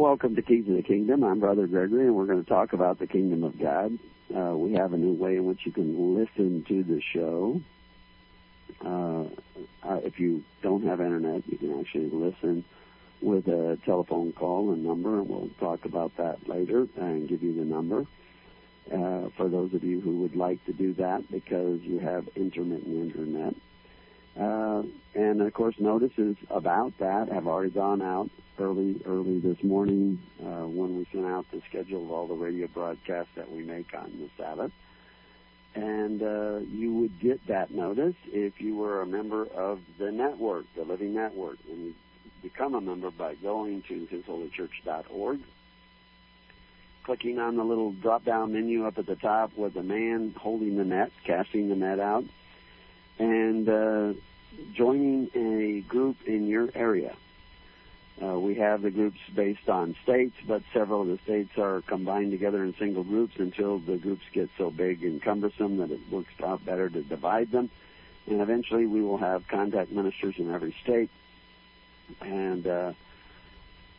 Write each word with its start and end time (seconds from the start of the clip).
Welcome 0.00 0.34
to 0.36 0.40
Keys 0.40 0.66
of 0.66 0.76
the 0.76 0.82
Kingdom. 0.82 1.22
I'm 1.22 1.40
Brother 1.40 1.66
Gregory, 1.66 2.06
and 2.06 2.14
we're 2.14 2.24
going 2.24 2.42
to 2.42 2.48
talk 2.48 2.72
about 2.72 2.98
the 2.98 3.06
Kingdom 3.06 3.44
of 3.44 3.60
God. 3.60 3.98
Uh, 4.34 4.56
we 4.56 4.72
have 4.72 4.94
a 4.94 4.96
new 4.96 5.12
way 5.12 5.36
in 5.36 5.44
which 5.44 5.66
you 5.66 5.72
can 5.72 6.16
listen 6.16 6.64
to 6.68 6.82
the 6.82 7.02
show. 7.02 7.60
Uh, 8.82 9.24
uh, 9.86 10.00
if 10.02 10.18
you 10.18 10.42
don't 10.62 10.86
have 10.86 11.02
internet, 11.02 11.46
you 11.46 11.58
can 11.58 11.78
actually 11.78 12.08
listen 12.08 12.64
with 13.20 13.46
a 13.48 13.78
telephone 13.84 14.32
call 14.32 14.72
and 14.72 14.82
number, 14.82 15.18
and 15.18 15.28
we'll 15.28 15.50
talk 15.60 15.84
about 15.84 16.16
that 16.16 16.48
later 16.48 16.88
and 16.96 17.28
give 17.28 17.42
you 17.42 17.54
the 17.54 17.66
number. 17.66 18.06
Uh, 18.90 19.28
for 19.36 19.50
those 19.50 19.74
of 19.74 19.84
you 19.84 20.00
who 20.00 20.20
would 20.20 20.34
like 20.34 20.64
to 20.64 20.72
do 20.72 20.94
that 20.94 21.30
because 21.30 21.82
you 21.82 21.98
have 21.98 22.26
intermittent 22.36 22.86
internet. 22.86 23.54
Uh, 24.34 24.82
and 25.14 25.42
of 25.42 25.52
course, 25.52 25.74
notices 25.78 26.38
about 26.48 26.96
that 27.00 27.28
have 27.28 27.46
already 27.46 27.68
gone 27.68 28.00
out 28.00 28.30
early, 28.60 29.00
early 29.06 29.40
this 29.40 29.62
morning 29.62 30.20
uh, 30.40 30.66
when 30.66 30.96
we 30.96 31.06
sent 31.12 31.26
out 31.26 31.46
the 31.50 31.62
schedule 31.68 32.04
of 32.04 32.10
all 32.12 32.26
the 32.26 32.34
radio 32.34 32.66
broadcasts 32.66 33.32
that 33.36 33.50
we 33.50 33.64
make 33.64 33.94
on 33.94 34.12
the 34.18 34.28
Sabbath. 34.36 34.72
And 35.74 36.22
uh, 36.22 36.58
you 36.68 36.92
would 36.94 37.20
get 37.20 37.46
that 37.46 37.70
notice 37.70 38.16
if 38.26 38.60
you 38.60 38.76
were 38.76 39.02
a 39.02 39.06
member 39.06 39.46
of 39.46 39.80
the 39.98 40.10
network, 40.10 40.66
the 40.76 40.82
Living 40.82 41.14
Network, 41.14 41.58
and 41.68 41.86
you 41.86 41.94
become 42.42 42.74
a 42.74 42.80
member 42.80 43.10
by 43.10 43.34
going 43.36 43.82
to 43.88 44.06
hisholychurch.org, 44.06 45.40
clicking 47.04 47.38
on 47.38 47.56
the 47.56 47.64
little 47.64 47.92
drop-down 47.92 48.52
menu 48.52 48.86
up 48.86 48.98
at 48.98 49.06
the 49.06 49.16
top 49.16 49.56
with 49.56 49.74
the 49.74 49.82
man 49.82 50.34
holding 50.36 50.76
the 50.76 50.84
net, 50.84 51.12
casting 51.24 51.68
the 51.68 51.76
net 51.76 52.00
out 52.00 52.24
and 53.20 53.68
uh, 53.68 54.12
joining 54.74 55.30
a 55.34 55.82
group 55.82 56.16
in 56.26 56.48
your 56.48 56.70
area. 56.74 57.14
Uh, 58.22 58.38
we 58.38 58.54
have 58.54 58.82
the 58.82 58.90
groups 58.90 59.18
based 59.34 59.68
on 59.68 59.96
states, 60.02 60.34
but 60.46 60.62
several 60.74 61.02
of 61.02 61.08
the 61.08 61.18
states 61.24 61.56
are 61.56 61.80
combined 61.82 62.30
together 62.30 62.62
in 62.62 62.74
single 62.78 63.02
groups 63.02 63.34
until 63.38 63.78
the 63.78 63.96
groups 63.96 64.22
get 64.32 64.50
so 64.58 64.70
big 64.70 65.02
and 65.02 65.22
cumbersome 65.22 65.78
that 65.78 65.90
it 65.90 66.00
works 66.10 66.32
out 66.44 66.62
better 66.64 66.90
to 66.90 67.02
divide 67.02 67.50
them. 67.50 67.70
And 68.26 68.42
eventually 68.42 68.86
we 68.86 69.00
will 69.00 69.16
have 69.16 69.48
contact 69.48 69.90
ministers 69.90 70.34
in 70.36 70.50
every 70.50 70.74
state. 70.82 71.08
And 72.20 72.66
uh, 72.66 72.92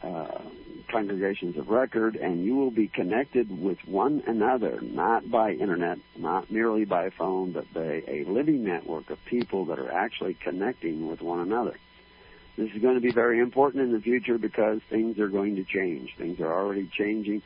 uh, 0.04 0.42
congregations 0.88 1.58
of 1.58 1.70
record, 1.70 2.16
and 2.16 2.44
you 2.44 2.56
will 2.56 2.72
be 2.72 2.88
connected 2.88 3.50
with 3.62 3.78
one 3.88 4.22
another, 4.28 4.80
not 4.82 5.30
by 5.30 5.54
internet, 5.54 5.98
not 6.18 6.52
merely 6.52 6.86
by 6.86 7.10
phone, 7.10 7.52
but 7.52 7.72
by 7.74 8.04
a 8.08 8.26
living 8.28 8.64
network 8.64 9.10
of 9.10 9.24
people 9.26 9.66
that 9.66 9.80
are 9.80 9.92
actually 9.92 10.34
connecting 10.34 11.08
with 11.08 11.22
one 11.22 11.40
another. 11.40 11.78
This 12.58 12.72
is 12.72 12.82
going 12.82 12.96
to 12.96 13.02
be 13.02 13.12
very 13.12 13.40
important 13.40 13.84
in 13.84 13.94
the 13.94 14.02
future 14.02 14.38
because 14.38 14.82
things 14.90 15.20
are 15.20 15.30
going 15.30 15.56
to 15.56 15.64
change. 15.64 16.16
Things 16.18 16.40
are 16.40 16.54
already 16.54 16.90
changing. 16.92 17.42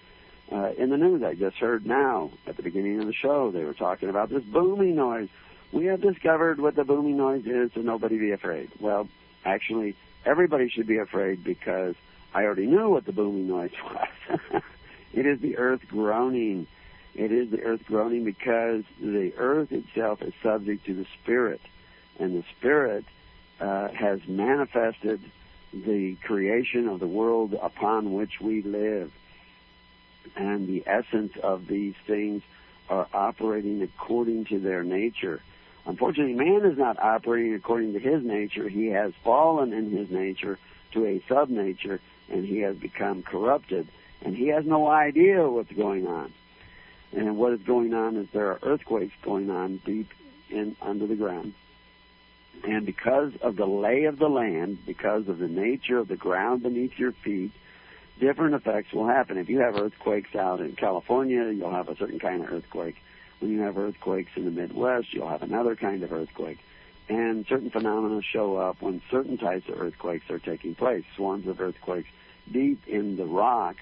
Uh, 0.52 0.72
in 0.78 0.90
the 0.90 0.98
news, 0.98 1.24
I 1.24 1.34
just 1.36 1.58
heard 1.58 1.86
now 1.86 2.32
at 2.48 2.58
the 2.58 2.64
beginning 2.64 3.00
of 3.00 3.08
the 3.08 3.14
show, 3.14 3.52
they 3.52 3.64
were 3.64 3.74
talking 3.74 4.10
about 4.10 4.30
this 4.30 4.44
booming 4.44 4.96
noise. 4.96 5.30
We 5.72 5.86
have 5.86 6.02
discovered 6.02 6.60
what 6.60 6.76
the 6.76 6.84
booming 6.84 7.18
noise 7.18 7.46
is, 7.46 7.72
so 7.74 7.82
nobody 7.82 8.18
be 8.18 8.32
afraid. 8.32 8.70
Well, 8.80 9.08
actually, 9.44 9.96
everybody 10.26 10.70
should 10.70 10.88
be 10.88 10.98
afraid 10.98 11.44
because 11.44 11.96
I 12.34 12.44
already 12.44 12.68
knew 12.68 12.90
what 12.90 13.06
the 13.06 13.12
booming 13.12 13.48
noise 13.48 13.72
was. 13.84 14.62
it 15.14 15.26
is 15.26 15.40
the 15.40 15.58
earth 15.58 15.82
groaning. 15.88 16.68
It 17.16 17.32
is 17.32 17.50
the 17.50 17.62
earth 17.62 17.86
groaning 17.86 18.24
because 18.24 18.84
the 19.00 19.34
earth 19.38 19.72
itself 19.72 20.22
is 20.22 20.34
subject 20.44 20.86
to 20.86 20.94
the 20.94 21.06
spirit, 21.22 21.62
and 22.20 22.36
the 22.36 22.44
spirit 22.58 23.06
uh, 23.60 23.90
has 23.90 24.20
manifested 24.28 25.22
the 25.74 26.16
creation 26.24 26.88
of 26.88 27.00
the 27.00 27.08
world 27.08 27.54
upon 27.62 28.14
which 28.14 28.40
we 28.40 28.62
live. 28.62 29.12
And 30.36 30.68
the 30.68 30.84
essence 30.86 31.34
of 31.42 31.68
these 31.68 31.96
things 32.08 32.42
are 32.90 33.08
operating 33.14 33.82
according 33.82 34.46
to 34.46 34.60
their 34.60 34.84
nature. 34.84 35.42
Unfortunately, 35.86 36.34
man 36.34 36.66
is 36.66 36.78
not 36.78 36.98
operating 37.00 37.54
according 37.54 37.94
to 37.94 38.00
his 38.00 38.24
nature. 38.24 38.68
He 38.68 38.88
has 38.88 39.14
fallen 39.24 39.74
in 39.74 39.92
his 39.92 40.10
nature 40.10 40.58
to 40.94 41.06
a 41.06 41.24
sub-nature, 41.28 42.00
and 42.30 42.46
he 42.46 42.60
has 42.60 42.76
become 42.76 43.22
corrupted, 43.22 43.88
and 44.22 44.36
he 44.36 44.48
has 44.48 44.66
no 44.66 44.88
idea 44.88 45.48
what's 45.48 45.72
going 45.72 46.08
on. 46.08 46.34
And 47.12 47.38
what 47.38 47.54
is 47.54 47.62
going 47.62 47.94
on 47.94 48.18
is 48.18 48.28
there 48.34 48.50
are 48.52 48.60
earthquakes 48.64 49.14
going 49.22 49.50
on 49.50 49.78
deep 49.86 50.10
in 50.50 50.76
under 50.82 51.06
the 51.06 51.16
ground. 51.16 51.54
And 52.64 52.86
because 52.86 53.34
of 53.42 53.56
the 53.56 53.66
lay 53.66 54.06
of 54.06 54.18
the 54.18 54.28
land, 54.28 54.80
because 54.86 55.28
of 55.28 55.38
the 55.40 55.48
nature 55.48 56.00
of 56.00 56.08
the 56.08 56.16
ground 56.16 56.64
beneath 56.64 56.98
your 56.98 57.12
feet, 57.12 57.52
different 58.20 58.56
effects 58.56 58.92
will 58.94 59.08
happen. 59.08 59.38
If 59.38 59.50
you 59.50 59.60
have 59.60 59.76
earthquakes 59.76 60.36
out 60.36 60.62
in 60.62 60.76
California, 60.76 61.52
you'll 61.52 61.72
have 61.72 61.90
a 61.90 61.98
certain 61.98 62.20
kind 62.20 62.44
of 62.44 62.52
earthquake. 62.52 62.96
When 63.40 63.52
you 63.52 63.62
have 63.62 63.78
earthquakes 63.78 64.32
in 64.36 64.46
the 64.46 64.52
Midwest, 64.52 65.14
you'll 65.14 65.30
have 65.30 65.44
another 65.44 65.76
kind 65.76 66.02
of 66.04 66.12
earthquake 66.12 66.60
and 67.08 67.46
certain 67.48 67.70
phenomena 67.70 68.22
show 68.22 68.58
up 68.58 68.82
when 68.82 69.02
certain 69.12 69.38
types 69.38 69.70
of 69.70 69.80
earthquakes 69.80 70.30
are 70.30 70.40
taking 70.40 70.76
place. 70.76 71.04
Swarms 71.16 71.48
of 71.48 71.62
earthquakes 71.62 72.10
deep 72.52 72.88
in 72.88 73.16
the 73.18 73.26
rock 73.26 73.76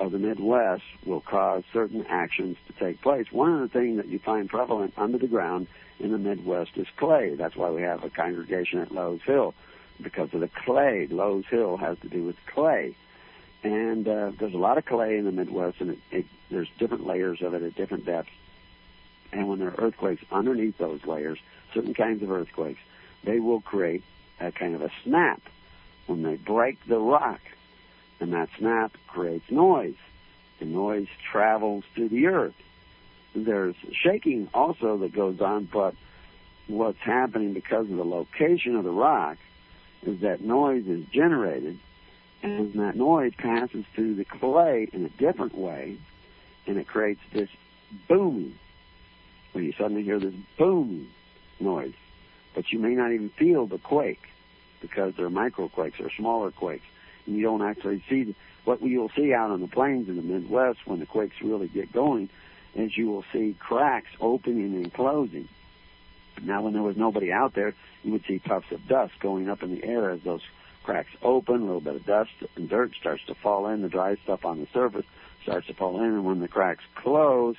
of 0.00 0.12
the 0.12 0.18
Midwest 0.18 0.82
will 1.04 1.20
cause 1.20 1.62
certain 1.72 2.06
actions 2.08 2.56
to 2.66 2.72
take 2.72 3.02
place. 3.02 3.26
One 3.30 3.52
of 3.52 3.60
the 3.60 3.78
things 3.78 3.98
that 3.98 4.08
you 4.08 4.18
find 4.18 4.48
prevalent 4.48 4.94
under 4.96 5.18
the 5.18 5.26
ground 5.26 5.66
in 5.98 6.10
the 6.10 6.18
Midwest 6.18 6.70
is 6.76 6.86
clay. 6.96 7.34
That's 7.36 7.54
why 7.54 7.70
we 7.70 7.82
have 7.82 8.02
a 8.02 8.10
congregation 8.10 8.80
at 8.80 8.90
Lowe's 8.90 9.20
Hill 9.22 9.54
because 10.02 10.32
of 10.32 10.40
the 10.40 10.48
clay. 10.48 11.06
Lowe's 11.08 11.44
Hill 11.46 11.76
has 11.76 11.98
to 11.98 12.08
do 12.08 12.24
with 12.24 12.36
clay. 12.46 12.96
And 13.62 14.08
uh, 14.08 14.32
there's 14.38 14.54
a 14.54 14.58
lot 14.58 14.78
of 14.78 14.86
clay 14.86 15.18
in 15.18 15.26
the 15.26 15.32
Midwest, 15.32 15.76
and 15.80 15.90
it, 15.90 15.98
it, 16.10 16.26
there's 16.50 16.68
different 16.78 17.06
layers 17.06 17.42
of 17.42 17.52
it 17.52 17.62
at 17.62 17.74
different 17.74 18.06
depths. 18.06 18.30
And 19.32 19.48
when 19.48 19.58
there 19.58 19.68
are 19.68 19.84
earthquakes 19.84 20.24
underneath 20.32 20.78
those 20.78 21.04
layers, 21.04 21.38
certain 21.74 21.92
kinds 21.92 22.22
of 22.22 22.30
earthquakes, 22.30 22.80
they 23.22 23.38
will 23.38 23.60
create 23.60 24.02
a 24.40 24.50
kind 24.50 24.74
of 24.74 24.80
a 24.80 24.90
snap 25.04 25.42
when 26.06 26.22
they 26.22 26.36
break 26.36 26.78
the 26.88 26.98
rock. 26.98 27.40
And 28.20 28.32
that 28.34 28.50
snap 28.58 28.96
creates 29.06 29.50
noise. 29.50 29.96
The 30.58 30.66
noise 30.66 31.08
travels 31.32 31.84
through 31.94 32.10
the 32.10 32.26
earth. 32.26 32.54
There's 33.34 33.76
shaking 33.92 34.48
also 34.52 34.98
that 34.98 35.12
goes 35.12 35.40
on, 35.40 35.64
but 35.72 35.94
what's 36.66 36.98
happening 36.98 37.54
because 37.54 37.90
of 37.90 37.96
the 37.96 38.04
location 38.04 38.76
of 38.76 38.84
the 38.84 38.90
rock 38.90 39.38
is 40.02 40.20
that 40.20 40.40
noise 40.40 40.86
is 40.86 41.04
generated, 41.12 41.78
and 42.42 42.74
that 42.74 42.96
noise 42.96 43.32
passes 43.36 43.84
through 43.94 44.14
the 44.14 44.24
clay 44.24 44.88
in 44.92 45.04
a 45.04 45.08
different 45.10 45.54
way, 45.56 45.98
and 46.66 46.76
it 46.76 46.86
creates 46.86 47.20
this 47.32 47.50
booming, 48.08 48.58
where 49.52 49.64
you 49.64 49.72
suddenly 49.72 50.02
hear 50.02 50.18
this 50.18 50.34
boom 50.58 51.08
noise. 51.58 51.94
But 52.54 52.72
you 52.72 52.78
may 52.78 52.94
not 52.94 53.12
even 53.12 53.30
feel 53.30 53.66
the 53.66 53.78
quake 53.78 54.22
because 54.80 55.14
they're 55.16 55.30
microquakes 55.30 56.00
or 56.00 56.10
smaller 56.10 56.50
quakes. 56.50 56.86
And 57.26 57.36
you 57.36 57.42
don't 57.42 57.62
actually 57.62 58.02
see 58.08 58.34
what 58.64 58.82
you'll 58.82 59.10
see 59.16 59.32
out 59.32 59.50
on 59.50 59.60
the 59.60 59.68
plains 59.68 60.08
in 60.08 60.16
the 60.16 60.22
Midwest 60.22 60.80
when 60.84 61.00
the 61.00 61.06
quakes 61.06 61.36
really 61.42 61.68
get 61.68 61.92
going 61.92 62.28
is 62.74 62.96
you 62.96 63.08
will 63.08 63.24
see 63.32 63.56
cracks 63.58 64.10
opening 64.20 64.74
and 64.74 64.92
closing. 64.92 65.48
Now, 66.42 66.62
when 66.62 66.72
there 66.72 66.82
was 66.82 66.96
nobody 66.96 67.32
out 67.32 67.54
there, 67.54 67.74
you 68.02 68.12
would 68.12 68.24
see 68.26 68.38
puffs 68.38 68.70
of 68.70 68.86
dust 68.86 69.12
going 69.20 69.48
up 69.48 69.62
in 69.62 69.74
the 69.74 69.84
air 69.84 70.10
as 70.10 70.22
those 70.22 70.42
cracks 70.84 71.10
open. 71.22 71.56
A 71.56 71.64
little 71.64 71.80
bit 71.80 71.96
of 71.96 72.06
dust 72.06 72.30
and 72.56 72.68
dirt 72.68 72.92
starts 72.98 73.24
to 73.26 73.34
fall 73.34 73.66
in. 73.68 73.82
The 73.82 73.88
dry 73.88 74.16
stuff 74.22 74.44
on 74.44 74.60
the 74.60 74.66
surface 74.72 75.04
starts 75.42 75.66
to 75.66 75.74
fall 75.74 75.98
in, 76.00 76.06
and 76.06 76.24
when 76.24 76.40
the 76.40 76.48
cracks 76.48 76.84
close, 76.94 77.56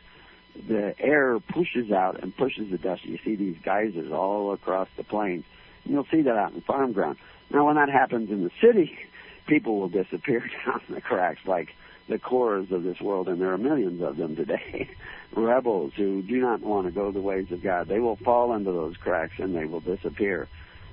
the 0.68 0.96
air 1.00 1.40
pushes 1.40 1.92
out 1.92 2.22
and 2.22 2.36
pushes 2.36 2.72
the 2.72 2.78
dust. 2.78 3.06
You 3.06 3.19
see 3.24 3.36
these 3.36 3.58
geysers 3.63 4.12
all 4.12 4.52
across 4.54 4.88
the 4.98 5.04
plains. 5.04 5.46
And 5.84 5.94
you'll 5.94 6.08
see 6.12 6.22
that 6.22 6.36
out 6.36 6.54
in 6.54 6.62
farm 6.62 6.94
ground. 6.94 7.18
Now, 7.50 7.66
when 7.66 7.75
that 7.75 7.90
happens 7.90 8.30
in 8.30 8.44
the 8.44 8.52
city, 8.62 8.98
people 9.47 9.79
will 9.79 9.89
disappear 9.89 10.39
down 10.65 10.81
the 10.89 11.01
cracks 11.01 11.41
like 11.45 11.73
the 12.07 12.19
Korahs 12.19 12.71
of 12.71 12.83
this 12.83 12.99
world, 12.99 13.29
and 13.29 13.41
there 13.41 13.53
are 13.53 13.57
millions 13.57 14.01
of 14.01 14.17
them 14.17 14.35
today. 14.35 14.89
Rebels 15.33 15.93
who 15.95 16.21
do 16.21 16.41
not 16.41 16.59
want 16.59 16.88
to 16.88 16.91
go 16.91 17.11
the 17.11 17.21
ways 17.21 17.51
of 17.51 17.63
God. 17.63 17.88
They 17.88 17.99
will 17.99 18.17
fall 18.17 18.53
into 18.53 18.71
those 18.71 18.97
cracks 18.97 19.33
and 19.38 19.55
they 19.55 19.65
will 19.65 19.79
disappear. 19.79 20.49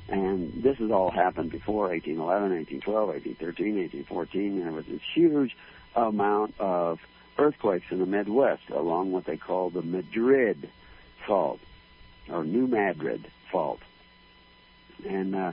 And 0.08 0.62
this 0.62 0.78
has 0.78 0.90
all 0.90 1.10
happened 1.10 1.50
before 1.50 1.88
1811, 1.88 2.50
1812, 2.80 3.08
1813, 3.08 4.04
1814. 4.04 4.60
There 4.60 4.72
was 4.72 4.86
this 4.86 5.02
huge 5.12 5.56
amount 5.94 6.54
of 6.58 7.00
earthquakes 7.36 7.86
in 7.90 7.98
the 7.98 8.06
Midwest 8.06 8.70
along 8.70 9.12
what 9.12 9.24
they 9.24 9.36
call 9.36 9.70
the 9.70 9.82
Madrid 9.82 10.70
fault 11.26 11.60
or 12.28 12.44
New 12.44 12.66
Madrid 12.66 13.26
fault. 13.50 13.80
And 15.06 15.34
uh, 15.34 15.52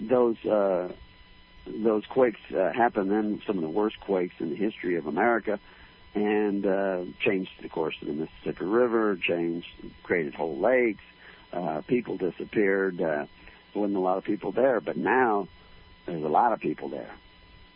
those 0.00 0.36
uh, 0.44 0.92
those 1.66 2.04
quakes 2.06 2.40
uh, 2.54 2.72
happened 2.72 3.10
then, 3.10 3.42
some 3.46 3.56
of 3.56 3.62
the 3.62 3.70
worst 3.70 4.00
quakes 4.00 4.34
in 4.38 4.50
the 4.50 4.56
history 4.56 4.96
of 4.96 5.06
America, 5.06 5.60
and 6.14 6.66
uh, 6.66 7.04
changed 7.20 7.50
the 7.62 7.68
course 7.68 7.94
of 8.02 8.08
the 8.08 8.14
Mississippi 8.14 8.64
River, 8.64 9.16
changed, 9.16 9.68
created 10.02 10.34
whole 10.34 10.58
lakes. 10.58 11.02
Uh, 11.52 11.82
people 11.86 12.16
disappeared. 12.16 13.00
Uh, 13.00 13.26
there 13.72 13.80
wasn't 13.80 13.96
a 13.96 14.00
lot 14.00 14.18
of 14.18 14.24
people 14.24 14.52
there, 14.52 14.80
but 14.80 14.96
now 14.96 15.48
there's 16.06 16.24
a 16.24 16.28
lot 16.28 16.52
of 16.52 16.60
people 16.60 16.88
there 16.88 17.10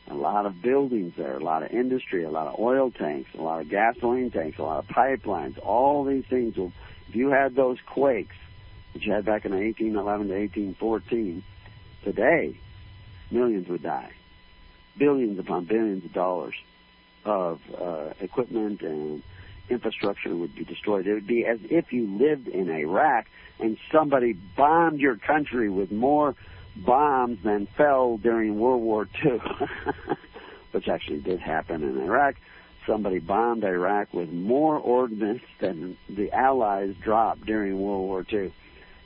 a 0.08 0.14
lot 0.14 0.46
of 0.46 0.62
buildings 0.62 1.14
there, 1.16 1.36
a 1.36 1.42
lot 1.42 1.62
of 1.62 1.70
industry, 1.70 2.24
a 2.24 2.30
lot 2.30 2.46
of 2.46 2.60
oil 2.60 2.90
tanks, 2.90 3.30
a 3.34 3.42
lot 3.42 3.60
of 3.60 3.68
gasoline 3.68 4.30
tanks, 4.30 4.58
a 4.58 4.62
lot 4.62 4.78
of 4.78 4.86
pipelines. 4.86 5.58
All 5.64 6.04
these 6.04 6.24
things 6.26 6.56
will, 6.56 6.72
if 7.08 7.16
you 7.16 7.30
had 7.30 7.54
those 7.54 7.78
quakes 7.86 8.36
that 8.92 9.02
you 9.02 9.12
had 9.12 9.24
back 9.24 9.44
in 9.44 9.52
1811 9.52 10.28
to 10.28 10.34
1814, 10.34 11.44
today, 12.04 12.58
millions 13.30 13.68
would 13.68 13.82
die. 13.82 14.12
Billions 14.98 15.38
upon 15.38 15.64
billions 15.64 16.04
of 16.04 16.12
dollars 16.12 16.54
of 17.24 17.60
uh, 17.78 18.10
equipment 18.20 18.82
and 18.82 19.22
infrastructure 19.68 20.34
would 20.34 20.54
be 20.54 20.64
destroyed. 20.64 21.06
It 21.06 21.14
would 21.14 21.26
be 21.26 21.44
as 21.44 21.58
if 21.64 21.92
you 21.92 22.06
lived 22.18 22.48
in 22.48 22.70
Iraq 22.70 23.26
and 23.58 23.76
somebody 23.90 24.32
bombed 24.32 25.00
your 25.00 25.16
country 25.16 25.68
with 25.68 25.90
more 25.90 26.34
bombs 26.76 27.38
than 27.42 27.66
fell 27.76 28.18
during 28.18 28.58
World 28.58 28.82
War 28.82 29.08
II, 29.24 29.40
which 30.72 30.88
actually 30.88 31.20
did 31.20 31.40
happen 31.40 31.82
in 31.82 31.98
Iraq. 32.02 32.36
Somebody 32.86 33.18
bombed 33.18 33.64
Iraq 33.64 34.14
with 34.14 34.30
more 34.30 34.76
ordnance 34.78 35.42
than 35.58 35.96
the 36.08 36.30
Allies 36.32 36.94
dropped 37.02 37.44
during 37.44 37.80
World 37.80 38.02
War 38.02 38.24
II 38.30 38.52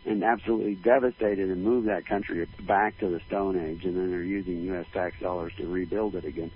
and 0.05 0.25
absolutely 0.25 0.75
devastated 0.75 1.51
and 1.51 1.63
moved 1.63 1.89
that 1.89 2.07
country 2.07 2.47
back 2.61 2.99
to 2.99 3.09
the 3.09 3.21
Stone 3.27 3.59
Age, 3.59 3.85
and 3.85 3.97
then 3.97 4.11
they're 4.11 4.23
using 4.23 4.63
U.S. 4.65 4.87
tax 4.93 5.21
dollars 5.21 5.53
to 5.59 5.67
rebuild 5.67 6.15
it 6.15 6.25
again. 6.25 6.51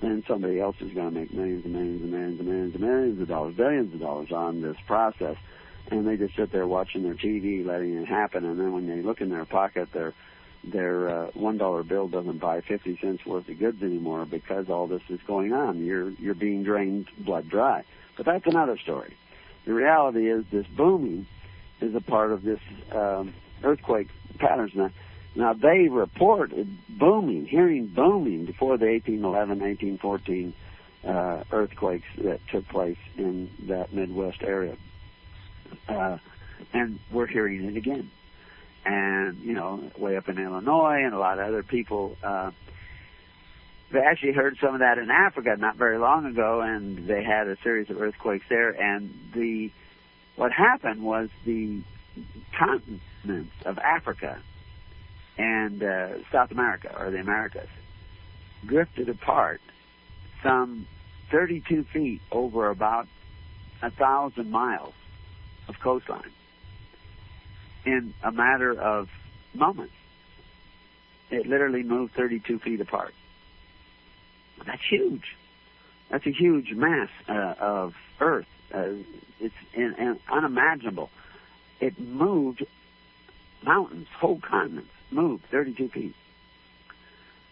Then 0.00 0.24
somebody 0.26 0.60
else 0.60 0.76
is 0.80 0.92
going 0.92 1.12
to 1.12 1.20
make 1.20 1.32
millions 1.32 1.64
and 1.64 1.74
millions 1.74 2.02
and 2.02 2.10
millions 2.10 2.38
and 2.40 2.48
millions 2.48 2.74
and 2.74 2.82
millions 2.82 3.20
of 3.20 3.28
dollars, 3.28 3.54
billions 3.54 3.94
of 3.94 4.00
dollars 4.00 4.32
on 4.32 4.60
this 4.60 4.76
process, 4.86 5.36
and 5.90 6.06
they 6.06 6.16
just 6.16 6.36
sit 6.36 6.52
there 6.52 6.66
watching 6.66 7.02
their 7.02 7.14
TV, 7.14 7.64
letting 7.64 7.94
it 7.96 8.06
happen. 8.06 8.44
And 8.44 8.58
then 8.58 8.72
when 8.72 8.86
they 8.86 9.02
look 9.02 9.20
in 9.20 9.30
their 9.30 9.44
pocket, 9.44 9.92
their 9.92 10.12
their 10.64 11.08
uh, 11.08 11.30
one 11.34 11.58
dollar 11.58 11.82
bill 11.82 12.08
doesn't 12.08 12.38
buy 12.38 12.60
fifty 12.60 12.98
cents 13.00 13.24
worth 13.24 13.48
of 13.48 13.58
goods 13.58 13.82
anymore 13.82 14.26
because 14.26 14.68
all 14.68 14.86
this 14.86 15.02
is 15.08 15.20
going 15.26 15.52
on. 15.52 15.84
You're 15.84 16.10
you're 16.10 16.34
being 16.34 16.64
drained 16.64 17.08
blood 17.18 17.48
dry. 17.48 17.84
But 18.16 18.26
that's 18.26 18.46
another 18.46 18.78
story. 18.78 19.16
The 19.64 19.74
reality 19.74 20.28
is 20.30 20.44
this 20.50 20.66
booming 20.66 21.26
is 21.80 21.94
a 21.94 22.00
part 22.00 22.32
of 22.32 22.42
this 22.42 22.60
um, 22.92 23.34
earthquake 23.62 24.08
patterns. 24.38 24.72
Now, 24.74 24.90
now 25.34 25.52
they 25.52 25.88
reported 25.88 26.78
booming, 26.88 27.46
hearing 27.46 27.86
booming 27.86 28.46
before 28.46 28.78
the 28.78 28.86
1811, 28.86 29.60
1814 29.60 30.54
uh, 31.06 31.44
earthquakes 31.52 32.06
that 32.18 32.40
took 32.50 32.66
place 32.68 32.98
in 33.16 33.50
that 33.68 33.92
Midwest 33.92 34.42
area, 34.42 34.76
uh, 35.88 36.18
and 36.72 36.98
we're 37.12 37.26
hearing 37.26 37.64
it 37.64 37.76
again. 37.76 38.10
And 38.84 39.38
you 39.38 39.52
know, 39.52 39.90
way 39.98 40.16
up 40.16 40.28
in 40.28 40.38
Illinois, 40.38 41.02
and 41.04 41.12
a 41.12 41.18
lot 41.18 41.38
of 41.38 41.46
other 41.48 41.62
people. 41.62 42.16
Uh, 42.22 42.52
they 43.92 44.00
actually 44.00 44.32
heard 44.32 44.56
some 44.60 44.74
of 44.74 44.80
that 44.80 44.98
in 44.98 45.10
Africa 45.10 45.54
not 45.56 45.76
very 45.76 45.98
long 45.98 46.26
ago, 46.26 46.60
and 46.60 47.06
they 47.06 47.22
had 47.22 47.46
a 47.46 47.56
series 47.62 47.88
of 47.88 48.00
earthquakes 48.00 48.44
there. 48.48 48.70
And 48.70 49.14
the 49.32 49.70
what 50.36 50.52
happened 50.52 51.02
was 51.02 51.28
the 51.44 51.82
continents 52.58 53.52
of 53.64 53.78
Africa 53.78 54.40
and 55.38 55.82
uh, 55.82 56.08
South 56.32 56.50
America, 56.50 56.94
or 56.98 57.10
the 57.10 57.18
Americas, 57.18 57.68
drifted 58.64 59.08
apart 59.08 59.60
some 60.42 60.86
32 61.30 61.84
feet 61.92 62.20
over 62.30 62.70
about 62.70 63.06
a 63.82 63.90
thousand 63.90 64.50
miles 64.50 64.94
of 65.68 65.74
coastline 65.82 66.32
in 67.84 68.14
a 68.22 68.32
matter 68.32 68.78
of 68.78 69.08
moments. 69.54 69.92
It 71.30 71.46
literally 71.46 71.82
moved 71.82 72.14
32 72.14 72.60
feet 72.60 72.80
apart. 72.80 73.12
That's 74.64 74.82
huge. 74.88 75.36
That's 76.10 76.26
a 76.26 76.30
huge 76.30 76.72
mass 76.72 77.08
uh, 77.28 77.54
of 77.58 77.94
Earth. 78.20 78.46
Uh, 78.72 78.88
it's 79.40 79.54
in 79.74 80.18
unimaginable. 80.30 81.10
It 81.80 81.98
moved 81.98 82.64
mountains, 83.62 84.08
whole 84.18 84.40
continents, 84.40 84.90
moved 85.10 85.44
32 85.50 85.88
feet. 85.90 86.14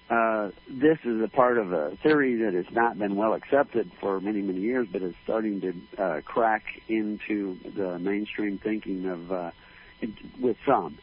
Uh, 0.09 0.51
this 0.69 0.99
is 1.05 1.23
a 1.23 1.29
part 1.29 1.57
of 1.57 1.73
a 1.73 1.97
theory 2.03 2.37
that 2.37 2.53
has 2.53 2.67
not 2.73 2.99
been 2.99 3.17
well 3.17 3.33
accepted 3.33 3.91
for 4.01 4.21
many, 4.21 4.43
many 4.43 4.61
years, 4.61 4.87
but 4.91 5.01
is 5.03 5.15
starting 5.25 5.61
to 5.63 6.03
uh, 6.03 6.21
crack 6.25 6.65
into 6.89 7.57
the 7.75 7.99
mainstream 7.99 8.59
thinking 8.59 9.07
of, 9.07 9.33
uh, 9.33 9.51
with 10.39 10.59
some, 10.67 10.99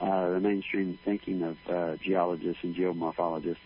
uh, 0.00 0.30
the 0.30 0.40
mainstream 0.40 0.98
thinking 1.04 1.42
of 1.42 1.56
uh, 1.68 1.96
geologists 1.96 2.62
and 2.62 2.76
geomorphologists, 2.76 3.56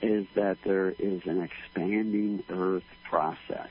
is 0.00 0.26
that 0.34 0.56
there 0.64 0.90
is 0.90 1.20
an 1.26 1.42
expanding 1.42 2.42
Earth 2.48 2.84
process. 3.08 3.68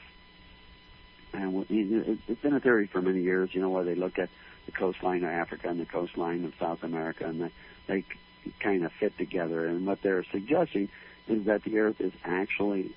And 1.35 1.65
it's 1.69 2.41
been 2.41 2.53
a 2.53 2.59
theory 2.59 2.87
for 2.87 3.01
many 3.01 3.21
years, 3.21 3.53
you 3.53 3.61
know, 3.61 3.69
where 3.69 3.83
they 3.83 3.95
look 3.95 4.17
at 4.19 4.29
the 4.65 4.71
coastline 4.71 5.23
of 5.23 5.29
Africa 5.29 5.69
and 5.69 5.79
the 5.79 5.85
coastline 5.85 6.45
of 6.45 6.53
South 6.59 6.83
America, 6.83 7.25
and 7.25 7.41
they, 7.41 7.51
they 7.87 8.05
kind 8.59 8.85
of 8.85 8.91
fit 8.93 9.17
together. 9.17 9.67
And 9.67 9.85
what 9.85 10.01
they're 10.01 10.23
suggesting 10.31 10.89
is 11.27 11.45
that 11.45 11.63
the 11.63 11.79
Earth 11.79 11.99
is 11.99 12.13
actually 12.23 12.91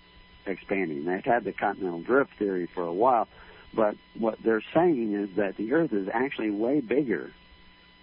expanding. 0.47 1.05
They've 1.05 1.25
had 1.25 1.45
the 1.45 1.53
continental 1.53 2.01
drift 2.01 2.35
theory 2.39 2.67
for 2.67 2.83
a 2.83 2.93
while, 2.93 3.29
but 3.75 3.97
what 4.19 4.43
they're 4.43 4.65
saying 4.73 5.13
is 5.15 5.37
that 5.37 5.57
the 5.57 5.73
Earth 5.73 5.93
is 5.93 6.09
actually 6.13 6.51
way 6.51 6.81
bigger 6.81 7.31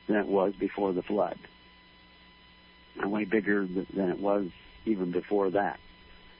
than 0.08 0.18
it 0.18 0.28
was 0.28 0.54
before 0.54 0.94
the 0.94 1.02
flood, 1.02 1.40
and 3.00 3.12
way 3.12 3.26
bigger 3.26 3.66
than 3.66 4.10
it 4.10 4.20
was 4.20 4.50
even 4.86 5.12
before 5.12 5.50
that, 5.50 5.80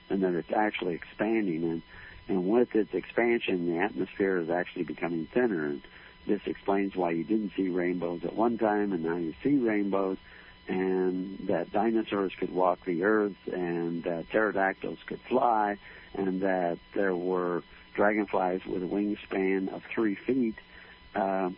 and 0.08 0.22
that 0.22 0.34
it's 0.34 0.52
actually 0.52 0.94
expanding. 0.94 1.64
And 1.64 1.82
and 2.28 2.48
with 2.48 2.74
its 2.74 2.92
expansion, 2.92 3.72
the 3.72 3.78
atmosphere 3.78 4.38
is 4.38 4.50
actually 4.50 4.84
becoming 4.84 5.28
thinner. 5.32 5.66
And 5.66 5.82
this 6.26 6.40
explains 6.46 6.96
why 6.96 7.10
you 7.10 7.24
didn't 7.24 7.52
see 7.56 7.68
rainbows 7.68 8.24
at 8.24 8.34
one 8.34 8.58
time, 8.58 8.92
and 8.92 9.04
now 9.04 9.16
you 9.16 9.34
see 9.42 9.56
rainbows 9.56 10.18
and 10.68 11.46
that 11.46 11.72
dinosaurs 11.72 12.32
could 12.38 12.52
walk 12.52 12.84
the 12.84 13.04
earth 13.04 13.36
and 13.52 14.02
that 14.04 14.28
pterodactyls 14.30 14.98
could 15.06 15.20
fly 15.28 15.78
and 16.14 16.40
that 16.42 16.78
there 16.94 17.14
were 17.14 17.62
dragonflies 17.94 18.60
with 18.66 18.82
a 18.82 18.86
wingspan 18.86 19.72
of 19.72 19.82
three 19.94 20.14
feet. 20.14 20.56
Uh, 21.14 21.50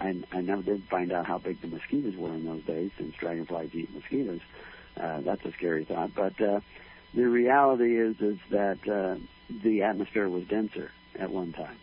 I, 0.00 0.22
I 0.30 0.40
never 0.42 0.62
did 0.62 0.84
find 0.90 1.10
out 1.10 1.26
how 1.26 1.38
big 1.38 1.60
the 1.62 1.68
mosquitoes 1.68 2.16
were 2.16 2.34
in 2.34 2.44
those 2.44 2.62
days 2.64 2.90
since 2.98 3.14
dragonflies 3.16 3.70
eat 3.72 3.94
mosquitoes. 3.94 4.40
Uh, 5.00 5.20
that's 5.22 5.44
a 5.44 5.52
scary 5.52 5.84
thought. 5.84 6.10
But 6.14 6.40
uh, 6.40 6.60
the 7.14 7.24
reality 7.28 7.96
is 7.96 8.20
is 8.20 8.38
that 8.50 8.88
uh, 8.88 9.16
the 9.62 9.82
atmosphere 9.82 10.28
was 10.28 10.44
denser 10.44 10.90
at 11.18 11.30
one 11.30 11.52
time. 11.52 11.76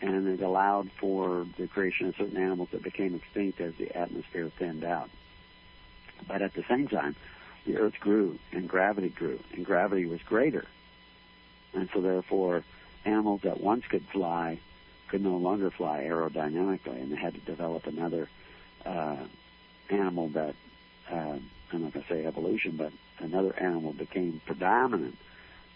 And 0.00 0.28
it 0.28 0.42
allowed 0.42 0.90
for 1.00 1.46
the 1.56 1.66
creation 1.66 2.08
of 2.08 2.16
certain 2.16 2.36
animals 2.36 2.68
that 2.72 2.82
became 2.82 3.14
extinct 3.14 3.60
as 3.60 3.74
the 3.76 3.96
atmosphere 3.96 4.50
thinned 4.58 4.84
out. 4.84 5.08
But 6.28 6.42
at 6.42 6.52
the 6.54 6.64
same 6.68 6.88
time, 6.88 7.16
the 7.64 7.78
earth 7.78 7.94
grew 8.00 8.38
and 8.52 8.68
gravity 8.68 9.08
grew 9.08 9.40
and 9.52 9.64
gravity 9.64 10.06
was 10.06 10.20
greater. 10.22 10.66
And 11.72 11.88
so 11.92 12.00
therefore, 12.00 12.64
animals 13.04 13.42
that 13.42 13.60
once 13.60 13.84
could 13.86 14.04
fly 14.12 14.58
could 15.08 15.22
no 15.22 15.36
longer 15.36 15.70
fly 15.70 16.02
aerodynamically 16.02 17.00
and 17.00 17.12
they 17.12 17.16
had 17.16 17.34
to 17.34 17.40
develop 17.40 17.86
another 17.86 18.28
uh, 18.84 19.16
animal 19.90 20.28
that, 20.30 20.54
uh, 21.10 21.38
Not 21.78 21.92
going 21.92 22.04
to 22.04 22.12
say 22.12 22.26
evolution, 22.26 22.76
but 22.76 22.92
another 23.18 23.54
animal 23.58 23.92
became 23.92 24.40
predominant 24.46 25.16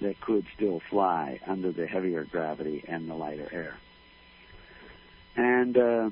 that 0.01 0.21
could 0.21 0.47
still 0.55 0.81
fly 0.91 1.41
under 1.47 1.73
the 1.73 1.87
heavier 1.87 2.25
gravity 2.25 2.85
and 2.87 3.09
the 3.09 3.15
lighter 3.15 3.49
air. 3.53 3.75
And 5.37 5.77
uh, 5.77 6.11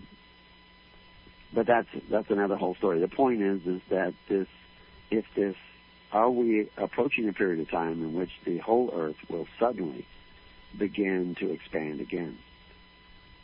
but 1.52 1.66
that's 1.66 1.88
that's 2.10 2.30
another 2.30 2.56
whole 2.56 2.74
story. 2.74 3.00
The 3.00 3.08
point 3.08 3.42
is 3.42 3.66
is 3.66 3.80
that 3.90 4.14
this 4.28 4.48
if 5.10 5.24
this 5.34 5.56
are 6.12 6.30
we 6.30 6.68
approaching 6.76 7.28
a 7.28 7.32
period 7.32 7.60
of 7.60 7.70
time 7.70 8.02
in 8.02 8.14
which 8.14 8.30
the 8.44 8.58
whole 8.58 8.92
earth 8.94 9.16
will 9.28 9.46
suddenly 9.58 10.06
begin 10.76 11.34
to 11.36 11.50
expand 11.50 12.00
again. 12.00 12.38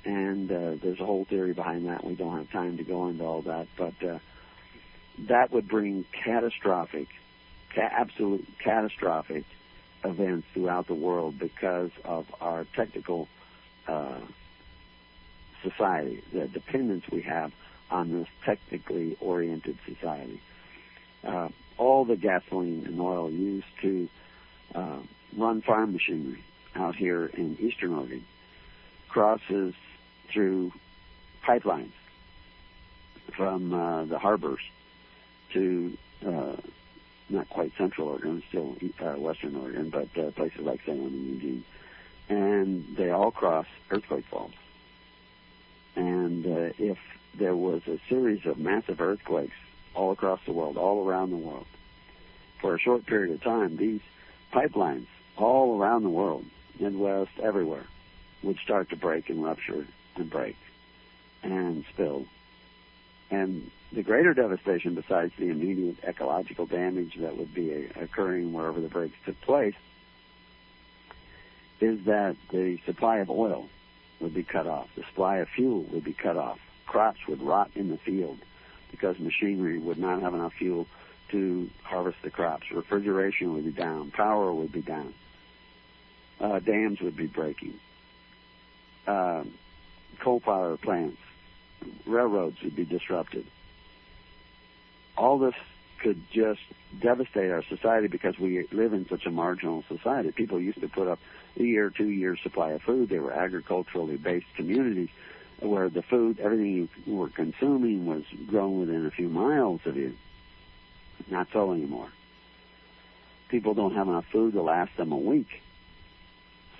And 0.04 0.50
uh, 0.50 0.75
there's 0.82 1.00
a 1.00 1.04
whole 1.04 1.25
theory 1.25 1.52
behind 1.52 1.87
that. 1.88 2.04
We 2.04 2.14
don't 2.14 2.37
have 2.37 2.50
time 2.50 2.76
to 2.78 2.84
go 2.84 3.08
into 3.08 3.25
all 3.25 3.42
that, 3.42 3.68
but 3.76 3.94
uh, 4.02 4.18
that 5.29 5.52
would 5.52 5.69
bring 5.69 6.05
catastrophic, 6.12 7.09
ca- 7.75 7.91
absolute 7.93 8.47
catastrophic 8.59 9.45
events 10.05 10.47
throughout 10.52 10.87
the 10.87 10.95
world 10.95 11.38
because 11.38 11.91
of 12.05 12.26
our 12.41 12.64
technical 12.75 13.29
uh, 13.87 14.19
society, 15.62 16.23
the 16.33 16.49
dependence 16.49 17.05
we 17.11 17.23
have 17.23 17.52
on 17.91 18.11
this 18.11 18.29
technically 18.45 19.17
oriented 19.21 19.79
society. 19.87 20.41
Uh, 21.23 21.49
all 21.79 22.05
the 22.05 22.17
gasoline 22.17 22.85
and 22.87 23.00
oil 23.00 23.31
used 23.31 23.67
to 23.81 24.09
uh, 24.75 24.99
run 25.37 25.62
farm 25.62 25.93
machinery 25.93 26.43
out 26.75 26.97
here 26.97 27.26
in 27.26 27.57
eastern 27.61 27.95
Oregon 27.95 28.25
crosses 29.09 29.75
through 30.33 30.73
pipelines 31.47 31.93
from 33.37 33.73
uh, 33.73 34.05
the 34.05 34.19
harbors 34.19 34.61
to 35.52 35.97
uh, 36.26 36.56
not 37.28 37.49
quite 37.49 37.73
Central 37.76 38.09
Oregon, 38.09 38.42
still 38.49 38.76
uh, 39.00 39.14
Western 39.14 39.56
Oregon, 39.56 39.90
but 39.90 40.09
uh, 40.18 40.30
places 40.32 40.61
like 40.61 40.80
Salem 40.85 41.06
and 41.06 41.26
Eugene, 41.35 41.64
and 42.28 42.97
they 42.97 43.11
all 43.11 43.30
cross 43.30 43.66
earthquake 43.90 44.26
faults. 44.30 44.54
And 45.97 46.47
uh, 46.47 46.73
if 46.78 46.99
there 47.35 47.56
was 47.56 47.82
a 47.87 47.99
series 48.09 48.44
of 48.47 48.59
massive 48.59 49.00
earthquakes 49.00 49.56
all 49.94 50.12
across 50.12 50.40
the 50.47 50.52
world, 50.52 50.76
all 50.76 51.06
around 51.06 51.30
the 51.30 51.37
world, 51.37 51.66
for 52.61 52.75
a 52.75 52.78
short 52.78 53.06
period 53.06 53.35
of 53.35 53.42
time, 53.42 53.76
these 53.76 54.00
pipelines 54.52 55.06
all 55.37 55.80
around 55.80 56.02
the 56.02 56.11
world, 56.11 56.44
Midwest, 56.78 57.32
everywhere, 57.42 57.87
would 58.42 58.59
start 58.59 58.90
to 58.90 58.97
break 58.97 59.30
and 59.30 59.42
rupture 59.42 59.87
and 60.16 60.30
break 60.30 60.56
and 61.42 61.85
spill. 61.92 62.26
And 63.33 63.71
the 63.93 64.03
greater 64.03 64.35
devastation, 64.35 64.95
besides 64.95 65.33
the 65.39 65.49
immediate 65.49 65.97
ecological 66.05 66.67
damage 66.67 67.17
that 67.17 67.39
would 67.39 67.55
be 67.55 67.89
occurring 67.97 68.53
wherever 68.53 68.79
the 68.79 68.89
breaks 68.89 69.17
took 69.25 69.41
place, 69.41 69.75
is 71.81 72.05
that 72.05 72.37
the 72.51 72.79
supply 72.85 73.19
of 73.19 73.31
oil 73.31 73.71
would 74.21 74.35
be 74.35 74.43
cut 74.43 74.67
off. 74.67 74.89
The 74.97 75.03
supply 75.05 75.39
of 75.39 75.49
fuel 75.49 75.83
would 75.93 76.05
be 76.05 76.12
cut 76.12 76.37
off. 76.37 76.59
Crops 76.87 77.21
would 77.27 77.43
rot 77.43 77.71
in 77.75 77.89
the 77.89 77.97
field 77.97 78.39
because 78.91 79.19
machinery 79.19 79.79
would 79.79 79.99
not 79.99 80.21
have 80.21 80.35
enough 80.35 80.53
fuel 80.53 80.87
to 81.31 81.71
harvest 81.83 82.19
the 82.23 82.31
crops. 82.31 82.71
Refrigeration 82.71 83.55
would 83.55 83.65
be 83.65 83.73
down. 83.73 84.11
Power 84.11 84.53
would 84.53 84.73
be 84.73 84.83
down. 84.83 85.15
Uh, 86.39 86.59
dams 86.59 87.01
would 87.01 87.17
be 87.17 87.27
breaking. 87.27 87.81
Uh, 89.07 89.45
coal 90.21 90.39
power 90.39 90.77
plants, 90.77 91.17
railroads 92.07 92.61
would 92.62 92.77
be 92.77 92.85
disrupted. 92.85 93.47
All 95.17 95.39
this 95.39 95.55
could 96.03 96.23
just 96.33 96.61
devastate 97.01 97.51
our 97.51 97.62
society 97.62 98.09
because 98.09 98.39
we 98.39 98.67
live 98.73 98.93
in 98.93 99.09
such 99.09 99.25
a 99.27 99.31
marginal 99.31 99.85
society. 99.89 100.33
People 100.33 100.61
used 100.61 100.81
to 100.81 100.89
put 100.89 101.09
up 101.09 101.19
a 101.59 101.62
year, 101.62 101.91
two 101.91 102.09
year 102.09 102.37
supply 102.37 102.73
of 102.73 102.83
food. 102.83 103.09
They 103.09 103.21
were 103.21 103.33
agriculturally 103.33 104.17
based 104.17 104.47
communities 104.57 105.11
where 105.61 105.89
the 105.89 106.03
food, 106.03 106.41
everything 106.41 106.89
you 107.07 107.15
were 107.15 107.29
consuming 107.29 108.07
was 108.07 108.25
grown 108.47 108.81
within 108.81 109.07
a 109.07 109.11
few 109.11 109.29
miles 109.29 109.81
of 109.85 109.97
you. 109.97 110.15
Not 111.31 111.49
so 111.53 111.73
anymore. 111.73 112.09
People 113.49 113.75
don't 113.75 113.95
have 113.95 114.09
enough 114.09 114.27
food 114.33 114.55
to 114.55 114.62
last 114.62 114.97
them 114.97 115.12
a 115.12 115.17
week. 115.17 115.62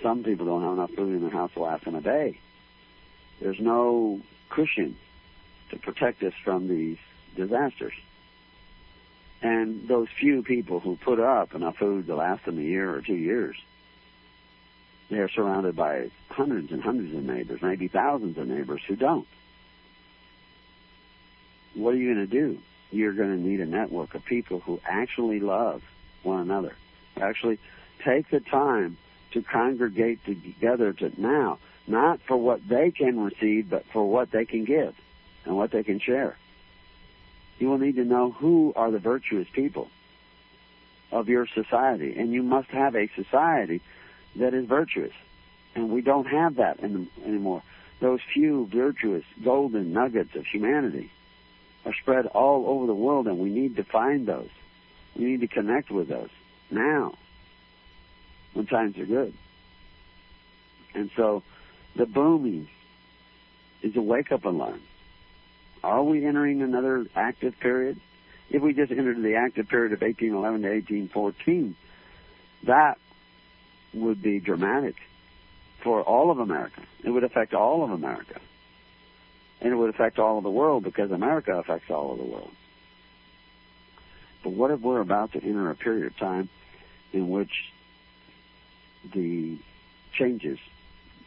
Some 0.01 0.23
people 0.23 0.45
don't 0.45 0.63
have 0.63 0.73
enough 0.73 0.91
food 0.91 1.13
in 1.15 1.21
their 1.21 1.29
house 1.29 1.51
to 1.53 1.61
last 1.61 1.85
them 1.85 1.95
a 1.95 2.01
day. 2.01 2.39
There's 3.39 3.59
no 3.59 4.21
cushion 4.53 4.95
to 5.69 5.77
protect 5.77 6.23
us 6.23 6.33
from 6.43 6.67
these 6.67 6.97
disasters. 7.35 7.93
And 9.41 9.87
those 9.87 10.07
few 10.19 10.43
people 10.43 10.79
who 10.79 10.95
put 10.95 11.19
up 11.19 11.53
enough 11.53 11.77
food 11.77 12.07
to 12.07 12.15
last 12.15 12.45
them 12.45 12.57
a 12.57 12.61
year 12.61 12.93
or 12.93 13.01
two 13.01 13.15
years, 13.15 13.57
they're 15.09 15.29
surrounded 15.29 15.75
by 15.75 16.11
hundreds 16.29 16.71
and 16.71 16.81
hundreds 16.81 17.13
of 17.13 17.23
neighbors, 17.23 17.61
maybe 17.61 17.87
thousands 17.87 18.37
of 18.37 18.47
neighbors 18.47 18.81
who 18.87 18.95
don't. 18.95 19.27
What 21.73 21.93
are 21.93 21.97
you 21.97 22.13
going 22.13 22.27
to 22.27 22.31
do? 22.31 22.59
You're 22.91 23.13
going 23.13 23.35
to 23.35 23.47
need 23.47 23.59
a 23.59 23.65
network 23.65 24.13
of 24.13 24.23
people 24.23 24.59
who 24.59 24.79
actually 24.87 25.39
love 25.39 25.81
one 26.21 26.39
another, 26.39 26.75
actually 27.17 27.59
take 28.05 28.29
the 28.29 28.39
time 28.39 28.97
to 29.31 29.41
congregate 29.41 30.23
together 30.25 30.93
to 30.93 31.11
now, 31.19 31.57
not 31.87 32.19
for 32.27 32.37
what 32.37 32.67
they 32.67 32.91
can 32.91 33.19
receive, 33.19 33.69
but 33.69 33.85
for 33.91 34.09
what 34.09 34.31
they 34.31 34.45
can 34.45 34.65
give 34.65 34.95
and 35.45 35.55
what 35.55 35.71
they 35.71 35.83
can 35.83 35.99
share. 35.99 36.37
You 37.59 37.69
will 37.69 37.77
need 37.77 37.95
to 37.97 38.05
know 38.05 38.31
who 38.31 38.73
are 38.75 38.91
the 38.91 38.99
virtuous 38.99 39.47
people 39.53 39.89
of 41.11 41.29
your 41.29 41.47
society, 41.47 42.15
and 42.17 42.33
you 42.33 42.41
must 42.41 42.69
have 42.69 42.95
a 42.95 43.09
society 43.15 43.81
that 44.35 44.53
is 44.53 44.65
virtuous. 44.65 45.13
And 45.75 45.91
we 45.91 46.01
don't 46.01 46.25
have 46.25 46.55
that 46.55 46.83
anymore. 46.83 47.63
Those 47.99 48.19
few 48.33 48.67
virtuous 48.67 49.23
golden 49.43 49.93
nuggets 49.93 50.35
of 50.35 50.45
humanity 50.45 51.11
are 51.85 51.93
spread 51.93 52.25
all 52.27 52.67
over 52.67 52.87
the 52.87 52.95
world, 52.95 53.27
and 53.27 53.39
we 53.39 53.49
need 53.49 53.75
to 53.75 53.83
find 53.83 54.27
those. 54.27 54.49
We 55.15 55.25
need 55.25 55.41
to 55.41 55.47
connect 55.47 55.91
with 55.91 56.07
those 56.07 56.29
now 56.71 57.15
when 58.53 58.65
times 58.65 58.97
are 58.97 59.05
good. 59.05 59.33
And 60.93 61.09
so 61.15 61.43
the 61.95 62.05
booming 62.05 62.67
is 63.81 63.95
a 63.95 64.01
wake 64.01 64.31
up 64.31 64.45
alarm. 64.45 64.81
Are 65.83 66.03
we 66.03 66.25
entering 66.25 66.61
another 66.61 67.05
active 67.15 67.59
period? 67.59 67.99
If 68.49 68.61
we 68.61 68.73
just 68.73 68.91
entered 68.91 69.21
the 69.21 69.35
active 69.35 69.67
period 69.67 69.93
of 69.93 70.01
1811 70.01 70.61
to 70.61 70.69
1814, 70.69 71.75
that 72.63 72.97
would 73.93 74.21
be 74.21 74.39
dramatic 74.39 74.95
for 75.83 76.01
all 76.01 76.31
of 76.31 76.39
America. 76.39 76.81
It 77.03 77.09
would 77.09 77.23
affect 77.23 77.53
all 77.53 77.83
of 77.83 77.91
America. 77.91 78.39
And 79.61 79.71
it 79.71 79.75
would 79.75 79.89
affect 79.89 80.19
all 80.19 80.37
of 80.37 80.43
the 80.43 80.51
world 80.51 80.83
because 80.83 81.11
America 81.11 81.53
affects 81.57 81.89
all 81.89 82.13
of 82.13 82.17
the 82.17 82.25
world. 82.25 82.51
But 84.43 84.51
what 84.51 84.71
if 84.71 84.81
we're 84.81 84.99
about 84.99 85.33
to 85.33 85.43
enter 85.43 85.69
a 85.69 85.75
period 85.75 86.07
of 86.07 86.17
time 86.17 86.49
in 87.11 87.29
which 87.29 87.51
the 89.13 89.57
changes 90.13 90.59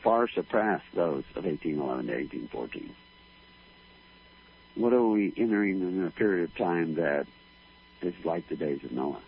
far 0.06 0.28
surpass 0.28 0.82
those 0.94 1.24
of 1.34 1.44
1811 1.44 2.06
to 2.06 2.12
1814? 2.12 2.94
What 4.76 4.92
are 4.92 5.02
we 5.02 5.32
entering 5.36 5.80
in 5.80 6.06
a 6.06 6.12
period 6.12 6.44
of 6.44 6.56
time 6.56 6.94
that 6.94 7.26
is 8.02 8.14
like 8.24 8.48
the 8.48 8.54
days 8.54 8.84
of 8.84 8.92
Noah? 8.92 9.20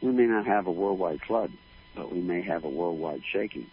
We 0.00 0.12
may 0.12 0.26
not 0.26 0.46
have 0.46 0.68
a 0.68 0.70
worldwide 0.70 1.20
flood, 1.22 1.50
but 1.96 2.12
we 2.12 2.20
may 2.20 2.42
have 2.42 2.62
a 2.62 2.68
worldwide 2.68 3.22
shaking. 3.28 3.66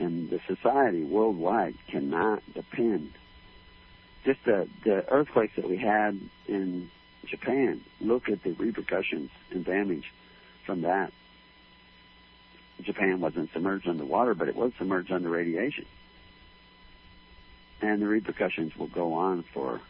And 0.00 0.30
the 0.30 0.40
society 0.48 1.04
worldwide 1.04 1.76
cannot 1.86 2.42
depend. 2.54 3.12
Just 4.24 4.40
the, 4.44 4.68
the 4.82 5.08
earthquakes 5.08 5.54
that 5.54 5.68
we 5.68 5.76
had 5.76 6.18
in 6.48 6.90
Japan, 7.24 7.82
look 8.00 8.28
at 8.28 8.42
the 8.42 8.50
repercussions 8.54 9.30
and 9.52 9.64
damage 9.64 10.10
from 10.66 10.80
that. 10.80 11.12
Japan 12.82 13.20
wasn't 13.20 13.52
submerged 13.52 13.88
underwater, 13.88 14.34
but 14.34 14.48
it 14.48 14.56
was 14.56 14.72
submerged 14.78 15.12
under 15.12 15.28
radiation. 15.28 15.86
And 17.80 18.00
the 18.00 18.06
repercussions 18.06 18.76
will 18.76 18.88
go 18.88 19.14
on 19.14 19.44
for 19.52 19.80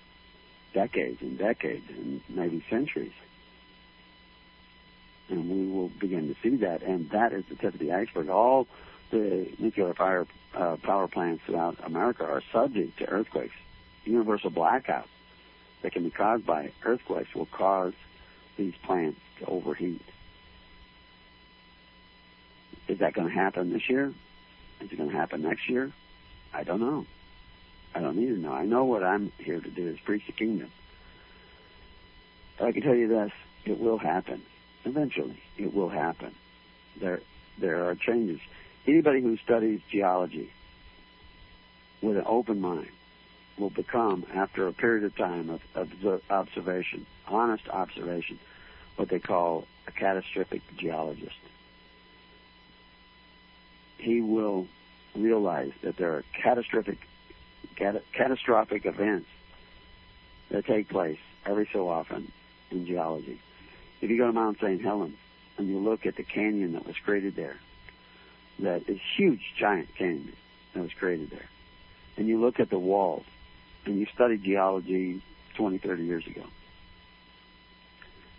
decades 0.72 1.22
and 1.22 1.38
decades 1.38 1.88
and 1.88 2.20
maybe 2.28 2.64
centuries 2.68 3.12
and 5.28 5.48
we 5.48 5.72
will 5.72 5.88
begin 5.88 6.28
to 6.28 6.40
see 6.42 6.56
that. 6.56 6.82
And 6.82 7.10
that 7.10 7.32
is 7.32 7.44
the 7.48 7.56
tip 7.56 7.74
of 7.74 7.80
the 7.80 7.92
iceberg. 7.92 8.28
All 8.28 8.66
the 9.10 9.48
nuclear 9.58 9.94
fire 9.94 10.26
uh, 10.54 10.76
power 10.82 11.08
plants 11.08 11.42
throughout 11.46 11.76
America 11.84 12.24
are 12.24 12.42
subject 12.52 12.98
to 12.98 13.08
earthquakes. 13.08 13.54
Universal 14.04 14.50
blackouts 14.50 15.08
that 15.82 15.92
can 15.92 16.04
be 16.04 16.10
caused 16.10 16.46
by 16.46 16.72
earthquakes 16.84 17.34
will 17.34 17.46
cause 17.46 17.94
these 18.56 18.74
plants 18.84 19.20
to 19.38 19.46
overheat. 19.46 20.02
Is 22.88 22.98
that 22.98 23.14
going 23.14 23.28
to 23.28 23.34
happen 23.34 23.72
this 23.72 23.88
year? 23.88 24.12
Is 24.80 24.92
it 24.92 24.96
going 24.96 25.10
to 25.10 25.16
happen 25.16 25.42
next 25.42 25.68
year? 25.68 25.92
I 26.52 26.64
don't 26.64 26.80
know. 26.80 27.06
I 27.94 28.00
don't 28.00 28.16
need 28.16 28.28
to 28.28 28.38
know. 28.38 28.52
I 28.52 28.64
know 28.64 28.84
what 28.84 29.02
I'm 29.02 29.32
here 29.38 29.60
to 29.60 29.70
do 29.70 29.88
is 29.88 29.98
preach 30.00 30.26
the 30.26 30.32
kingdom. 30.32 30.70
But 32.58 32.66
I 32.66 32.72
can 32.72 32.82
tell 32.82 32.94
you 32.94 33.08
this, 33.08 33.32
it 33.64 33.78
will 33.80 33.98
happen. 33.98 34.42
Eventually, 34.84 35.40
it 35.56 35.74
will 35.74 35.88
happen. 35.88 36.34
There, 37.00 37.20
there 37.58 37.88
are 37.88 37.94
changes. 37.94 38.40
Anybody 38.86 39.22
who 39.22 39.36
studies 39.38 39.80
geology 39.90 40.50
with 42.02 42.16
an 42.16 42.24
open 42.26 42.60
mind 42.60 42.90
will 43.58 43.70
become, 43.70 44.26
after 44.34 44.66
a 44.66 44.72
period 44.72 45.04
of 45.04 45.16
time 45.16 45.48
of, 45.48 45.62
of 45.74 46.22
observation, 46.28 47.06
honest 47.26 47.68
observation, 47.68 48.38
what 48.96 49.08
they 49.08 49.18
call 49.18 49.66
a 49.86 49.92
catastrophic 49.92 50.62
geologist. 50.76 51.36
He 54.04 54.20
will 54.20 54.68
realize 55.16 55.72
that 55.82 55.96
there 55.96 56.12
are 56.12 56.24
catastrophic, 56.34 56.98
cat, 57.74 58.02
catastrophic 58.12 58.84
events 58.84 59.28
that 60.50 60.66
take 60.66 60.90
place 60.90 61.18
every 61.46 61.66
so 61.72 61.88
often 61.88 62.30
in 62.70 62.84
geology. 62.84 63.40
If 64.02 64.10
you 64.10 64.18
go 64.18 64.26
to 64.26 64.32
Mount 64.32 64.58
St. 64.60 64.82
Helens 64.82 65.16
and 65.56 65.68
you 65.68 65.78
look 65.78 66.04
at 66.04 66.16
the 66.16 66.22
canyon 66.22 66.74
that 66.74 66.86
was 66.86 66.96
created 67.02 67.34
there, 67.34 67.56
that 68.58 68.86
is 68.90 68.98
huge, 69.16 69.40
giant 69.58 69.88
canyon 69.96 70.34
that 70.74 70.82
was 70.82 70.92
created 70.92 71.30
there, 71.30 71.48
and 72.18 72.28
you 72.28 72.38
look 72.38 72.60
at 72.60 72.68
the 72.68 72.78
walls, 72.78 73.24
and 73.86 73.98
you 73.98 74.06
studied 74.14 74.44
geology 74.44 75.22
20, 75.56 75.78
30 75.78 76.04
years 76.04 76.26
ago, 76.26 76.44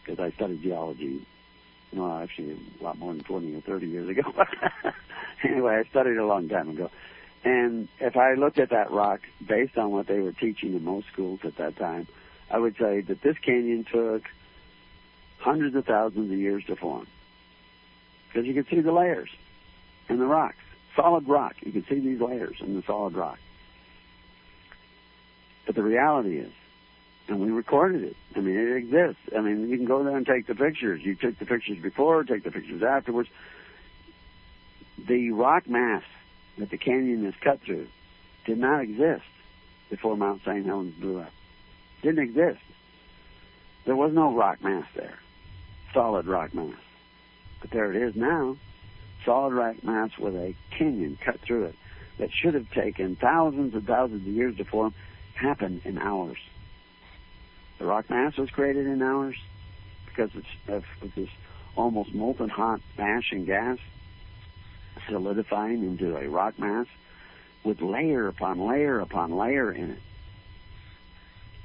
because 0.03 0.19
I 0.19 0.29
studied 0.35 0.61
geology, 0.61 1.25
no, 1.95 2.21
actually 2.21 2.57
a 2.79 2.83
lot 2.83 2.97
more 2.97 3.13
than 3.13 3.23
20 3.23 3.55
or 3.55 3.61
30 3.61 3.87
years 3.87 4.09
ago. 4.09 4.21
anyway, 5.43 5.81
I 5.85 5.89
studied 5.89 6.17
a 6.17 6.25
long 6.25 6.49
time 6.49 6.69
ago. 6.69 6.91
And 7.43 7.87
if 7.99 8.17
I 8.17 8.33
looked 8.33 8.59
at 8.59 8.71
that 8.71 8.91
rock 8.91 9.21
based 9.45 9.77
on 9.77 9.91
what 9.91 10.07
they 10.07 10.19
were 10.19 10.31
teaching 10.31 10.73
in 10.73 10.83
most 10.83 11.07
schools 11.13 11.39
at 11.43 11.57
that 11.57 11.77
time, 11.77 12.07
I 12.51 12.57
would 12.57 12.75
say 12.77 13.01
that 13.01 13.21
this 13.21 13.37
canyon 13.37 13.85
took 13.91 14.23
hundreds 15.37 15.75
of 15.75 15.85
thousands 15.85 16.31
of 16.31 16.37
years 16.37 16.65
to 16.65 16.75
form. 16.75 17.07
Because 18.27 18.47
you 18.47 18.53
can 18.53 18.65
see 18.67 18.81
the 18.81 18.91
layers 18.91 19.29
in 20.09 20.19
the 20.19 20.25
rocks. 20.25 20.57
Solid 20.95 21.27
rock. 21.27 21.55
You 21.61 21.71
can 21.71 21.85
see 21.85 21.99
these 21.99 22.19
layers 22.19 22.57
in 22.59 22.75
the 22.75 22.83
solid 22.83 23.13
rock. 23.13 23.39
But 25.65 25.75
the 25.75 25.83
reality 25.83 26.37
is, 26.37 26.51
and 27.27 27.39
we 27.39 27.49
recorded 27.49 28.03
it. 28.03 28.15
I 28.35 28.39
mean, 28.39 28.55
it 28.55 28.75
exists. 28.77 29.21
I 29.35 29.41
mean, 29.41 29.67
you 29.69 29.77
can 29.77 29.85
go 29.85 30.03
there 30.03 30.15
and 30.15 30.25
take 30.25 30.47
the 30.47 30.55
pictures. 30.55 31.01
You 31.03 31.15
took 31.15 31.39
the 31.39 31.45
pictures 31.45 31.79
before, 31.81 32.23
take 32.23 32.43
the 32.43 32.51
pictures 32.51 32.83
afterwards. 32.83 33.29
The 35.07 35.31
rock 35.31 35.67
mass 35.67 36.03
that 36.57 36.69
the 36.69 36.77
canyon 36.77 37.25
is 37.25 37.33
cut 37.41 37.61
through 37.61 37.87
did 38.45 38.57
not 38.57 38.81
exist 38.81 39.23
before 39.89 40.15
Mount 40.15 40.41
St. 40.45 40.65
Helens 40.65 40.95
blew 40.95 41.19
up. 41.19 41.31
Didn't 42.01 42.23
exist. 42.23 42.61
There 43.85 43.95
was 43.95 44.13
no 44.13 44.33
rock 44.33 44.63
mass 44.63 44.85
there, 44.95 45.19
solid 45.93 46.27
rock 46.27 46.53
mass. 46.53 46.79
But 47.61 47.71
there 47.71 47.91
it 47.91 47.95
is 47.95 48.15
now, 48.15 48.57
solid 49.25 49.53
rock 49.53 49.83
mass 49.83 50.11
with 50.17 50.35
a 50.35 50.55
canyon 50.77 51.17
cut 51.23 51.39
through 51.41 51.65
it 51.65 51.75
that 52.17 52.29
should 52.31 52.53
have 52.53 52.69
taken 52.71 53.15
thousands 53.15 53.73
and 53.73 53.85
thousands 53.85 54.27
of 54.27 54.33
years 54.33 54.57
to 54.57 54.65
form 54.65 54.93
happened 55.35 55.81
in 55.83 55.97
hours. 55.97 56.37
The 57.77 57.85
rock 57.85 58.09
mass 58.09 58.37
was 58.37 58.49
created 58.49 58.87
in 58.87 59.01
hours 59.01 59.35
because 60.07 60.31
of, 60.67 60.85
this 61.15 61.29
almost 61.75 62.13
molten 62.13 62.49
hot 62.49 62.81
ash 62.97 63.31
and 63.31 63.45
gas 63.45 63.77
solidifying 65.09 65.83
into 65.83 66.17
a 66.17 66.27
rock 66.29 66.57
mass 66.57 66.87
with 67.63 67.81
layer 67.81 68.27
upon 68.27 68.59
layer 68.59 68.99
upon 68.99 69.35
layer 69.35 69.71
in 69.71 69.91
it. 69.91 69.99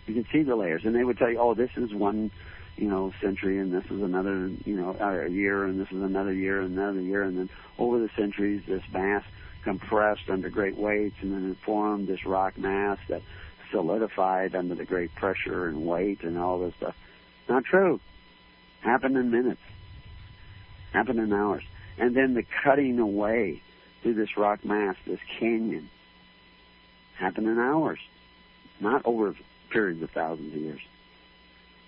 You 0.07 0.15
can 0.15 0.27
see 0.33 0.43
the 0.43 0.57
layers, 0.57 0.85
and 0.85 0.95
they 0.95 1.05
would 1.05 1.19
tell 1.19 1.31
you, 1.31 1.39
"Oh, 1.39 1.55
this 1.55 1.71
is 1.77 1.95
one, 1.95 2.33
you 2.77 2.89
know, 2.89 3.13
century, 3.21 3.59
and 3.59 3.73
this 3.73 3.85
is 3.85 4.03
another, 4.03 4.49
you 4.65 4.77
know, 4.77 4.97
a 4.99 5.29
year, 5.29 5.65
and 5.65 5.79
this 5.79 5.93
is 5.93 6.03
another 6.03 6.33
year, 6.33 6.61
and 6.61 6.77
another 6.77 7.01
year, 7.01 7.23
and 7.23 7.39
then 7.39 7.51
over 7.79 8.01
the 8.01 8.09
centuries, 8.17 8.63
this 8.67 8.83
mass 8.93 9.23
compressed 9.63 10.29
under 10.29 10.49
great 10.49 10.77
weights, 10.77 11.17
and 11.21 11.33
then 11.33 11.51
it 11.51 11.57
formed 11.59 12.09
this 12.09 12.25
rock 12.25 12.59
mass 12.59 12.99
that 13.09 13.23
solidified 13.71 14.55
under 14.55 14.75
the 14.75 14.85
great 14.85 15.15
pressure 15.15 15.67
and 15.67 15.87
weight 15.87 16.23
and 16.23 16.39
all 16.39 16.59
this 16.59 16.75
stuff. 16.77 16.95
Not 17.49 17.65
true. 17.65 18.01
Happened 18.81 19.17
in 19.17 19.31
minutes. 19.31 19.61
Happened 20.93 21.19
in 21.19 21.33
hours. 21.33 21.63
And 21.99 22.17
then 22.17 22.35
the 22.35 22.45
cutting 22.65 22.99
away 22.99 23.63
through 24.03 24.15
this 24.15 24.37
rock 24.37 24.65
mass, 24.65 24.97
this 25.07 25.21
canyon, 25.39 25.91
happened 27.17 27.47
in 27.47 27.59
hours, 27.59 27.99
not 28.81 29.03
over 29.05 29.35
periods 29.71 30.03
of 30.03 30.11
thousands 30.11 30.55
of 30.55 30.61
years. 30.61 30.81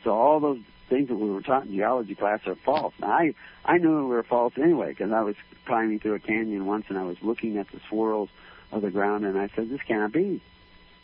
So 0.05 0.11
all 0.11 0.41
those 0.41 0.61
things 0.89 1.09
that 1.09 1.17
we 1.17 1.31
were 1.31 1.41
taught 1.41 1.65
in 1.65 1.73
geology 1.73 2.15
class 2.15 2.41
are 2.47 2.55
false. 2.55 2.93
I 3.03 3.35
I 3.65 3.79
knew 3.79 4.09
they 4.09 4.15
were 4.15 4.23
false 4.23 4.53
anyway 4.57 4.91
because 4.91 5.13
I 5.13 5.23
was 5.23 5.37
climbing 5.65 6.01
through 6.01 6.15
a 6.15 6.19
canyon 6.19 6.67
once 6.67 6.87
and 6.89 6.99
I 6.99 7.05
was 7.05 7.17
looking 7.23 7.57
at 7.57 7.69
the 7.71 7.81
swirls 7.89 8.29
of 8.71 8.83
the 8.83 8.91
ground 8.91 9.25
and 9.25 9.39
I 9.39 9.49
said, 9.55 9.71
this 9.71 9.81
cannot 9.83 10.13
be 10.13 10.43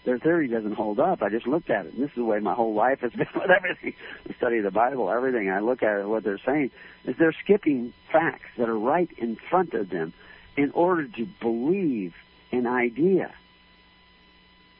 their 0.04 0.18
theory 0.18 0.48
doesn't 0.48 0.72
hold 0.72 1.00
up. 1.00 1.22
I 1.22 1.28
just 1.28 1.46
looked 1.46 1.70
at 1.70 1.86
it. 1.86 1.94
And 1.94 2.02
this 2.02 2.10
is 2.10 2.16
the 2.16 2.24
way 2.24 2.40
my 2.40 2.54
whole 2.54 2.74
life 2.74 3.00
has 3.00 3.12
been 3.16 3.26
with 3.34 3.50
everything. 3.50 3.94
The 4.26 4.34
study 4.34 4.58
of 4.58 4.64
the 4.64 4.70
Bible, 4.70 5.10
everything. 5.10 5.50
I 5.50 5.60
look 5.60 5.82
at 5.82 6.00
it, 6.00 6.08
what 6.08 6.24
they're 6.24 6.40
saying 6.44 6.70
is 7.04 7.16
they're 7.18 7.34
skipping 7.44 7.92
facts 8.12 8.48
that 8.56 8.68
are 8.68 8.78
right 8.78 9.10
in 9.18 9.36
front 9.50 9.74
of 9.74 9.90
them 9.90 10.12
in 10.56 10.70
order 10.72 11.06
to 11.06 11.26
believe 11.40 12.14
an 12.52 12.66
idea. 12.66 13.32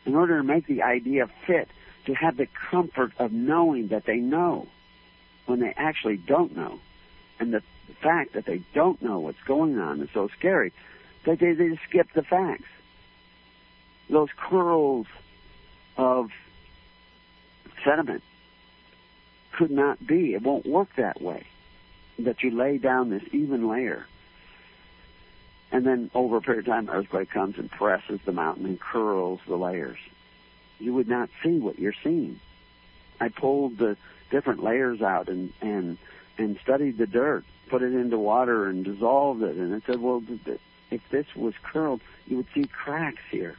In 0.06 0.14
order 0.14 0.38
to 0.38 0.44
make 0.44 0.66
the 0.66 0.82
idea 0.82 1.28
fit, 1.46 1.68
to 2.06 2.14
have 2.14 2.38
the 2.38 2.48
comfort 2.70 3.12
of 3.18 3.32
knowing 3.32 3.88
that 3.88 4.06
they 4.06 4.16
know 4.16 4.66
when 5.44 5.60
they 5.60 5.74
actually 5.76 6.16
don't 6.16 6.56
know. 6.56 6.80
And 7.38 7.52
the 7.52 7.62
fact 8.02 8.32
that 8.32 8.46
they 8.46 8.62
don't 8.74 9.00
know 9.02 9.18
what's 9.20 9.42
going 9.46 9.78
on 9.78 10.00
is 10.00 10.08
so 10.14 10.28
scary 10.38 10.72
that 11.26 11.38
they, 11.38 11.52
they 11.52 11.68
just 11.68 11.82
skip 11.88 12.08
the 12.14 12.22
facts 12.22 12.64
those 14.10 14.28
curls 14.36 15.06
of 15.96 16.30
sediment 17.84 18.22
could 19.52 19.70
not 19.70 20.04
be. 20.04 20.34
It 20.34 20.42
won't 20.42 20.66
work 20.66 20.88
that 20.96 21.20
way. 21.20 21.46
That 22.18 22.42
you 22.42 22.50
lay 22.50 22.78
down 22.78 23.10
this 23.10 23.22
even 23.32 23.68
layer. 23.68 24.06
And 25.70 25.86
then 25.86 26.10
over 26.14 26.38
a 26.38 26.40
period 26.40 26.66
of 26.66 26.72
time, 26.72 26.88
earthquake 26.88 27.30
comes 27.30 27.58
and 27.58 27.70
presses 27.70 28.20
the 28.24 28.32
mountain 28.32 28.64
and 28.66 28.80
curls 28.80 29.40
the 29.46 29.56
layers. 29.56 29.98
You 30.78 30.94
would 30.94 31.08
not 31.08 31.28
see 31.42 31.58
what 31.58 31.78
you're 31.78 31.94
seeing. 32.02 32.40
I 33.20 33.28
pulled 33.28 33.78
the 33.78 33.96
different 34.30 34.62
layers 34.62 35.02
out 35.02 35.28
and, 35.28 35.52
and, 35.60 35.98
and 36.38 36.58
studied 36.62 36.98
the 36.98 37.06
dirt, 37.06 37.44
put 37.68 37.82
it 37.82 37.92
into 37.92 38.18
water 38.18 38.68
and 38.68 38.84
dissolved 38.84 39.42
it. 39.42 39.56
And 39.56 39.74
I 39.74 39.86
said, 39.86 40.00
well, 40.00 40.22
if 40.90 41.02
this 41.10 41.26
was 41.36 41.54
curled, 41.62 42.00
you 42.26 42.38
would 42.38 42.46
see 42.54 42.64
cracks 42.64 43.22
here 43.30 43.56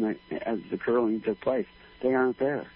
the, 0.00 0.48
as 0.48 0.58
the 0.70 0.78
curling 0.78 1.20
took 1.20 1.40
place. 1.40 1.66
They 2.02 2.14
aren't 2.14 2.38
there. 2.38 2.66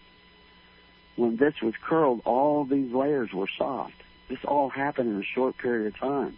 When 1.16 1.37
this 1.37 1.55
was 1.62 1.74
curled, 1.83 2.20
all 2.24 2.64
these 2.64 2.92
layers 2.92 3.33
were 3.33 3.48
soft. 3.59 3.94
This 4.29 4.44
all 4.44 4.68
happened 4.68 5.14
in 5.14 5.20
a 5.20 5.24
short 5.24 5.57
period 5.57 5.94
of 5.94 5.98
time. 5.98 6.37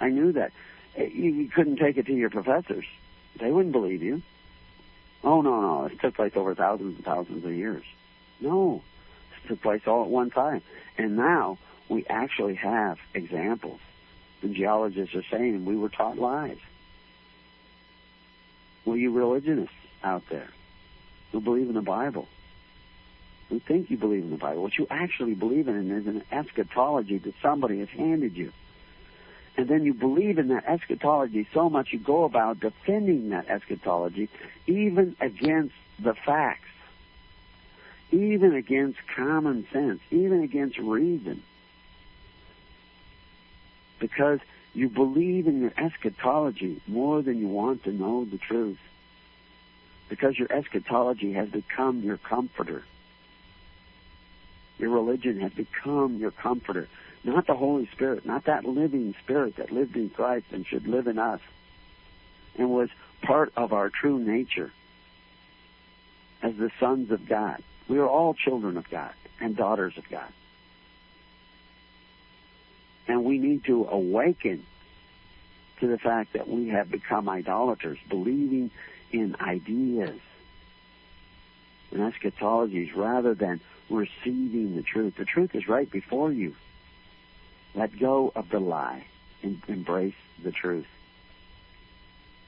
I 0.00 0.08
knew 0.08 0.32
that. 0.32 0.52
Eh, 0.96 1.06
you, 1.12 1.32
you 1.32 1.48
couldn't 1.48 1.76
take 1.76 1.96
it 1.96 2.06
to 2.06 2.14
your 2.14 2.30
professors. 2.30 2.86
They 3.38 3.50
wouldn't 3.50 3.72
believe 3.72 4.02
you. 4.02 4.22
Oh, 5.22 5.40
no, 5.42 5.60
no. 5.60 5.84
It 5.86 6.00
took 6.00 6.14
place 6.14 6.32
over 6.36 6.54
thousands 6.54 6.96
and 6.96 7.04
thousands 7.04 7.44
of 7.44 7.52
years. 7.52 7.84
No. 8.40 8.82
It 9.44 9.48
took 9.48 9.62
place 9.62 9.82
all 9.86 10.04
at 10.04 10.08
one 10.08 10.30
time. 10.30 10.62
And 10.96 11.16
now 11.16 11.58
we 11.88 12.06
actually 12.06 12.54
have 12.54 12.98
examples. 13.14 13.80
The 14.42 14.48
geologists 14.48 15.14
are 15.14 15.24
saying 15.30 15.64
we 15.64 15.76
were 15.76 15.90
taught 15.90 16.18
lies. 16.18 16.58
Well, 18.84 18.96
you 18.96 19.12
religionists 19.12 19.74
out 20.02 20.22
there 20.30 20.48
who 21.32 21.40
believe 21.40 21.68
in 21.68 21.74
the 21.74 21.82
Bible, 21.82 22.28
who 23.48 23.60
think 23.60 23.90
you 23.90 23.96
believe 23.96 24.22
in 24.22 24.30
the 24.30 24.36
Bible, 24.36 24.62
what 24.62 24.78
you 24.78 24.86
actually 24.90 25.34
believe 25.34 25.68
in 25.68 25.90
is 25.90 26.06
an 26.06 26.22
eschatology 26.30 27.18
that 27.18 27.34
somebody 27.42 27.80
has 27.80 27.88
handed 27.88 28.36
you. 28.36 28.52
And 29.56 29.68
then 29.68 29.84
you 29.84 29.92
believe 29.94 30.38
in 30.38 30.48
that 30.48 30.64
eschatology 30.66 31.46
so 31.52 31.68
much 31.68 31.92
you 31.92 31.98
go 31.98 32.24
about 32.24 32.60
defending 32.60 33.30
that 33.30 33.48
eschatology 33.48 34.28
even 34.66 35.16
against 35.20 35.74
the 35.98 36.14
facts, 36.14 36.68
even 38.10 38.54
against 38.54 38.98
common 39.14 39.66
sense, 39.72 40.00
even 40.10 40.42
against 40.42 40.78
reason. 40.78 41.42
Because 43.98 44.40
you 44.72 44.88
believe 44.88 45.46
in 45.46 45.60
your 45.60 45.72
eschatology 45.76 46.80
more 46.86 47.22
than 47.22 47.38
you 47.38 47.48
want 47.48 47.84
to 47.84 47.92
know 47.92 48.24
the 48.24 48.38
truth. 48.38 48.78
Because 50.10 50.38
your 50.38 50.52
eschatology 50.52 51.32
has 51.32 51.48
become 51.48 52.02
your 52.02 52.18
comforter. 52.18 52.84
Your 54.78 54.90
religion 54.90 55.40
has 55.40 55.52
become 55.52 56.16
your 56.16 56.32
comforter. 56.32 56.88
Not 57.24 57.46
the 57.46 57.54
Holy 57.54 57.88
Spirit, 57.92 58.26
not 58.26 58.44
that 58.44 58.66
living 58.66 59.14
Spirit 59.22 59.56
that 59.56 59.70
lived 59.70 59.96
in 59.96 60.10
Christ 60.10 60.46
and 60.52 60.66
should 60.66 60.86
live 60.86 61.06
in 61.06 61.18
us 61.18 61.40
and 62.56 62.70
was 62.70 62.90
part 63.22 63.52
of 63.56 63.72
our 63.72 63.88
true 63.88 64.18
nature 64.18 64.72
as 66.42 66.56
the 66.56 66.70
sons 66.80 67.10
of 67.10 67.26
God. 67.28 67.62
We 67.88 67.98
are 67.98 68.08
all 68.08 68.34
children 68.34 68.76
of 68.76 68.88
God 68.90 69.12
and 69.40 69.56
daughters 69.56 69.96
of 69.96 70.08
God. 70.08 70.32
And 73.06 73.24
we 73.24 73.38
need 73.38 73.64
to 73.64 73.86
awaken 73.90 74.64
to 75.80 75.86
the 75.86 75.98
fact 75.98 76.34
that 76.34 76.48
we 76.48 76.68
have 76.68 76.90
become 76.90 77.28
idolaters, 77.28 77.98
believing 78.08 78.70
in 79.12 79.36
ideas 79.40 80.20
and 81.90 82.00
eschatologies 82.00 82.94
rather 82.94 83.34
than 83.34 83.60
receiving 83.88 84.76
the 84.76 84.82
truth. 84.82 85.14
The 85.18 85.24
truth 85.24 85.50
is 85.54 85.68
right 85.68 85.90
before 85.90 86.32
you. 86.32 86.54
Let 87.74 87.98
go 87.98 88.32
of 88.34 88.48
the 88.50 88.60
lie 88.60 89.06
and 89.42 89.60
embrace 89.68 90.14
the 90.42 90.52
truth. 90.52 90.86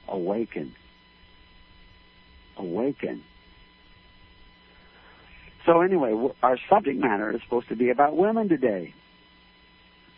Awaken. 0.07 0.75
Awaken. 2.57 3.23
So 5.65 5.81
anyway, 5.81 6.13
our 6.41 6.57
subject 6.69 6.99
matter 6.99 7.31
is 7.31 7.41
supposed 7.41 7.69
to 7.69 7.75
be 7.75 7.89
about 7.89 8.15
women 8.17 8.49
today 8.49 8.93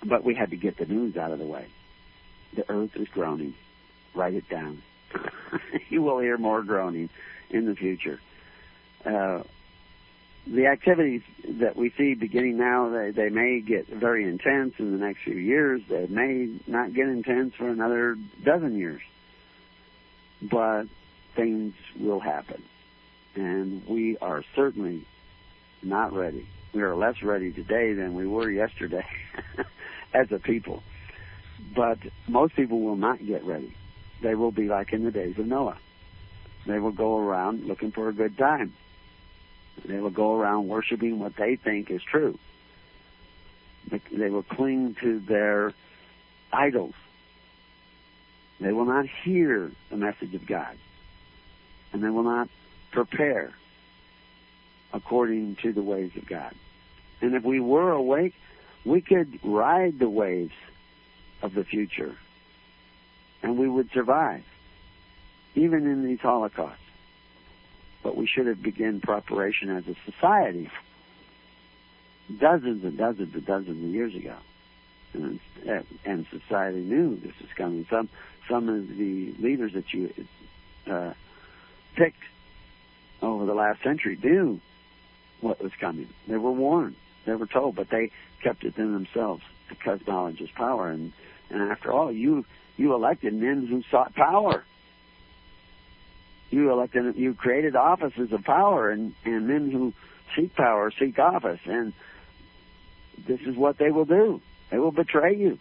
but 0.07 0.23
we 0.23 0.35
had 0.35 0.51
to 0.51 0.57
get 0.57 0.77
the 0.77 0.85
news 0.85 1.17
out 1.17 1.31
of 1.31 1.39
the 1.39 1.45
way. 1.45 1.67
The 2.55 2.69
earth 2.69 2.91
is 2.95 3.07
groaning. 3.09 3.55
Write 4.13 4.33
it 4.33 4.47
down. 4.49 4.81
you 5.89 6.01
will 6.01 6.19
hear 6.19 6.37
more 6.37 6.63
groaning 6.63 7.09
in 7.49 7.65
the 7.65 7.75
future. 7.75 8.19
Uh, 9.05 9.43
the 10.47 10.67
activities 10.67 11.21
that 11.59 11.75
we 11.75 11.91
see 11.97 12.13
beginning 12.13 12.57
now, 12.57 12.89
they, 12.89 13.11
they 13.11 13.29
may 13.29 13.61
get 13.61 13.87
very 13.87 14.27
intense 14.27 14.75
in 14.77 14.91
the 14.91 14.97
next 14.97 15.23
few 15.23 15.35
years. 15.35 15.81
They 15.89 16.05
may 16.07 16.59
not 16.67 16.93
get 16.93 17.07
intense 17.07 17.55
for 17.55 17.67
another 17.67 18.15
dozen 18.43 18.77
years. 18.77 19.01
But 20.41 20.85
things 21.35 21.73
will 21.99 22.19
happen. 22.19 22.61
And 23.35 23.85
we 23.87 24.17
are 24.17 24.43
certainly 24.55 25.05
not 25.81 26.13
ready. 26.13 26.47
We 26.73 26.81
are 26.83 26.95
less 26.95 27.23
ready 27.23 27.51
today 27.51 27.93
than 27.93 28.13
we 28.13 28.27
were 28.27 28.49
yesterday 28.49 29.05
as 30.13 30.31
a 30.31 30.39
people. 30.39 30.83
But 31.75 31.99
most 32.27 32.55
people 32.55 32.81
will 32.81 32.97
not 32.97 33.25
get 33.25 33.43
ready. 33.43 33.73
They 34.21 34.35
will 34.35 34.51
be 34.51 34.67
like 34.67 34.93
in 34.93 35.03
the 35.03 35.11
days 35.11 35.37
of 35.37 35.45
Noah. 35.45 35.77
They 36.65 36.79
will 36.79 36.91
go 36.91 37.17
around 37.17 37.65
looking 37.65 37.91
for 37.91 38.09
a 38.09 38.13
good 38.13 38.37
time. 38.37 38.73
They 39.83 39.99
will 39.99 40.09
go 40.09 40.35
around 40.39 40.67
worshiping 40.67 41.19
what 41.19 41.35
they 41.35 41.57
think 41.57 41.91
is 41.91 42.01
true. 42.01 42.39
They 44.11 44.29
will 44.29 44.43
cling 44.43 44.95
to 45.01 45.19
their 45.19 45.73
idols. 46.51 46.95
They 48.59 48.71
will 48.71 48.85
not 48.85 49.05
hear 49.23 49.71
the 49.89 49.97
message 49.97 50.33
of 50.33 50.47
God. 50.47 50.77
And 51.93 52.03
they 52.03 52.09
will 52.09 52.23
not 52.23 52.49
prepare 52.91 53.53
according 54.93 55.57
to 55.57 55.73
the 55.73 55.83
ways 55.83 56.11
of 56.15 56.25
God. 56.25 56.55
And 57.21 57.35
if 57.35 57.43
we 57.43 57.59
were 57.59 57.91
awake, 57.91 58.33
we 58.85 59.01
could 59.01 59.39
ride 59.43 59.99
the 59.99 60.09
waves 60.09 60.53
of 61.41 61.53
the 61.53 61.63
future 61.63 62.15
and 63.45 63.59
we 63.59 63.69
would 63.69 63.91
survive, 63.93 64.43
even 65.53 65.85
in 65.85 66.03
these 66.03 66.19
holocausts. 66.19 66.79
But 68.01 68.17
we 68.17 68.25
should 68.25 68.47
have 68.47 68.61
begun 68.61 69.01
preparation 69.01 69.69
as 69.69 69.83
a 69.87 69.95
society 70.11 70.69
dozens 72.39 72.83
and 72.83 72.97
dozens 72.97 73.35
and 73.35 73.45
dozens 73.45 73.83
of 73.83 73.89
years 73.89 74.15
ago. 74.15 74.35
And, 75.13 75.39
and 76.03 76.25
society 76.31 76.79
knew 76.79 77.17
this 77.17 77.33
was 77.39 77.49
coming. 77.55 77.85
Some 77.89 78.09
some 78.49 78.67
of 78.67 78.97
the 78.97 79.33
leaders 79.39 79.73
that 79.73 79.93
you 79.93 80.11
uh, 80.87 81.13
picked 81.95 82.23
over 83.21 83.45
the 83.45 83.53
last 83.53 83.81
century 83.83 84.17
knew 84.21 84.59
what 85.41 85.61
was 85.61 85.71
coming. 85.79 86.09
They 86.27 86.37
were 86.37 86.51
warned. 86.51 86.95
They 87.25 87.35
were 87.35 87.47
told, 87.47 87.75
but 87.75 87.89
they 87.89 88.11
kept 88.43 88.63
it 88.63 88.77
in 88.77 88.93
themselves 88.93 89.43
because 89.69 89.99
knowledge 90.07 90.41
is 90.41 90.49
power. 90.49 90.89
And 90.89 91.13
and 91.51 91.61
after 91.71 91.93
all, 91.93 92.11
you 92.11 92.43
you 92.77 92.93
elected 92.93 93.33
men 93.33 93.65
who 93.67 93.83
sought 93.89 94.13
power. 94.15 94.63
You 96.49 96.71
elected 96.71 97.15
you 97.17 97.33
created 97.33 97.75
offices 97.75 98.31
of 98.31 98.43
power, 98.43 98.89
and 98.89 99.13
and 99.23 99.47
men 99.47 99.71
who 99.71 99.93
seek 100.35 100.55
power 100.55 100.91
seek 100.97 101.17
office, 101.19 101.59
and 101.65 101.93
this 103.27 103.41
is 103.41 103.55
what 103.55 103.77
they 103.77 103.91
will 103.91 104.05
do. 104.05 104.41
They 104.71 104.77
will 104.77 104.91
betray 104.91 105.35
you 105.35 105.59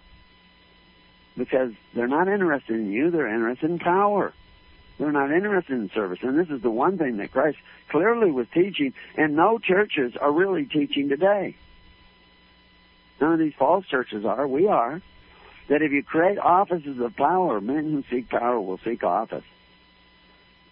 because 1.37 1.73
they're 1.95 2.09
not 2.09 2.29
interested 2.29 2.77
in 2.77 2.93
you; 2.93 3.11
they're 3.11 3.33
interested 3.33 3.71
in 3.71 3.79
power. 3.79 4.33
They're 4.99 5.13
not 5.13 5.33
interested 5.33 5.73
in 5.73 5.91
service. 5.91 6.21
And 6.23 6.39
this 6.39 6.49
is 6.49 6.63
the 6.63 6.71
one 6.71 6.99
thing 6.99 7.17
that 7.17 7.33
Christ 7.33 7.59
clearly 7.89 8.31
was 8.31 8.47
teaching, 8.55 8.95
and 9.17 9.35
no 9.35 9.59
churches 9.59 10.15
are 10.21 10.31
really 10.31 10.67
teaching 10.67 11.09
today. 11.09 11.57
None 13.21 13.33
of 13.33 13.39
these 13.39 13.55
false 13.59 13.87
churches 13.87 14.25
are. 14.25 14.47
We 14.47 14.69
are. 14.69 15.03
That 15.69 15.83
if 15.83 15.93
you 15.93 16.03
create 16.03 16.39
offices 16.39 17.01
of 17.01 17.17
power, 17.17 17.61
men 17.61 17.91
who 17.91 18.05
seek 18.11 18.29
power 18.29 18.61
will 18.61 18.79
seek 18.79 19.03
office. 19.03 19.45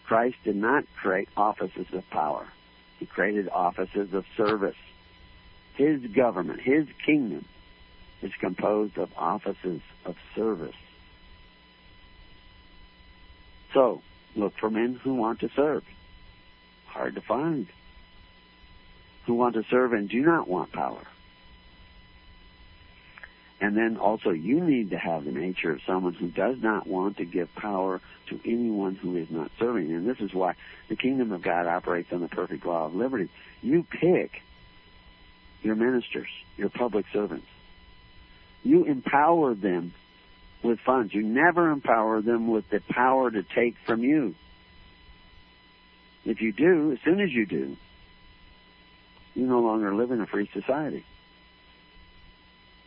Christ 0.05 0.37
did 0.45 0.57
not 0.57 0.85
create 1.01 1.29
offices 1.37 1.87
of 1.93 2.09
power. 2.11 2.47
He 2.99 3.07
created 3.07 3.49
offices 3.49 4.13
of 4.13 4.25
service. 4.37 4.77
His 5.75 6.01
government, 6.15 6.61
His 6.61 6.87
kingdom, 7.05 7.47
is 8.21 8.33
composed 8.39 8.99
of 8.99 9.11
offices 9.17 9.81
of 10.05 10.17
service. 10.35 10.77
So, 13.73 14.03
look 14.37 14.55
for 14.59 14.71
men 14.71 15.01
who 15.03 15.15
want 15.15 15.41
to 15.41 15.49
serve. 15.57 15.85
Hard 16.87 17.15
to 17.15 17.23
find. 17.23 17.67
Who 19.27 19.35
want 19.35 19.55
to 19.55 19.65
serve 19.71 19.93
and 19.95 20.09
do 20.09 20.21
not 20.21 20.47
want 20.47 20.73
power. 20.73 21.03
And 23.63 23.77
then 23.77 23.97
also, 23.97 24.31
you 24.31 24.61
need 24.61 24.91
to 24.91 24.99
have 24.99 25.25
the 25.25 25.31
nature 25.31 25.71
of 25.71 25.79
someone 25.87 26.15
who 26.15 26.27
does 26.27 26.57
not 26.61 26.85
want 26.85 27.19
to 27.19 27.25
give 27.25 27.55
power 27.55 28.01
to 28.27 28.41
anyone 28.45 28.97
who 28.97 29.17
is 29.17 29.31
not 29.31 29.53
serving. 29.57 29.93
And 29.93 30.05
this 30.05 30.19
is 30.19 30.35
why 30.35 30.57
the 30.89 30.97
kingdom 30.97 31.31
of 31.31 31.43
God 31.43 31.69
operates 31.69 32.13
on 32.13 32.21
the 32.21 32.27
perfect 32.27 32.67
law 32.67 32.87
of 32.87 32.95
liberty. 32.97 33.29
You 33.63 33.85
pick 33.85 34.43
your 35.63 35.77
ministers, 35.77 36.27
your 36.57 36.71
public 36.71 37.07
servants. 37.13 37.47
You 38.65 38.83
empower 38.85 39.55
them 39.55 39.95
with 40.65 40.81
funds. 40.81 41.15
You 41.15 41.23
never 41.23 41.71
empower 41.71 42.21
them 42.21 42.49
with 42.49 42.69
the 42.69 42.81
power 42.81 43.31
to 43.31 43.45
take 43.45 43.77
from 43.87 44.03
you. 44.03 44.35
If 46.25 46.41
you 46.41 46.53
do, 46.53 46.91
as 46.91 46.99
soon 47.05 47.21
as 47.21 47.31
you 47.31 47.47
do, 47.47 47.77
you 49.37 49.47
no 49.47 49.61
longer 49.61 49.95
live 49.95 50.11
in 50.11 50.21
a 50.21 50.27
free 50.27 50.51
society. 50.53 51.05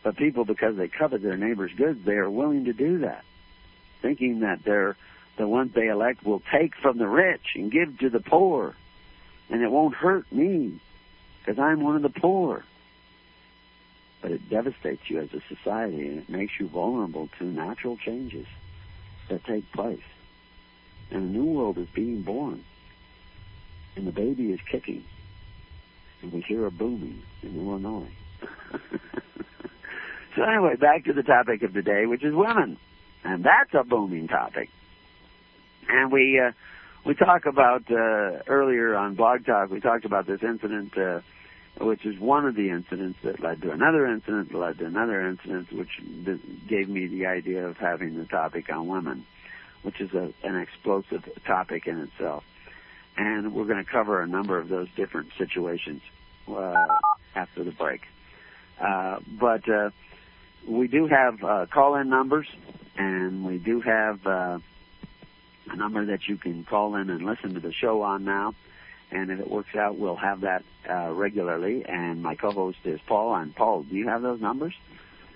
But 0.06 0.16
people, 0.16 0.44
because 0.44 0.76
they 0.76 0.86
covet 0.86 1.20
their 1.20 1.36
neighbor's 1.36 1.72
goods, 1.72 2.04
they 2.04 2.12
are 2.12 2.30
willing 2.30 2.66
to 2.66 2.72
do 2.72 2.98
that, 2.98 3.24
thinking 4.02 4.38
that 4.38 4.62
they're 4.64 4.96
the 5.36 5.48
ones 5.48 5.72
they 5.74 5.88
elect 5.88 6.24
will 6.24 6.44
take 6.52 6.76
from 6.76 6.96
the 6.96 7.08
rich 7.08 7.56
and 7.56 7.72
give 7.72 7.98
to 7.98 8.08
the 8.08 8.20
poor, 8.20 8.76
and 9.50 9.62
it 9.62 9.68
won't 9.68 9.96
hurt 9.96 10.30
me 10.30 10.80
because 11.40 11.58
I'm 11.58 11.82
one 11.82 11.96
of 11.96 12.02
the 12.02 12.20
poor. 12.20 12.64
But 14.22 14.30
it 14.30 14.48
devastates 14.48 15.10
you 15.10 15.18
as 15.18 15.30
a 15.32 15.42
society, 15.52 16.06
and 16.06 16.18
it 16.20 16.28
makes 16.28 16.52
you 16.60 16.68
vulnerable 16.68 17.28
to 17.40 17.44
natural 17.44 17.96
changes 17.96 18.46
that 19.28 19.42
take 19.42 19.72
place. 19.72 19.98
And 21.10 21.24
a 21.24 21.26
new 21.26 21.46
world 21.46 21.78
is 21.78 21.88
being 21.92 22.22
born 22.22 22.62
and 23.96 24.06
the 24.06 24.12
baby 24.12 24.52
is 24.52 24.60
kicking, 24.70 25.02
and 26.22 26.32
we 26.32 26.42
hear 26.42 26.64
a 26.64 26.70
booming 26.70 27.24
in 27.42 27.58
Illinois. 27.58 28.12
so 30.36 30.42
anyway, 30.42 30.76
back 30.76 31.04
to 31.06 31.12
the 31.12 31.22
topic 31.22 31.62
of 31.62 31.72
the 31.72 31.82
day, 31.82 32.06
which 32.06 32.22
is 32.22 32.34
women, 32.34 32.76
and 33.24 33.44
that's 33.44 33.74
a 33.74 33.82
booming 33.82 34.28
topic. 34.28 34.70
And 35.88 36.12
we 36.12 36.38
uh, 36.38 36.52
we 37.04 37.14
talk 37.14 37.46
about 37.46 37.90
uh, 37.90 38.42
earlier 38.46 38.94
on 38.94 39.14
Blog 39.14 39.44
Talk. 39.44 39.70
We 39.70 39.80
talked 39.80 40.04
about 40.04 40.26
this 40.26 40.42
incident, 40.42 40.96
uh, 40.96 41.20
which 41.80 42.04
is 42.06 42.18
one 42.18 42.46
of 42.46 42.54
the 42.54 42.70
incidents 42.70 43.18
that 43.24 43.40
led 43.40 43.62
to 43.62 43.72
another 43.72 44.06
incident, 44.06 44.54
led 44.54 44.78
to 44.78 44.86
another 44.86 45.26
incident, 45.26 45.72
which 45.72 46.00
gave 46.68 46.88
me 46.88 47.06
the 47.06 47.26
idea 47.26 47.66
of 47.66 47.76
having 47.76 48.16
the 48.16 48.26
topic 48.26 48.70
on 48.70 48.86
women, 48.86 49.24
which 49.82 50.00
is 50.00 50.12
a, 50.14 50.32
an 50.44 50.56
explosive 50.56 51.28
topic 51.44 51.86
in 51.86 51.98
itself 51.98 52.44
and 53.16 53.54
we're 53.54 53.64
going 53.64 53.82
to 53.82 53.90
cover 53.90 54.20
a 54.20 54.26
number 54.26 54.58
of 54.58 54.68
those 54.68 54.88
different 54.96 55.30
situations 55.38 56.02
uh, 56.48 56.74
after 57.34 57.64
the 57.64 57.72
break. 57.72 58.02
Uh, 58.80 59.18
but 59.40 59.68
uh, 59.68 59.90
we 60.66 60.88
do 60.88 61.06
have 61.06 61.42
uh, 61.42 61.66
call-in 61.72 62.08
numbers, 62.08 62.46
and 62.96 63.44
we 63.44 63.58
do 63.58 63.80
have 63.80 64.26
uh, 64.26 64.58
a 65.68 65.76
number 65.76 66.06
that 66.06 66.26
you 66.28 66.36
can 66.36 66.64
call 66.64 66.96
in 66.96 67.10
and 67.10 67.24
listen 67.24 67.54
to 67.54 67.60
the 67.60 67.72
show 67.72 68.02
on 68.02 68.24
now. 68.24 68.54
And 69.10 69.30
if 69.30 69.38
it 69.38 69.48
works 69.48 69.76
out, 69.76 69.96
we'll 69.98 70.16
have 70.16 70.40
that 70.40 70.64
uh, 70.90 71.12
regularly. 71.12 71.84
And 71.86 72.20
my 72.22 72.34
co-host 72.34 72.78
is 72.84 72.98
Paul. 73.06 73.36
And 73.36 73.54
Paul, 73.54 73.84
do 73.84 73.94
you 73.94 74.08
have 74.08 74.22
those 74.22 74.40
numbers? 74.40 74.74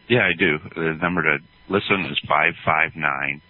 Yeah, 0.09 0.27
I 0.27 0.33
do. 0.37 0.59
The 0.75 0.99
number 1.01 1.23
to 1.23 1.39
listen 1.69 2.05
is 2.07 2.19
five 2.29 2.55
five 2.65 2.97
nine 2.97 3.41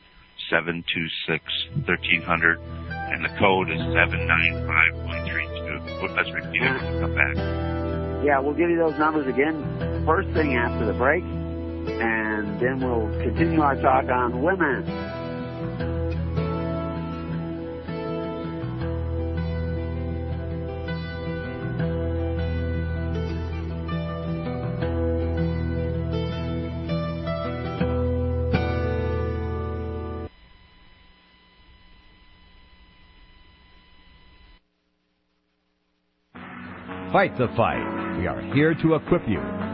seven 0.50 0.84
two 0.94 1.06
six 1.26 1.42
thirteen 1.86 2.20
hundred 2.20 2.60
and 2.60 3.24
the 3.24 3.30
code 3.38 3.70
is 3.70 3.78
795132. 3.78 6.14
Let's 6.14 6.30
repeat 6.32 6.62
it 6.62 6.70
when 6.70 6.94
we 6.94 7.00
come 7.00 7.14
back. 7.14 7.34
Yeah, 8.24 8.40
we'll 8.40 8.54
give 8.54 8.68
you 8.68 8.76
those 8.76 8.98
numbers 8.98 9.26
again 9.26 9.64
first 10.06 10.28
thing 10.30 10.54
after 10.54 10.86
the 10.86 10.94
break, 10.94 11.22
and 11.88 12.60
then 12.60 12.80
we'll 12.80 13.08
continue 13.22 13.60
our 13.60 13.76
talk 13.76 14.04
on 14.10 14.42
women. 14.42 14.84
Fight 37.12 37.36
the 37.36 37.48
fight. 37.56 38.18
We 38.18 38.28
are 38.28 38.40
here 38.54 38.72
to 38.72 38.94
equip 38.94 39.28
you 39.28 39.59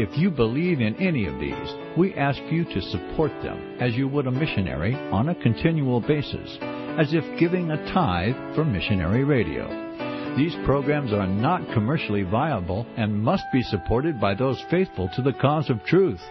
If 0.00 0.16
you 0.16 0.30
believe 0.30 0.80
in 0.80 0.94
any 1.02 1.26
of 1.26 1.40
these, 1.40 1.74
we 1.96 2.14
ask 2.14 2.38
you 2.52 2.64
to 2.64 2.80
support 2.80 3.32
them 3.42 3.78
as 3.80 3.96
you 3.96 4.06
would 4.06 4.28
a 4.28 4.30
missionary 4.30 4.94
on 4.94 5.28
a 5.28 5.34
continual 5.42 6.00
basis, 6.00 6.56
as 6.62 7.12
if 7.12 7.40
giving 7.40 7.72
a 7.72 7.92
tithe 7.92 8.36
for 8.54 8.64
missionary 8.64 9.24
radio. 9.24 9.66
These 10.36 10.54
programs 10.64 11.12
are 11.12 11.26
not 11.26 11.72
commercially 11.74 12.22
viable 12.22 12.86
and 12.96 13.20
must 13.20 13.42
be 13.52 13.64
supported 13.64 14.20
by 14.20 14.34
those 14.34 14.62
faithful 14.70 15.10
to 15.16 15.22
the 15.22 15.32
cause 15.32 15.68
of 15.68 15.82
truth. 15.84 16.22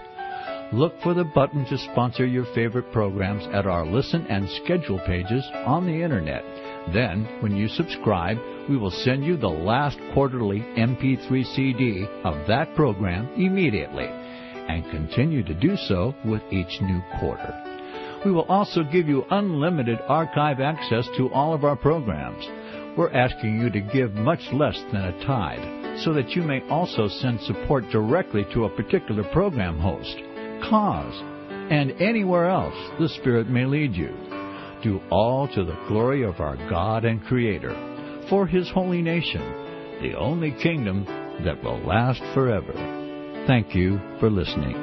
Look 0.71 0.93
for 1.01 1.13
the 1.13 1.25
button 1.25 1.65
to 1.65 1.77
sponsor 1.91 2.25
your 2.25 2.45
favorite 2.55 2.93
programs 2.93 3.45
at 3.53 3.67
our 3.67 3.85
listen 3.85 4.27
and 4.27 4.47
schedule 4.63 4.99
pages 5.05 5.43
on 5.65 5.85
the 5.85 6.03
internet. 6.03 6.45
Then, 6.93 7.27
when 7.41 7.55
you 7.55 7.67
subscribe, 7.67 8.37
we 8.69 8.77
will 8.77 8.91
send 8.91 9.25
you 9.25 9.37
the 9.37 9.47
last 9.47 9.97
quarterly 10.13 10.59
MP3 10.59 11.55
CD 11.55 12.07
of 12.23 12.47
that 12.47 12.75
program 12.75 13.29
immediately 13.35 14.05
and 14.05 14.89
continue 14.91 15.43
to 15.43 15.53
do 15.53 15.75
so 15.75 16.13
with 16.25 16.41
each 16.51 16.81
new 16.81 17.01
quarter. 17.19 17.53
We 18.25 18.31
will 18.31 18.45
also 18.49 18.83
give 18.83 19.07
you 19.07 19.25
unlimited 19.29 19.99
archive 20.07 20.59
access 20.59 21.07
to 21.17 21.29
all 21.31 21.53
of 21.53 21.63
our 21.63 21.75
programs. 21.75 22.45
We're 22.97 23.13
asking 23.13 23.61
you 23.61 23.69
to 23.69 23.79
give 23.79 24.15
much 24.15 24.41
less 24.51 24.81
than 24.91 25.03
a 25.03 25.25
tithe 25.25 25.99
so 26.03 26.13
that 26.13 26.31
you 26.31 26.41
may 26.41 26.67
also 26.69 27.07
send 27.07 27.41
support 27.41 27.89
directly 27.89 28.45
to 28.53 28.65
a 28.65 28.75
particular 28.75 29.23
program 29.31 29.79
host, 29.79 30.17
cause, 30.69 31.13
and 31.71 31.91
anywhere 32.01 32.49
else 32.49 32.75
the 32.99 33.09
Spirit 33.09 33.47
may 33.47 33.65
lead 33.65 33.93
you. 33.95 34.26
Do 34.83 35.01
all 35.09 35.47
to 35.55 35.65
the 35.65 35.77
glory 35.87 36.23
of 36.23 36.39
our 36.39 36.55
God 36.69 37.03
and 37.03 37.23
Creator 37.23 38.25
for 38.29 38.45
his 38.45 38.69
holy 38.69 39.01
nation, 39.01 39.41
the 40.01 40.13
only 40.15 40.51
kingdom 40.51 41.03
that 41.43 41.63
will 41.63 41.79
last 41.79 42.21
forever. 42.33 42.73
Thank 43.47 43.73
you 43.73 43.99
for 44.19 44.29
listening. 44.29 44.75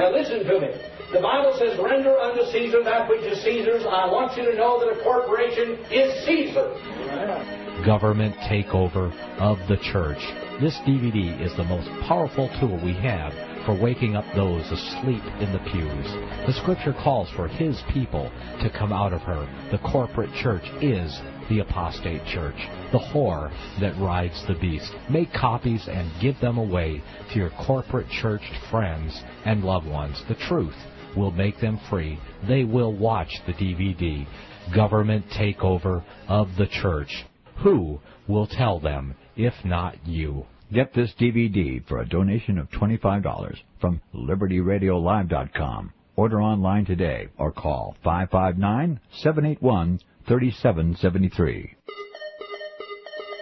Now 0.00 0.12
listen 0.12 0.44
to 0.44 0.60
me. 0.60 0.68
The 1.12 1.20
Bible 1.20 1.54
says, 1.56 1.78
render 1.78 2.18
unto 2.18 2.44
Caesar 2.50 2.82
that 2.82 3.08
which 3.08 3.22
is 3.22 3.40
Caesar's. 3.44 3.84
I 3.86 4.10
want 4.10 4.36
you 4.36 4.44
to 4.50 4.56
know 4.56 4.80
that 4.80 5.00
a 5.00 5.04
corporation 5.04 5.78
is 5.92 6.26
Caesar. 6.26 7.63
Government 7.84 8.34
takeover 8.48 9.12
of 9.38 9.58
the 9.68 9.76
church. 9.76 10.18
This 10.58 10.74
DVD 10.86 11.38
is 11.38 11.54
the 11.56 11.64
most 11.64 11.88
powerful 12.08 12.48
tool 12.58 12.80
we 12.82 12.94
have 12.94 13.34
for 13.66 13.78
waking 13.78 14.16
up 14.16 14.24
those 14.34 14.64
asleep 14.70 15.22
in 15.38 15.52
the 15.52 15.58
pews. 15.70 16.46
The 16.46 16.54
scripture 16.62 16.94
calls 16.94 17.28
for 17.36 17.46
his 17.46 17.82
people 17.92 18.30
to 18.62 18.70
come 18.70 18.90
out 18.90 19.12
of 19.12 19.20
her. 19.22 19.46
The 19.70 19.78
corporate 19.78 20.32
church 20.32 20.64
is 20.80 21.20
the 21.50 21.58
apostate 21.58 22.24
church, 22.24 22.56
the 22.90 22.98
whore 22.98 23.50
that 23.80 24.00
rides 24.00 24.42
the 24.48 24.54
beast. 24.54 24.90
Make 25.10 25.32
copies 25.34 25.86
and 25.86 26.10
give 26.22 26.40
them 26.40 26.56
away 26.56 27.02
to 27.32 27.38
your 27.38 27.50
corporate 27.66 28.08
church 28.08 28.42
friends 28.70 29.22
and 29.44 29.62
loved 29.62 29.86
ones. 29.86 30.22
The 30.26 30.36
truth 30.36 30.76
will 31.14 31.32
make 31.32 31.60
them 31.60 31.78
free. 31.90 32.18
They 32.48 32.64
will 32.64 32.96
watch 32.96 33.32
the 33.46 33.52
DVD. 33.52 34.26
Government 34.74 35.26
takeover 35.36 36.02
of 36.28 36.48
the 36.56 36.66
church. 36.66 37.24
Who 37.62 38.00
will 38.28 38.46
tell 38.46 38.80
them 38.80 39.14
if 39.36 39.54
not 39.64 40.06
you? 40.06 40.46
Get 40.72 40.92
this 40.94 41.12
DVD 41.20 41.86
for 41.86 42.00
a 42.00 42.08
donation 42.08 42.58
of 42.58 42.70
$25 42.70 43.56
from 43.80 44.00
LibertyRadiolive.com. 44.14 45.92
Order 46.16 46.42
online 46.42 46.84
today 46.84 47.28
or 47.38 47.52
call 47.52 47.96
559 48.02 49.00
781 49.22 50.00
3773. 50.26 51.74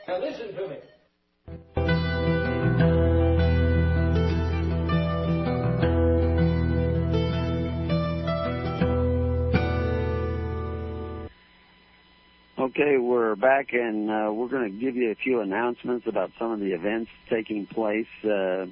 Now 0.08 0.18
listen 0.20 0.54
to 0.54 0.68
me. 0.68 1.91
Okay, 12.74 12.96
we're 12.96 13.36
back, 13.36 13.74
and 13.74 14.10
uh, 14.10 14.32
we're 14.32 14.48
going 14.48 14.64
to 14.64 14.70
give 14.70 14.96
you 14.96 15.10
a 15.10 15.14
few 15.14 15.40
announcements 15.40 16.06
about 16.06 16.30
some 16.38 16.52
of 16.52 16.60
the 16.60 16.72
events 16.72 17.10
taking 17.28 17.66
place 17.66 18.06
uh, 18.24 18.64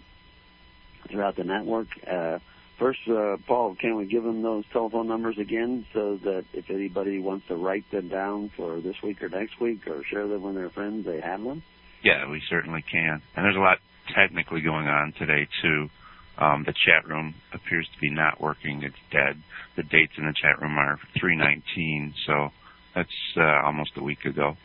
throughout 1.10 1.36
the 1.36 1.44
network. 1.44 1.88
Uh, 2.10 2.38
first, 2.78 3.00
uh, 3.10 3.36
Paul, 3.46 3.76
can 3.78 3.96
we 3.96 4.06
give 4.06 4.24
them 4.24 4.40
those 4.40 4.64
telephone 4.72 5.06
numbers 5.06 5.36
again 5.36 5.84
so 5.92 6.16
that 6.24 6.46
if 6.54 6.70
anybody 6.70 7.18
wants 7.18 7.46
to 7.48 7.56
write 7.56 7.84
them 7.90 8.08
down 8.08 8.50
for 8.56 8.80
this 8.80 8.96
week 9.02 9.22
or 9.22 9.28
next 9.28 9.60
week 9.60 9.86
or 9.86 10.02
share 10.02 10.26
them 10.26 10.44
with 10.44 10.54
their 10.54 10.70
friends, 10.70 11.04
they 11.04 11.20
have 11.20 11.42
them? 11.42 11.62
Yeah, 12.02 12.26
we 12.30 12.40
certainly 12.48 12.82
can. 12.90 13.20
And 13.36 13.44
there's 13.44 13.56
a 13.56 13.60
lot 13.60 13.80
technically 14.14 14.62
going 14.62 14.86
on 14.86 15.12
today, 15.18 15.46
too. 15.60 15.90
Um, 16.38 16.64
the 16.64 16.72
chat 16.72 17.06
room 17.06 17.34
appears 17.52 17.86
to 17.92 18.00
be 18.00 18.08
not 18.08 18.40
working. 18.40 18.82
It's 18.82 18.96
dead. 19.12 19.42
The 19.76 19.82
dates 19.82 20.14
in 20.16 20.24
the 20.24 20.32
chat 20.40 20.58
room 20.58 20.78
are 20.78 20.98
319, 21.20 22.14
so 22.26 22.50
that's 22.94 23.08
uh, 23.36 23.64
almost 23.64 23.92
a 23.96 24.02
week 24.02 24.24
ago. 24.24 24.56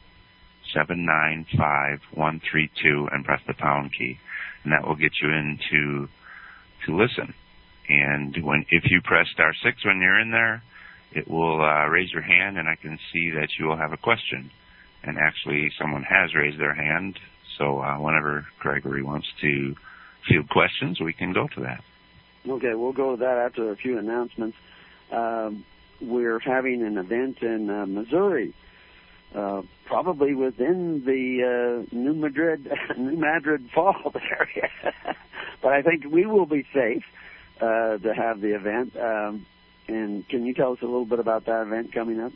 795132 0.74 3.08
and 3.10 3.24
press 3.24 3.40
the 3.46 3.54
pound 3.54 3.92
key. 3.96 4.18
And 4.64 4.72
that 4.72 4.84
will 4.86 4.96
get 4.96 5.12
you 5.22 5.30
into 5.30 6.08
to 6.86 6.96
listen. 6.96 7.32
And 7.88 8.36
when 8.44 8.66
if 8.70 8.90
you 8.90 9.00
press 9.02 9.26
star 9.32 9.54
six 9.62 9.84
when 9.84 10.00
you're 10.00 10.20
in 10.20 10.30
there, 10.30 10.62
it 11.12 11.28
will 11.28 11.62
uh, 11.62 11.86
raise 11.86 12.12
your 12.12 12.22
hand 12.22 12.58
and 12.58 12.68
I 12.68 12.76
can 12.76 12.98
see 13.12 13.30
that 13.30 13.48
you 13.58 13.64
will 13.66 13.78
have 13.78 13.92
a 13.92 13.96
question. 13.96 14.50
And 15.08 15.16
actually 15.16 15.72
someone 15.80 16.02
has 16.02 16.34
raised 16.34 16.60
their 16.60 16.74
hand, 16.74 17.18
so 17.56 17.80
uh, 17.80 17.96
whenever 17.98 18.46
Gregory 18.58 19.02
wants 19.02 19.26
to 19.40 19.74
field 20.28 20.50
questions, 20.50 21.00
we 21.00 21.14
can 21.14 21.32
go 21.32 21.48
to 21.54 21.60
that. 21.62 21.82
Okay, 22.46 22.74
we'll 22.74 22.92
go 22.92 23.16
to 23.16 23.20
that 23.20 23.38
after 23.38 23.72
a 23.72 23.76
few 23.76 23.96
announcements. 23.96 24.56
Um, 25.10 25.64
we're 26.02 26.38
having 26.40 26.82
an 26.82 26.98
event 26.98 27.38
in 27.40 27.70
uh, 27.70 27.86
Missouri, 27.86 28.54
uh, 29.34 29.62
probably 29.86 30.34
within 30.34 31.02
the 31.06 31.86
uh, 31.90 31.96
New 31.96 32.12
Madrid, 32.12 32.70
New 32.98 33.16
Madrid 33.16 33.70
Faults 33.74 34.18
area. 34.38 34.70
but 35.62 35.72
I 35.72 35.80
think 35.80 36.04
we 36.04 36.26
will 36.26 36.46
be 36.46 36.66
safe 36.74 37.04
uh, 37.62 37.96
to 37.96 38.14
have 38.14 38.42
the 38.42 38.54
event. 38.54 38.94
Um, 38.94 39.46
and 39.88 40.28
can 40.28 40.44
you 40.44 40.52
tell 40.52 40.72
us 40.72 40.78
a 40.82 40.84
little 40.84 41.06
bit 41.06 41.18
about 41.18 41.46
that 41.46 41.62
event 41.62 41.94
coming 41.94 42.20
up? 42.20 42.32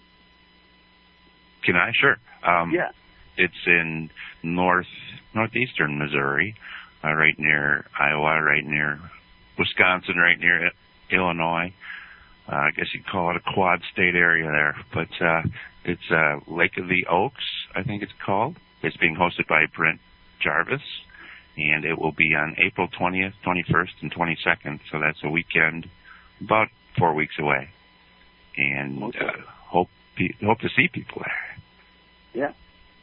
Can 1.64 1.76
I? 1.76 1.92
Sure. 1.94 2.16
Um, 2.44 2.70
yeah. 2.72 2.90
It's 3.36 3.66
in 3.66 4.10
north 4.42 4.86
northeastern 5.34 5.98
Missouri, 5.98 6.54
uh, 7.02 7.12
right 7.14 7.38
near 7.38 7.86
Iowa, 7.98 8.42
right 8.42 8.64
near 8.64 9.00
Wisconsin, 9.58 10.16
right 10.16 10.38
near 10.38 10.70
Illinois. 11.10 11.72
Uh, 12.50 12.56
I 12.56 12.70
guess 12.72 12.86
you'd 12.92 13.06
call 13.06 13.30
it 13.30 13.36
a 13.36 13.52
quad 13.54 13.80
state 13.92 14.14
area 14.14 14.50
there, 14.50 14.76
but 14.92 15.08
uh, 15.24 15.42
it's 15.84 16.10
uh, 16.10 16.40
Lake 16.48 16.76
of 16.76 16.88
the 16.88 17.06
Oaks, 17.08 17.44
I 17.74 17.82
think 17.82 18.02
it's 18.02 18.12
called, 18.24 18.56
It's 18.82 18.96
being 18.96 19.14
hosted 19.16 19.46
by 19.48 19.66
Brent 19.74 20.00
Jarvis, 20.40 20.82
and 21.56 21.84
it 21.84 21.98
will 21.98 22.12
be 22.12 22.34
on 22.34 22.56
April 22.58 22.88
20th, 22.88 23.34
21st, 23.46 23.90
and 24.02 24.12
22nd. 24.12 24.80
So 24.90 24.98
that's 24.98 25.22
a 25.22 25.30
weekend, 25.30 25.88
about 26.40 26.68
four 26.98 27.14
weeks 27.14 27.36
away, 27.38 27.70
and 28.58 29.02
Okay. 29.04 29.24
uh, 29.24 29.32
hope 29.48 29.88
hope 30.44 30.58
to 30.60 30.68
see 30.76 30.88
people 30.88 31.22
there. 31.24 31.51
Yeah, 32.34 32.52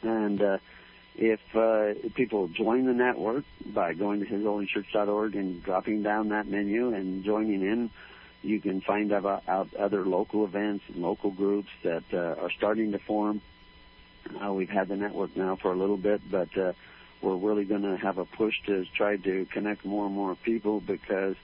and 0.02 0.40
uh, 0.42 0.58
if 1.16 1.40
uh, 1.54 2.08
people 2.14 2.48
join 2.48 2.86
the 2.86 2.92
network 2.92 3.44
by 3.66 3.94
going 3.94 4.20
to 4.20 4.26
hisholychurch.org 4.26 5.36
and 5.36 5.62
dropping 5.62 6.02
down 6.02 6.30
that 6.30 6.46
menu 6.46 6.94
and 6.94 7.24
joining 7.24 7.62
in, 7.62 7.90
you 8.42 8.60
can 8.60 8.80
find 8.80 9.12
out, 9.12 9.42
out 9.46 9.74
other 9.74 10.04
local 10.06 10.44
events 10.44 10.84
and 10.88 11.02
local 11.02 11.30
groups 11.30 11.68
that 11.82 12.04
uh, 12.12 12.40
are 12.40 12.50
starting 12.50 12.92
to 12.92 12.98
form. 12.98 13.42
Uh, 14.42 14.52
we've 14.52 14.70
had 14.70 14.88
the 14.88 14.96
network 14.96 15.36
now 15.36 15.56
for 15.56 15.72
a 15.72 15.76
little 15.76 15.96
bit, 15.96 16.20
but 16.30 16.56
uh, 16.56 16.72
we're 17.20 17.36
really 17.36 17.64
going 17.64 17.82
to 17.82 17.96
have 17.96 18.18
a 18.18 18.24
push 18.24 18.54
to 18.66 18.84
try 18.96 19.16
to 19.16 19.46
connect 19.52 19.84
more 19.84 20.06
and 20.06 20.14
more 20.14 20.34
people 20.36 20.80
because 20.80 21.36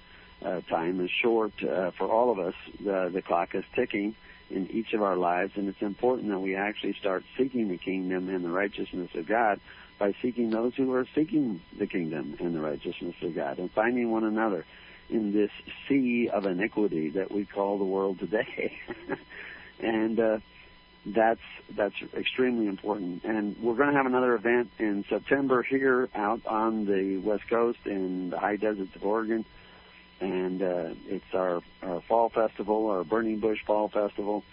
uh, 0.42 0.60
time 0.62 1.00
is 1.00 1.10
short 1.10 1.52
uh, 1.62 1.90
for 1.92 2.08
all 2.10 2.30
of 2.30 2.38
us. 2.38 2.54
The, 2.82 3.10
the 3.12 3.22
clock 3.22 3.54
is 3.54 3.64
ticking 3.74 4.14
in 4.50 4.70
each 4.70 4.92
of 4.92 5.02
our 5.02 5.16
lives, 5.16 5.52
and 5.56 5.68
it's 5.68 5.82
important 5.82 6.28
that 6.28 6.38
we 6.38 6.54
actually 6.54 6.94
start 6.94 7.24
seeking 7.36 7.68
the 7.68 7.78
kingdom 7.78 8.28
and 8.28 8.44
the 8.44 8.50
righteousness 8.50 9.10
of 9.14 9.26
God 9.26 9.60
by 9.98 10.14
seeking 10.22 10.50
those 10.50 10.74
who 10.74 10.92
are 10.92 11.06
seeking 11.14 11.60
the 11.78 11.86
kingdom 11.86 12.36
and 12.38 12.54
the 12.54 12.60
righteousness 12.60 13.14
of 13.22 13.34
God 13.34 13.58
and 13.58 13.70
finding 13.70 14.10
one 14.10 14.24
another 14.24 14.64
in 15.08 15.32
this 15.32 15.50
sea 15.88 16.28
of 16.28 16.46
iniquity 16.46 17.10
that 17.10 17.30
we 17.30 17.44
call 17.44 17.78
the 17.78 17.84
world 17.84 18.18
today. 18.18 18.78
and 19.80 20.20
uh, 20.20 20.38
that's 21.06 21.40
that's 21.74 21.94
extremely 22.14 22.66
important. 22.66 23.24
And 23.24 23.56
we're 23.62 23.74
going 23.74 23.90
to 23.90 23.96
have 23.96 24.06
another 24.06 24.34
event 24.34 24.70
in 24.78 25.04
September 25.08 25.62
here 25.62 26.08
out 26.14 26.44
on 26.46 26.86
the 26.86 27.18
west 27.18 27.48
coast 27.48 27.78
in 27.84 28.30
the 28.30 28.38
high 28.38 28.56
deserts 28.56 28.94
of 28.94 29.04
Oregon 29.04 29.44
and 30.20 30.62
uh, 30.62 30.94
it's 31.06 31.34
our, 31.34 31.60
our 31.82 32.00
fall 32.02 32.30
festival, 32.30 32.88
our 32.88 33.04
Burning 33.04 33.38
Bush 33.38 33.58
Fall 33.66 33.88
Festival, 33.88 34.44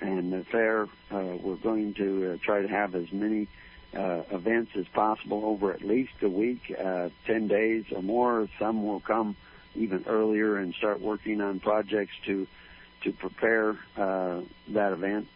and 0.00 0.32
the 0.32 0.44
fair. 0.44 0.84
Uh, 1.10 1.36
we're 1.42 1.56
going 1.56 1.94
to 1.94 2.32
uh, 2.32 2.36
try 2.44 2.62
to 2.62 2.68
have 2.68 2.94
as 2.94 3.10
many 3.12 3.48
uh, 3.96 4.22
events 4.30 4.72
as 4.76 4.86
possible 4.88 5.44
over 5.44 5.72
at 5.72 5.82
least 5.82 6.12
a 6.22 6.28
week, 6.28 6.74
uh, 6.82 7.08
ten 7.26 7.48
days 7.48 7.84
or 7.94 8.02
more. 8.02 8.48
Some 8.58 8.86
will 8.86 9.00
come 9.00 9.36
even 9.74 10.04
earlier 10.06 10.56
and 10.56 10.74
start 10.74 11.00
working 11.00 11.40
on 11.40 11.60
projects 11.60 12.12
to 12.26 12.46
to 13.02 13.12
prepare 13.12 13.70
uh, 13.96 14.42
that 14.68 14.92
event. 14.92 15.26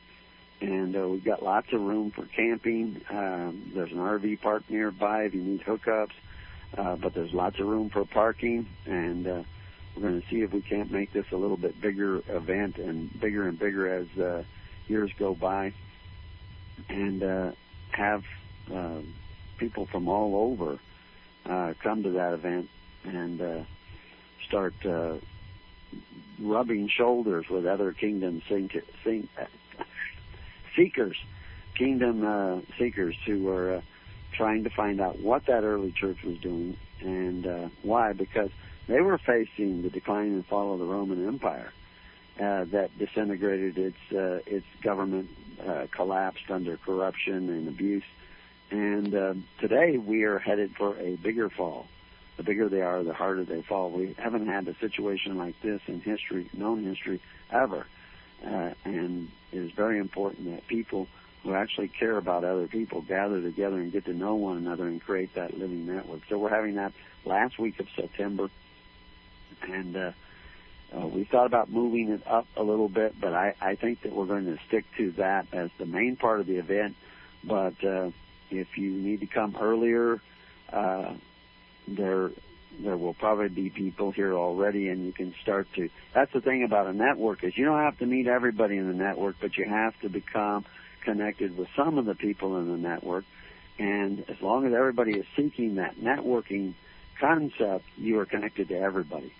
And 0.61 0.95
uh, 0.97 1.09
we've 1.09 1.25
got 1.25 1.43
lots 1.43 1.73
of 1.73 1.81
room 1.81 2.11
for 2.11 2.27
camping. 2.27 3.03
Um, 3.11 3.73
there's 3.75 3.91
an 3.91 3.99
RV 3.99 4.41
park 4.41 4.63
nearby 4.69 5.25
if 5.25 5.35
you 5.35 5.43
need 5.43 5.63
hookups, 5.63 6.13
uh, 6.79 6.97
but 6.97 7.13
there's 7.13 7.33
lots 7.35 7.59
of 7.59 7.67
room 7.67 7.91
for 7.91 8.05
parking 8.05 8.69
and. 8.87 9.27
Uh, 9.27 9.43
we're 9.97 10.03
going 10.03 10.21
to 10.21 10.29
see 10.29 10.43
if 10.43 10.53
we 10.53 10.61
can't 10.61 10.91
make 10.91 11.13
this 11.13 11.27
a 11.33 11.37
little 11.37 11.57
bit 11.57 11.81
bigger 11.81 12.23
event 12.29 12.79
and 12.79 13.11
bigger 13.21 13.47
and 13.49 13.59
bigger 13.59 13.89
as 13.89 14.19
uh, 14.19 14.43
years 14.89 15.11
go 15.19 15.35
by, 15.35 15.73
and 16.89 17.23
uh, 17.23 17.53
have 17.91 18.23
uh, 18.73 19.01
people 19.59 19.87
from 19.87 20.09
all 20.09 20.35
over 20.37 20.79
uh, 21.47 21.75
come 21.83 22.03
to 22.03 22.11
that 22.11 22.33
event 22.33 22.69
and 23.05 23.41
uh, 23.41 23.63
start 24.47 24.75
uh, 24.85 25.17
rubbing 26.41 26.89
shoulders 26.89 27.47
with 27.49 27.67
other 27.67 27.93
kingdom 27.93 28.43
sink, 28.49 28.77
sink, 29.05 29.29
seekers, 30.77 31.17
kingdom 31.77 32.25
uh, 32.25 32.61
seekers 32.79 33.17
who 33.27 33.49
are 33.49 33.77
uh, 33.77 33.81
trying 34.37 34.65
to 34.65 34.71
find 34.71 35.01
out 35.01 35.21
what 35.21 35.47
that 35.47 35.63
early 35.63 35.93
church 35.93 36.19
was 36.25 36.39
doing 36.39 36.77
and 37.01 37.47
uh, 37.47 37.69
why. 37.83 38.13
Because 38.13 38.51
they 38.87 39.01
were 39.01 39.19
facing 39.19 39.83
the 39.83 39.91
decline 39.91 40.33
and 40.33 40.47
fall 40.47 40.75
of 40.75 40.79
the 40.79 40.85
Roman 40.85 41.27
Empire 41.27 41.73
uh, 42.41 42.65
that 42.65 42.91
disintegrated 42.99 43.79
its 43.79 44.13
uh, 44.13 44.41
its 44.47 44.67
government, 44.83 45.29
uh, 45.67 45.87
collapsed 45.91 46.51
under 46.51 46.77
corruption 46.77 47.49
and 47.49 47.69
abuse, 47.69 48.05
and 48.71 49.15
uh, 49.15 49.35
today 49.61 49.99
we 49.99 50.25
are 50.25 50.39
headed 50.39 50.75
for 50.77 50.99
a 50.99 51.17
bigger 51.17 51.49
fall. 51.49 51.87
The 52.37 52.43
bigger 52.43 52.69
they 52.69 52.83
are, 52.83 53.05
the 53.05 53.15
harder 53.15 53.45
they 53.45 53.63
fall. 53.63 53.91
We 53.91 54.15
haven't 54.19 54.49
had 54.49 54.67
a 54.67 54.75
situation 54.79 55.39
like 55.39 55.55
this 55.63 55.81
in 55.87 56.01
history, 56.01 56.51
known 56.53 56.83
history, 56.83 57.21
ever, 57.53 57.87
uh, 58.45 58.71
and 58.85 59.31
it 59.53 59.59
is 59.59 59.71
very 59.71 59.99
important 59.99 60.51
that 60.51 60.67
people 60.67 61.07
who 61.45 61.55
actually 61.55 61.89
care 61.89 62.17
about 62.17 62.43
other 62.43 62.67
people 62.67 63.03
gather 63.03 63.41
together 63.41 63.77
and 63.77 63.93
get 63.93 64.07
to 64.07 64.15
know 64.15 64.35
one 64.35 64.57
another 64.57 64.89
and 64.89 65.01
create 65.01 65.35
that 65.35 65.57
living 65.57 65.87
network. 65.87 66.23
So 66.29 66.39
we're 66.39 66.49
having 66.49 66.75
that 66.75 66.93
last 67.25 67.59
week 67.59 67.79
of 67.79 67.87
September 67.95 68.51
and 69.63 69.97
uh, 69.97 70.13
uh, 70.97 71.07
we 71.07 71.25
thought 71.25 71.47
about 71.47 71.71
moving 71.71 72.11
it 72.11 72.27
up 72.27 72.47
a 72.57 72.63
little 72.63 72.89
bit, 72.89 73.15
but 73.21 73.33
I, 73.33 73.55
I 73.61 73.75
think 73.75 74.03
that 74.03 74.13
we're 74.13 74.27
going 74.27 74.47
to 74.47 74.59
stick 74.69 74.85
to 74.99 75.13
that 75.13 75.47
as 75.53 75.71
the 75.79 75.87
main 75.87 76.17
part 76.17 76.41
of 76.41 76.47
the 76.47 76.57
event. 76.57 76.95
But 77.43 77.83
uh, 77.85 78.11
if 78.51 78.79
you 78.79 78.91
need 78.91 79.21
to 79.21 79.27
come 79.27 79.57
earlier, 79.61 80.21
uh, 80.73 81.15
there 81.89 82.31
there 82.81 82.97
will 82.97 83.15
probably 83.15 83.49
be 83.49 83.71
people 83.71 84.11
here 84.11 84.35
already, 84.35 84.89
and 84.89 85.07
you 85.07 85.13
can 85.13 85.33
start 85.43 85.69
to. 85.75 85.89
That's 86.13 86.33
the 86.33 86.41
thing 86.41 86.65
about 86.65 86.89
a 86.89 86.93
network 86.93 87.45
is 87.45 87.57
you 87.57 87.65
don't 87.65 87.79
have 87.79 87.99
to 87.99 88.07
meet 88.07 88.27
everybody 88.27 88.77
in 88.77 88.89
the 88.89 88.95
network, 88.95 89.37
but 89.41 89.57
you 89.57 89.65
have 89.65 89.99
to 90.01 90.09
become 90.09 90.65
connected 91.03 91.57
with 91.57 91.69
some 91.77 91.99
of 91.99 92.05
the 92.05 92.17
people 92.17 92.59
in 92.59 92.71
the 92.71 92.79
network. 92.79 93.25
And 93.79 94.25
as 94.29 94.41
long 94.41 94.67
as 94.67 94.73
everybody 94.73 95.13
is 95.13 95.27
seeking 95.37 95.77
that 95.77 95.97
networking 95.97 96.75
concept, 97.21 97.85
you 97.97 98.19
are 98.19 98.27
connected 98.27 98.69
to 98.69 98.79
everybody 98.79 99.33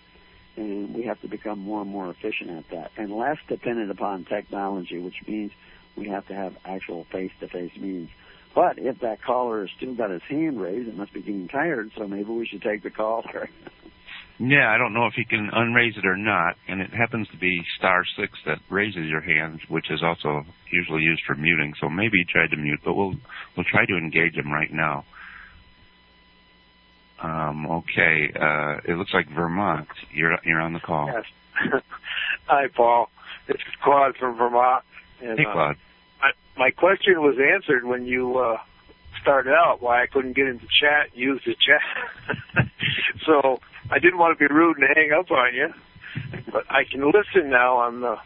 and 0.57 0.93
we 0.93 1.03
have 1.03 1.19
to 1.21 1.27
become 1.27 1.59
more 1.59 1.81
and 1.81 1.89
more 1.89 2.09
efficient 2.09 2.49
at 2.49 2.69
that 2.71 2.91
and 2.97 3.11
less 3.11 3.37
dependent 3.47 3.91
upon 3.91 4.25
technology, 4.25 4.99
which 4.99 5.15
means 5.27 5.51
we 5.97 6.09
have 6.09 6.27
to 6.27 6.33
have 6.33 6.55
actual 6.65 7.05
face-to-face 7.11 7.71
meetings. 7.75 8.09
But 8.53 8.79
if 8.79 8.99
that 8.99 9.21
caller 9.21 9.61
has 9.61 9.69
still 9.75 9.95
got 9.95 10.09
his 10.11 10.21
hand 10.23 10.61
raised, 10.61 10.87
it 10.87 10.95
must 10.95 11.13
be 11.13 11.21
getting 11.21 11.47
tired, 11.47 11.91
so 11.97 12.07
maybe 12.07 12.29
we 12.29 12.45
should 12.45 12.61
take 12.61 12.83
the 12.83 12.89
caller. 12.89 13.49
Yeah, 14.37 14.69
I 14.69 14.77
don't 14.77 14.93
know 14.93 15.05
if 15.07 15.13
he 15.15 15.23
can 15.23 15.49
unraise 15.53 15.97
it 15.97 16.05
or 16.05 16.17
not, 16.17 16.55
and 16.67 16.81
it 16.81 16.91
happens 16.93 17.29
to 17.29 17.37
be 17.37 17.63
star 17.77 18.03
six 18.19 18.33
that 18.45 18.59
raises 18.69 19.07
your 19.07 19.21
hand, 19.21 19.61
which 19.69 19.89
is 19.89 20.03
also 20.03 20.43
usually 20.71 21.03
used 21.03 21.21
for 21.25 21.35
muting. 21.35 21.73
So 21.79 21.87
maybe 21.87 22.17
he 22.17 22.25
tried 22.25 22.49
to 22.49 22.57
mute, 22.57 22.81
but 22.83 22.95
we'll 22.95 23.15
we'll 23.55 23.65
try 23.71 23.85
to 23.85 23.95
engage 23.95 24.35
him 24.35 24.51
right 24.51 24.71
now. 24.73 25.05
Um, 27.21 27.65
okay, 27.67 28.31
uh, 28.35 28.79
it 28.85 28.97
looks 28.97 29.13
like 29.13 29.29
Vermont. 29.29 29.87
You're 30.11 30.37
you're 30.43 30.59
on 30.59 30.73
the 30.73 30.79
call. 30.79 31.07
Yes. 31.07 31.25
Hi, 32.47 32.67
Paul. 32.75 33.09
This 33.47 33.57
is 33.57 33.73
Claude 33.83 34.15
from 34.17 34.37
Vermont. 34.37 34.83
And, 35.21 35.39
Hey, 35.39 35.45
uh, 35.45 35.53
Claude. 35.53 35.77
I, 36.21 36.31
my 36.57 36.71
question 36.71 37.21
was 37.21 37.37
answered 37.39 37.85
when 37.85 38.05
you 38.05 38.37
uh, 38.37 38.57
started 39.21 39.53
out. 39.53 39.81
Why 39.81 40.03
I 40.03 40.07
couldn't 40.07 40.33
get 40.33 40.47
into 40.47 40.65
chat, 40.81 41.15
use 41.15 41.41
the 41.45 41.55
chat. 41.55 42.67
so 43.25 43.59
I 43.89 43.99
didn't 43.99 44.17
want 44.19 44.37
to 44.37 44.47
be 44.47 44.53
rude 44.53 44.77
and 44.77 44.87
hang 44.95 45.11
up 45.17 45.31
on 45.31 45.53
you, 45.53 45.73
but 46.51 46.63
I 46.69 46.83
can 46.83 47.05
listen 47.05 47.49
now 47.49 47.77
on 47.77 48.01
the 48.01 48.17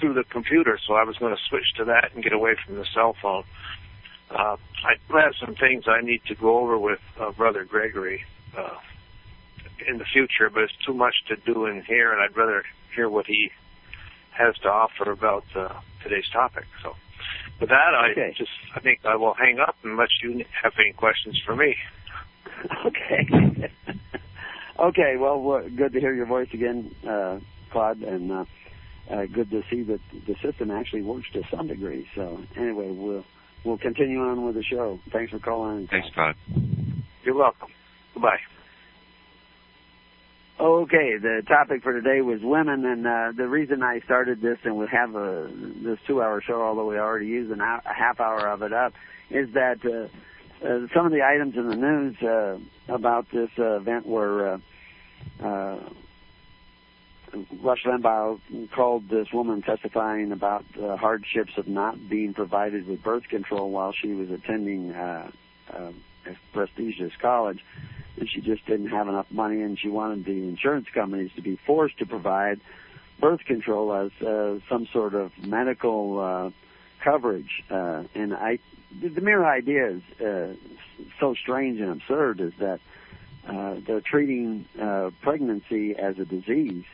through 0.00 0.14
the 0.14 0.24
computer. 0.24 0.78
So 0.86 0.94
I 0.94 1.04
was 1.04 1.16
going 1.18 1.34
to 1.34 1.42
switch 1.48 1.74
to 1.76 1.84
that 1.86 2.10
and 2.14 2.22
get 2.22 2.32
away 2.32 2.56
from 2.64 2.76
the 2.76 2.86
cell 2.94 3.14
phone. 3.20 3.44
Uh, 4.30 4.56
I 4.84 5.20
have 5.22 5.32
some 5.40 5.54
things 5.54 5.84
I 5.88 6.00
need 6.02 6.20
to 6.26 6.34
go 6.34 6.58
over 6.58 6.78
with 6.78 7.00
uh, 7.20 7.32
Brother 7.32 7.64
Gregory 7.64 8.20
uh, 8.56 8.76
in 9.88 9.98
the 9.98 10.04
future, 10.04 10.50
but 10.52 10.64
it's 10.64 10.76
too 10.84 10.94
much 10.94 11.14
to 11.28 11.36
do 11.36 11.66
in 11.66 11.82
here, 11.86 12.12
and 12.12 12.20
I'd 12.20 12.36
rather 12.36 12.62
hear 12.94 13.08
what 13.08 13.26
he 13.26 13.50
has 14.36 14.56
to 14.58 14.68
offer 14.68 15.10
about 15.10 15.44
uh, 15.56 15.68
today's 16.02 16.28
topic. 16.32 16.64
So, 16.82 16.94
with 17.60 17.70
that, 17.70 17.94
I 17.94 18.10
Okay. 18.12 18.34
just 18.36 18.50
I 18.76 18.80
think 18.80 19.00
I 19.04 19.16
will 19.16 19.34
hang 19.34 19.58
up 19.58 19.76
unless 19.82 20.10
you 20.22 20.44
have 20.62 20.72
any 20.78 20.92
questions 20.92 21.40
for 21.44 21.56
me. 21.56 21.74
okay. 22.86 23.26
okay. 24.78 25.16
Well, 25.18 25.40
well, 25.40 25.68
good 25.74 25.92
to 25.94 26.00
hear 26.00 26.14
your 26.14 26.26
voice 26.26 26.48
again, 26.52 26.94
uh, 27.08 27.38
Claude, 27.72 28.02
and 28.02 28.30
uh, 28.30 28.44
uh, 29.10 29.26
good 29.26 29.50
to 29.50 29.62
see 29.70 29.82
that 29.84 30.00
the 30.26 30.36
system 30.42 30.70
actually 30.70 31.02
works 31.02 31.26
to 31.32 31.42
some 31.50 31.66
degree. 31.66 32.06
So, 32.14 32.40
anyway, 32.56 32.90
we'll 32.90 33.24
we'll 33.64 33.78
continue 33.78 34.20
on 34.20 34.44
with 34.44 34.54
the 34.54 34.62
show. 34.62 34.98
Thanks 35.12 35.32
for 35.32 35.38
calling. 35.38 35.88
Thanks, 35.88 36.08
Claude. 36.14 36.36
You're 37.24 37.34
welcome. 37.34 37.68
Goodbye. 38.14 38.38
Okay, 40.60 41.16
the 41.22 41.42
topic 41.46 41.84
for 41.84 41.92
today 41.92 42.20
was 42.20 42.40
women, 42.42 42.84
and 42.84 43.06
uh, 43.06 43.32
the 43.36 43.46
reason 43.46 43.80
I 43.82 44.00
started 44.00 44.40
this 44.40 44.58
and 44.64 44.76
we 44.76 44.86
have 44.90 45.14
a, 45.14 45.48
this 45.84 45.98
two-hour 46.04 46.42
show, 46.42 46.60
although 46.60 46.86
we 46.86 46.98
already 46.98 47.26
used 47.26 47.52
an 47.52 47.60
hour, 47.60 47.80
a 47.86 47.94
half 47.94 48.18
hour 48.18 48.48
of 48.48 48.62
it 48.62 48.72
up, 48.72 48.92
is 49.30 49.48
that 49.54 49.78
uh, 49.84 50.08
uh, 50.66 50.86
some 50.92 51.06
of 51.06 51.12
the 51.12 51.22
items 51.22 51.54
in 51.56 51.68
the 51.68 51.76
news 51.76 52.16
uh, 52.22 52.58
about 52.92 53.26
this 53.32 53.50
uh, 53.56 53.76
event 53.76 54.04
were 54.04 54.58
uh, 55.40 55.46
uh, 55.46 55.78
Rush 57.62 57.84
Limbaugh 57.84 58.40
called 58.74 59.08
this 59.08 59.32
woman 59.32 59.62
testifying 59.62 60.32
about 60.32 60.64
the 60.74 60.96
hardships 60.96 61.52
of 61.56 61.68
not 61.68 62.08
being 62.08 62.34
provided 62.34 62.86
with 62.86 63.02
birth 63.02 63.24
control 63.28 63.70
while 63.70 63.92
she 63.92 64.12
was 64.12 64.30
attending 64.30 64.92
uh, 64.92 65.30
uh, 65.72 65.92
a 66.26 66.36
prestigious 66.52 67.12
college, 67.20 67.64
and 68.18 68.28
she 68.28 68.40
just 68.40 68.64
didn't 68.66 68.88
have 68.88 69.08
enough 69.08 69.30
money, 69.30 69.62
and 69.62 69.78
she 69.78 69.88
wanted 69.88 70.24
the 70.24 70.48
insurance 70.48 70.86
companies 70.92 71.30
to 71.36 71.42
be 71.42 71.58
forced 71.66 71.98
to 71.98 72.06
provide 72.06 72.60
birth 73.20 73.40
control 73.44 73.92
as 73.92 74.26
uh, 74.26 74.58
some 74.68 74.86
sort 74.92 75.14
of 75.14 75.32
medical 75.38 76.20
uh, 76.20 76.50
coverage. 77.02 77.62
Uh, 77.70 78.04
and 78.14 78.34
I, 78.34 78.58
the 79.00 79.20
mere 79.20 79.44
idea 79.44 79.96
is 79.96 80.02
uh, 80.20 80.54
so 81.20 81.34
strange 81.34 81.80
and 81.80 81.90
absurd 81.90 82.40
is 82.40 82.52
that 82.58 82.80
uh, 83.48 83.76
they're 83.86 84.00
treating 84.00 84.66
uh, 84.80 85.10
pregnancy 85.22 85.96
as 85.96 86.18
a 86.18 86.24
disease. 86.24 86.84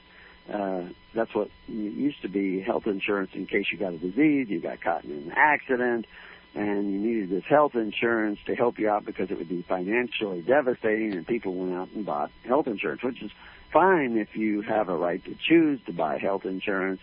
Uh, 0.52 0.88
that's 1.14 1.34
what 1.34 1.48
used 1.68 2.20
to 2.22 2.28
be 2.28 2.60
health 2.60 2.86
insurance 2.86 3.30
in 3.34 3.46
case 3.46 3.66
you 3.72 3.78
got 3.78 3.94
a 3.94 3.98
disease, 3.98 4.48
you 4.48 4.60
got 4.60 4.80
caught 4.82 5.04
in 5.04 5.10
an 5.10 5.32
accident, 5.34 6.06
and 6.54 6.92
you 6.92 6.98
needed 6.98 7.30
this 7.30 7.44
health 7.48 7.74
insurance 7.74 8.38
to 8.46 8.54
help 8.54 8.78
you 8.78 8.88
out 8.88 9.04
because 9.04 9.30
it 9.30 9.38
would 9.38 9.48
be 9.48 9.62
financially 9.62 10.42
devastating, 10.42 11.12
and 11.14 11.26
people 11.26 11.54
went 11.54 11.72
out 11.72 11.88
and 11.94 12.04
bought 12.04 12.30
health 12.46 12.66
insurance, 12.66 13.02
which 13.02 13.22
is 13.22 13.30
fine 13.72 14.16
if 14.18 14.36
you 14.36 14.60
have 14.60 14.88
a 14.88 14.96
right 14.96 15.24
to 15.24 15.34
choose 15.48 15.80
to 15.86 15.92
buy 15.92 16.18
health 16.18 16.44
insurance 16.44 17.00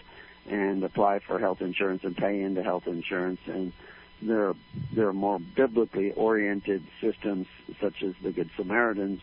and 0.49 0.83
apply 0.83 1.19
for 1.19 1.39
health 1.39 1.61
insurance 1.61 2.03
and 2.03 2.15
pay 2.15 2.41
into 2.41 2.63
health 2.63 2.87
insurance 2.87 3.39
and 3.47 3.73
there 4.21 4.49
are, 4.49 4.55
there 4.95 5.07
are 5.07 5.13
more 5.13 5.39
biblically 5.39 6.11
oriented 6.11 6.83
systems 7.01 7.47
such 7.81 8.03
as 8.03 8.13
the 8.23 8.31
Good 8.31 8.51
Samaritans. 8.55 9.21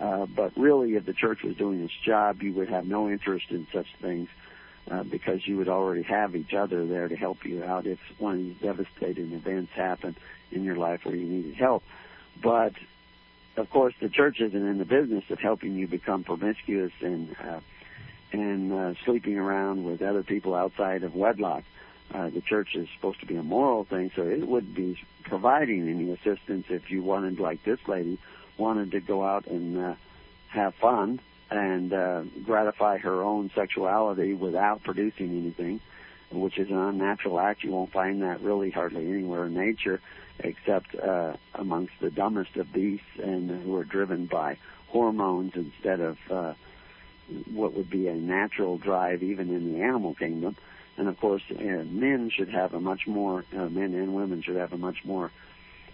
Uh, 0.00 0.24
but 0.26 0.56
really, 0.56 0.94
if 0.94 1.04
the 1.04 1.12
church 1.12 1.42
was 1.42 1.54
doing 1.56 1.82
its 1.82 1.92
job, 2.04 2.42
you 2.42 2.54
would 2.54 2.70
have 2.70 2.86
no 2.86 3.08
interest 3.08 3.46
in 3.50 3.66
such 3.72 3.86
things 4.00 4.28
uh, 4.90 5.02
because 5.02 5.46
you 5.46 5.58
would 5.58 5.68
already 5.68 6.02
have 6.02 6.34
each 6.34 6.54
other 6.54 6.86
there 6.86 7.06
to 7.06 7.16
help 7.16 7.44
you 7.44 7.62
out 7.62 7.86
if 7.86 7.98
one 8.18 8.34
of 8.34 8.40
these 8.40 8.56
devastating 8.62 9.32
events 9.32 9.72
happen 9.72 10.16
in 10.50 10.64
your 10.64 10.76
life 10.76 11.04
where 11.04 11.14
you 11.14 11.26
needed 11.26 11.54
help. 11.54 11.82
But 12.42 12.72
of 13.56 13.68
course, 13.68 13.94
the 14.00 14.08
church 14.08 14.40
isn't 14.40 14.66
in 14.66 14.78
the 14.78 14.86
business 14.86 15.24
of 15.28 15.38
helping 15.38 15.74
you 15.74 15.86
become 15.86 16.24
promiscuous 16.24 16.92
and 17.00 17.36
uh, 17.38 17.60
and 18.32 18.72
uh, 18.72 18.94
sleeping 19.04 19.36
around 19.36 19.84
with 19.84 20.00
other 20.02 20.22
people 20.22 20.54
outside 20.54 21.02
of 21.02 21.14
wedlock. 21.14 21.64
Uh, 22.14 22.30
the 22.30 22.40
church 22.40 22.74
is 22.74 22.88
supposed 22.94 23.20
to 23.20 23.26
be 23.26 23.36
a 23.36 23.42
moral 23.42 23.84
thing, 23.84 24.10
so 24.14 24.22
it 24.22 24.46
would 24.46 24.74
be 24.74 24.96
providing 25.24 25.88
any 25.88 26.10
assistance 26.12 26.66
if 26.68 26.90
you 26.90 27.02
wanted, 27.02 27.38
like 27.38 27.62
this 27.64 27.78
lady, 27.86 28.18
wanted 28.60 28.92
to 28.92 29.00
go 29.00 29.24
out 29.24 29.46
and 29.46 29.76
uh, 29.78 29.94
have 30.48 30.74
fun 30.76 31.18
and 31.50 31.92
uh, 31.92 32.22
gratify 32.44 32.98
her 32.98 33.22
own 33.22 33.50
sexuality 33.54 34.34
without 34.34 34.84
producing 34.84 35.30
anything, 35.30 35.80
which 36.30 36.58
is 36.58 36.68
an 36.70 36.76
unnatural 36.76 37.40
act. 37.40 37.64
You 37.64 37.72
won't 37.72 37.90
find 37.90 38.22
that 38.22 38.40
really 38.40 38.70
hardly 38.70 39.06
anywhere 39.08 39.46
in 39.46 39.54
nature, 39.54 40.00
except 40.38 40.94
uh, 40.94 41.36
amongst 41.54 41.94
the 42.00 42.10
dumbest 42.10 42.56
of 42.56 42.72
beasts 42.72 43.18
and 43.20 43.50
who 43.50 43.74
are 43.76 43.84
driven 43.84 44.26
by 44.26 44.58
hormones 44.88 45.52
instead 45.56 46.00
of 46.00 46.18
uh, 46.30 46.54
what 47.52 47.74
would 47.74 47.90
be 47.90 48.06
a 48.06 48.14
natural 48.14 48.76
drive, 48.76 49.22
even 49.22 49.48
in 49.50 49.72
the 49.72 49.82
animal 49.82 50.14
kingdom. 50.14 50.56
And 50.96 51.08
of 51.08 51.18
course, 51.18 51.42
uh, 51.50 51.62
men 51.62 52.30
should 52.30 52.50
have 52.50 52.74
a 52.74 52.80
much 52.80 53.06
more, 53.06 53.44
uh, 53.56 53.68
men 53.68 53.94
and 53.94 54.14
women 54.14 54.42
should 54.42 54.56
have 54.56 54.72
a 54.72 54.78
much 54.78 55.04
more 55.04 55.30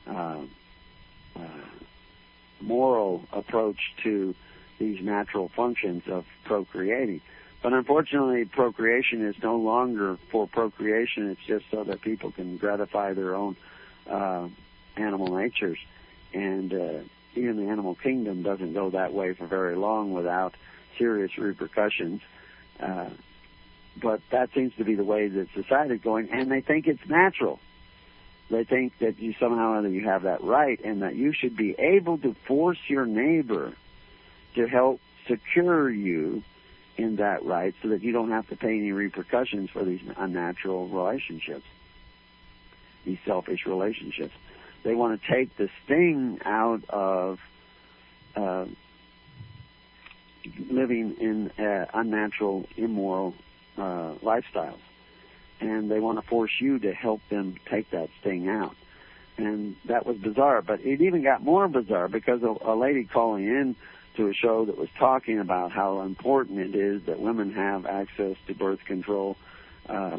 uh, 0.06 0.40
uh, 1.36 1.40
moral 2.60 3.24
approach 3.32 3.78
to 4.02 4.34
these 4.78 5.02
natural 5.02 5.50
functions 5.54 6.02
of 6.06 6.24
procreating. 6.44 7.20
But 7.62 7.72
unfortunately, 7.72 8.44
procreation 8.44 9.26
is 9.26 9.34
no 9.42 9.56
longer 9.56 10.18
for 10.30 10.46
procreation. 10.46 11.30
It's 11.30 11.40
just 11.46 11.64
so 11.70 11.84
that 11.84 12.00
people 12.02 12.30
can 12.30 12.58
gratify 12.58 13.14
their 13.14 13.34
own 13.34 13.56
uh, 14.08 14.48
animal 14.96 15.36
natures. 15.36 15.78
And 16.32 16.72
uh, 16.72 16.98
even 17.34 17.56
the 17.56 17.70
animal 17.70 17.94
kingdom 17.94 18.42
doesn't 18.42 18.74
go 18.74 18.90
that 18.90 19.12
way 19.12 19.34
for 19.34 19.46
very 19.46 19.76
long 19.76 20.12
without 20.12 20.54
serious 20.98 21.36
repercussions. 21.38 22.20
Uh, 22.78 23.10
but 24.00 24.20
that 24.30 24.50
seems 24.54 24.74
to 24.76 24.84
be 24.84 24.94
the 24.94 25.04
way 25.04 25.28
that 25.28 25.48
society 25.54 25.94
is 25.94 26.00
going, 26.02 26.28
and 26.30 26.50
they 26.50 26.60
think 26.60 26.86
it's 26.86 27.06
natural. 27.08 27.58
They 28.48 28.64
think 28.64 28.98
that 29.00 29.18
you 29.18 29.34
somehow 29.40 29.80
that 29.82 29.90
you 29.90 30.04
have 30.04 30.22
that 30.22 30.42
right, 30.42 30.78
and 30.84 31.02
that 31.02 31.16
you 31.16 31.32
should 31.32 31.56
be 31.56 31.74
able 31.78 32.18
to 32.18 32.34
force 32.46 32.78
your 32.88 33.04
neighbor 33.04 33.74
to 34.54 34.68
help 34.68 35.00
secure 35.26 35.90
you 35.90 36.42
in 36.96 37.16
that 37.16 37.44
right, 37.44 37.74
so 37.82 37.88
that 37.88 38.02
you 38.02 38.12
don't 38.12 38.30
have 38.30 38.48
to 38.48 38.56
pay 38.56 38.78
any 38.78 38.92
repercussions 38.92 39.68
for 39.70 39.84
these 39.84 40.00
unnatural 40.16 40.88
relationships, 40.88 41.64
these 43.04 43.18
selfish 43.26 43.66
relationships. 43.66 44.32
They 44.82 44.94
want 44.94 45.20
to 45.20 45.28
take 45.28 45.56
the 45.56 45.68
sting 45.84 46.38
out 46.44 46.82
of 46.88 47.40
uh, 48.36 48.66
living 50.70 51.16
in 51.20 51.50
uh, 51.58 51.86
unnatural, 51.92 52.66
immoral 52.76 53.34
uh, 53.76 54.14
lifestyles, 54.22 54.78
and 55.60 55.90
they 55.90 56.00
want 56.00 56.20
to 56.20 56.26
force 56.26 56.52
you 56.60 56.78
to 56.80 56.92
help 56.92 57.20
them 57.28 57.56
take 57.66 57.90
that 57.90 58.10
sting 58.20 58.48
out. 58.48 58.76
And 59.38 59.76
that 59.84 60.06
was 60.06 60.16
bizarre, 60.16 60.62
but 60.62 60.80
it 60.80 61.02
even 61.02 61.22
got 61.22 61.42
more 61.42 61.68
bizarre 61.68 62.08
because 62.08 62.42
a, 62.42 62.54
a 62.62 62.74
lady 62.74 63.04
calling 63.04 63.44
in 63.44 63.76
to 64.16 64.28
a 64.28 64.34
show 64.34 64.64
that 64.64 64.78
was 64.78 64.88
talking 64.98 65.38
about 65.38 65.72
how 65.72 66.00
important 66.00 66.58
it 66.58 66.74
is 66.74 67.02
that 67.02 67.20
women 67.20 67.52
have 67.52 67.84
access 67.84 68.36
to 68.46 68.54
birth 68.54 68.84
control, 68.84 69.36
uh, 69.88 70.18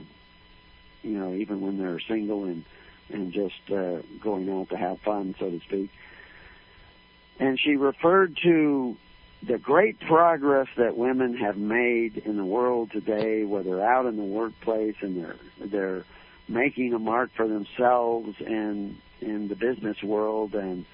you 1.01 1.17
know, 1.17 1.33
even 1.33 1.61
when 1.61 1.77
they're 1.77 1.99
single 1.99 2.45
and 2.45 2.63
and 3.09 3.31
just 3.31 3.71
uh, 3.71 4.01
going 4.21 4.49
out 4.51 4.69
to 4.69 4.77
have 4.77 4.99
fun, 4.99 5.33
so 5.39 5.49
to 5.49 5.59
speak. 5.61 5.89
And 7.39 7.57
she 7.59 7.77
referred 7.77 8.37
to 8.43 8.97
the 9.43 9.57
great 9.57 9.99
progress 9.99 10.67
that 10.77 10.97
women 10.97 11.37
have 11.37 11.57
made 11.57 12.17
in 12.17 12.37
the 12.37 12.45
world 12.45 12.91
today, 12.91 13.43
where 13.43 13.63
they're 13.63 13.83
out 13.83 14.05
in 14.05 14.17
the 14.17 14.23
workplace 14.23 14.95
and 15.01 15.23
they're 15.23 15.35
they're 15.59 16.05
making 16.47 16.93
a 16.93 16.99
mark 16.99 17.29
for 17.35 17.47
themselves 17.47 18.35
and 18.39 18.97
in 19.21 19.47
the 19.47 19.55
business 19.55 20.01
world 20.01 20.55
and 20.55 20.85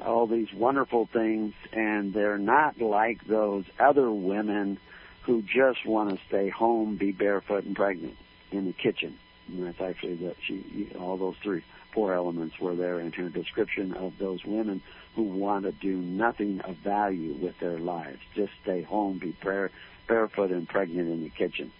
all 0.00 0.26
these 0.26 0.52
wonderful 0.54 1.08
things 1.12 1.52
and 1.72 2.14
they're 2.14 2.38
not 2.38 2.80
like 2.80 3.26
those 3.26 3.64
other 3.78 4.10
women 4.10 4.78
who 5.24 5.42
just 5.42 5.84
want 5.84 6.10
to 6.10 6.18
stay 6.26 6.48
home, 6.48 6.96
be 6.96 7.12
barefoot 7.12 7.64
and 7.64 7.76
pregnant 7.76 8.16
in 8.50 8.64
the 8.64 8.72
kitchen. 8.72 9.18
And 9.48 9.66
that's 9.66 9.80
actually 9.80 10.14
that 10.16 10.36
she 10.46 10.90
all 10.98 11.18
those 11.18 11.36
three 11.42 11.62
four 11.92 12.14
elements 12.14 12.58
were 12.58 12.74
there 12.74 13.00
in 13.00 13.12
her 13.12 13.28
description 13.28 13.94
of 13.94 14.14
those 14.18 14.44
women 14.44 14.82
who 15.14 15.24
want 15.24 15.64
to 15.64 15.72
do 15.72 15.96
nothing 15.96 16.60
of 16.60 16.76
value 16.76 17.34
with 17.34 17.58
their 17.58 17.78
lives. 17.78 18.18
Just 18.34 18.52
stay 18.62 18.82
home, 18.82 19.18
be 19.18 19.36
bare, 19.42 19.70
barefoot 20.06 20.50
and 20.50 20.68
pregnant 20.68 21.08
in 21.08 21.22
the 21.22 21.30
kitchen. 21.30 21.72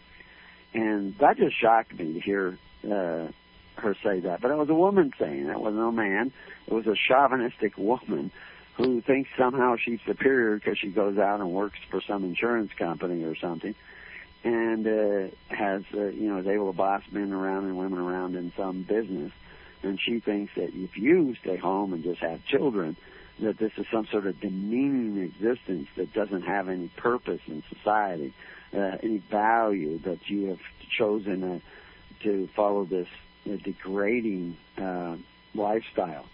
And 0.74 1.16
that 1.18 1.36
just 1.36 1.58
shocked 1.60 1.98
me 1.98 2.14
to 2.14 2.20
hear 2.20 2.58
uh, 2.84 3.28
her 3.76 3.96
say 4.02 4.20
that. 4.20 4.40
But 4.40 4.50
it 4.50 4.56
was 4.56 4.68
a 4.68 4.74
woman 4.74 5.12
saying 5.18 5.46
it. 5.46 5.50
It 5.50 5.60
wasn't 5.60 5.82
a 5.82 5.92
man. 5.92 6.32
It 6.66 6.72
was 6.72 6.86
a 6.86 6.94
chauvinistic 7.08 7.76
woman 7.76 8.30
who 8.76 9.00
thinks 9.00 9.30
somehow 9.36 9.76
she's 9.76 10.00
superior 10.06 10.56
because 10.56 10.78
she 10.78 10.88
goes 10.88 11.18
out 11.18 11.40
and 11.40 11.50
works 11.50 11.78
for 11.90 12.00
some 12.00 12.24
insurance 12.24 12.72
company 12.78 13.24
or 13.24 13.36
something 13.36 13.74
and 14.42 14.86
uh, 14.86 15.54
has, 15.54 15.82
uh, 15.94 16.06
you 16.06 16.28
know, 16.28 16.38
is 16.38 16.46
able 16.46 16.72
to 16.72 16.76
boss 16.76 17.02
men 17.10 17.32
around 17.32 17.64
and 17.64 17.76
women 17.76 17.98
around 17.98 18.36
in 18.36 18.52
some 18.56 18.82
business. 18.82 19.32
And 19.82 19.98
she 20.00 20.20
thinks 20.20 20.54
that 20.56 20.70
if 20.74 20.96
you 20.96 21.34
stay 21.36 21.56
home 21.56 21.92
and 21.92 22.02
just 22.02 22.20
have 22.20 22.44
children, 22.44 22.96
that 23.40 23.58
this 23.58 23.72
is 23.78 23.86
some 23.90 24.06
sort 24.06 24.26
of 24.26 24.38
demeaning 24.40 25.18
existence 25.22 25.88
that 25.96 26.12
doesn't 26.12 26.42
have 26.42 26.68
any 26.68 26.88
purpose 26.96 27.40
in 27.46 27.62
society, 27.74 28.34
uh, 28.74 28.98
any 29.02 29.18
value 29.18 29.98
that 30.00 30.18
you 30.28 30.48
have 30.48 30.60
chosen 30.90 31.42
uh, 31.42 31.58
to 32.22 32.48
follow 32.54 32.84
this 32.84 33.08
uh, 33.46 33.56
degrading 33.64 34.56
uh, 34.76 35.16
lifestyle. 35.54 36.26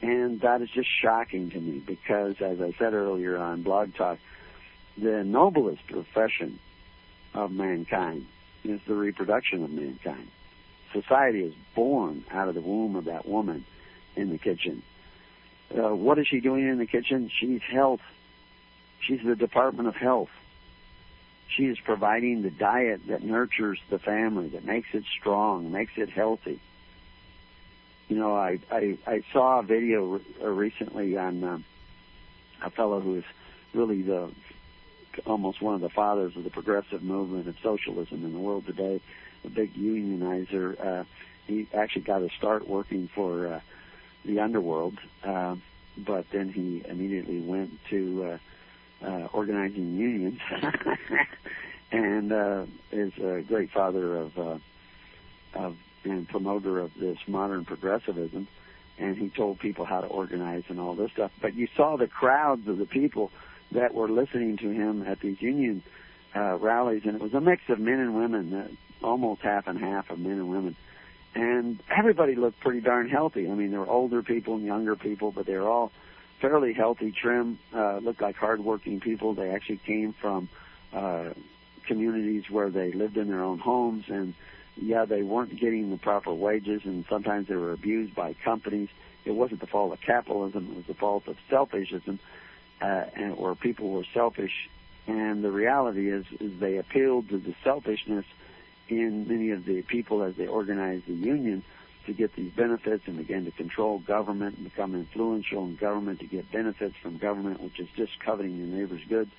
And 0.00 0.40
that 0.42 0.62
is 0.62 0.70
just 0.70 0.88
shocking 1.02 1.50
to 1.50 1.60
me 1.60 1.82
because, 1.84 2.36
as 2.40 2.60
I 2.60 2.74
said 2.78 2.92
earlier 2.92 3.36
on 3.36 3.62
Blog 3.62 3.94
Talk, 3.94 4.18
the 4.96 5.24
noblest 5.24 5.86
profession 5.86 6.58
of 7.32 7.50
mankind 7.50 8.26
is 8.62 8.80
the 8.86 8.94
reproduction 8.94 9.64
of 9.64 9.70
mankind. 9.70 10.28
Society 10.94 11.40
is 11.40 11.54
born 11.74 12.24
out 12.30 12.48
of 12.48 12.54
the 12.54 12.62
womb 12.62 12.96
of 12.96 13.04
that 13.04 13.28
woman 13.28 13.66
in 14.16 14.30
the 14.30 14.38
kitchen 14.38 14.82
uh, 15.76 15.94
what 15.94 16.18
is 16.18 16.26
she 16.26 16.40
doing 16.40 16.68
in 16.68 16.78
the 16.78 16.86
kitchen? 16.86 17.30
She's 17.40 17.62
health. 17.62 18.00
She's 19.00 19.20
the 19.24 19.36
Department 19.36 19.88
of 19.88 19.96
Health. 19.96 20.30
She 21.48 21.64
is 21.64 21.78
providing 21.78 22.42
the 22.42 22.50
diet 22.50 23.02
that 23.08 23.22
nurtures 23.22 23.78
the 23.90 23.98
family, 23.98 24.48
that 24.50 24.64
makes 24.64 24.88
it 24.92 25.04
strong, 25.18 25.70
makes 25.70 25.92
it 25.96 26.10
healthy. 26.10 26.60
You 28.08 28.16
know, 28.16 28.34
I 28.34 28.58
I, 28.70 28.98
I 29.06 29.22
saw 29.32 29.60
a 29.60 29.62
video 29.62 30.04
re- 30.04 30.20
uh, 30.42 30.48
recently 30.48 31.16
on 31.16 31.44
um, 31.44 31.64
a 32.62 32.70
fellow 32.70 33.00
who 33.00 33.16
is 33.16 33.24
really 33.72 34.02
the 34.02 34.30
almost 35.26 35.62
one 35.62 35.74
of 35.74 35.80
the 35.80 35.90
fathers 35.90 36.36
of 36.36 36.44
the 36.44 36.50
progressive 36.50 37.02
movement 37.02 37.46
of 37.46 37.56
socialism 37.62 38.24
in 38.24 38.32
the 38.32 38.38
world 38.38 38.66
today, 38.66 39.00
a 39.44 39.48
big 39.48 39.74
unionizer. 39.74 40.78
Uh, 40.84 41.04
he 41.46 41.68
actually 41.74 42.02
got 42.02 42.20
to 42.20 42.28
start 42.38 42.68
working 42.68 43.08
for 43.14 43.46
uh, 43.46 43.60
the 44.24 44.40
underworld, 44.40 44.98
uh, 45.22 45.56
but 45.96 46.26
then 46.32 46.48
he 46.50 46.82
immediately 46.88 47.40
went 47.40 47.70
to 47.90 48.38
uh, 49.02 49.06
uh, 49.06 49.28
organizing 49.32 49.96
unions, 49.96 50.40
and 51.92 52.32
uh, 52.32 52.64
is 52.90 53.12
a 53.18 53.42
great 53.42 53.70
father 53.70 54.16
of 54.16 54.38
uh, 54.38 54.58
of 55.54 55.76
and 56.04 56.28
promoter 56.28 56.80
of 56.80 56.92
this 56.98 57.18
modern 57.26 57.64
progressivism. 57.64 58.46
And 58.98 59.16
he 59.16 59.28
told 59.28 59.58
people 59.58 59.84
how 59.84 60.02
to 60.02 60.06
organize 60.06 60.64
and 60.68 60.78
all 60.78 60.94
this 60.94 61.10
stuff. 61.12 61.32
But 61.40 61.54
you 61.54 61.66
saw 61.76 61.96
the 61.96 62.06
crowds 62.06 62.68
of 62.68 62.78
the 62.78 62.86
people 62.86 63.32
that 63.72 63.92
were 63.92 64.08
listening 64.08 64.56
to 64.58 64.70
him 64.70 65.02
at 65.02 65.20
these 65.20 65.40
union 65.42 65.82
uh, 66.36 66.56
rallies, 66.58 67.02
and 67.04 67.16
it 67.16 67.20
was 67.20 67.34
a 67.34 67.40
mix 67.40 67.62
of 67.68 67.80
men 67.80 67.98
and 67.98 68.14
women, 68.14 68.76
almost 69.04 69.42
half 69.42 69.66
and 69.66 69.78
half 69.78 70.10
of 70.10 70.18
men 70.18 70.32
and 70.32 70.48
women. 70.48 70.76
And 71.34 71.80
everybody 71.94 72.34
looked 72.36 72.60
pretty 72.60 72.80
darn 72.80 73.08
healthy. 73.08 73.50
I 73.50 73.54
mean, 73.54 73.70
there 73.70 73.80
were 73.80 73.88
older 73.88 74.22
people 74.22 74.54
and 74.54 74.64
younger 74.64 74.96
people, 74.96 75.32
but 75.32 75.46
they 75.46 75.56
were 75.56 75.68
all 75.68 75.92
fairly 76.40 76.72
healthy, 76.72 77.12
trim, 77.12 77.58
uh, 77.74 77.98
looked 77.98 78.20
like 78.20 78.36
hardworking 78.36 79.00
people. 79.00 79.34
They 79.34 79.50
actually 79.50 79.78
came 79.78 80.12
from 80.12 80.48
uh, 80.92 81.30
communities 81.86 82.44
where 82.50 82.70
they 82.70 82.92
lived 82.92 83.16
in 83.16 83.28
their 83.28 83.42
own 83.42 83.58
homes, 83.58 84.04
and 84.08 84.34
yeah, 84.76 85.04
they 85.04 85.22
weren't 85.22 85.58
getting 85.58 85.90
the 85.90 85.96
proper 85.96 86.32
wages, 86.32 86.82
and 86.84 87.04
sometimes 87.08 87.48
they 87.48 87.56
were 87.56 87.72
abused 87.72 88.14
by 88.14 88.34
companies. 88.44 88.88
It 89.24 89.32
wasn't 89.32 89.60
the 89.60 89.66
fault 89.66 89.92
of 89.92 90.00
capitalism; 90.00 90.68
it 90.70 90.76
was 90.76 90.86
the 90.86 90.94
fault 90.94 91.26
of 91.28 91.36
selfishism, 91.50 92.18
uh, 92.80 93.04
and 93.14 93.36
where 93.36 93.54
people 93.54 93.90
were 93.90 94.04
selfish. 94.12 94.68
And 95.06 95.44
the 95.44 95.50
reality 95.50 96.10
is, 96.10 96.24
is 96.40 96.58
they 96.60 96.78
appealed 96.78 97.28
to 97.28 97.38
the 97.38 97.54
selfishness 97.62 98.24
in 98.88 99.26
many 99.28 99.50
of 99.50 99.64
the 99.64 99.82
people 99.82 100.22
as 100.22 100.34
they 100.36 100.46
organized 100.46 101.06
the 101.06 101.14
union 101.14 101.64
to 102.06 102.12
get 102.12 102.34
these 102.36 102.52
benefits 102.52 103.04
and 103.06 103.18
again 103.18 103.44
to 103.44 103.50
control 103.50 103.98
government 103.98 104.56
and 104.56 104.64
become 104.64 104.94
influential 104.94 105.64
in 105.64 105.76
government 105.76 106.20
to 106.20 106.26
get 106.26 106.50
benefits 106.52 106.94
from 107.02 107.16
government, 107.18 107.62
which 107.62 107.80
is 107.80 107.88
just 107.96 108.12
coveting 108.20 108.56
your 108.56 108.66
neighbor's 108.66 109.04
goods. 109.08 109.30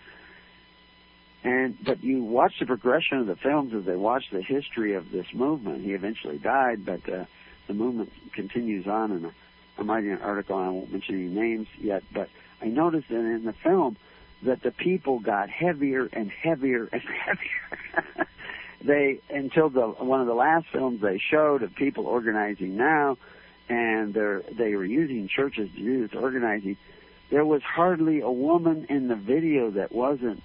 And 1.43 1.77
but 1.83 2.03
you 2.03 2.23
watch 2.23 2.53
the 2.59 2.65
progression 2.65 3.19
of 3.19 3.27
the 3.27 3.35
films 3.35 3.73
as 3.75 3.85
they 3.85 3.95
watch 3.95 4.23
the 4.31 4.41
history 4.41 4.95
of 4.95 5.11
this 5.11 5.27
movement. 5.33 5.83
He 5.83 5.93
eventually 5.93 6.39
died, 6.39 6.83
but 6.85 7.07
uh, 7.07 7.25
the 7.67 7.73
movement 7.75 8.11
continues 8.33 8.87
on. 8.87 9.11
And 9.11 9.31
I'm 9.77 9.89
writing 9.89 10.11
an 10.11 10.21
article. 10.21 10.57
I 10.57 10.69
won't 10.69 10.91
mention 10.91 11.15
any 11.15 11.27
names 11.27 11.67
yet, 11.79 12.01
but 12.11 12.29
I 12.61 12.65
noticed 12.65 13.09
that 13.09 13.17
in 13.17 13.45
the 13.45 13.53
film 13.53 13.95
that 14.41 14.63
the 14.63 14.71
people 14.71 15.19
got 15.19 15.49
heavier 15.49 16.09
and 16.11 16.31
heavier 16.31 16.89
and 16.91 17.01
heavier. 17.25 18.27
They 18.85 19.19
until 19.29 19.69
the 19.69 19.87
one 19.87 20.21
of 20.21 20.27
the 20.27 20.33
last 20.33 20.67
films 20.71 21.01
they 21.01 21.17
showed 21.17 21.63
of 21.63 21.75
people 21.75 22.07
organizing 22.07 22.77
now, 22.77 23.17
and 23.69 24.13
they 24.13 24.39
they 24.51 24.75
were 24.75 24.85
using 24.85 25.27
churches 25.27 25.69
to 25.75 25.77
do 25.77 26.07
this 26.07 26.15
organizing. 26.15 26.77
There 27.29 27.45
was 27.45 27.63
hardly 27.63 28.21
a 28.21 28.31
woman 28.31 28.85
in 28.89 29.07
the 29.07 29.15
video 29.15 29.71
that 29.71 29.91
wasn't 29.91 30.43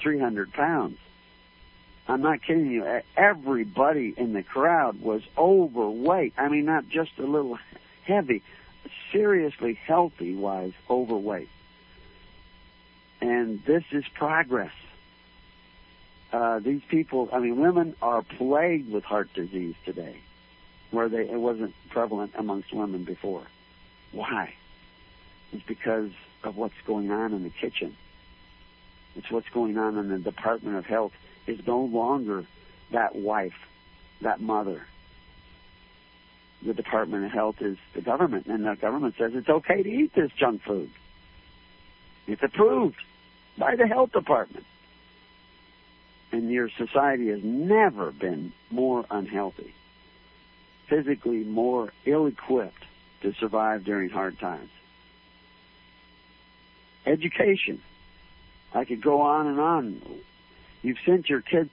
300 0.00 0.52
pounds. 0.52 0.98
I'm 2.06 2.22
not 2.22 2.42
kidding 2.42 2.70
you. 2.70 3.00
Everybody 3.16 4.14
in 4.16 4.32
the 4.32 4.42
crowd 4.42 5.00
was 5.00 5.22
overweight. 5.36 6.34
I 6.38 6.48
mean, 6.48 6.64
not 6.64 6.88
just 6.88 7.12
a 7.18 7.26
little 7.26 7.58
heavy, 8.04 8.42
seriously 9.12 9.74
healthy 9.74 10.34
wise 10.34 10.72
overweight. 10.88 11.50
And 13.20 13.62
this 13.64 13.84
is 13.90 14.04
progress. 14.14 14.72
Uh, 16.32 16.58
these 16.58 16.82
people, 16.90 17.28
I 17.32 17.38
mean, 17.38 17.58
women 17.58 17.96
are 18.02 18.22
plagued 18.22 18.92
with 18.92 19.04
heart 19.04 19.32
disease 19.34 19.74
today, 19.84 20.18
where 20.90 21.08
they, 21.08 21.28
it 21.28 21.40
wasn't 21.40 21.74
prevalent 21.90 22.32
amongst 22.36 22.72
women 22.72 23.04
before. 23.04 23.46
Why? 24.12 24.54
It's 25.52 25.62
because 25.66 26.10
of 26.44 26.56
what's 26.56 26.74
going 26.86 27.10
on 27.10 27.32
in 27.32 27.44
the 27.44 27.50
kitchen 27.50 27.96
it's 29.18 29.30
what's 29.32 29.48
going 29.48 29.76
on 29.76 29.98
in 29.98 30.08
the 30.08 30.18
Department 30.18 30.76
of 30.76 30.86
Health 30.86 31.12
is 31.48 31.58
no 31.66 31.80
longer 31.80 32.46
that 32.92 33.16
wife, 33.16 33.54
that 34.22 34.40
mother. 34.40 34.86
The 36.64 36.72
Department 36.72 37.24
of 37.24 37.32
Health 37.32 37.56
is 37.60 37.78
the 37.94 38.00
government, 38.00 38.46
and 38.46 38.64
the 38.64 38.76
government 38.76 39.16
says 39.18 39.32
it's 39.34 39.48
okay 39.48 39.82
to 39.82 39.88
eat 39.88 40.14
this 40.14 40.30
junk 40.38 40.62
food. 40.62 40.90
It's 42.28 42.42
approved 42.42 42.96
by 43.58 43.74
the 43.74 43.88
health 43.88 44.12
department. 44.12 44.64
And 46.30 46.50
your 46.50 46.68
society 46.76 47.28
has 47.28 47.40
never 47.42 48.10
been 48.10 48.52
more 48.70 49.04
unhealthy, 49.10 49.72
physically 50.88 51.44
more 51.44 51.92
ill 52.04 52.26
equipped 52.26 52.84
to 53.22 53.32
survive 53.34 53.84
during 53.84 54.10
hard 54.10 54.38
times. 54.38 54.70
Education 57.06 57.80
I 58.72 58.84
could 58.84 59.02
go 59.02 59.22
on 59.22 59.46
and 59.46 59.60
on. 59.60 60.02
You've 60.82 60.98
sent 61.04 61.28
your 61.28 61.40
kids 61.40 61.70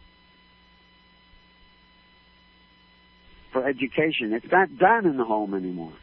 for 3.52 3.68
education. 3.68 4.34
It's 4.34 4.52
not 4.52 4.78
done 4.78 5.06
in 5.06 5.18
the 5.18 5.26
home 5.26 5.54
anymore. 5.54 5.94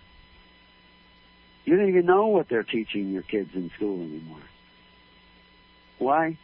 You 1.64 1.76
don't 1.76 1.88
even 1.88 2.06
know 2.06 2.26
what 2.26 2.48
they're 2.48 2.62
teaching 2.62 3.10
your 3.10 3.22
kids 3.22 3.50
in 3.54 3.70
school 3.76 4.02
anymore. 4.02 4.42
Why 5.98 6.36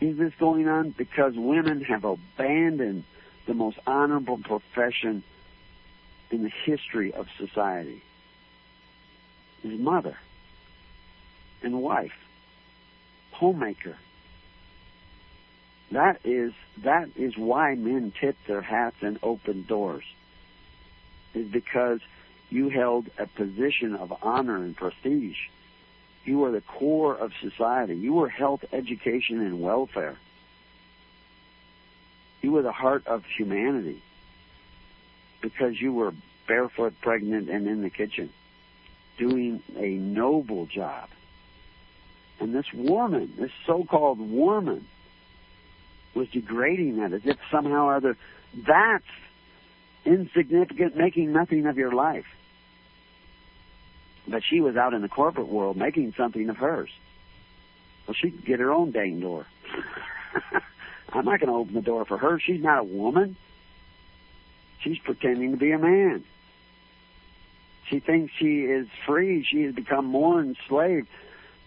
is 0.00 0.16
this 0.16 0.32
going 0.38 0.68
on? 0.68 0.90
Because 0.90 1.34
women 1.36 1.82
have 1.82 2.04
abandoned 2.04 3.04
the 3.46 3.54
most 3.54 3.78
honorable 3.86 4.38
profession 4.38 5.22
in 6.30 6.42
the 6.42 6.52
history 6.64 7.12
of 7.12 7.26
society. 7.38 8.02
Is 9.62 9.78
mother 9.78 10.16
and 11.62 11.82
wife 11.82 12.14
homemaker. 13.32 13.96
That 15.90 16.20
is 16.24 16.52
that 16.78 17.10
is 17.16 17.36
why 17.36 17.74
men 17.74 18.12
tip 18.18 18.36
their 18.46 18.62
hats 18.62 18.96
and 19.00 19.18
open 19.22 19.64
doors. 19.64 20.04
Is 21.34 21.48
because 21.48 22.00
you 22.48 22.68
held 22.68 23.08
a 23.18 23.26
position 23.26 23.96
of 23.96 24.12
honor 24.22 24.56
and 24.56 24.76
prestige. 24.76 25.38
You 26.24 26.38
were 26.38 26.50
the 26.50 26.60
core 26.60 27.16
of 27.16 27.32
society. 27.40 27.96
You 27.96 28.12
were 28.12 28.28
health, 28.28 28.64
education, 28.72 29.40
and 29.40 29.60
welfare. 29.60 30.16
You 32.42 32.52
were 32.52 32.62
the 32.62 32.72
heart 32.72 33.06
of 33.06 33.24
humanity 33.36 34.02
because 35.40 35.80
you 35.80 35.92
were 35.92 36.12
barefoot, 36.46 36.94
pregnant, 37.00 37.48
and 37.48 37.66
in 37.66 37.82
the 37.82 37.90
kitchen 37.90 38.30
doing 39.18 39.62
a 39.76 39.88
noble 39.90 40.66
job. 40.66 41.08
And 42.38 42.54
this 42.54 42.66
woman, 42.72 43.34
this 43.38 43.50
so-called 43.66 44.18
woman, 44.18 44.86
was 46.14 46.28
degrading 46.28 46.96
that 46.96 47.12
as 47.12 47.22
if 47.24 47.36
somehow 47.50 47.86
or 47.86 47.94
other 47.96 48.16
that's 48.66 49.04
insignificant, 50.04 50.96
making 50.96 51.32
nothing 51.32 51.66
of 51.66 51.76
your 51.76 51.92
life. 51.92 52.24
But 54.28 54.42
she 54.44 54.60
was 54.60 54.76
out 54.76 54.94
in 54.94 55.02
the 55.02 55.08
corporate 55.08 55.48
world 55.48 55.76
making 55.76 56.14
something 56.16 56.48
of 56.48 56.56
hers. 56.56 56.90
Well, 58.06 58.14
she 58.14 58.30
could 58.30 58.44
get 58.44 58.60
her 58.60 58.72
own 58.72 58.92
dang 58.92 59.20
door. 59.20 59.46
I'm 61.12 61.24
not 61.24 61.40
going 61.40 61.50
to 61.50 61.56
open 61.56 61.74
the 61.74 61.80
door 61.80 62.04
for 62.04 62.16
her. 62.18 62.38
She's 62.38 62.62
not 62.62 62.78
a 62.78 62.84
woman. 62.84 63.36
She's 64.80 64.98
pretending 64.98 65.52
to 65.52 65.56
be 65.56 65.72
a 65.72 65.78
man. 65.78 66.24
She 67.88 67.98
thinks 67.98 68.32
she 68.38 68.60
is 68.60 68.86
free. 69.06 69.44
She 69.44 69.62
has 69.62 69.74
become 69.74 70.06
more 70.06 70.40
enslaved 70.40 71.08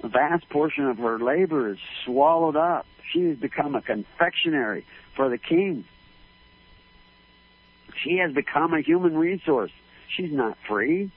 a 0.04 0.10
vast 0.10 0.50
portion 0.50 0.86
of 0.86 0.98
her 0.98 1.18
labor 1.18 1.70
is 1.70 1.80
swallowed 2.04 2.58
up. 2.58 2.86
She 3.12 3.22
has 3.30 3.38
become 3.38 3.74
a 3.74 3.82
confectionery 3.82 4.86
for 5.16 5.30
the 5.30 5.38
king. 5.38 5.86
She 8.04 8.18
has 8.18 8.34
become 8.34 8.74
a 8.74 8.82
human 8.82 9.18
resource. 9.18 9.72
She's 10.10 10.32
not 10.32 10.58
free. 10.68 11.10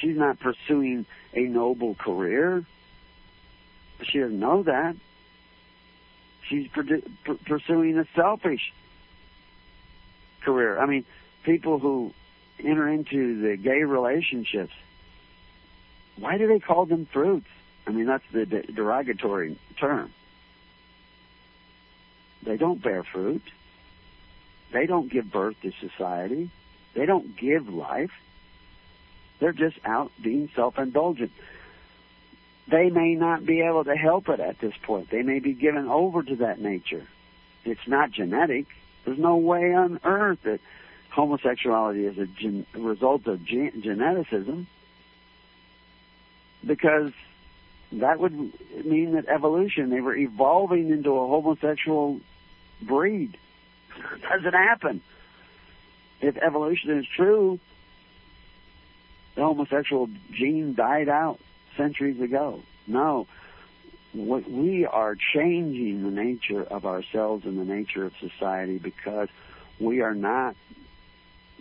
She's 0.00 0.16
not 0.16 0.38
pursuing 0.38 1.06
a 1.34 1.40
noble 1.40 1.94
career. 1.94 2.64
She 4.02 4.18
doesn't 4.18 4.38
know 4.38 4.62
that. 4.62 4.96
She's 6.48 6.68
pursuing 7.44 7.98
a 7.98 8.06
selfish 8.14 8.72
career. 10.42 10.78
I 10.78 10.86
mean, 10.86 11.04
people 11.44 11.78
who 11.78 12.12
enter 12.58 12.88
into 12.88 13.40
the 13.42 13.56
gay 13.56 13.82
relationships, 13.82 14.72
why 16.16 16.38
do 16.38 16.46
they 16.46 16.58
call 16.58 16.86
them 16.86 17.06
fruits? 17.12 17.48
I 17.86 17.90
mean, 17.90 18.06
that's 18.06 18.24
the 18.32 18.46
derogatory 18.46 19.58
term. 19.78 20.12
They 22.42 22.56
don't 22.56 22.82
bear 22.82 23.02
fruit. 23.02 23.42
They 24.72 24.86
don't 24.86 25.10
give 25.10 25.30
birth 25.30 25.56
to 25.62 25.72
society. 25.80 26.50
They 26.94 27.06
don't 27.06 27.36
give 27.36 27.68
life. 27.68 28.12
They're 29.40 29.52
just 29.52 29.78
out 29.84 30.10
being 30.22 30.50
self-indulgent. 30.54 31.30
they 32.70 32.90
may 32.90 33.14
not 33.14 33.46
be 33.46 33.62
able 33.62 33.84
to 33.84 33.96
help 33.96 34.28
it 34.28 34.40
at 34.40 34.58
this 34.60 34.74
point. 34.82 35.10
They 35.10 35.22
may 35.22 35.38
be 35.38 35.54
given 35.54 35.88
over 35.88 36.22
to 36.22 36.36
that 36.36 36.60
nature. 36.60 37.06
It's 37.64 37.86
not 37.86 38.10
genetic. 38.10 38.66
There's 39.04 39.18
no 39.18 39.36
way 39.36 39.72
on 39.74 40.00
earth 40.04 40.40
that 40.44 40.60
homosexuality 41.10 42.04
is 42.04 42.18
a, 42.18 42.26
gen- 42.26 42.66
result 42.74 43.26
of 43.26 43.44
gen- 43.44 43.82
geneticism 43.82 44.66
because 46.66 47.12
that 47.92 48.18
would 48.20 48.32
mean 48.84 49.12
that 49.14 49.26
evolution, 49.28 49.88
they 49.90 50.00
were 50.00 50.14
evolving 50.14 50.90
into 50.90 51.10
a 51.12 51.26
homosexual 51.26 52.20
breed. 52.82 53.38
doesn't 54.28 54.52
happen. 54.52 55.00
If 56.20 56.36
evolution 56.36 56.98
is 56.98 57.06
true, 57.06 57.60
the 59.38 59.44
homosexual 59.44 60.08
gene 60.32 60.74
died 60.74 61.08
out 61.08 61.38
centuries 61.76 62.20
ago. 62.20 62.60
No. 62.88 63.28
What 64.12 64.50
we 64.50 64.84
are 64.84 65.14
changing 65.14 66.02
the 66.02 66.10
nature 66.10 66.64
of 66.64 66.84
ourselves 66.84 67.44
and 67.44 67.56
the 67.56 67.64
nature 67.64 68.04
of 68.04 68.12
society 68.18 68.78
because 68.78 69.28
we 69.78 70.00
are 70.00 70.14
not 70.14 70.56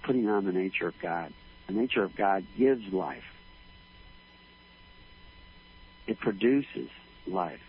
putting 0.01 0.27
on 0.27 0.45
the 0.45 0.51
nature 0.51 0.87
of 0.87 0.95
God. 0.99 1.31
The 1.67 1.73
nature 1.73 2.01
of 2.01 2.15
God 2.15 2.47
gives 2.57 2.91
life. 2.91 3.25
It 6.07 6.19
produces 6.19 6.89
life. 7.27 7.61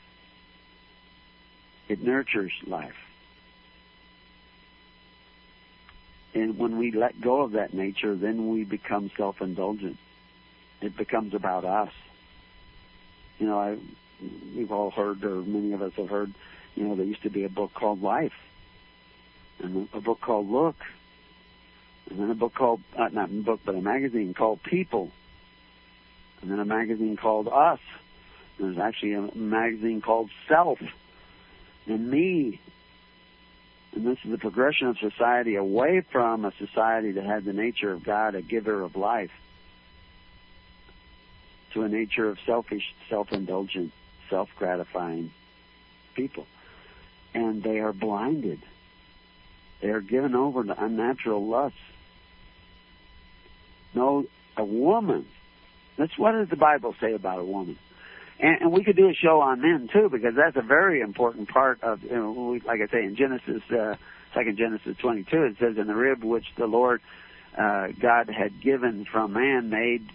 It 1.90 2.02
nurtures 2.02 2.52
life. 2.66 2.96
And 6.38 6.56
when 6.56 6.78
we 6.78 6.92
let 6.92 7.20
go 7.20 7.40
of 7.40 7.52
that 7.52 7.74
nature, 7.74 8.14
then 8.14 8.48
we 8.48 8.62
become 8.62 9.10
self-indulgent. 9.16 9.96
It 10.80 10.96
becomes 10.96 11.34
about 11.34 11.64
us. 11.64 11.90
You 13.40 13.48
know, 13.48 13.58
I, 13.58 13.76
we've 14.54 14.70
all 14.70 14.92
heard, 14.92 15.24
or 15.24 15.42
many 15.42 15.72
of 15.72 15.82
us 15.82 15.94
have 15.94 16.08
heard, 16.08 16.32
you 16.76 16.84
know, 16.84 16.94
there 16.94 17.04
used 17.04 17.24
to 17.24 17.30
be 17.30 17.42
a 17.42 17.48
book 17.48 17.74
called 17.74 18.02
Life, 18.02 18.38
and 19.58 19.88
a 19.92 20.00
book 20.00 20.20
called 20.20 20.48
Look, 20.48 20.76
and 22.08 22.20
then 22.20 22.30
a 22.30 22.36
book 22.36 22.54
called, 22.54 22.82
uh, 22.96 23.08
not 23.08 23.30
a 23.30 23.32
book, 23.32 23.58
but 23.64 23.74
a 23.74 23.80
magazine 23.80 24.32
called 24.32 24.62
People, 24.62 25.10
and 26.40 26.52
then 26.52 26.60
a 26.60 26.64
magazine 26.64 27.16
called 27.16 27.48
Us. 27.48 27.80
There's 28.60 28.78
actually 28.78 29.14
a 29.14 29.34
magazine 29.34 30.00
called 30.02 30.30
Self, 30.46 30.78
and 31.86 32.08
Me, 32.08 32.60
and 33.94 34.06
this 34.06 34.18
is 34.24 34.30
the 34.30 34.38
progression 34.38 34.88
of 34.88 34.98
society 34.98 35.56
away 35.56 36.04
from 36.12 36.44
a 36.44 36.52
society 36.58 37.12
that 37.12 37.24
had 37.24 37.44
the 37.44 37.52
nature 37.52 37.92
of 37.92 38.04
God, 38.04 38.34
a 38.34 38.42
giver 38.42 38.82
of 38.82 38.96
life, 38.96 39.30
to 41.74 41.82
a 41.82 41.88
nature 41.88 42.28
of 42.28 42.38
selfish, 42.46 42.94
self-indulgent, 43.08 43.92
self-gratifying 44.30 45.32
people. 46.14 46.46
And 47.34 47.62
they 47.62 47.78
are 47.78 47.92
blinded. 47.92 48.60
They 49.80 49.88
are 49.88 50.00
given 50.00 50.34
over 50.34 50.64
to 50.64 50.84
unnatural 50.84 51.46
lusts. 51.46 51.78
No, 53.94 54.26
a 54.56 54.64
woman. 54.64 55.26
That's 55.96 56.16
what 56.16 56.32
does 56.32 56.48
the 56.48 56.56
Bible 56.56 56.94
say 57.00 57.14
about 57.14 57.38
a 57.38 57.44
woman? 57.44 57.78
And, 58.40 58.62
and 58.62 58.72
we 58.72 58.84
could 58.84 58.96
do 58.96 59.08
a 59.08 59.14
show 59.14 59.40
on 59.40 59.60
men 59.60 59.88
too, 59.92 60.08
because 60.08 60.34
that's 60.34 60.56
a 60.56 60.62
very 60.62 61.00
important 61.00 61.48
part 61.48 61.82
of, 61.82 62.02
you 62.02 62.10
know, 62.10 62.58
like 62.64 62.80
I 62.80 62.86
say 62.86 63.04
in 63.04 63.16
Genesis, 63.16 63.62
uh, 63.70 63.96
second 64.34 64.56
Genesis 64.58 64.96
22, 64.98 65.42
it 65.44 65.56
says, 65.58 65.76
"In 65.76 65.86
the 65.86 65.94
rib 65.94 66.22
which 66.22 66.46
the 66.56 66.66
Lord 66.66 67.00
uh, 67.56 67.88
God 68.00 68.28
had 68.28 68.60
given 68.60 69.04
from 69.04 69.32
man, 69.32 69.70
made 69.70 70.10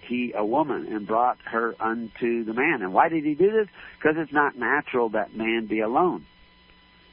he 0.00 0.32
a 0.34 0.44
woman 0.44 0.86
and 0.86 1.06
brought 1.06 1.38
her 1.44 1.74
unto 1.80 2.44
the 2.44 2.54
man." 2.54 2.82
And 2.82 2.94
why 2.94 3.08
did 3.08 3.24
he 3.24 3.34
do 3.34 3.50
this? 3.50 3.68
Because 3.98 4.16
it's 4.16 4.32
not 4.32 4.56
natural 4.56 5.10
that 5.10 5.34
man 5.34 5.66
be 5.66 5.80
alone. 5.80 6.24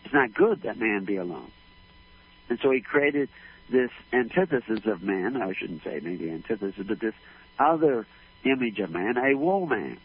It's 0.05 0.13
not 0.13 0.33
good 0.33 0.61
that 0.63 0.77
man 0.77 1.05
be 1.05 1.17
alone. 1.17 1.51
And 2.49 2.59
so 2.61 2.71
he 2.71 2.81
created 2.81 3.29
this 3.69 3.89
antithesis 4.11 4.85
of 4.85 5.01
man. 5.01 5.41
I 5.41 5.53
shouldn't 5.53 5.83
say 5.83 5.99
maybe 6.01 6.29
antithesis, 6.29 6.85
but 6.87 6.99
this 6.99 7.15
other 7.57 8.05
image 8.43 8.79
of 8.79 8.91
man, 8.91 9.17
a 9.17 9.35
woman 9.35 9.97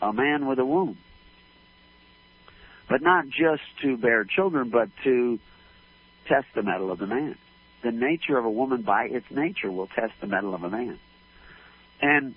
a 0.00 0.12
man 0.12 0.46
with 0.46 0.58
a 0.58 0.64
womb. 0.64 0.98
But 2.88 3.02
not 3.02 3.26
just 3.26 3.62
to 3.82 3.96
bear 3.96 4.24
children, 4.24 4.70
but 4.70 4.88
to 5.04 5.38
test 6.28 6.46
the 6.54 6.62
mettle 6.62 6.90
of 6.90 6.98
the 6.98 7.06
man. 7.06 7.36
The 7.82 7.92
nature 7.92 8.36
of 8.36 8.44
a 8.44 8.50
woman 8.50 8.82
by 8.82 9.04
its 9.04 9.26
nature 9.30 9.70
will 9.70 9.86
test 9.86 10.12
the 10.20 10.26
mettle 10.26 10.54
of 10.54 10.64
a 10.64 10.70
man. 10.70 10.98
And, 12.02 12.34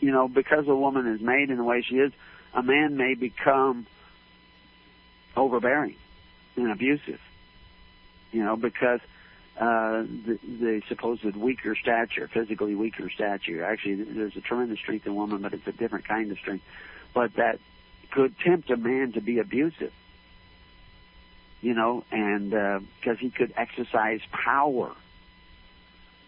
you 0.00 0.10
know, 0.10 0.28
because 0.28 0.66
a 0.68 0.74
woman 0.74 1.06
is 1.06 1.20
made 1.20 1.50
in 1.50 1.56
the 1.56 1.64
way 1.64 1.82
she 1.88 1.96
is, 1.96 2.12
a 2.54 2.62
man 2.62 2.96
may 2.96 3.14
become 3.14 3.86
overbearing 5.36 5.96
and 6.56 6.72
abusive. 6.72 7.20
You 8.32 8.44
know, 8.44 8.56
because 8.56 9.00
uh, 9.58 10.02
the, 10.02 10.38
the 10.44 10.82
supposed 10.88 11.24
weaker 11.24 11.74
stature, 11.74 12.28
physically 12.28 12.74
weaker 12.74 13.08
stature. 13.08 13.64
Actually, 13.64 14.02
there's 14.02 14.36
a 14.36 14.40
tremendous 14.40 14.78
strength 14.78 15.06
in 15.06 15.14
woman, 15.14 15.40
but 15.40 15.54
it's 15.54 15.66
a 15.66 15.72
different 15.72 16.06
kind 16.06 16.30
of 16.30 16.38
strength. 16.38 16.64
But 17.14 17.34
that 17.34 17.58
could 18.10 18.38
tempt 18.38 18.70
a 18.70 18.76
man 18.76 19.12
to 19.12 19.20
be 19.20 19.38
abusive. 19.38 19.92
You 21.62 21.72
know, 21.72 22.04
and 22.10 22.50
because 22.50 23.16
uh, 23.16 23.20
he 23.20 23.30
could 23.30 23.54
exercise 23.56 24.20
power, 24.30 24.92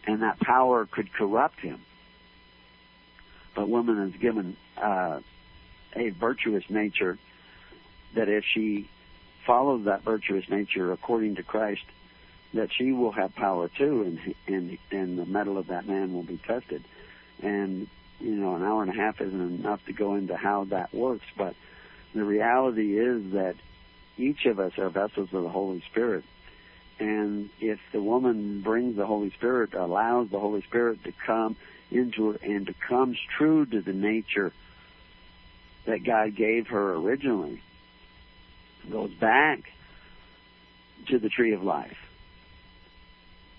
and 0.07 0.23
that 0.23 0.41
power 0.41 0.87
could 0.87 1.13
corrupt 1.13 1.61
him. 1.61 1.81
But 3.55 3.69
woman 3.69 3.99
is 4.09 4.19
given 4.19 4.57
uh, 4.77 5.21
a 5.95 6.11
virtuous 6.11 6.65
nature 6.71 7.19
that 8.15 8.29
if 8.29 8.45
she 8.45 8.89
follows 9.45 9.85
that 9.85 10.03
virtuous 10.03 10.49
nature 10.49 10.93
according 10.93 11.37
to 11.37 11.43
Christ, 11.43 11.85
that 12.55 12.71
she 12.73 12.93
will 12.93 13.13
have 13.13 13.35
power 13.35 13.69
too, 13.69 14.03
and 14.03 14.35
and 14.47 14.79
and 14.91 15.19
the 15.19 15.27
metal 15.27 15.59
of 15.59 15.69
that 15.69 15.87
man 15.87 16.15
will 16.15 16.23
be 16.23 16.39
tested. 16.39 16.85
And 17.43 17.89
you 18.21 18.35
know, 18.35 18.55
an 18.55 18.63
hour 18.63 18.83
and 18.83 18.91
a 18.91 18.95
half 18.95 19.21
isn't 19.21 19.61
enough 19.61 19.85
to 19.87 19.93
go 19.93 20.15
into 20.15 20.37
how 20.37 20.65
that 20.65 20.93
works, 20.93 21.27
but 21.37 21.55
the 22.15 22.25
reality 22.25 22.99
is 22.99 23.33
that 23.33 23.55
each 24.17 24.47
of 24.47 24.59
us 24.59 24.77
are 24.79 24.89
vessels 24.89 25.29
of 25.33 25.43
the 25.43 25.49
Holy 25.49 25.83
Spirit. 25.91 26.25
And 26.99 27.51
if 27.61 27.79
the 27.93 28.03
woman 28.03 28.63
brings 28.63 28.97
the 28.97 29.07
Holy 29.07 29.31
Spirit, 29.31 29.75
allows 29.75 30.31
the 30.31 30.41
Holy 30.41 30.63
Spirit 30.63 31.05
to 31.05 31.13
come 31.13 31.57
into 31.93 32.33
her 32.33 32.39
and 32.43 32.67
becomes 32.67 33.17
true 33.37 33.65
to 33.67 33.81
the 33.81 33.93
nature 33.93 34.53
that 35.87 36.03
God 36.03 36.35
gave 36.35 36.69
her 36.69 36.95
originally, 36.95 37.63
goes 38.91 39.13
back 39.15 39.61
to 41.07 41.21
the 41.21 41.29
tree 41.29 41.53
of 41.53 41.63
life 41.63 42.08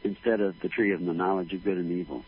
instead 0.04 0.42
of 0.42 0.60
the 0.62 0.70
tree 0.70 0.94
of 0.94 1.04
the 1.06 1.14
knowledge 1.14 1.54
of 1.54 1.64
good 1.64 1.78
and 1.78 1.92
evil, 1.92 2.24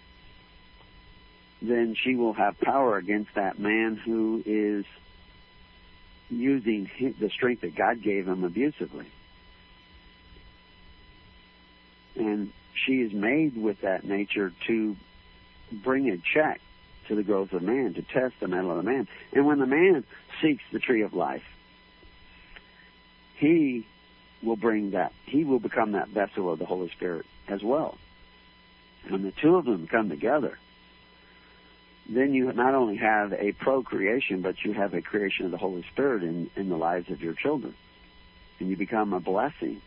then 1.62 1.96
she 1.96 2.16
will 2.16 2.34
have 2.34 2.60
power 2.60 2.98
against 2.98 3.36
that 3.36 3.60
man 3.60 3.96
who 3.96 4.42
is 4.46 4.86
using 6.30 6.90
the 7.20 7.30
strength 7.30 7.62
that 7.62 7.76
God 7.76 8.02
gave 8.02 8.28
him 8.28 8.44
abusively. 8.44 9.08
And 12.16 12.52
she 12.74 13.02
is 13.02 13.14
made 13.14 13.56
with 13.56 13.82
that 13.82 14.04
nature 14.04 14.52
to 14.68 14.96
bring 15.72 16.10
a 16.10 16.18
check 16.18 16.62
to 17.08 17.16
the 17.16 17.24
growth 17.24 17.54
of 17.54 17.62
man, 17.62 17.94
to 17.94 18.02
test 18.02 18.36
the 18.40 18.48
mettle 18.48 18.72
of 18.72 18.78
the 18.78 18.84
man. 18.90 19.08
And 19.34 19.46
when 19.46 19.60
the 19.60 19.66
man 19.66 20.04
seeks 20.42 20.64
the 20.72 20.80
tree 20.80 21.02
of 21.04 21.14
life, 21.14 21.44
he 23.36 23.86
will 24.42 24.56
bring 24.56 24.92
that, 24.92 25.14
he 25.26 25.44
will 25.44 25.60
become 25.60 25.92
that 25.94 26.10
vessel 26.10 26.52
of 26.52 26.60
the 26.60 26.66
Holy 26.66 26.90
Spirit 26.90 27.26
as 27.48 27.64
well. 27.64 27.98
And 29.04 29.14
when 29.14 29.24
the 29.24 29.32
two 29.32 29.56
of 29.56 29.66
them 29.66 29.88
come 29.88 30.10
together, 30.10 30.58
then 32.10 32.34
you 32.34 32.52
not 32.52 32.76
only 32.76 32.98
have 32.98 33.34
a 33.34 33.52
procreation, 33.54 34.42
but 34.42 34.64
you 34.64 34.74
have 34.74 34.94
a 34.94 35.02
creation 35.02 35.46
of 35.46 35.52
the 35.52 35.58
Holy 35.58 35.84
Spirit 35.92 36.24
in, 36.24 36.50
in 36.56 36.70
the 36.70 36.78
lives 36.78 37.10
of 37.10 37.22
your 37.22 37.34
children. 37.34 37.74
And 38.60 38.70
you 38.70 38.78
become 38.78 39.14
a 39.14 39.20
blessing 39.20 39.82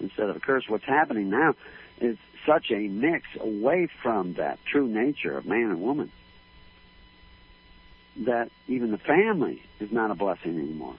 instead 0.00 0.28
of 0.28 0.36
a 0.36 0.40
curse. 0.40 0.68
What's 0.68 0.84
happening 0.84 1.30
now 1.30 1.54
is 2.00 2.18
such 2.44 2.70
a 2.70 2.88
mix 2.88 3.26
away 3.40 3.88
from 4.02 4.34
that 4.34 4.58
true 4.64 4.86
nature 4.86 5.36
of 5.36 5.46
man 5.46 5.70
and 5.70 5.80
woman 5.80 6.12
that 8.24 8.50
even 8.66 8.92
the 8.92 8.98
family 8.98 9.62
is 9.80 9.92
not 9.92 10.10
a 10.10 10.14
blessing 10.14 10.58
anymore. 10.58 10.94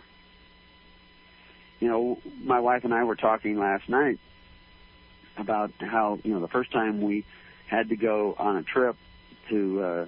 You 1.80 1.88
know, 1.88 2.20
my 2.44 2.60
wife 2.60 2.84
and 2.84 2.94
I 2.94 3.04
were 3.04 3.16
talking 3.16 3.58
last 3.58 3.90
night 3.90 4.20
about 5.38 5.72
how 5.80 6.20
you 6.24 6.34
know 6.34 6.40
the 6.40 6.48
first 6.48 6.72
time 6.72 7.02
we 7.02 7.26
had 7.68 7.90
to 7.90 7.96
go 7.96 8.36
on 8.38 8.58
a 8.58 8.64
trip 8.64 8.96
to 9.50 9.82
uh, 9.82 10.06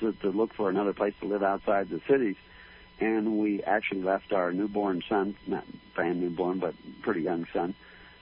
to, 0.00 0.12
to 0.12 0.30
look 0.30 0.52
for 0.54 0.68
another 0.70 0.92
place 0.92 1.14
to 1.20 1.26
live 1.26 1.42
outside 1.42 1.88
the 1.88 2.00
cities, 2.08 2.36
and 3.00 3.38
we 3.38 3.62
actually 3.62 4.02
left 4.02 4.32
our 4.32 4.52
newborn 4.52 5.02
son, 5.08 5.36
not 5.46 5.64
brand 5.94 6.20
newborn, 6.20 6.58
but 6.58 6.74
pretty 7.02 7.22
young 7.22 7.46
son, 7.52 7.74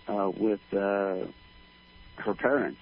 uh, 0.08 0.30
with 0.36 0.60
uh, 0.72 1.24
her 2.16 2.34
parents. 2.34 2.78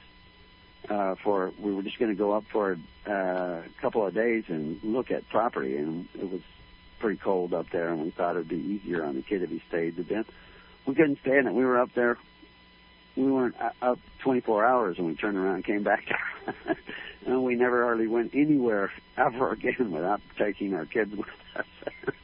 uh, 0.88 1.14
for 1.22 1.52
we 1.58 1.72
were 1.72 1.82
just 1.82 1.98
going 1.98 2.10
to 2.10 2.16
go 2.16 2.32
up 2.32 2.44
for 2.50 2.78
uh, 3.06 3.12
a 3.12 3.64
couple 3.80 4.06
of 4.06 4.14
days 4.14 4.44
and 4.48 4.82
look 4.82 5.10
at 5.10 5.28
property, 5.28 5.76
and 5.76 6.08
it 6.14 6.30
was 6.30 6.40
pretty 6.98 7.18
cold 7.18 7.54
up 7.54 7.70
there, 7.70 7.88
and 7.90 8.02
we 8.02 8.10
thought 8.10 8.36
it'd 8.36 8.48
be 8.48 8.56
easier 8.56 9.04
on 9.04 9.16
the 9.16 9.22
kid 9.22 9.42
if 9.42 9.50
he 9.50 9.62
stayed 9.68 9.98
a 9.98 10.02
bit. 10.02 10.26
We 10.86 10.94
couldn't 10.94 11.20
stand 11.20 11.46
it. 11.46 11.54
We 11.54 11.64
were 11.64 11.78
up 11.80 11.90
there. 11.94 12.18
We 13.16 13.24
weren't 13.24 13.56
up 13.82 13.98
24 14.20 14.64
hours, 14.64 14.98
and 14.98 15.06
we 15.06 15.14
turned 15.14 15.36
around 15.36 15.56
and 15.56 15.64
came 15.64 15.82
back. 15.82 16.08
and 17.26 17.44
we 17.44 17.54
never 17.54 17.84
hardly 17.84 18.06
went 18.06 18.34
anywhere 18.34 18.90
ever 19.16 19.52
again 19.52 19.90
without 19.90 20.20
taking 20.38 20.74
our 20.74 20.86
kids 20.86 21.14
with 21.14 21.28
us, 21.56 21.66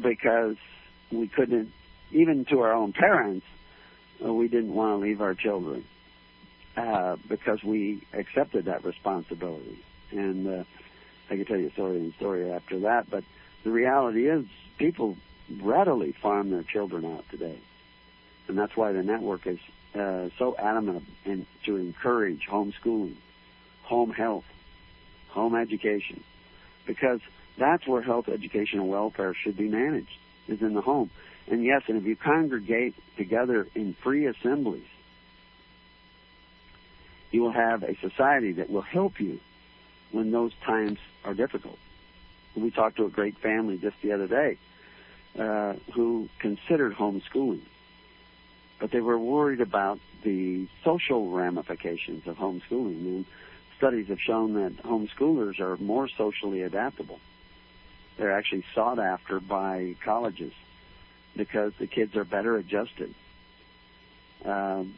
because 0.00 0.56
we 1.10 1.28
couldn't. 1.28 1.72
Even 2.10 2.46
to 2.46 2.60
our 2.60 2.72
own 2.72 2.92
parents, 2.94 3.44
uh, 4.24 4.32
we 4.32 4.48
didn't 4.48 4.72
want 4.72 4.98
to 4.98 5.06
leave 5.06 5.20
our 5.20 5.34
children 5.34 5.84
uh, 6.76 7.16
because 7.28 7.62
we 7.62 8.02
accepted 8.12 8.64
that 8.64 8.84
responsibility. 8.84 9.84
And 10.10 10.48
uh, 10.48 10.64
I 11.30 11.36
could 11.36 11.46
tell 11.46 11.58
you 11.58 11.68
a 11.68 11.72
story 11.72 11.98
and 11.98 12.14
story 12.14 12.50
after 12.50 12.80
that, 12.80 13.10
but 13.10 13.24
the 13.64 13.70
reality 13.70 14.28
is 14.28 14.46
people 14.78 15.16
readily 15.60 16.12
farm 16.12 16.50
their 16.50 16.62
children 16.62 17.04
out 17.04 17.24
today. 17.30 17.58
And 18.48 18.56
that's 18.56 18.76
why 18.76 18.92
the 18.92 19.02
network 19.02 19.46
is 19.46 19.58
uh, 19.94 20.28
so 20.38 20.56
adamant 20.58 21.04
in, 21.24 21.46
to 21.64 21.76
encourage 21.76 22.46
homeschooling, 22.48 23.16
home 23.82 24.10
health, 24.10 24.44
home 25.28 25.54
education, 25.54 26.22
because 26.86 27.20
that's 27.58 27.86
where 27.86 28.02
health, 28.02 28.28
education, 28.28 28.80
and 28.80 28.88
welfare 28.88 29.34
should 29.34 29.56
be 29.56 29.68
managed, 29.68 30.16
is 30.46 30.60
in 30.60 30.74
the 30.74 30.80
home. 30.80 31.10
And 31.50 31.64
yes, 31.64 31.82
and 31.88 31.96
if 31.96 32.04
you 32.04 32.16
congregate 32.16 32.94
together 33.16 33.66
in 33.74 33.94
free 33.94 34.26
assemblies, 34.26 34.86
you 37.30 37.42
will 37.42 37.52
have 37.52 37.82
a 37.82 37.96
society 38.00 38.52
that 38.52 38.70
will 38.70 38.82
help 38.82 39.20
you 39.20 39.40
when 40.12 40.30
those 40.30 40.52
times 40.64 40.98
are 41.24 41.34
difficult. 41.34 41.78
We 42.56 42.70
talked 42.70 42.96
to 42.96 43.04
a 43.04 43.10
great 43.10 43.38
family 43.38 43.78
just 43.78 43.96
the 44.02 44.12
other 44.12 44.26
day 44.26 44.58
uh, 45.38 45.74
who 45.94 46.28
considered 46.38 46.94
homeschooling, 46.94 47.60
but 48.78 48.90
they 48.90 49.00
were 49.00 49.18
worried 49.18 49.60
about 49.60 49.98
the 50.22 50.68
social 50.84 51.30
ramifications 51.30 52.26
of 52.26 52.36
homeschooling. 52.36 53.00
And 53.00 53.26
studies 53.76 54.08
have 54.08 54.20
shown 54.20 54.54
that 54.54 54.76
homeschoolers 54.82 55.60
are 55.60 55.76
more 55.76 56.08
socially 56.08 56.62
adaptable. 56.62 57.20
They're 58.16 58.36
actually 58.36 58.64
sought 58.74 58.98
after 58.98 59.40
by 59.40 59.94
colleges 60.04 60.52
because 61.36 61.72
the 61.78 61.86
kids 61.86 62.16
are 62.16 62.24
better 62.24 62.56
adjusted. 62.56 63.14
Um, 64.44 64.94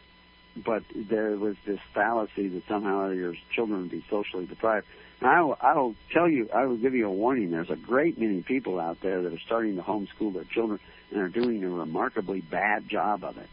but 0.57 0.83
there 0.95 1.37
was 1.37 1.57
this 1.67 1.79
fallacy 1.95 2.49
that 2.49 2.63
somehow 2.67 3.11
your 3.11 3.35
children 3.55 3.83
would 3.83 3.91
be 3.91 4.05
socially 4.11 4.47
deprived. 4.47 4.87
Now, 5.23 5.57
I 5.61 5.75
will 5.75 5.95
tell 6.13 6.29
you, 6.29 6.49
I 6.53 6.65
will 6.65 6.79
give 6.79 6.95
you 6.95 7.07
a 7.07 7.13
warning. 7.13 7.51
There's 7.51 7.71
a 7.71 7.77
great 7.77 8.19
many 8.19 8.43
people 8.43 8.81
out 8.81 8.99
there 9.03 9.23
that 9.23 9.33
are 9.33 9.39
starting 9.39 9.77
to 9.77 9.83
homeschool 9.83 10.33
their 10.33 10.45
children 10.45 10.81
and 11.11 11.21
are 11.21 11.29
doing 11.29 11.63
a 11.63 11.69
remarkably 11.69 12.41
bad 12.41 12.89
job 12.89 13.23
of 13.23 13.37
it. 13.37 13.49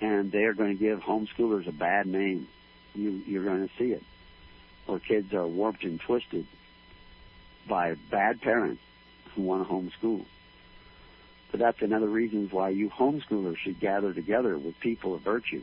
And 0.00 0.30
they 0.30 0.44
are 0.44 0.54
going 0.54 0.76
to 0.76 0.82
give 0.82 1.00
homeschoolers 1.00 1.66
a 1.66 1.72
bad 1.72 2.06
name. 2.06 2.48
You, 2.94 3.10
you're 3.26 3.44
going 3.44 3.66
to 3.66 3.74
see 3.78 3.92
it. 3.92 4.02
Or 4.86 4.98
kids 4.98 5.32
are 5.32 5.46
warped 5.46 5.84
and 5.84 6.00
twisted 6.00 6.46
by 7.68 7.94
bad 8.10 8.40
parents 8.40 8.82
who 9.34 9.42
want 9.42 9.66
to 9.66 9.72
homeschool. 9.72 10.24
But 11.50 11.60
that's 11.60 11.82
another 11.82 12.08
reason 12.08 12.48
why 12.50 12.70
you 12.70 12.90
homeschoolers 12.90 13.56
should 13.58 13.80
gather 13.80 14.12
together 14.12 14.58
with 14.58 14.78
people 14.80 15.14
of 15.14 15.22
virtue. 15.22 15.62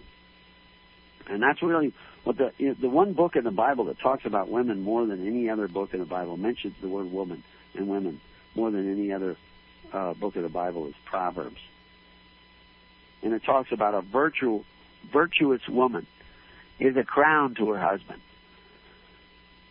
And 1.27 1.41
that's 1.41 1.61
really 1.61 1.93
what 2.23 2.37
the 2.37 2.51
you 2.57 2.69
know, 2.69 2.75
the 2.79 2.89
one 2.89 3.13
book 3.13 3.35
in 3.35 3.43
the 3.43 3.51
Bible 3.51 3.85
that 3.85 3.99
talks 3.99 4.25
about 4.25 4.49
women 4.49 4.81
more 4.81 5.05
than 5.05 5.25
any 5.25 5.49
other 5.49 5.67
book 5.67 5.93
in 5.93 5.99
the 5.99 6.05
Bible 6.05 6.37
mentions 6.37 6.75
the 6.81 6.87
word 6.87 7.11
woman 7.11 7.43
and 7.75 7.87
women 7.87 8.19
more 8.55 8.71
than 8.71 8.91
any 8.91 9.11
other 9.11 9.37
uh, 9.91 10.13
book 10.13 10.35
of 10.35 10.43
the 10.43 10.49
Bible 10.49 10.87
is 10.87 10.93
Proverbs. 11.05 11.59
And 13.23 13.33
it 13.33 13.43
talks 13.43 13.71
about 13.71 13.93
a 13.93 14.01
virtual, 14.01 14.65
virtuous 15.11 15.61
woman 15.67 16.05
is 16.79 16.97
a 16.97 17.03
crown 17.03 17.55
to 17.55 17.69
her 17.69 17.79
husband. 17.79 18.21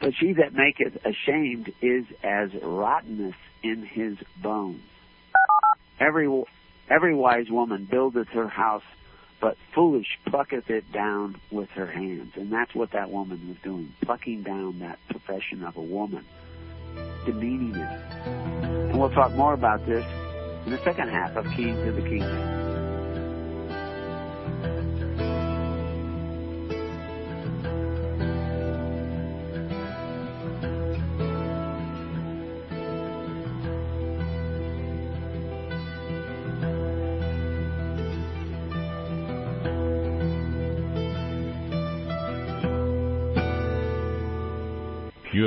But 0.00 0.14
she 0.18 0.32
that 0.32 0.52
maketh 0.52 0.98
ashamed 1.04 1.72
is 1.80 2.04
as 2.24 2.50
rottenness 2.60 3.36
in 3.62 3.84
his 3.86 4.16
bones. 4.42 4.82
Every 6.00 6.28
every 6.90 7.14
wise 7.14 7.48
woman 7.48 7.86
buildeth 7.88 8.28
her 8.28 8.48
house, 8.48 8.82
but 9.40 9.56
foolish 9.74 10.18
plucketh 10.26 10.68
it 10.70 10.90
down 10.92 11.40
with 11.52 11.68
her 11.70 11.86
hands. 11.86 12.32
And 12.34 12.52
that's 12.52 12.74
what 12.74 12.90
that 12.92 13.10
woman 13.10 13.48
was 13.48 13.58
doing, 13.62 13.94
plucking 14.02 14.42
down 14.42 14.80
that 14.80 14.98
profession 15.08 15.62
of 15.62 15.76
a 15.76 15.82
woman, 15.82 16.24
demeaning 17.24 17.76
it. 17.76 18.02
And 18.26 18.98
we'll 18.98 19.10
talk 19.10 19.32
more 19.32 19.54
about 19.54 19.86
this 19.86 20.04
in 20.66 20.72
the 20.72 20.80
second 20.84 21.10
half 21.10 21.36
of 21.36 21.44
Keys 21.56 21.76
to 21.76 21.92
the 21.92 22.02
Kingdom. 22.02 22.61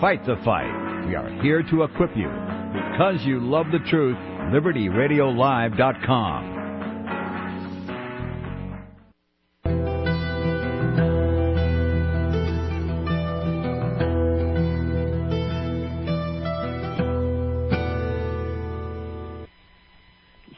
Fight 0.00 0.24
the 0.26 0.36
fight. 0.44 1.06
We 1.06 1.14
are 1.14 1.30
here 1.42 1.62
to 1.62 1.84
equip 1.84 2.14
you 2.14 2.28
because 2.28 3.24
you 3.24 3.40
love 3.40 3.68
the 3.72 3.78
truth. 3.88 4.18
LibertyRadioLive.com. 4.52 6.52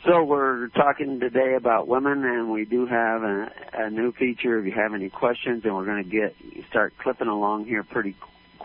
So 0.05 0.25
we're 0.25 0.67
talking 0.69 1.21
today 1.21 1.55
about 1.57 1.87
women, 1.87 2.25
and 2.25 2.51
we 2.51 2.65
do 2.65 2.87
have 2.87 3.23
a, 3.23 3.53
a 3.75 3.91
new 3.91 4.11
feature. 4.13 4.59
If 4.59 4.67
you 4.67 4.73
have 4.73 4.95
any 4.95 5.11
questions, 5.11 5.65
and 5.65 5.77
we're 5.77 5.85
going 5.85 6.03
to 6.03 6.11
get 6.11 6.35
start 6.71 6.95
clipping 6.99 7.29
along 7.29 7.67
here 7.67 7.85
pretty 7.85 8.17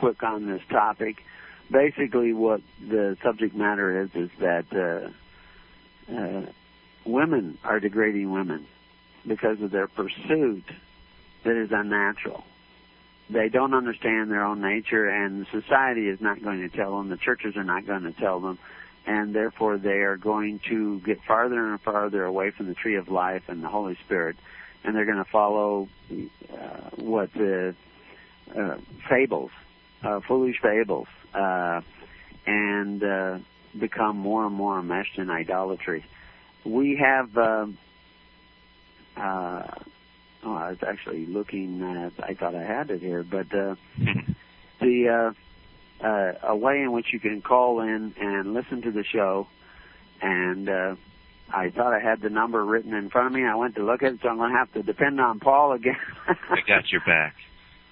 quick 0.04 0.24
on 0.24 0.47
this 0.47 0.62
topic. 0.70 1.18
Basically, 1.72 2.34
what 2.34 2.62
the 2.86 3.18
subject 3.24 3.56
matter 3.56 4.04
is 4.04 4.10
is 4.14 4.30
that 4.39 4.66
uh, 6.10 6.14
uh, 6.14 6.45
women 7.06 7.58
are 7.64 7.80
degrading 7.80 8.32
women 8.32 8.68
because 9.26 9.62
of 9.62 9.72
their 9.72 9.88
pursuit 9.88 10.66
that 11.45 11.56
is 11.56 11.70
unnatural. 11.72 12.43
They 13.30 13.47
don't 13.47 13.74
understand 13.74 14.30
their 14.30 14.43
own 14.43 14.62
nature, 14.62 15.08
and 15.08 15.47
society 15.51 16.08
is 16.08 16.20
not 16.20 16.43
going 16.43 16.60
to 16.60 16.76
tell 16.76 16.97
them. 16.97 17.10
The 17.10 17.18
churches 17.18 17.56
are 17.56 17.64
not 17.64 17.88
going 17.88 18.04
to 18.04 18.12
tell 18.12 18.39
them 18.41 18.60
and 19.06 19.36
therefore 19.36 19.78
they 19.78 19.99
are 20.01 20.18
going 20.18 20.60
to 20.70 20.99
get 21.01 21.20
farther 21.28 21.72
and 21.72 21.82
farther 21.82 22.24
away 22.24 22.51
from 22.51 22.68
the 22.68 22.74
tree 22.74 22.95
of 22.95 23.10
life 23.10 23.43
and 23.49 23.62
the 23.62 23.68
Holy 23.68 23.97
Spirit, 24.06 24.38
and 24.84 24.95
they're 24.95 25.06
going 25.06 25.24
to 25.24 25.30
follow 25.30 25.89
uh, 26.12 26.89
what 26.95 27.34
the 27.34 27.76
uh, 28.58 28.78
fables, 29.10 29.51
uh, 30.04 30.20
foolish 30.28 30.60
fables, 30.62 31.08
uh, 31.34 31.82
and 32.45 33.04
uh, 33.04 33.39
become 33.80 34.18
more 34.18 34.45
and 34.45 34.56
more 34.56 34.80
enmeshed 34.80 35.18
in 35.18 35.30
idolatry. 35.30 36.06
We 36.66 36.97
have. 36.97 37.36
Uh, 37.38 37.68
uh, 39.16 39.68
oh, 40.43 40.54
I 40.54 40.70
was 40.70 40.80
actually 40.86 41.26
looking 41.26 41.82
at. 41.82 42.14
I 42.24 42.34
thought 42.34 42.56
I 42.56 42.64
had 42.64 42.89
it 42.89 43.01
here, 43.01 43.24
but 43.24 43.54
uh, 43.54 43.76
the 44.80 45.34
uh, 46.01 46.06
uh, 46.06 46.34
a 46.43 46.56
way 46.56 46.82
in 46.82 46.91
which 46.91 47.08
you 47.14 47.20
can 47.20 47.41
call 47.41 47.82
in 47.82 48.14
and 48.20 48.54
listen 48.54 48.82
to 48.82 48.91
the 48.91 49.04
show. 49.04 49.47
And 50.22 50.70
uh, 50.70 50.95
I 51.51 51.70
thought 51.70 51.93
I 51.93 51.99
had 51.99 52.22
the 52.22 52.30
number 52.30 52.64
written 52.64 52.93
in 52.93 53.10
front 53.10 53.28
of 53.28 53.34
me. 53.34 53.45
I 53.45 53.56
went 53.56 53.76
to 53.76 53.84
look 53.84 54.04
at 54.04 54.14
it, 54.14 54.20
so 54.22 54.30
I'm 54.30 54.38
going 54.38 54.51
to 54.51 54.58
have 54.58 54.72
to 54.74 54.84
depend 54.84 55.20
on 55.20 55.39
Paul 55.39 55.74
again. 55.74 55.97
I 56.28 56.60
got 56.68 56.91
your 56.91 57.01
back. 57.06 57.36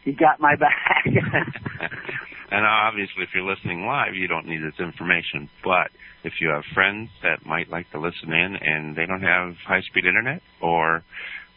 He 0.03 0.13
got 0.13 0.39
my 0.39 0.55
back. 0.55 1.05
and 2.51 2.65
obviously, 2.65 3.23
if 3.23 3.29
you're 3.33 3.49
listening 3.49 3.85
live, 3.85 4.15
you 4.15 4.27
don't 4.27 4.47
need 4.47 4.61
this 4.63 4.79
information. 4.79 5.49
But 5.63 5.91
if 6.23 6.33
you 6.41 6.49
have 6.49 6.63
friends 6.73 7.09
that 7.23 7.45
might 7.45 7.69
like 7.69 7.89
to 7.91 7.99
listen 7.99 8.33
in 8.33 8.55
and 8.55 8.95
they 8.95 9.05
don't 9.05 9.21
have 9.21 9.55
high-speed 9.67 10.05
internet, 10.05 10.41
or 10.61 11.03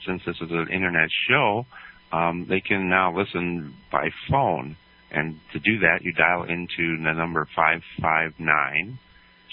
since 0.07 0.23
this 0.27 0.37
is 0.37 0.51
an 0.51 0.69
internet 0.73 1.09
show, 1.29 1.67
um, 2.13 2.47
they 2.49 2.61
can 2.61 2.89
now 2.89 3.17
listen 3.17 3.75
by 3.91 4.11
phone 4.31 4.77
and 5.15 5.39
to 5.53 5.61
do 5.61 5.79
that, 5.79 6.03
you 6.03 6.13
dial 6.13 6.43
into 6.43 6.99
the 7.03 7.13
number 7.13 7.47
559 7.55 8.99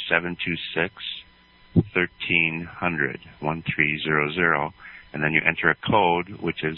726 0.10 0.94
1300 1.74 3.20
1300 3.40 4.74
and 5.14 5.24
then 5.24 5.32
you 5.34 5.42
enter 5.46 5.70
a 5.70 5.76
code 5.88 6.42
which 6.42 6.64
is 6.64 6.78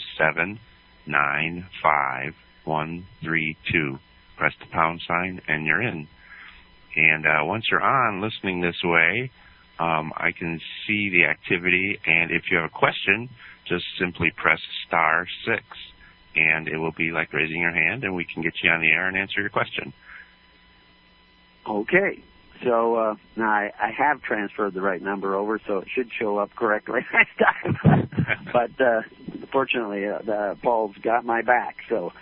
795132. 1.06 3.98
Press 4.36 4.52
the 4.60 4.66
pound 4.72 5.00
sign 5.06 5.40
and 5.46 5.64
you're 5.66 5.82
in. 5.82 6.08
And 6.96 7.26
uh, 7.26 7.44
once 7.44 7.66
you're 7.70 7.82
on 7.82 8.20
listening 8.20 8.60
this 8.60 8.82
way, 8.84 9.30
um, 9.78 10.12
I 10.16 10.32
can 10.32 10.60
see 10.86 11.10
the 11.10 11.24
activity 11.24 11.98
and 12.06 12.30
if 12.30 12.50
you 12.50 12.58
have 12.58 12.66
a 12.66 12.70
question, 12.70 13.30
just 13.66 13.84
simply 13.98 14.30
press 14.36 14.60
star 14.86 15.26
six 15.46 15.64
and 16.36 16.68
it 16.68 16.76
will 16.76 16.92
be 16.92 17.10
like 17.10 17.32
raising 17.32 17.60
your 17.60 17.72
hand, 17.72 18.04
and 18.04 18.14
we 18.14 18.24
can 18.24 18.42
get 18.42 18.54
you 18.62 18.70
on 18.70 18.80
the 18.80 18.90
air 18.90 19.06
and 19.06 19.16
answer 19.16 19.40
your 19.40 19.50
question. 19.50 19.92
Okay. 21.66 22.22
So 22.62 22.94
uh, 22.96 23.14
now 23.36 23.48
I, 23.50 23.72
I 23.80 23.90
have 23.90 24.22
transferred 24.22 24.74
the 24.74 24.80
right 24.80 25.02
number 25.02 25.34
over, 25.34 25.60
so 25.66 25.78
it 25.78 25.88
should 25.92 26.10
show 26.12 26.38
up 26.38 26.54
correctly 26.54 27.00
next 27.12 27.38
time. 27.38 28.08
but 28.52 28.80
uh, 28.80 29.02
fortunately, 29.52 30.06
uh, 30.06 30.18
the, 30.22 30.58
Paul's 30.62 30.96
got 31.02 31.24
my 31.24 31.42
back. 31.42 31.76
So 31.88 32.12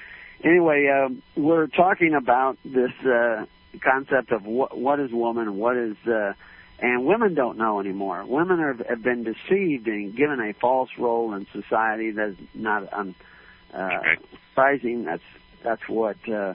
anyway, 0.43 0.89
um, 0.89 1.23
we're 1.37 1.67
talking 1.67 2.15
about 2.15 2.59
this 2.65 2.93
uh, 3.05 3.47
concept 3.81 4.33
of 4.33 4.45
what, 4.45 4.77
what 4.77 5.01
is 5.01 5.13
woman, 5.13 5.59
what 5.59 5.77
is, 5.77 5.97
uh, 6.07 6.33
and 6.79 7.05
women 7.05 7.35
don't 7.35 7.59
know 7.59 7.79
anymore. 7.79 8.25
Women 8.27 8.59
are, 8.59 8.75
have 8.89 9.03
been 9.03 9.25
deceived 9.25 9.87
and 9.87 10.17
given 10.17 10.41
a 10.41 10.53
false 10.55 10.91
role 10.99 11.35
in 11.35 11.47
society 11.53 12.11
that's 12.13 12.37
not. 12.55 12.93
Um, 12.93 13.15
uh, 13.73 14.01
surprising. 14.51 15.05
That's 15.05 15.23
that's 15.63 15.89
what 15.89 16.17
uh, 16.29 16.55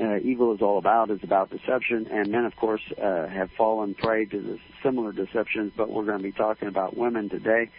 uh, 0.00 0.18
evil 0.18 0.54
is 0.54 0.62
all 0.62 0.78
about. 0.78 1.10
Is 1.10 1.20
about 1.22 1.50
deception, 1.50 2.06
and 2.10 2.30
men, 2.30 2.44
of 2.44 2.56
course, 2.56 2.82
uh, 3.02 3.26
have 3.28 3.50
fallen 3.56 3.94
prey 3.94 4.24
to 4.26 4.40
the 4.40 4.58
similar 4.82 5.12
deceptions. 5.12 5.72
But 5.76 5.90
we're 5.90 6.04
going 6.04 6.18
to 6.18 6.24
be 6.24 6.32
talking 6.32 6.68
about 6.68 6.96
women 6.96 7.28
today. 7.28 7.70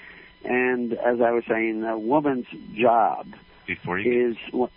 And 0.44 0.94
as 0.94 1.20
I 1.22 1.32
was 1.32 1.44
saying, 1.50 1.84
a 1.84 1.98
woman's 1.98 2.46
job 2.74 3.28
before 3.68 4.00
you 4.00 4.32
is 4.32 4.38
get, 4.52 4.70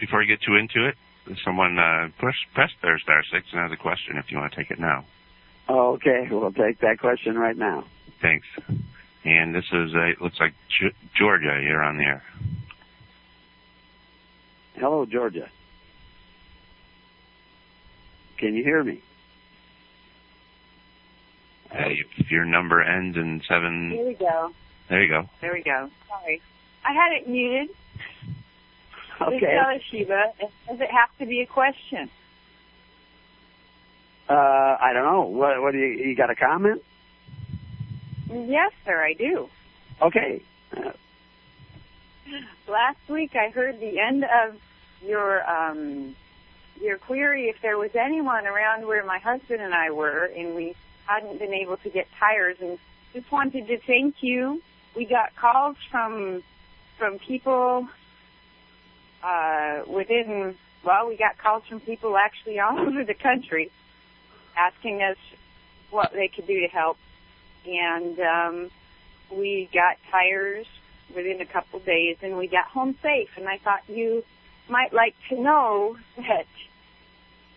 before 0.00 0.22
you 0.22 0.28
get 0.28 0.44
too 0.44 0.54
into 0.54 0.88
it. 0.88 0.94
Someone 1.44 1.78
uh, 1.78 2.08
push, 2.18 2.36
press 2.54 2.70
their 2.82 2.98
star 2.98 3.22
six 3.30 3.46
and 3.52 3.60
has 3.60 3.70
a 3.72 3.76
question 3.76 4.16
if 4.16 4.30
you 4.30 4.38
want 4.38 4.52
to 4.52 4.56
take 4.56 4.70
it 4.70 4.78
now. 4.78 5.04
Okay, 5.68 6.28
we'll 6.30 6.52
take 6.52 6.80
that 6.80 6.98
question 6.98 7.36
right 7.36 7.56
now. 7.56 7.84
Thanks. 8.22 8.46
And 9.24 9.54
this 9.54 9.64
is, 9.70 9.94
uh, 9.94 10.06
it 10.06 10.22
looks 10.22 10.36
like 10.40 10.54
Georgia. 11.18 11.60
You're 11.62 11.82
on 11.82 11.98
the 11.98 12.04
air. 12.04 12.22
Hello, 14.76 15.04
Georgia. 15.04 15.50
Can 18.38 18.54
you 18.54 18.62
hear 18.62 18.82
me? 18.84 19.02
Hey, 21.70 21.98
if 22.18 22.30
your 22.30 22.44
number 22.44 22.80
ends 22.82 23.16
in 23.16 23.42
seven. 23.48 23.90
Here 23.90 24.06
we 24.06 24.14
go. 24.14 24.50
There 24.88 25.02
you 25.02 25.08
go. 25.08 25.28
There 25.40 25.52
we 25.52 25.62
go. 25.62 25.90
Sorry. 26.08 26.40
I 26.84 26.92
had 26.92 27.12
it 27.20 27.28
muted. 27.28 27.68
Okay. 29.20 29.38
This 29.40 29.82
Sheba, 29.90 30.32
does 30.40 30.80
it 30.80 30.90
have 30.90 31.10
to 31.18 31.26
be 31.26 31.40
a 31.40 31.46
question? 31.46 32.08
Uh, 34.28 34.32
I 34.80 34.92
don't 34.94 35.04
know. 35.04 35.22
What, 35.22 35.60
what 35.60 35.72
do 35.72 35.78
you, 35.78 36.08
you 36.08 36.16
got 36.16 36.30
a 36.30 36.36
comment? 36.36 36.82
Yes, 38.30 38.72
sir, 38.84 39.02
I 39.02 39.14
do. 39.14 39.48
Okay. 40.00 40.42
Uh, 40.76 40.92
Last 42.68 42.98
week 43.08 43.32
I 43.34 43.50
heard 43.50 43.80
the 43.80 43.98
end 43.98 44.24
of 44.24 44.56
your 45.02 45.42
um, 45.48 46.14
your 46.80 46.98
query 46.98 47.48
if 47.48 47.56
there 47.62 47.78
was 47.78 47.90
anyone 47.94 48.46
around 48.46 48.86
where 48.86 49.04
my 49.04 49.18
husband 49.18 49.60
and 49.60 49.74
I 49.74 49.90
were, 49.90 50.24
and 50.24 50.54
we 50.54 50.74
hadn't 51.06 51.38
been 51.38 51.54
able 51.54 51.76
to 51.78 51.90
get 51.90 52.06
tires, 52.18 52.56
and 52.60 52.78
just 53.12 53.30
wanted 53.32 53.66
to 53.68 53.78
thank 53.86 54.16
you. 54.20 54.62
We 54.96 55.04
got 55.04 55.34
calls 55.36 55.76
from 55.90 56.42
from 56.98 57.18
people 57.18 57.88
uh, 59.22 59.82
within. 59.86 60.56
Well, 60.84 61.08
we 61.08 61.16
got 61.16 61.38
calls 61.38 61.64
from 61.68 61.80
people 61.80 62.16
actually 62.16 62.58
all 62.60 62.78
over 62.86 63.04
the 63.04 63.14
country 63.14 63.70
asking 64.56 65.02
us 65.02 65.16
what 65.90 66.12
they 66.12 66.28
could 66.28 66.46
do 66.46 66.60
to 66.60 66.68
help, 66.68 66.98
and 67.66 68.18
um, 68.20 68.70
we 69.32 69.68
got 69.72 69.96
tires 70.10 70.66
within 71.14 71.40
a 71.40 71.46
couple 71.46 71.78
days, 71.80 72.16
and 72.22 72.36
we 72.36 72.46
got 72.46 72.66
home 72.66 72.96
safe. 73.02 73.28
And 73.36 73.48
I 73.48 73.58
thought 73.58 73.80
you 73.88 74.22
might 74.68 74.92
like 74.92 75.14
to 75.30 75.40
know 75.40 75.96
that 76.16 76.46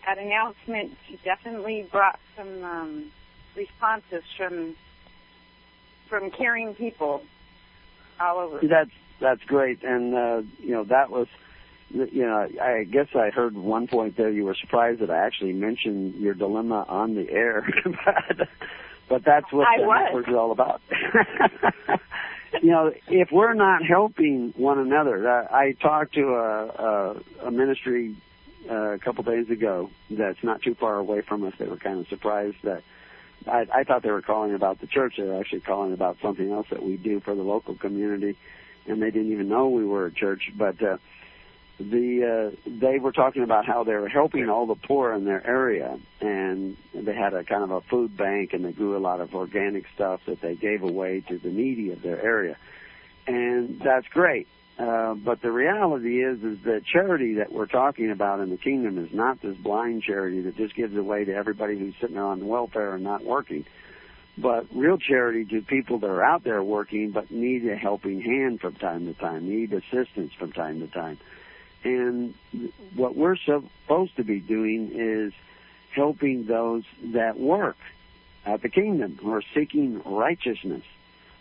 that 0.06 0.18
announcement 0.18 0.96
definitely 1.24 1.86
brought 1.90 2.18
some 2.36 2.64
um, 2.64 3.12
responses 3.56 4.22
from 4.36 4.76
from 6.08 6.30
caring 6.30 6.74
people 6.74 7.22
all 8.20 8.38
over. 8.38 8.60
That's 8.62 8.90
that's 9.20 9.42
great, 9.44 9.82
and 9.82 10.14
uh, 10.14 10.42
you 10.58 10.72
know 10.72 10.84
that 10.84 11.10
was, 11.10 11.28
you 11.90 12.26
know, 12.26 12.48
I 12.60 12.84
guess 12.84 13.08
I 13.14 13.30
heard 13.30 13.54
one 13.56 13.86
point 13.86 14.16
there 14.16 14.30
you 14.30 14.44
were 14.44 14.56
surprised 14.60 15.00
that 15.00 15.10
I 15.10 15.24
actually 15.24 15.52
mentioned 15.52 16.16
your 16.16 16.34
dilemma 16.34 16.84
on 16.88 17.14
the 17.14 17.30
air, 17.30 17.66
but 17.84 18.48
but 19.08 19.24
that's 19.24 19.52
what 19.52 19.66
I 19.66 19.78
the 19.80 19.86
was. 19.86 20.04
network 20.06 20.28
is 20.28 20.34
all 20.34 20.52
about. 20.52 20.82
you 22.62 22.70
know, 22.70 22.92
if 23.08 23.30
we're 23.30 23.54
not 23.54 23.82
helping 23.84 24.52
one 24.56 24.78
another, 24.78 25.28
uh, 25.28 25.46
I 25.50 25.72
talked 25.80 26.14
to 26.14 26.34
a, 26.34 26.66
a, 26.66 27.46
a 27.46 27.50
ministry 27.50 28.16
uh, 28.70 28.92
a 28.92 28.98
couple 28.98 29.24
days 29.24 29.50
ago 29.50 29.90
that's 30.10 30.42
not 30.42 30.62
too 30.62 30.74
far 30.74 30.96
away 30.96 31.20
from 31.20 31.44
us. 31.44 31.54
They 31.58 31.66
were 31.66 31.76
kind 31.76 32.00
of 32.00 32.08
surprised 32.08 32.56
that 32.62 32.82
I, 33.46 33.66
I 33.72 33.84
thought 33.84 34.02
they 34.02 34.10
were 34.10 34.22
calling 34.22 34.54
about 34.54 34.80
the 34.80 34.86
church. 34.86 35.14
They 35.16 35.24
were 35.24 35.38
actually 35.38 35.60
calling 35.60 35.92
about 35.92 36.18
something 36.22 36.50
else 36.50 36.66
that 36.70 36.82
we 36.82 36.96
do 36.96 37.20
for 37.20 37.34
the 37.34 37.42
local 37.42 37.74
community, 37.74 38.36
and 38.86 39.02
they 39.02 39.10
didn't 39.10 39.32
even 39.32 39.48
know 39.48 39.68
we 39.68 39.84
were 39.84 40.06
a 40.06 40.12
church. 40.12 40.52
But 40.56 40.82
uh, 40.82 40.98
the 41.78 42.52
uh, 42.52 42.56
they 42.66 42.98
were 42.98 43.12
talking 43.12 43.42
about 43.42 43.66
how 43.66 43.84
they 43.84 43.94
were 43.94 44.08
helping 44.08 44.48
all 44.48 44.66
the 44.66 44.74
poor 44.74 45.12
in 45.12 45.24
their 45.24 45.44
area, 45.46 45.98
and 46.20 46.76
they 46.94 47.14
had 47.14 47.34
a 47.34 47.44
kind 47.44 47.64
of 47.64 47.70
a 47.70 47.80
food 47.82 48.16
bank, 48.16 48.52
and 48.52 48.64
they 48.64 48.72
grew 48.72 48.96
a 48.96 49.00
lot 49.00 49.20
of 49.20 49.34
organic 49.34 49.84
stuff 49.94 50.20
that 50.26 50.40
they 50.40 50.54
gave 50.54 50.82
away 50.82 51.20
to 51.28 51.38
the 51.38 51.50
needy 51.50 51.90
of 51.90 52.02
their 52.02 52.22
area, 52.22 52.56
and 53.26 53.80
that's 53.80 54.06
great. 54.08 54.46
Uh, 54.82 55.14
but 55.14 55.40
the 55.40 55.52
reality 55.52 56.24
is, 56.24 56.42
is 56.42 56.58
that 56.64 56.82
charity 56.84 57.34
that 57.34 57.52
we're 57.52 57.66
talking 57.66 58.10
about 58.10 58.40
in 58.40 58.50
the 58.50 58.56
kingdom 58.56 58.98
is 58.98 59.12
not 59.12 59.40
this 59.40 59.56
blind 59.56 60.02
charity 60.02 60.40
that 60.40 60.56
just 60.56 60.74
gives 60.74 60.96
away 60.96 61.24
to 61.24 61.32
everybody 61.32 61.78
who's 61.78 61.94
sitting 62.00 62.18
on 62.18 62.48
welfare 62.48 62.94
and 62.96 63.04
not 63.04 63.22
working. 63.24 63.64
but 64.38 64.66
real 64.74 64.98
charity 64.98 65.44
to 65.44 65.60
people 65.62 65.98
that 65.98 66.08
are 66.08 66.24
out 66.24 66.42
there 66.42 66.62
working 66.62 67.10
but 67.10 67.30
need 67.30 67.68
a 67.68 67.76
helping 67.76 68.20
hand 68.20 68.60
from 68.60 68.74
time 68.74 69.06
to 69.06 69.14
time, 69.14 69.48
need 69.48 69.72
assistance 69.72 70.32
from 70.38 70.52
time 70.52 70.80
to 70.80 70.86
time. 70.86 71.18
And 71.84 72.34
what 72.94 73.16
we're 73.16 73.36
supposed 73.36 74.16
to 74.16 74.24
be 74.24 74.40
doing 74.40 74.92
is 74.94 75.32
helping 75.94 76.46
those 76.46 76.84
that 77.12 77.38
work 77.38 77.76
at 78.46 78.62
the 78.62 78.68
kingdom 78.68 79.18
who 79.20 79.32
are 79.32 79.42
seeking 79.54 80.00
righteousness. 80.04 80.84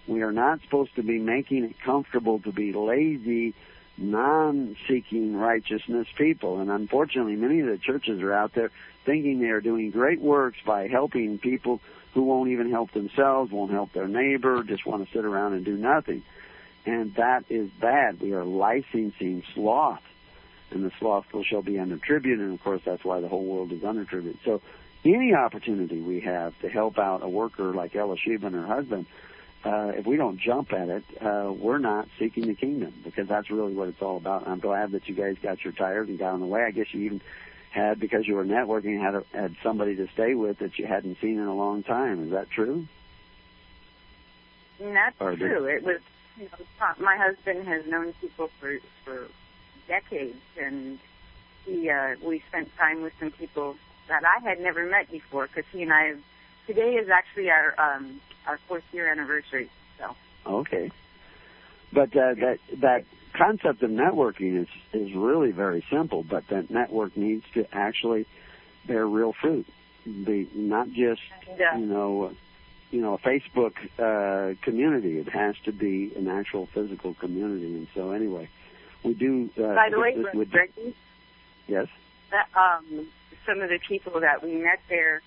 We 0.08 0.22
are 0.24 0.32
not 0.32 0.62
supposed 0.62 0.96
to 0.96 1.04
be 1.04 1.20
making 1.20 1.64
it 1.64 1.80
comfortable 1.80 2.40
to 2.40 2.52
be 2.52 2.74
lazy, 2.74 3.54
non 3.98 4.76
seeking 4.88 5.36
righteousness 5.36 6.08
people. 6.18 6.60
And 6.60 6.70
unfortunately, 6.70 7.36
many 7.36 7.60
of 7.60 7.68
the 7.68 7.78
churches 7.78 8.22
are 8.22 8.34
out 8.34 8.54
there 8.54 8.72
thinking 9.06 9.40
they 9.40 9.50
are 9.50 9.62
doing 9.62 9.92
great 9.92 10.20
works 10.22 10.58
by 10.66 10.88
helping 10.88 11.38
people 11.38 11.82
who 12.14 12.24
won't 12.24 12.50
even 12.50 12.70
help 12.70 12.92
themselves, 12.92 13.52
won't 13.52 13.72
help 13.72 13.94
their 13.94 14.08
neighbor, 14.08 14.64
just 14.64 14.86
want 14.86 15.06
to 15.06 15.14
sit 15.14 15.24
around 15.24 15.54
and 15.54 15.64
do 15.64 15.78
nothing. 15.78 16.24
And 16.86 17.16
that 17.16 17.46
is 17.50 17.70
bad. 17.80 18.20
We 18.20 18.34
are 18.34 18.44
licensing 18.44 19.44
sloth. 19.54 20.02
And 20.72 20.86
the 20.86 20.92
slothful 21.00 21.44
shall 21.44 21.62
be 21.62 21.78
under 21.80 21.98
tribute, 21.98 22.40
and 22.40 22.54
of 22.54 22.64
course 22.64 22.82
that's 22.86 23.04
why 23.04 23.20
the 23.20 23.28
whole 23.28 23.44
world 23.44 23.72
is 23.74 23.84
under 23.84 24.06
tribute. 24.06 24.40
So 24.46 24.62
any 25.04 25.34
opportunity 25.34 26.00
we 26.00 26.22
have 26.22 26.58
to 26.62 26.70
help 26.70 26.98
out 26.98 27.24
a 27.24 27.30
worker 27.30 27.74
like 27.74 27.94
Elisheba 27.94 28.44
and 28.44 28.56
her 28.56 28.66
husband, 28.66 29.06
uh, 29.64 29.92
if 29.96 30.06
we 30.06 30.18
don't 30.18 30.40
jump 30.40 30.74
at 30.74 30.90
it, 30.90 31.04
uh, 31.22 31.52
we're 31.52 31.78
not 31.78 32.08
seeking 32.20 32.48
the 32.48 32.56
kingdom 32.56 32.94
because 33.04 33.28
that's 33.28 33.50
really 33.52 33.74
what 33.74 33.90
it's 33.90 34.02
all 34.02 34.18
about. 34.18 34.44
And 34.44 34.52
I'm 34.52 34.60
glad 34.60 34.92
that 34.92 35.08
you 35.08 35.16
guys 35.16 35.36
got 35.42 35.64
your 35.64 35.74
tires 35.74 36.10
and 36.10 36.18
got 36.18 36.34
on 36.34 36.40
the 36.40 36.48
way. 36.48 36.64
I 36.64 36.72
guess 36.72 36.88
you 36.92 37.02
even 37.02 37.22
had 37.72 38.00
because 38.00 38.28
you 38.28 38.36
were 38.36 38.46
networking 38.46 39.00
had 39.00 39.16
a, 39.16 39.24
had 39.34 39.56
somebody 39.64 39.96
to 39.96 40.08
stay 40.14 40.34
with 40.34 40.60
that 40.60 40.78
you 40.78 40.86
hadn't 40.86 41.18
seen 41.22 41.38
in 41.38 41.48
a 41.48 41.56
long 41.56 41.84
time. 41.84 42.26
Is 42.26 42.32
that 42.32 42.50
true? 42.50 42.88
That's 44.80 45.16
or 45.20 45.36
true. 45.36 45.68
Did... 45.68 45.78
It 45.78 45.84
was 45.84 46.02
you 46.38 46.46
know, 46.46 46.94
my 47.00 47.18
husband 47.18 47.68
has 47.68 47.86
known 47.86 48.14
people 48.20 48.50
for 48.60 48.78
for 49.06 49.28
decades, 49.88 50.42
and 50.60 51.00
he 51.66 51.90
uh, 51.90 52.16
we 52.24 52.44
spent 52.50 52.76
time 52.78 53.04
with 53.04 53.14
some 53.20 53.32
people 53.32 53.76
that 54.08 54.24
I 54.26 54.44
had 54.44 54.60
never 54.60 54.86
met 54.86 55.12
before 55.12 55.48
because 55.48 55.66
he 55.72 55.84
and 55.84 55.94
I 55.94 56.16
today 56.74 56.96
is 56.96 57.10
actually 57.10 57.50
our 57.50 57.76
um, 57.80 58.22
our 58.48 58.60
fourth 58.68 58.84
year 58.92 59.12
anniversary. 59.12 59.70
So 60.00 60.16
okay, 60.46 60.92
but 61.92 62.10
uh, 62.16 62.36
that 62.36 62.58
that 62.82 63.06
concept 63.38 63.84
of 63.84 63.90
networking 63.90 64.62
is 64.62 64.68
is 64.94 65.14
really 65.16 65.52
very 65.52 65.84
simple, 65.92 66.24
but 66.24 66.44
that 66.50 66.70
network 66.70 67.16
needs 67.18 67.44
to 67.56 67.66
actually 67.74 68.26
bear 68.88 69.06
real 69.06 69.34
fruit, 69.42 69.68
be 70.06 70.50
not 70.56 70.88
just 70.88 71.22
yeah. 71.58 71.78
you 71.78 71.86
know 71.86 72.32
you 72.90 73.02
know 73.02 73.16
a 73.16 73.20
Facebook 73.20 73.74
uh, 74.00 74.56
community. 74.64 75.18
It 75.18 75.30
has 75.30 75.56
to 75.66 75.72
be 75.72 76.14
an 76.16 76.28
actual 76.28 76.68
physical 76.74 77.14
community, 77.14 77.66
and 77.66 77.88
so 77.94 78.12
anyway, 78.12 78.50
we 79.04 79.14
do. 79.14 79.50
Uh, 79.58 79.76
By 79.76 79.90
the 79.92 80.00
way, 80.00 80.16
with, 80.34 80.50
yes. 81.68 81.88
That, 82.32 82.48
um, 82.58 83.10
some 83.46 83.60
of 83.60 83.68
the 83.68 83.80
people 83.90 84.22
that 84.22 84.42
we 84.42 84.56
met 84.56 84.80
there, 84.88 85.22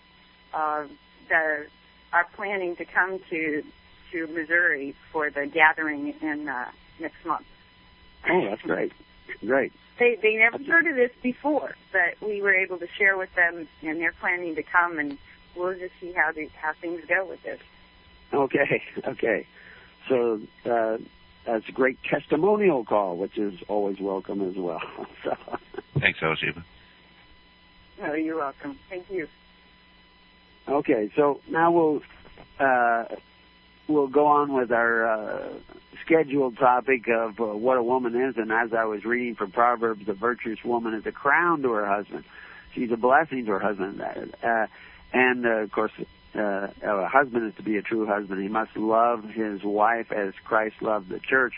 uh, 0.55 0.87
that 1.29 1.67
are 2.13 2.27
planning 2.35 2.77
to 2.77 2.85
come 2.85 3.21
to 3.31 3.63
to 4.13 4.27
Missouri 4.29 4.95
for 5.13 5.31
the 5.31 5.47
gathering 5.47 6.15
in 6.21 6.49
uh, 6.49 6.71
next 7.01 7.25
month. 7.27 7.47
Oh, 8.31 8.47
that's 8.49 8.63
great. 8.63 8.93
Great. 9.41 9.73
They 9.99 10.17
they 10.21 10.37
never 10.37 10.59
heard 10.59 10.87
of 10.87 10.97
this 10.97 11.11
before, 11.23 11.75
but 11.93 12.27
we 12.27 12.43
were 12.43 12.55
able 12.55 12.79
to 12.79 12.87
share 12.99 13.17
with 13.17 13.35
them, 13.35 13.69
and 13.83 14.01
they're 14.01 14.15
planning 14.21 14.55
to 14.57 14.63
come, 14.63 14.99
and 14.99 15.19
we'll 15.57 15.79
just 15.79 15.93
see 16.01 16.13
how 16.13 16.33
the 16.33 16.49
how 16.61 16.73
things 16.81 17.03
go 17.09 17.27
with 17.27 17.43
this. 17.43 17.61
Okay, 18.33 18.83
okay. 19.09 19.47
So 20.09 20.41
uh, 20.65 20.99
that's 21.47 21.69
a 21.69 21.73
great 21.73 21.99
testimonial 22.03 22.85
call, 22.85 23.17
which 23.17 23.39
is 23.39 23.55
always 23.69 24.01
welcome 24.01 24.49
as 24.49 24.57
well. 24.57 24.83
so. 25.25 25.37
Thanks, 25.99 26.19
Elisheba. 26.21 26.65
Oh, 28.03 28.15
you're 28.15 28.37
welcome. 28.37 28.79
Thank 28.89 29.11
you. 29.11 29.29
Okay, 30.69 31.11
so 31.15 31.41
now 31.49 31.71
we'll 31.73 32.03
uh, 32.59 33.05
we'll 33.87 34.09
go 34.09 34.27
on 34.27 34.55
with 34.55 34.73
our 34.73 35.07
uh, 35.07 35.53
scheduled 36.05 36.57
topic 36.57 37.07
of 37.09 37.39
uh, 37.39 37.45
what 37.45 37.77
a 37.77 37.83
woman 37.83 38.15
is. 38.15 38.37
And 38.37 38.51
as 38.51 38.73
I 38.73 38.85
was 38.85 39.05
reading 39.05 39.35
from 39.35 39.53
Proverbs, 39.53 40.07
the 40.07 40.15
virtuous 40.15 40.63
woman 40.65 40.95
is 40.95 41.05
a 41.07 41.13
crown 41.13 41.63
to 41.63 41.71
her 41.73 41.87
husband. 41.87 42.25
She's 42.75 42.91
a 42.91 42.97
blessing 42.97 43.45
to 43.47 43.53
her 43.53 43.59
husband. 43.59 44.01
Uh, 44.01 44.67
and 45.13 45.47
uh, 45.47 45.51
of 45.51 45.73
course, 45.73 45.93
uh, 46.35 46.69
a 46.83 47.07
husband 47.07 47.47
is 47.47 47.55
to 47.57 47.63
be 47.63 47.77
a 47.77 47.83
true 47.83 48.07
husband. 48.07 48.43
He 48.43 48.49
must 48.49 48.77
love 48.77 49.25
his 49.25 49.63
wife 49.63 50.11
as 50.13 50.33
Christ 50.45 50.77
loved 50.81 51.09
the 51.09 51.21
church, 51.21 51.55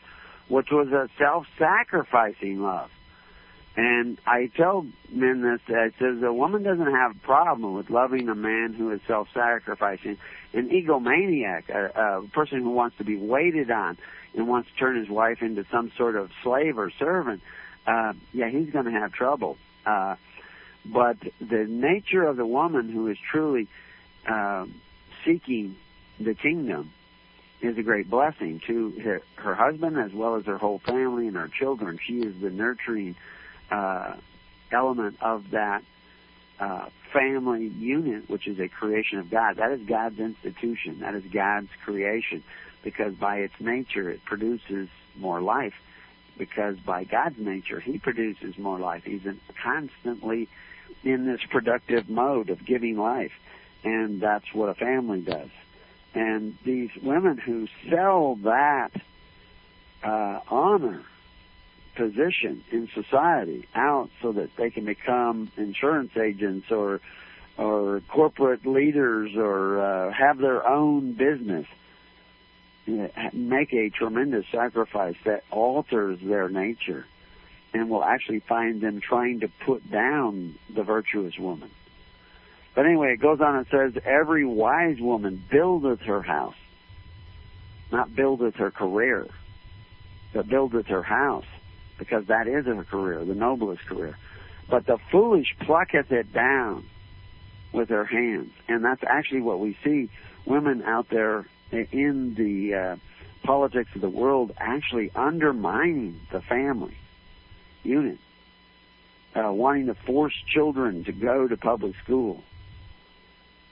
which 0.48 0.68
was 0.70 0.88
a 0.88 1.08
self-sacrificing 1.18 2.60
love. 2.60 2.90
And 3.76 4.18
I 4.26 4.50
tell 4.56 4.86
men 5.10 5.42
this, 5.42 5.60
that 5.68 5.92
says 5.98 6.22
a 6.22 6.32
woman 6.32 6.62
doesn't 6.62 6.90
have 6.90 7.16
a 7.16 7.18
problem 7.20 7.74
with 7.74 7.90
loving 7.90 8.28
a 8.30 8.34
man 8.34 8.72
who 8.72 8.90
is 8.90 9.00
self-sacrificing. 9.06 10.16
An 10.54 10.70
egomaniac, 10.70 11.68
a, 11.68 12.20
a 12.22 12.28
person 12.28 12.62
who 12.62 12.70
wants 12.70 12.96
to 12.96 13.04
be 13.04 13.16
waited 13.16 13.70
on 13.70 13.98
and 14.34 14.48
wants 14.48 14.70
to 14.70 14.76
turn 14.76 14.96
his 14.98 15.10
wife 15.10 15.42
into 15.42 15.66
some 15.70 15.92
sort 15.98 16.16
of 16.16 16.30
slave 16.42 16.78
or 16.78 16.90
servant, 16.98 17.42
uh, 17.86 18.14
yeah, 18.32 18.48
he's 18.48 18.70
going 18.70 18.86
to 18.86 18.90
have 18.90 19.12
trouble. 19.12 19.58
Uh, 19.84 20.16
but 20.86 21.18
the 21.40 21.66
nature 21.68 22.24
of 22.24 22.38
the 22.38 22.46
woman 22.46 22.88
who 22.88 23.08
is 23.08 23.18
truly 23.30 23.68
uh, 24.26 24.64
seeking 25.24 25.76
the 26.18 26.34
kingdom 26.34 26.92
is 27.60 27.76
a 27.76 27.82
great 27.82 28.08
blessing 28.08 28.60
to 28.66 28.90
her, 29.02 29.22
her 29.34 29.54
husband 29.54 29.98
as 29.98 30.12
well 30.12 30.36
as 30.36 30.46
her 30.46 30.56
whole 30.56 30.78
family 30.78 31.26
and 31.26 31.36
her 31.36 31.48
children. 31.48 31.98
She 32.06 32.20
is 32.20 32.40
the 32.40 32.50
nurturing 32.50 33.16
uh, 33.70 34.14
element 34.70 35.16
of 35.20 35.50
that 35.50 35.82
uh, 36.58 36.88
family 37.12 37.66
unit, 37.66 38.28
which 38.28 38.46
is 38.46 38.58
a 38.58 38.68
creation 38.68 39.18
of 39.18 39.30
God. 39.30 39.56
That 39.56 39.72
is 39.72 39.86
God's 39.86 40.18
institution. 40.18 41.00
That 41.00 41.14
is 41.14 41.24
God's 41.32 41.68
creation, 41.84 42.42
because 42.82 43.14
by 43.14 43.38
its 43.38 43.54
nature 43.60 44.10
it 44.10 44.24
produces 44.24 44.88
more 45.16 45.40
life. 45.40 45.74
Because 46.38 46.76
by 46.78 47.04
God's 47.04 47.38
nature, 47.38 47.80
He 47.80 47.98
produces 47.98 48.58
more 48.58 48.78
life. 48.78 49.04
He's 49.04 49.22
constantly 49.62 50.48
in 51.02 51.26
this 51.26 51.40
productive 51.48 52.08
mode 52.10 52.50
of 52.50 52.64
giving 52.64 52.98
life, 52.98 53.32
and 53.84 54.20
that's 54.20 54.52
what 54.52 54.68
a 54.68 54.74
family 54.74 55.20
does. 55.20 55.48
And 56.14 56.56
these 56.64 56.90
women 57.02 57.38
who 57.38 57.68
sell 57.90 58.36
that 58.42 58.90
uh, 60.02 60.40
honor 60.48 61.04
position 61.96 62.62
in 62.70 62.88
society 62.94 63.66
out 63.74 64.10
so 64.22 64.32
that 64.32 64.50
they 64.56 64.70
can 64.70 64.84
become 64.84 65.50
insurance 65.56 66.16
agents 66.16 66.70
or 66.70 67.00
or 67.58 68.02
corporate 68.08 68.66
leaders 68.66 69.32
or 69.34 69.80
uh, 69.80 70.12
have 70.12 70.38
their 70.38 70.66
own 70.68 71.14
business 71.14 71.66
make 73.32 73.72
a 73.72 73.90
tremendous 73.90 74.44
sacrifice 74.52 75.16
that 75.24 75.42
alters 75.50 76.18
their 76.22 76.48
nature 76.48 77.06
and 77.74 77.90
will 77.90 78.04
actually 78.04 78.40
find 78.40 78.80
them 78.80 79.00
trying 79.00 79.40
to 79.40 79.48
put 79.64 79.90
down 79.90 80.54
the 80.74 80.82
virtuous 80.82 81.36
woman. 81.38 81.70
But 82.74 82.86
anyway, 82.86 83.14
it 83.14 83.20
goes 83.20 83.40
on 83.40 83.56
and 83.56 83.66
says, 83.70 84.02
Every 84.04 84.44
wise 84.44 85.00
woman 85.00 85.42
buildeth 85.50 86.00
her 86.00 86.22
house, 86.22 86.54
not 87.90 88.14
buildeth 88.14 88.54
her 88.56 88.70
career, 88.70 89.26
but 90.32 90.48
buildeth 90.48 90.86
her 90.86 91.02
house 91.02 91.46
because 91.98 92.26
that 92.26 92.46
is 92.46 92.66
a 92.66 92.84
career, 92.84 93.24
the 93.24 93.34
noblest 93.34 93.86
career. 93.86 94.16
But 94.68 94.86
the 94.86 94.98
foolish 95.10 95.54
plucketh 95.60 96.10
it 96.10 96.32
down 96.32 96.86
with 97.72 97.88
their 97.88 98.04
hands. 98.04 98.50
And 98.68 98.84
that's 98.84 99.02
actually 99.06 99.42
what 99.42 99.60
we 99.60 99.76
see 99.84 100.10
women 100.44 100.82
out 100.82 101.08
there 101.10 101.46
in 101.70 102.34
the 102.34 102.74
uh, 102.74 102.96
politics 103.44 103.90
of 103.94 104.00
the 104.00 104.10
world 104.10 104.52
actually 104.58 105.10
undermining 105.14 106.20
the 106.32 106.40
family 106.40 106.96
unit, 107.82 108.18
uh, 109.34 109.52
wanting 109.52 109.86
to 109.86 109.94
force 109.94 110.34
children 110.52 111.04
to 111.04 111.12
go 111.12 111.46
to 111.46 111.56
public 111.56 111.94
school. 112.02 112.42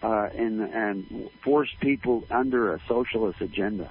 Uh, 0.03 0.29
and, 0.37 0.61
and 0.61 1.31
force 1.43 1.71
people 1.81 2.25
under 2.31 2.75
a 2.75 2.81
socialist 2.87 3.41
agenda. 3.41 3.91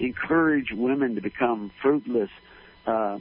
Encourage 0.00 0.72
women 0.72 1.14
to 1.14 1.20
become 1.20 1.70
fruitless 1.80 2.30
uh, 2.86 3.18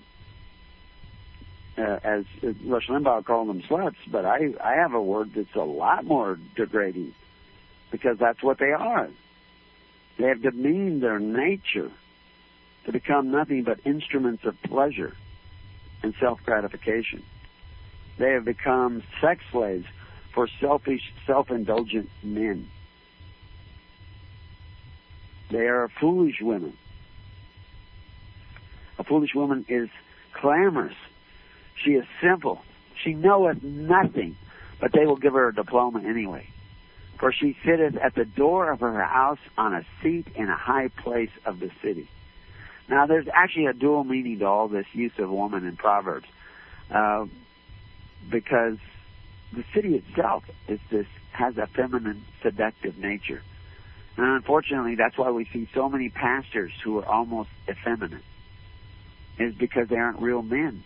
uh, 1.77 1.99
as 2.03 2.25
Rush 2.65 2.87
Limbaugh 2.87 3.25
called 3.25 3.49
them 3.49 3.61
sluts, 3.61 3.95
but 4.11 4.25
I 4.25 4.53
I 4.63 4.75
have 4.75 4.93
a 4.93 5.01
word 5.01 5.31
that's 5.35 5.55
a 5.55 5.59
lot 5.63 6.05
more 6.05 6.37
degrading 6.55 7.13
because 7.91 8.17
that's 8.19 8.43
what 8.43 8.59
they 8.59 8.71
are. 8.71 9.09
They 10.17 10.27
have 10.27 10.41
demeaned 10.41 11.01
their 11.01 11.19
nature 11.19 11.91
to 12.85 12.91
become 12.91 13.31
nothing 13.31 13.63
but 13.63 13.79
instruments 13.85 14.43
of 14.45 14.61
pleasure 14.63 15.15
and 16.03 16.13
self 16.19 16.39
gratification. 16.43 17.23
They 18.17 18.31
have 18.31 18.43
become 18.43 19.03
sex 19.21 19.41
slaves 19.51 19.85
for 20.33 20.47
selfish, 20.59 21.01
self 21.25 21.49
indulgent 21.49 22.09
men. 22.21 22.69
They 25.51 25.67
are 25.67 25.89
foolish 25.99 26.41
women. 26.41 26.77
Foolish 29.09 29.33
woman 29.33 29.65
is 29.67 29.89
clamorous. 30.33 30.95
She 31.83 31.91
is 31.91 32.05
simple. 32.21 32.61
She 33.03 33.13
knoweth 33.13 33.63
nothing, 33.63 34.37
but 34.79 34.91
they 34.93 35.05
will 35.05 35.17
give 35.17 35.33
her 35.33 35.49
a 35.49 35.53
diploma 35.53 36.03
anyway. 36.07 36.47
For 37.19 37.33
she 37.33 37.57
sitteth 37.65 37.97
at 37.97 38.15
the 38.15 38.23
door 38.23 38.71
of 38.71 38.79
her 38.79 39.03
house 39.03 39.39
on 39.57 39.73
a 39.73 39.83
seat 40.01 40.27
in 40.35 40.47
a 40.47 40.55
high 40.55 40.89
place 40.89 41.31
of 41.45 41.59
the 41.59 41.71
city. 41.81 42.07
Now, 42.87 43.07
there's 43.07 43.27
actually 43.33 43.65
a 43.65 43.73
dual 43.73 44.03
meaning 44.03 44.39
to 44.39 44.45
all 44.45 44.67
this 44.67 44.85
use 44.93 45.11
of 45.17 45.29
woman 45.29 45.65
in 45.65 45.75
Proverbs, 45.75 46.27
uh, 46.89 47.25
because 48.29 48.77
the 49.53 49.63
city 49.73 49.95
itself 49.95 50.43
is 50.67 50.79
this 50.91 51.07
has 51.31 51.57
a 51.57 51.67
feminine, 51.67 52.23
seductive 52.43 52.97
nature, 52.97 53.41
and 54.17 54.25
unfortunately, 54.25 54.95
that's 54.95 55.17
why 55.17 55.31
we 55.31 55.45
see 55.53 55.69
so 55.73 55.87
many 55.87 56.09
pastors 56.09 56.73
who 56.83 56.97
are 56.99 57.05
almost 57.05 57.49
effeminate. 57.69 58.23
Is 59.39 59.55
because 59.55 59.87
they 59.87 59.95
aren't 59.95 60.21
real 60.21 60.41
men. 60.41 60.83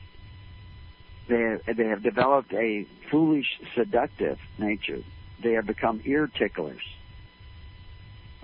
They 1.27 1.57
they 1.73 1.87
have 1.87 2.03
developed 2.03 2.53
a 2.53 2.85
foolish, 3.09 3.47
seductive 3.75 4.37
nature. 4.59 5.01
They 5.41 5.53
have 5.53 5.65
become 5.65 6.01
ear 6.05 6.27
ticklers, 6.27 6.83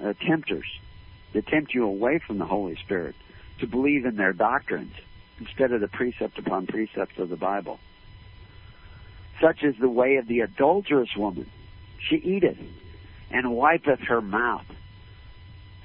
uh, 0.04 0.14
tempters. 0.26 0.66
They 1.34 1.42
tempt 1.42 1.74
you 1.74 1.86
away 1.86 2.20
from 2.26 2.40
the 2.40 2.46
Holy 2.46 2.76
Spirit 2.76 3.16
to 3.60 3.68
believe 3.68 4.06
in 4.06 4.16
their 4.16 4.34
doctrines 4.34 4.94
instead 5.40 5.72
of 5.72 5.82
the 5.82 5.88
precept 5.88 6.40
upon 6.40 6.66
precepts 6.66 7.20
of 7.20 7.30
the 7.30 7.38
Bible. 7.38 7.80
Such 9.40 9.64
is 9.64 9.76
the 9.80 9.90
way 9.90 10.16
of 10.18 10.28
the 10.28 10.42
adulterous 10.42 11.16
woman. 11.16 11.50
She 12.00 12.16
eateth 12.16 12.58
and 13.32 13.52
wipeth 13.52 14.00
her 14.02 14.22
mouth, 14.22 14.66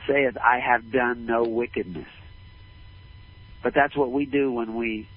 saith, 0.07 0.37
I 0.39 0.59
have 0.61 0.91
done 0.91 1.27
no 1.27 1.45
wickedness. 1.45 2.09
But 3.65 3.73
that's 3.75 3.97
what 3.97 4.13
we 4.13 4.27
do 4.27 4.53
when 4.53 4.77
we 4.77 5.09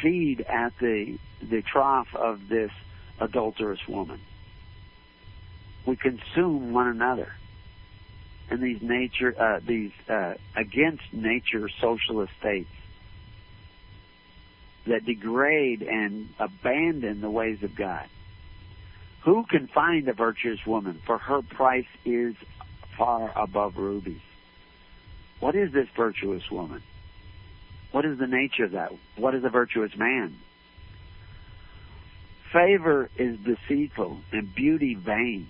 feed 0.00 0.42
at 0.42 0.72
the 0.80 1.18
the 1.42 1.60
trough 1.62 2.06
of 2.14 2.48
this 2.48 2.70
adulterous 3.18 3.80
woman. 3.88 4.20
We 5.86 5.96
consume 5.96 6.72
one 6.72 6.86
another 6.86 7.32
in 8.48 8.60
these 8.60 8.80
nature 8.80 9.34
uh, 9.38 9.58
these 9.66 9.90
uh, 10.08 10.34
against 10.56 11.02
nature 11.12 11.68
socialist 11.80 12.32
states 12.38 12.70
that 14.86 15.04
degrade 15.04 15.82
and 15.82 16.28
abandon 16.38 17.20
the 17.20 17.30
ways 17.30 17.62
of 17.64 17.74
God. 17.74 18.06
Who 19.24 19.44
can 19.50 19.66
find 19.66 20.08
a 20.08 20.14
virtuous 20.14 20.64
woman? 20.64 21.02
For 21.06 21.18
her 21.18 21.42
price 21.42 21.90
is 22.04 22.36
far 22.96 23.32
above 23.36 23.76
rubies. 23.76 24.22
What 25.40 25.56
is 25.56 25.72
this 25.72 25.88
virtuous 25.96 26.48
woman? 26.52 26.82
What 27.92 28.04
is 28.04 28.18
the 28.18 28.26
nature 28.26 28.64
of 28.64 28.72
that? 28.72 28.92
What 29.16 29.34
is 29.34 29.44
a 29.44 29.48
virtuous 29.48 29.96
man? 29.96 30.36
Favor 32.52 33.10
is 33.16 33.38
deceitful 33.38 34.18
and 34.32 34.54
beauty 34.54 34.94
vain. 34.94 35.48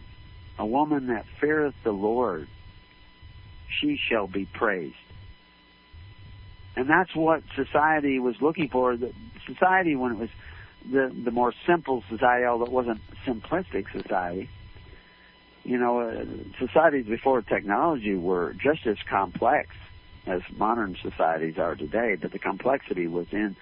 A 0.59 0.66
woman 0.66 1.07
that 1.07 1.24
feareth 1.41 1.74
the 1.84 1.93
Lord, 1.93 2.49
she 3.68 3.97
shall 3.97 4.26
be 4.26 4.45
praised. 4.45 4.95
And 6.76 6.88
that's 6.88 7.14
what 7.14 7.43
society 7.57 8.18
was 8.18 8.36
looking 8.41 8.68
for. 8.68 8.97
The 8.97 9.12
society, 9.47 9.97
when 9.97 10.12
it 10.12 10.18
was 10.18 10.28
the 10.91 11.14
the 11.24 11.30
more 11.30 11.53
simple 11.66 12.05
society, 12.09 12.45
although 12.45 12.66
it 12.66 12.72
wasn't 12.72 13.01
simplistic 13.26 13.91
society, 13.93 14.49
you 15.64 15.78
know, 15.78 16.01
uh, 16.01 16.24
societies 16.59 17.07
before 17.07 17.43
technology 17.43 18.14
were 18.14 18.55
just 18.55 18.86
as 18.86 18.97
complex 19.09 19.70
as 20.27 20.43
modern 20.57 20.97
societies 21.03 21.59
are 21.59 21.75
today, 21.75 22.16
but 22.21 22.33
the 22.33 22.39
complexity 22.39 23.07
was 23.07 23.27
in 23.33 23.57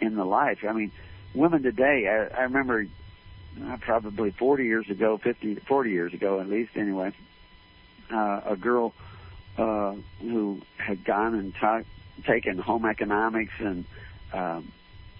in 0.00 0.14
the 0.14 0.24
life. 0.24 0.58
I 0.68 0.72
mean, 0.72 0.92
women 1.34 1.62
today. 1.62 2.06
I, 2.08 2.40
I 2.40 2.42
remember 2.44 2.86
uh, 3.62 3.76
probably 3.80 4.30
40 4.30 4.64
years 4.64 4.88
ago, 4.90 5.18
50, 5.18 5.56
40 5.56 5.90
years 5.90 6.14
ago 6.14 6.40
at 6.40 6.48
least, 6.48 6.76
anyway. 6.76 7.12
Uh, 8.10 8.40
a 8.46 8.56
girl 8.56 8.94
uh, 9.58 9.94
who 10.20 10.60
had 10.78 11.04
gone 11.04 11.34
and 11.34 11.54
ta- 11.54 11.82
taken 12.26 12.58
home 12.58 12.86
economics 12.86 13.52
and 13.58 13.84
um, 14.32 14.72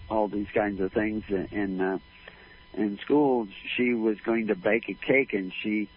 all 0.09 0.29
these 0.29 0.47
kinds 0.55 0.81
of 0.81 0.93
things 0.93 1.25
in 1.29 1.47
in, 1.47 1.81
uh, 1.81 1.99
in 2.75 2.99
school. 2.99 3.47
She 3.77 3.95
was 3.95 4.19
going 4.21 4.47
to 4.47 4.55
bake 4.55 4.89
a 4.89 4.95
cake, 4.95 5.35
and 5.35 5.53
she 5.63 5.89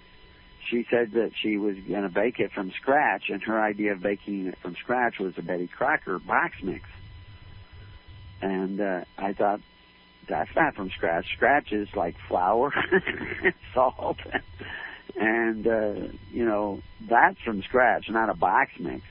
she 0.70 0.86
said 0.90 1.12
that 1.14 1.32
she 1.42 1.58
was 1.58 1.76
going 1.88 2.04
to 2.04 2.10
bake 2.10 2.40
it 2.40 2.52
from 2.52 2.72
scratch, 2.72 3.30
and 3.30 3.42
her 3.44 3.62
idea 3.62 3.94
of 3.94 4.02
baking 4.02 4.48
it 4.48 4.58
from 4.62 4.76
scratch 4.76 5.20
was 5.20 5.34
a 5.38 5.42
Betty 5.42 5.68
Crocker 5.68 6.20
box 6.20 6.56
mix. 6.64 6.84
And 8.42 8.82
uh, 8.82 9.04
I 9.18 9.34
thought, 9.34 9.62
that's 10.28 10.50
not 10.56 10.76
from 10.76 10.90
scratch. 10.92 11.26
Scratch 11.36 11.72
is 11.72 11.90
like 11.96 12.16
flour, 12.28 12.72
and 13.44 13.54
salt, 13.74 14.18
and 15.20 15.68
uh, 15.68 15.94
you 16.32 16.46
know 16.46 16.82
that's 17.10 17.40
from 17.42 17.62
scratch, 17.64 18.10
not 18.10 18.30
a 18.30 18.34
box 18.34 18.72
mix. 18.80 19.04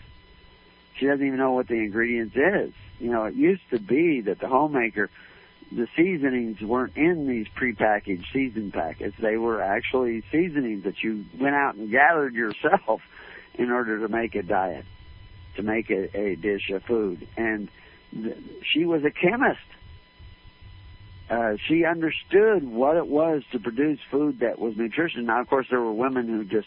She 0.99 1.07
doesn't 1.07 1.25
even 1.25 1.39
know 1.39 1.53
what 1.53 1.69
the 1.69 1.75
ingredients 1.75 2.37
is. 2.37 2.73
You 2.99 3.11
know, 3.11 3.25
it 3.25 3.35
used 3.35 3.63
to 3.71 3.79
be 3.79 4.21
that 4.23 4.39
the 4.39 4.49
homemaker 4.49 5.11
the 5.73 5.87
seasonings 5.97 6.61
weren't 6.61 6.97
in 6.97 7.29
these 7.29 7.47
prepackaged 7.49 8.25
season 8.33 8.73
packets. 8.73 9.17
They 9.21 9.37
were 9.37 9.63
actually 9.63 10.23
seasonings 10.33 10.85
that 10.85 11.03
you 11.03 11.25
went 11.39 11.55
out 11.55 11.75
and 11.77 11.91
gathered 11.91 12.35
yourself 12.35 13.03
in 13.55 13.71
order 13.71 14.01
to 14.01 14.09
make 14.09 14.35
a 14.35 14.43
diet, 14.43 14.85
to 15.57 15.63
make 15.63 15.91
a, 15.91 16.17
a 16.17 16.37
dish 16.37 16.71
of 16.71 16.83
food. 16.85 17.27
And 17.37 17.69
th- 18.13 18.37
she 18.63 18.85
was 18.85 19.05
a 19.05 19.11
chemist. 19.11 19.61
Uh, 21.29 21.57
she 21.69 21.85
understood 21.85 22.69
what 22.69 22.97
it 22.97 23.07
was 23.07 23.45
to 23.53 23.61
produce 23.61 24.01
food 24.11 24.41
that 24.41 24.59
was 24.59 24.77
nutritious. 24.77 25.21
Now, 25.23 25.41
of 25.41 25.49
course, 25.49 25.67
there 25.71 25.81
were 25.81 25.93
women 25.93 26.27
who 26.27 26.45
just, 26.45 26.67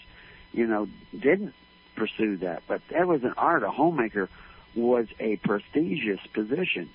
you 0.54 0.66
know, 0.66 0.88
didn't 1.12 1.54
pursue 1.96 2.38
that, 2.38 2.64
but 2.68 2.82
that 2.90 3.06
was 3.06 3.24
an 3.24 3.34
art. 3.36 3.64
A 3.64 3.70
homemaker 3.70 4.30
was 4.74 5.08
a 5.20 5.36
prestigious 5.38 6.22
position. 6.34 6.90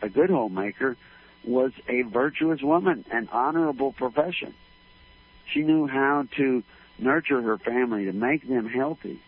A 0.00 0.08
good 0.08 0.30
homemaker 0.30 0.96
was 1.44 1.72
a 1.88 2.02
virtuous 2.02 2.62
woman, 2.62 3.04
an 3.10 3.28
honorable 3.32 3.92
profession. 3.92 4.54
She 5.52 5.60
knew 5.60 5.86
how 5.86 6.26
to 6.36 6.62
nurture 6.98 7.40
her 7.40 7.58
family, 7.58 8.04
to 8.06 8.12
make 8.12 8.46
them 8.46 8.68
healthy. 8.68 9.20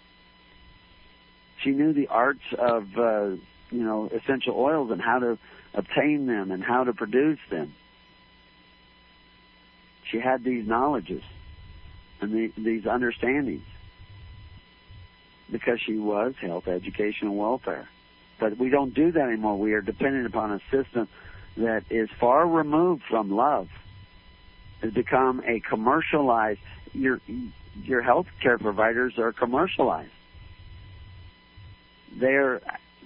She 1.63 1.71
knew 1.71 1.93
the 1.93 2.09
arts 2.09 2.43
of, 2.59 2.99
uh, 2.99 3.29
you 3.71 3.85
know, 3.85 4.11
essential 4.13 4.55
oils 4.57 4.91
and 4.91 5.01
how 5.01 5.19
to 5.21 5.39
obtain 5.75 6.27
them 6.27 6.51
and 6.51 6.63
how 6.63 6.85
to 6.85 6.93
produce 6.93 7.39
them. 7.51 7.75
She 10.11 10.19
had 10.19 10.43
these 10.43 10.67
knowledges 10.67 11.23
and 12.21 12.33
the, 12.33 12.53
these 12.61 12.87
understandings 12.87 13.63
because 15.51 15.81
she 15.81 15.97
was 15.97 16.35
health, 16.41 16.67
education, 16.69 17.29
and 17.29 17.39
welfare. 17.39 17.89
But 18.39 18.59
we 18.59 18.71
don't 18.71 18.95
do 18.95 19.13
that 19.13 19.29
anymore. 19.29 19.59
We 19.59 19.75
are 19.75 19.83
dependent 19.83 20.27
upon 20.27 20.53
a 20.53 20.61
system 20.71 21.09
that 21.57 21.85
is 21.91 22.09
far 22.19 22.47
removed 22.47 23.03
from 23.09 23.31
love. 23.31 23.69
Has 24.83 24.93
become 24.93 25.43
a 25.47 25.61
commercialized. 25.61 26.61
Your 26.93 27.21
your 27.75 28.03
health 28.03 28.27
care 28.43 28.59
providers 28.59 29.19
are 29.19 29.33
commercialized. 29.33 30.11
They're 32.19 32.61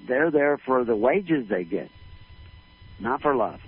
they're 0.07 0.31
there 0.31 0.59
for 0.59 0.85
the 0.85 0.97
wages 0.97 1.49
they 1.49 1.65
get, 1.65 1.91
not 3.01 3.23
for 3.23 3.35
love. 3.35 3.61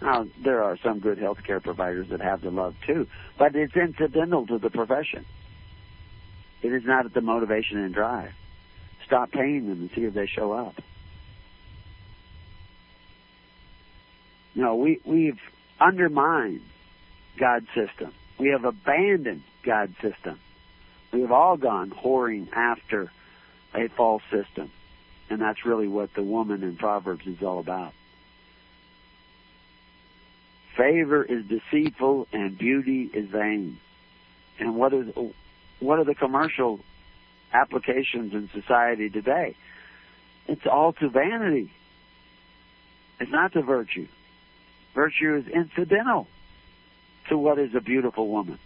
Now 0.00 0.26
there 0.42 0.62
are 0.62 0.78
some 0.82 1.00
good 1.00 1.18
health 1.18 1.42
care 1.44 1.60
providers 1.60 2.08
that 2.10 2.20
have 2.20 2.42
the 2.42 2.50
love 2.50 2.74
too, 2.86 3.08
but 3.38 3.54
it's 3.54 3.76
incidental 3.76 4.46
to 4.46 4.58
the 4.58 4.70
profession. 4.70 5.26
It 6.62 6.72
is 6.72 6.84
not 6.84 7.12
the 7.12 7.20
motivation 7.20 7.78
and 7.78 7.94
drive. 7.94 8.32
Stop 9.06 9.32
paying 9.32 9.68
them 9.68 9.80
and 9.80 9.90
see 9.94 10.04
if 10.04 10.14
they 10.14 10.26
show 10.26 10.52
up. 10.52 10.74
No, 14.54 14.76
we, 14.76 15.00
we've 15.04 15.38
undermined 15.80 16.62
God's 17.38 17.66
system. 17.74 18.12
We 18.38 18.48
have 18.48 18.64
abandoned 18.64 19.42
God's 19.64 19.94
system. 20.02 20.38
We 21.12 21.22
have 21.22 21.32
all 21.32 21.56
gone 21.56 21.90
whoring 21.90 22.52
after 22.52 23.10
a 23.74 23.88
false 23.96 24.22
system. 24.30 24.70
And 25.28 25.40
that's 25.40 25.64
really 25.64 25.88
what 25.88 26.10
the 26.14 26.22
woman 26.22 26.62
in 26.62 26.76
Proverbs 26.76 27.26
is 27.26 27.42
all 27.42 27.60
about. 27.60 27.92
Favor 30.76 31.22
is 31.24 31.44
deceitful 31.46 32.26
and 32.32 32.56
beauty 32.56 33.10
is 33.12 33.28
vain. 33.28 33.78
And 34.58 34.76
what 34.76 34.92
is 34.92 35.06
what 35.78 35.98
are 35.98 36.04
the 36.04 36.14
commercial 36.14 36.80
applications 37.52 38.32
in 38.34 38.50
society 38.52 39.08
today? 39.08 39.56
It's 40.46 40.66
all 40.70 40.92
to 40.94 41.08
vanity. 41.08 41.72
It's 43.18 43.30
not 43.30 43.52
to 43.52 43.62
virtue. 43.62 44.08
Virtue 44.94 45.36
is 45.36 45.46
incidental 45.48 46.26
to 47.28 47.38
what 47.38 47.58
is 47.58 47.74
a 47.74 47.80
beautiful 47.80 48.28
woman. 48.28 48.58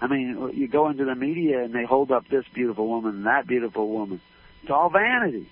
I 0.00 0.06
mean, 0.06 0.52
you 0.54 0.66
go 0.66 0.88
into 0.88 1.04
the 1.04 1.14
media 1.14 1.62
and 1.62 1.74
they 1.74 1.84
hold 1.84 2.10
up 2.10 2.28
this 2.28 2.44
beautiful 2.54 2.88
woman 2.88 3.16
and 3.16 3.26
that 3.26 3.46
beautiful 3.46 3.88
woman. 3.88 4.20
It's 4.62 4.70
all 4.70 4.88
vanity. 4.88 5.48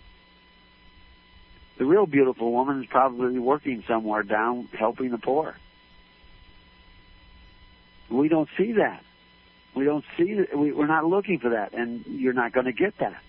The 1.79 1.85
real 1.85 2.07
beautiful 2.07 2.51
woman 2.51 2.83
is 2.83 2.89
probably 2.89 3.39
working 3.39 3.85
somewhere 3.87 4.23
down 4.23 4.69
helping 4.73 5.11
the 5.11 5.19
poor. 5.19 5.55
We 8.11 8.29
don't 8.29 8.49
see 8.57 8.73
that. 8.73 9.05
We 9.75 9.85
don't 9.85 10.05
see 10.17 10.35
that. 10.35 10.59
We, 10.59 10.73
we're 10.73 10.87
not 10.87 11.05
looking 11.05 11.39
for 11.39 11.51
that, 11.51 11.75
and 11.75 12.05
you're 12.07 12.33
not 12.33 12.53
going 12.53 12.67
to 12.67 12.73
get 12.73 12.99
that. 12.99 13.21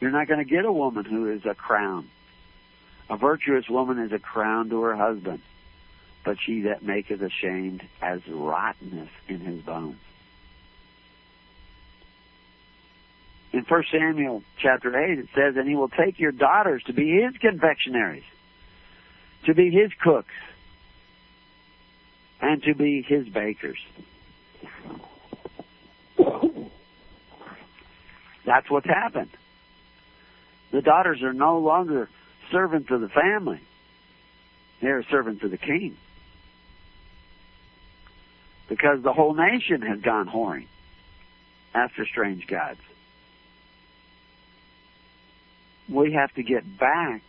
You're 0.00 0.10
not 0.10 0.26
going 0.26 0.38
to 0.38 0.44
get 0.44 0.64
a 0.64 0.72
woman 0.72 1.04
who 1.04 1.30
is 1.30 1.44
a 1.44 1.54
crown. 1.54 2.08
A 3.10 3.16
virtuous 3.16 3.68
woman 3.68 3.98
is 3.98 4.12
a 4.12 4.18
crown 4.18 4.68
to 4.70 4.82
her 4.82 4.96
husband, 4.96 5.40
but 6.24 6.36
she 6.44 6.62
that 6.62 6.82
maketh 6.82 7.22
ashamed 7.22 7.82
as 8.02 8.20
rottenness 8.28 9.08
in 9.28 9.40
his 9.40 9.62
bones. 9.62 9.98
In 13.52 13.60
1 13.60 13.84
Samuel 13.90 14.42
chapter 14.58 14.96
8, 14.96 15.18
it 15.20 15.28
says, 15.34 15.56
And 15.56 15.66
he 15.66 15.74
will 15.74 15.88
take 15.88 16.18
your 16.18 16.32
daughters 16.32 16.82
to 16.84 16.92
be 16.92 17.18
his 17.18 17.34
confectionaries, 17.38 18.24
to 19.46 19.54
be 19.54 19.70
his 19.70 19.90
cooks, 20.02 20.34
and 22.42 22.62
to 22.64 22.74
be 22.74 23.00
his 23.00 23.26
bakers. 23.28 23.78
That's 28.44 28.70
what's 28.70 28.86
happened. 28.86 29.30
The 30.70 30.82
daughters 30.82 31.22
are 31.22 31.32
no 31.32 31.58
longer 31.58 32.10
servants 32.50 32.90
of 32.90 33.00
the 33.00 33.08
family. 33.08 33.60
They're 34.80 35.04
servants 35.10 35.42
of 35.42 35.50
the 35.50 35.58
king. 35.58 35.96
Because 38.68 39.02
the 39.02 39.12
whole 39.12 39.34
nation 39.34 39.82
has 39.82 40.00
gone 40.00 40.28
whoring 40.28 40.66
after 41.74 42.06
strange 42.06 42.46
gods. 42.46 42.80
We 45.88 46.12
have 46.12 46.32
to 46.34 46.42
get 46.42 46.78
back 46.78 47.22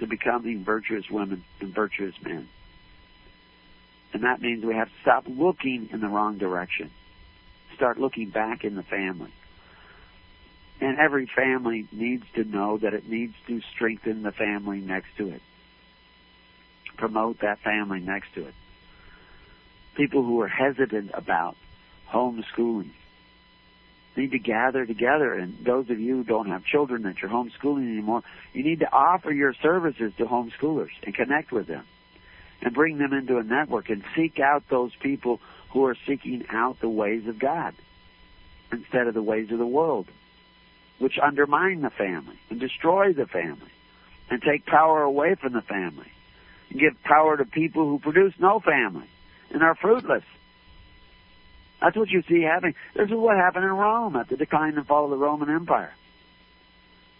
to 0.00 0.06
becoming 0.06 0.64
virtuous 0.64 1.04
women 1.10 1.44
and 1.60 1.74
virtuous 1.74 2.14
men. 2.22 2.48
And 4.12 4.24
that 4.24 4.42
means 4.42 4.64
we 4.64 4.74
have 4.74 4.88
to 4.88 4.94
stop 5.00 5.24
looking 5.26 5.88
in 5.92 6.00
the 6.00 6.08
wrong 6.08 6.36
direction. 6.36 6.90
Start 7.76 7.98
looking 7.98 8.28
back 8.28 8.64
in 8.64 8.74
the 8.74 8.82
family. 8.82 9.32
And 10.82 10.98
every 10.98 11.26
family 11.26 11.86
needs 11.92 12.24
to 12.34 12.42
know 12.42 12.76
that 12.78 12.92
it 12.92 13.08
needs 13.08 13.34
to 13.46 13.60
strengthen 13.72 14.24
the 14.24 14.32
family 14.32 14.80
next 14.80 15.16
to 15.16 15.28
it. 15.28 15.40
Promote 16.96 17.38
that 17.42 17.60
family 17.60 18.00
next 18.00 18.34
to 18.34 18.48
it. 18.48 18.54
People 19.94 20.24
who 20.24 20.40
are 20.40 20.48
hesitant 20.48 21.12
about 21.14 21.56
homeschooling 22.10 22.90
need 24.16 24.32
to 24.32 24.40
gather 24.40 24.84
together. 24.84 25.34
And 25.34 25.64
those 25.64 25.88
of 25.88 26.00
you 26.00 26.16
who 26.16 26.24
don't 26.24 26.48
have 26.48 26.64
children 26.64 27.02
that 27.04 27.22
you're 27.22 27.30
homeschooling 27.30 27.88
anymore, 27.88 28.24
you 28.52 28.64
need 28.64 28.80
to 28.80 28.92
offer 28.92 29.30
your 29.30 29.54
services 29.62 30.12
to 30.18 30.24
homeschoolers 30.24 30.90
and 31.04 31.14
connect 31.14 31.52
with 31.52 31.68
them 31.68 31.84
and 32.60 32.74
bring 32.74 32.98
them 32.98 33.12
into 33.12 33.38
a 33.38 33.44
network 33.44 33.88
and 33.88 34.02
seek 34.16 34.40
out 34.40 34.64
those 34.68 34.90
people 35.00 35.40
who 35.70 35.84
are 35.84 35.96
seeking 36.08 36.44
out 36.50 36.80
the 36.80 36.88
ways 36.88 37.28
of 37.28 37.38
God 37.38 37.72
instead 38.72 39.06
of 39.06 39.14
the 39.14 39.22
ways 39.22 39.52
of 39.52 39.58
the 39.58 39.66
world 39.66 40.08
which 41.02 41.18
undermine 41.20 41.80
the 41.80 41.90
family 41.90 42.38
and 42.48 42.60
destroy 42.60 43.12
the 43.12 43.26
family 43.26 43.72
and 44.30 44.40
take 44.40 44.64
power 44.64 45.02
away 45.02 45.34
from 45.34 45.52
the 45.52 45.60
family 45.60 46.06
and 46.70 46.78
give 46.78 46.92
power 47.02 47.36
to 47.36 47.44
people 47.44 47.88
who 47.88 47.98
produce 47.98 48.32
no 48.38 48.60
family 48.60 49.08
and 49.50 49.64
are 49.64 49.74
fruitless. 49.74 50.22
That's 51.80 51.96
what 51.96 52.08
you 52.08 52.22
see 52.28 52.42
happening. 52.42 52.76
This 52.94 53.06
is 53.08 53.14
what 53.16 53.36
happened 53.36 53.64
in 53.64 53.72
Rome 53.72 54.14
at 54.14 54.28
the 54.28 54.36
decline 54.36 54.78
and 54.78 54.86
fall 54.86 55.04
of 55.04 55.10
the 55.10 55.16
Roman 55.16 55.50
Empire. 55.50 55.92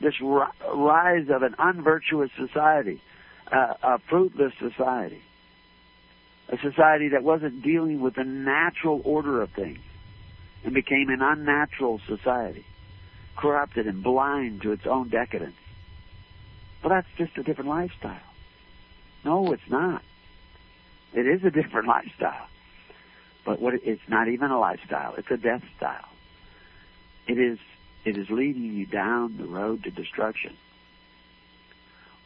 This 0.01 0.15
rise 0.21 1.27
of 1.29 1.43
an 1.43 1.57
unvirtuous 1.59 2.31
society, 2.39 3.03
uh, 3.51 3.75
a 3.83 3.99
fruitless 4.09 4.53
society, 4.61 5.23
a 6.51 6.57
society 6.59 7.09
that 7.09 7.25
wasn't 7.25 7.65
dealing 7.65 8.01
with 8.01 8.15
the 8.15 8.25
natural 8.25 9.03
order 9.05 9.43
of 9.43 9.51
things 9.51 9.81
and 10.65 10.73
became 10.73 11.09
an 11.09 11.21
unnatural 11.21 12.01
society 12.07 12.65
corrupted 13.37 13.87
and 13.87 14.03
blind 14.03 14.63
to 14.63 14.73
its 14.73 14.87
own 14.87 15.09
decadence. 15.09 15.57
Well, 16.83 16.91
that's 16.91 17.09
just 17.17 17.39
a 17.39 17.43
different 17.43 17.71
lifestyle. 17.71 18.21
No, 19.25 19.53
it's 19.53 19.69
not. 19.69 20.03
It 21.13 21.27
is 21.27 21.45
a 21.45 21.51
different 21.51 21.87
lifestyle. 21.97 22.49
But 23.45 23.61
what 23.61 23.75
it's 23.75 24.09
not 24.09 24.29
even 24.29 24.51
a 24.51 24.59
lifestyle, 24.59 25.15
it's 25.17 25.31
a 25.31 25.37
death 25.37 25.63
style. 25.77 26.09
It 27.27 27.39
is 27.39 27.59
it 28.05 28.17
is 28.17 28.31
leading 28.31 28.73
you 28.73 28.87
down 28.87 29.37
the 29.37 29.47
road 29.47 29.85
to 29.85 29.91
destruction. 29.91 30.57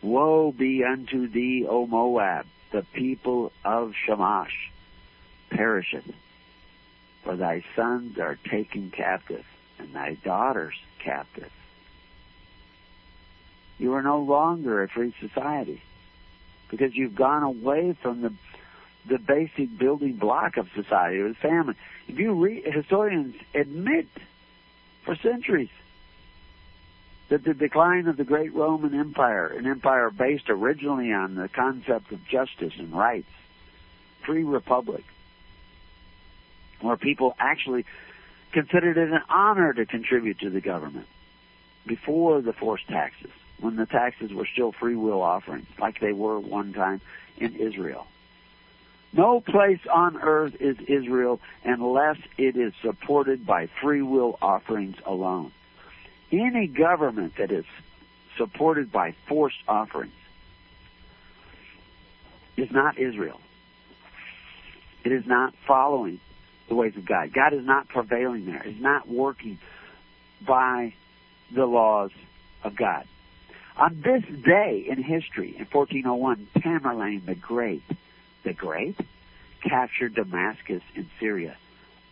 Woe 0.03 0.53
be 0.53 0.85
unto 0.85 1.29
thee, 1.29 1.67
O 1.69 1.87
Moab, 1.87 2.47
the 2.73 2.85
people 2.95 3.53
of 3.65 3.93
Chemosh 4.07 4.71
perisheth, 5.51 6.11
for 7.25 7.37
thy 7.37 7.63
sons 7.75 8.19
are 8.19 8.39
taken 8.51 8.91
captive, 8.91 9.45
and 9.79 9.95
thy 9.95 10.15
daughters 10.15 10.75
captive. 11.07 11.53
You 13.79 13.95
are 13.95 14.03
no 14.03 14.19
longer 14.21 14.83
a 14.83 14.89
free 14.89 15.15
society 15.21 15.81
because 16.71 16.95
you've 16.95 17.15
gone 17.15 17.43
away 17.43 17.97
from 18.03 18.23
the 18.23 18.35
the 19.09 19.19
basic 19.19 19.79
building 19.79 20.15
block 20.15 20.57
of 20.57 20.67
society, 20.75 21.23
the 21.23 21.35
family. 21.35 21.77
If 22.09 22.19
you 22.19 22.63
historians 22.65 23.37
admit 23.55 24.09
for 25.05 25.15
centuries 25.15 25.69
that 27.29 27.45
the 27.45 27.55
decline 27.55 28.09
of 28.09 28.17
the 28.17 28.25
great 28.25 28.53
Roman 28.53 28.99
Empire, 28.99 29.47
an 29.47 29.65
empire 29.65 30.11
based 30.11 30.51
originally 30.51 31.13
on 31.13 31.37
the 31.37 31.49
concept 31.49 32.11
of 32.11 32.27
justice 32.27 32.73
and 32.79 32.93
rights, 32.93 33.31
free 34.25 34.43
republic, 34.43 35.05
where 36.81 36.97
people 36.97 37.37
actually 37.39 37.85
considered 38.53 38.97
it 38.97 39.11
an 39.11 39.21
honor 39.29 39.73
to 39.73 39.87
contribute 39.87 40.39
to 40.41 40.51
the 40.51 40.61
government 40.61 41.07
before 41.87 42.41
the 42.41 42.53
forced 42.53 42.89
taxes, 42.89 43.31
when 43.61 43.77
the 43.77 43.87
taxes 43.87 44.33
were 44.33 44.47
still 44.47 44.73
free 44.73 44.97
will 44.97 45.23
offerings, 45.23 45.67
like 45.79 46.01
they 46.01 46.13
were 46.13 46.39
one 46.39 46.73
time 46.73 47.01
in 47.39 47.55
Israel. 47.57 48.07
No 49.13 49.41
place 49.41 49.81
on 49.91 50.21
earth 50.21 50.57
is 50.61 50.77
Israel 50.89 51.41
unless 51.65 52.19
it 52.37 52.57
is 52.57 52.75
supported 52.83 53.47
by 53.47 53.69
free 53.81 54.03
will 54.03 54.39
offerings 54.43 54.97
alone. 55.07 55.53
Any 56.31 56.67
government 56.67 57.37
that 57.39 57.51
is 57.51 57.65
supported 58.37 58.93
by 58.93 59.15
forced 59.27 59.63
offerings 59.69 60.13
is 62.57 62.71
not 62.71 62.99
Israel. 62.99 63.41
It 65.05 65.13
is 65.13 65.27
not 65.27 65.55
following 65.67 66.21
the 66.69 66.75
ways 66.75 66.97
of 66.97 67.07
God. 67.07 67.33
God 67.33 67.53
is 67.53 67.65
not 67.65 67.89
prevailing 67.89 68.47
there. 68.47 68.63
Is 68.67 68.81
not 68.81 69.09
working 69.09 69.59
by 70.47 70.95
the 71.55 71.67
laws 71.67 72.11
of 72.65 72.77
God. 72.77 73.07
On 73.77 74.03
this 74.03 74.23
day 74.45 74.87
in 74.89 75.03
history, 75.03 75.55
in 75.59 75.67
1401, 75.67 76.49
Tamerlane 76.57 77.27
the 77.27 77.35
Great, 77.35 77.83
the 78.43 78.55
Great, 78.55 78.97
captured 79.63 80.15
Damascus 80.15 80.83
in 80.95 81.09
Syria, 81.21 81.57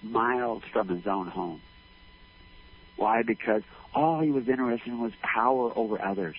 miles 0.03 0.63
from 0.73 0.89
his 0.89 1.07
own 1.07 1.27
home. 1.27 1.61
Why? 2.97 3.23
Because 3.23 3.63
all 3.95 4.21
he 4.21 4.31
was 4.31 4.49
interested 4.49 4.89
in 4.89 5.01
was 5.01 5.13
power 5.23 5.73
over 5.75 6.01
others, 6.03 6.37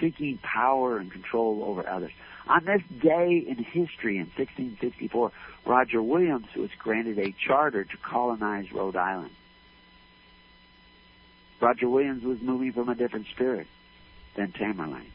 seeking 0.00 0.38
power 0.38 0.98
and 0.98 1.12
control 1.12 1.62
over 1.64 1.88
others. 1.88 2.12
On 2.46 2.64
this 2.64 2.82
day 3.00 3.44
in 3.46 3.56
history, 3.56 4.18
in 4.18 4.30
1664, 4.36 5.32
Roger 5.64 6.02
Williams 6.02 6.48
was 6.56 6.70
granted 6.78 7.18
a 7.18 7.34
charter 7.46 7.84
to 7.84 7.96
colonize 7.98 8.70
Rhode 8.70 8.96
Island. 8.96 9.30
Roger 11.60 11.88
Williams 11.88 12.22
was 12.22 12.42
moving 12.42 12.72
from 12.72 12.90
a 12.90 12.94
different 12.94 13.26
spirit 13.28 13.66
than 14.36 14.52
Tamerlane. 14.52 15.10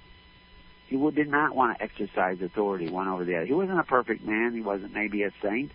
He 0.87 0.97
did 1.11 1.29
not 1.29 1.55
want 1.55 1.77
to 1.77 1.83
exercise 1.83 2.41
authority 2.41 2.89
one 2.89 3.07
over 3.07 3.23
the 3.23 3.35
other. 3.35 3.45
He 3.45 3.53
wasn't 3.53 3.79
a 3.79 3.83
perfect 3.83 4.25
man. 4.25 4.55
He 4.55 4.61
wasn't 4.61 4.93
maybe 4.93 5.21
a 5.21 5.31
saint, 5.43 5.71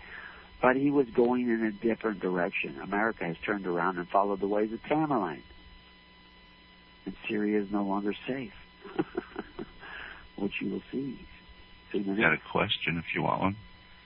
but 0.61 0.75
he 0.75 0.91
was 0.91 1.07
going 1.11 1.49
in 1.49 1.65
a 1.65 1.71
different 1.71 2.19
direction. 2.19 2.81
America 2.83 3.25
has 3.25 3.37
turned 3.47 3.67
around 3.67 3.99
and 3.99 4.09
followed 4.09 4.41
the 4.41 4.49
ways 4.49 4.73
of 4.73 4.83
Tamerlane. 4.83 5.43
And 7.07 7.15
Syria 7.29 7.61
is 7.61 7.71
no 7.71 7.85
longer 7.85 8.15
safe, 8.27 8.55
which 10.37 10.61
you 10.61 10.71
will 10.71 10.83
see. 10.91 11.21
You 11.95 12.17
got 12.17 12.33
a 12.33 12.39
question 12.51 12.99
if 12.99 13.15
you 13.15 13.23
want 13.23 13.41
one? 13.41 13.57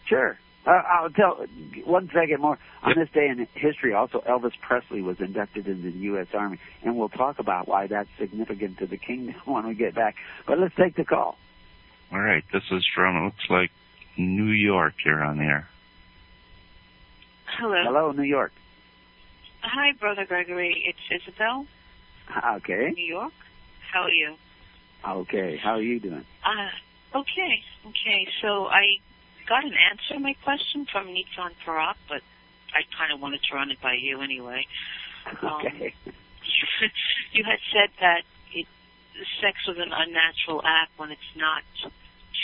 Sure. 0.06 0.39
Uh, 0.66 0.70
I'll 0.70 1.10
tell 1.10 1.47
one 1.85 2.10
second 2.12 2.40
more. 2.40 2.59
On 2.82 2.94
this 2.94 3.09
day 3.15 3.28
in 3.28 3.47
history, 3.55 3.94
also 3.94 4.20
Elvis 4.28 4.52
Presley 4.60 5.01
was 5.01 5.19
inducted 5.19 5.66
into 5.66 5.90
the 5.90 5.98
U.S. 5.98 6.27
Army, 6.35 6.59
and 6.82 6.97
we'll 6.97 7.09
talk 7.09 7.39
about 7.39 7.66
why 7.66 7.86
that's 7.86 8.09
significant 8.19 8.78
to 8.78 8.86
the 8.86 8.98
kingdom 8.98 9.35
when 9.47 9.66
we 9.66 9.74
get 9.74 9.94
back. 9.94 10.16
But 10.47 10.59
let's 10.59 10.74
take 10.77 10.97
the 10.97 11.05
call. 11.05 11.39
All 12.12 12.20
right. 12.20 12.44
This 12.52 12.65
is 12.70 12.86
from 12.94 13.16
it 13.16 13.24
looks 13.24 13.47
like 13.48 13.70
New 14.16 14.51
York. 14.51 14.94
You're 15.05 15.23
on 15.23 15.39
the 15.39 15.44
air. 15.44 15.69
Hello. 17.59 17.82
Hello, 17.85 18.12
New 18.12 18.23
York. 18.23 18.52
Hi, 19.62 19.93
Brother 19.98 20.27
Gregory. 20.27 20.85
It's 20.86 21.23
Isabel. 21.24 21.66
Okay. 22.56 22.93
New 22.94 23.05
York. 23.05 23.32
How 23.93 24.02
are 24.02 24.10
you? 24.10 24.35
Okay. 25.06 25.56
How 25.56 25.73
are 25.73 25.82
you 25.82 25.98
doing? 25.98 26.24
Uh, 26.44 26.69
okay. 27.14 27.62
Okay. 27.86 28.28
So 28.43 28.66
I 28.66 28.98
got 29.48 29.64
an 29.64 29.74
answer 29.90 30.14
to 30.14 30.20
my 30.20 30.35
question 30.44 30.86
from 30.90 31.09
Nitzan 31.09 31.52
Parak, 31.64 31.97
but 32.09 32.22
I 32.74 32.82
kind 32.97 33.12
of 33.12 33.20
wanted 33.20 33.40
to 33.51 33.55
run 33.55 33.70
it 33.70 33.80
by 33.80 33.94
you 33.94 34.20
anyway. 34.20 34.66
Okay. 35.26 35.47
Um, 35.47 36.12
you 37.32 37.44
had 37.44 37.59
said 37.72 37.90
that 38.01 38.22
it, 38.52 38.66
sex 39.40 39.56
was 39.66 39.76
an 39.78 39.93
unnatural 39.93 40.62
act 40.64 40.93
when 40.97 41.10
it's 41.10 41.32
not 41.36 41.62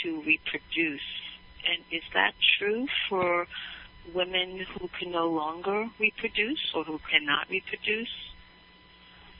to 0.03 0.21
reproduce. 0.21 1.09
And 1.67 1.83
is 1.91 2.03
that 2.13 2.33
true 2.59 2.87
for 3.09 3.47
women 4.13 4.65
who 4.77 4.89
can 4.99 5.11
no 5.11 5.27
longer 5.29 5.87
reproduce 5.99 6.71
or 6.75 6.83
who 6.83 6.99
cannot 7.09 7.49
reproduce? 7.49 8.13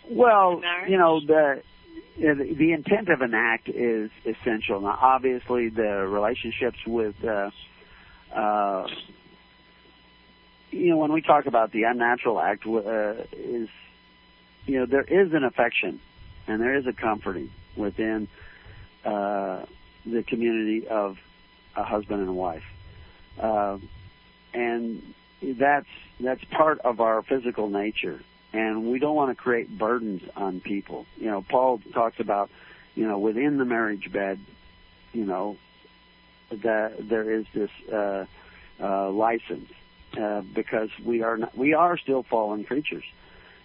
Well, 0.09 0.61
you 0.87 0.97
know 0.97 1.19
the 1.19 1.61
the 2.17 2.71
intent 2.71 3.09
of 3.09 3.21
an 3.21 3.33
act 3.33 3.69
is 3.69 4.09
essential. 4.25 4.81
Now, 4.81 4.97
obviously, 5.01 5.69
the 5.69 6.07
relationships 6.07 6.77
with 6.85 7.15
uh, 7.23 7.51
uh, 8.33 8.87
you 10.71 10.89
know 10.89 10.97
when 10.97 11.11
we 11.11 11.21
talk 11.21 11.45
about 11.45 11.71
the 11.71 11.83
unnatural 11.83 12.39
act 12.39 12.65
uh, 12.65 13.15
is 13.33 13.69
you 14.65 14.79
know 14.79 14.85
there 14.85 15.03
is 15.03 15.33
an 15.33 15.43
affection 15.43 15.99
and 16.47 16.61
there 16.61 16.75
is 16.75 16.87
a 16.87 16.93
comforting 16.93 17.49
within 17.75 18.27
uh, 19.03 19.65
the 20.05 20.23
community 20.23 20.87
of 20.87 21.17
a 21.75 21.83
husband 21.83 22.21
and 22.21 22.29
a 22.29 22.33
wife, 22.33 22.63
uh, 23.39 23.77
and 24.53 25.01
that's 25.41 25.87
that's 26.19 26.43
part 26.45 26.79
of 26.79 27.01
our 27.01 27.21
physical 27.23 27.69
nature 27.69 28.21
and 28.55 28.89
we 28.89 28.99
don't 28.99 29.15
want 29.15 29.35
to 29.35 29.35
create 29.35 29.77
burdens 29.77 30.21
on 30.37 30.61
people. 30.61 31.05
You 31.17 31.29
know, 31.29 31.41
Paul 31.41 31.81
talks 31.93 32.21
about, 32.21 32.49
you 32.95 33.05
know, 33.05 33.19
within 33.19 33.57
the 33.57 33.65
marriage 33.65 34.09
bed, 34.13 34.39
you 35.11 35.25
know, 35.25 35.57
that 36.49 37.09
there 37.09 37.29
is 37.29 37.45
this 37.53 37.69
uh, 37.91 38.25
uh, 38.79 39.09
license 39.09 39.69
uh, 40.17 40.41
because 40.41 40.89
we 41.03 41.21
are 41.21 41.35
not, 41.35 41.57
we 41.57 41.73
are 41.73 41.97
still 41.97 42.23
fallen 42.23 42.63
creatures, 42.63 43.03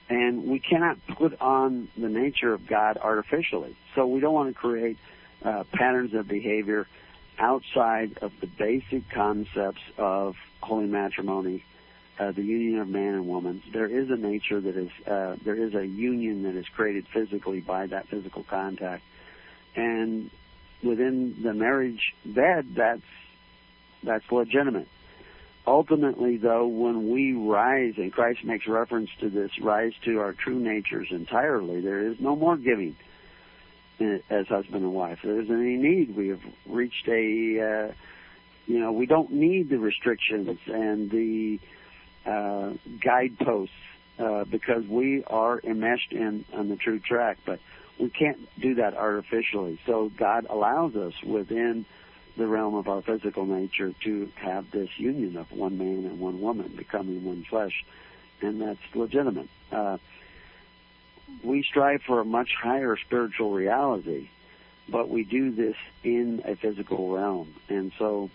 and 0.09 0.47
we 0.47 0.59
cannot 0.59 0.99
put 1.17 1.41
on 1.41 1.89
the 1.97 2.09
nature 2.09 2.53
of 2.53 2.67
God 2.67 2.99
artificially. 3.01 3.77
So 3.95 4.09
we 4.09 4.19
don't 4.19 4.35
want 4.35 4.53
to 4.53 4.61
create 4.61 4.99
uh, 5.45 5.63
patterns 5.73 6.15
of 6.15 6.27
behavior 6.27 6.89
outside 7.39 8.19
of 8.23 8.33
the 8.41 8.49
basic 8.49 9.09
concepts 9.09 9.83
of 9.97 10.35
holy 10.61 10.87
matrimony 10.87 11.65
uh, 12.21 12.33
the 12.33 12.43
union 12.43 12.79
of 12.81 12.89
man 12.89 13.15
and 13.15 13.27
woman. 13.27 13.63
There 13.73 13.87
is 13.87 14.11
a 14.11 14.17
nature 14.17 14.61
that 14.61 14.77
is 14.77 14.91
uh, 15.07 15.37
there 15.43 15.57
is 15.57 15.75
a 15.75 15.87
union 15.87 16.43
that 16.43 16.55
is 16.55 16.67
created 16.69 17.07
physically 17.13 17.61
by 17.61 17.87
that 17.87 18.09
physical 18.09 18.45
contact, 18.45 19.03
and 19.75 20.31
within 20.83 21.43
the 21.43 21.55
marriage 21.55 22.15
bed, 22.25 22.75
that's 22.77 23.03
that's 24.03 24.25
legitimate. 24.31 24.89
Ultimately, 25.67 26.37
though, 26.37 26.67
when 26.67 27.11
we 27.11 27.33
rise, 27.33 27.95
and 27.97 28.13
Christ 28.13 28.45
makes 28.45 28.67
reference 28.67 29.11
to 29.21 29.31
this, 29.31 29.51
rise 29.61 29.93
to 30.05 30.19
our 30.19 30.33
true 30.33 30.59
natures 30.59 31.09
entirely, 31.11 31.81
there 31.81 32.07
is 32.11 32.17
no 32.19 32.35
more 32.35 32.57
giving 32.57 32.97
as 34.01 34.47
husband 34.49 34.83
and 34.83 34.95
wife. 34.95 35.19
There 35.23 35.41
isn't 35.41 35.55
any 35.55 35.77
need. 35.77 36.17
We 36.17 36.29
have 36.29 36.41
reached 36.67 37.07
a, 37.09 37.91
uh, 37.91 37.93
you 38.67 38.81
know, 38.81 38.93
we 38.93 39.05
don't 39.07 39.33
need 39.33 39.69
the 39.69 39.79
restrictions 39.79 40.59
and 40.67 41.11
the 41.11 41.61
uh, 42.27 42.73
guideposts 43.01 43.75
uh, 44.19 44.45
because 44.45 44.87
we 44.87 45.25
are 45.25 45.61
enmeshed 45.63 46.13
in 46.13 46.45
on 46.53 46.69
the 46.69 46.77
true 46.77 46.99
track, 46.99 47.39
but 47.45 47.59
we 47.99 48.11
can't 48.11 48.39
do 48.61 48.75
that 48.75 48.95
artificially. 48.95 49.81
So 49.87 50.11
God 50.17 50.47
allows 50.49 50.97
us 50.97 51.15
within 51.23 51.85
the 52.37 52.47
realm 52.47 52.75
of 52.75 52.89
our 52.89 53.03
physical 53.03 53.45
nature 53.45 53.95
to 54.05 54.31
have 54.37 54.71
this 54.71 54.89
union 54.99 55.37
of 55.37 55.51
one 55.53 55.79
man 55.79 56.07
and 56.07 56.21
one 56.21 56.41
woman 56.41 56.73
becoming 56.77 57.25
one 57.25 57.45
flesh, 57.49 57.85
and 58.41 58.61
that's 58.61 58.79
legitimate. 58.95 59.49
Uh, 59.71 59.99
we 61.43 61.63
strive 61.63 62.03
for 62.03 62.21
a 62.21 62.25
much 62.25 62.51
higher 62.61 62.97
spiritual 62.97 63.53
reality, 63.53 64.29
but 64.89 65.09
we 65.09 65.25
do 65.25 65.51
this 65.51 65.77
in 66.03 66.43
a 66.45 66.57
physical 66.57 67.11
realm, 67.11 67.55
and 67.69 67.93
so. 67.99 68.31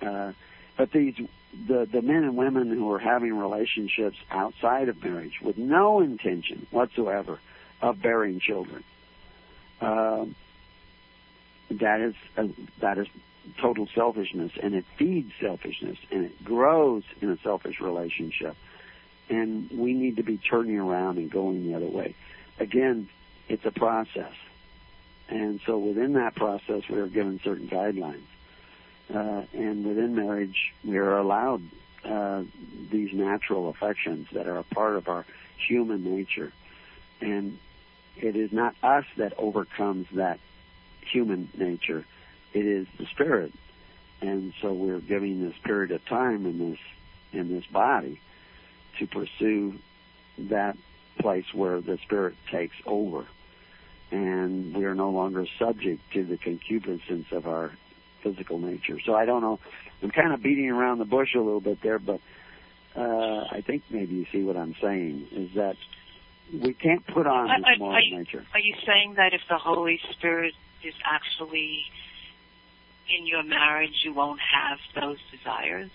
Uh, 0.00 0.32
but 0.76 0.92
these 0.92 1.16
the 1.52 1.88
the 1.90 2.02
men 2.02 2.24
and 2.24 2.36
women 2.36 2.68
who 2.70 2.92
are 2.92 2.98
having 2.98 3.36
relationships 3.36 4.16
outside 4.30 4.88
of 4.88 5.02
marriage 5.02 5.40
with 5.42 5.56
no 5.56 6.00
intention 6.00 6.66
whatsoever 6.70 7.38
of 7.80 8.02
bearing 8.02 8.40
children, 8.40 8.84
um, 9.80 10.34
that 11.70 12.00
is 12.00 12.14
uh, 12.36 12.48
that 12.80 12.98
is 12.98 13.06
total 13.60 13.88
selfishness, 13.94 14.52
and 14.62 14.74
it 14.74 14.84
feeds 14.98 15.32
selfishness, 15.40 15.96
and 16.10 16.26
it 16.26 16.44
grows 16.44 17.02
in 17.20 17.30
a 17.30 17.38
selfish 17.38 17.80
relationship, 17.80 18.54
and 19.30 19.70
we 19.70 19.94
need 19.94 20.16
to 20.16 20.22
be 20.22 20.36
turning 20.36 20.78
around 20.78 21.16
and 21.16 21.30
going 21.30 21.66
the 21.66 21.74
other 21.74 21.86
way. 21.86 22.14
Again, 22.58 23.08
it's 23.48 23.64
a 23.64 23.70
process, 23.70 24.34
and 25.28 25.60
so 25.64 25.78
within 25.78 26.12
that 26.14 26.34
process, 26.34 26.82
we 26.90 26.98
are 26.98 27.08
given 27.08 27.40
certain 27.42 27.68
guidelines 27.68 28.26
uh, 29.12 29.42
and 29.52 29.86
within 29.86 30.14
marriage, 30.14 30.74
we 30.84 30.98
are 30.98 31.16
allowed 31.16 31.62
uh, 32.04 32.42
these 32.90 33.12
natural 33.12 33.68
affections 33.70 34.28
that 34.32 34.46
are 34.46 34.58
a 34.58 34.64
part 34.64 34.96
of 34.96 35.08
our 35.08 35.24
human 35.66 36.04
nature. 36.04 36.52
And 37.20 37.58
it 38.16 38.36
is 38.36 38.52
not 38.52 38.74
us 38.82 39.04
that 39.16 39.34
overcomes 39.38 40.06
that 40.12 40.38
human 41.00 41.48
nature. 41.56 42.04
It 42.52 42.66
is 42.66 42.86
the 42.98 43.06
spirit. 43.06 43.52
And 44.20 44.52
so 44.60 44.72
we're 44.72 45.00
giving 45.00 45.42
this 45.42 45.56
period 45.64 45.90
of 45.92 46.04
time 46.06 46.46
in 46.46 46.70
this 46.70 46.78
in 47.32 47.54
this 47.54 47.64
body 47.66 48.20
to 48.98 49.06
pursue 49.06 49.78
that 50.38 50.76
place 51.18 51.44
where 51.52 51.80
the 51.80 51.98
spirit 51.98 52.34
takes 52.50 52.76
over. 52.86 53.26
And 54.10 54.74
we 54.74 54.86
are 54.86 54.94
no 54.94 55.10
longer 55.10 55.46
subject 55.58 56.00
to 56.14 56.24
the 56.24 56.38
concupiscence 56.38 57.26
of 57.30 57.46
our 57.46 57.72
physical 58.30 58.58
nature. 58.58 58.98
So 59.04 59.14
I 59.14 59.24
don't 59.24 59.42
know. 59.42 59.58
I'm 60.02 60.10
kind 60.10 60.32
of 60.32 60.42
beating 60.42 60.70
around 60.70 60.98
the 60.98 61.04
bush 61.04 61.34
a 61.34 61.40
little 61.40 61.60
bit 61.60 61.78
there, 61.82 61.98
but 61.98 62.20
uh, 62.96 63.44
I 63.50 63.62
think 63.66 63.84
maybe 63.90 64.14
you 64.14 64.26
see 64.32 64.42
what 64.42 64.56
I'm 64.56 64.74
saying 64.80 65.28
is 65.32 65.50
that 65.54 65.76
we 66.52 66.72
can't 66.72 67.06
put 67.06 67.26
on 67.26 67.48
this 67.48 67.78
moral 67.78 67.96
are 67.96 68.00
you- 68.00 68.18
nature. 68.18 68.44
Are 68.54 68.60
you 68.60 68.74
saying 68.86 69.14
that 69.16 69.34
if 69.34 69.40
the 69.48 69.58
Holy 69.58 70.00
Spirit 70.12 70.54
is 70.84 70.94
actually 71.04 71.82
in 73.08 73.26
your 73.26 73.42
marriage, 73.42 74.02
you 74.04 74.12
won't 74.12 74.40
have 74.40 74.78
those 75.00 75.18
desires? 75.30 75.90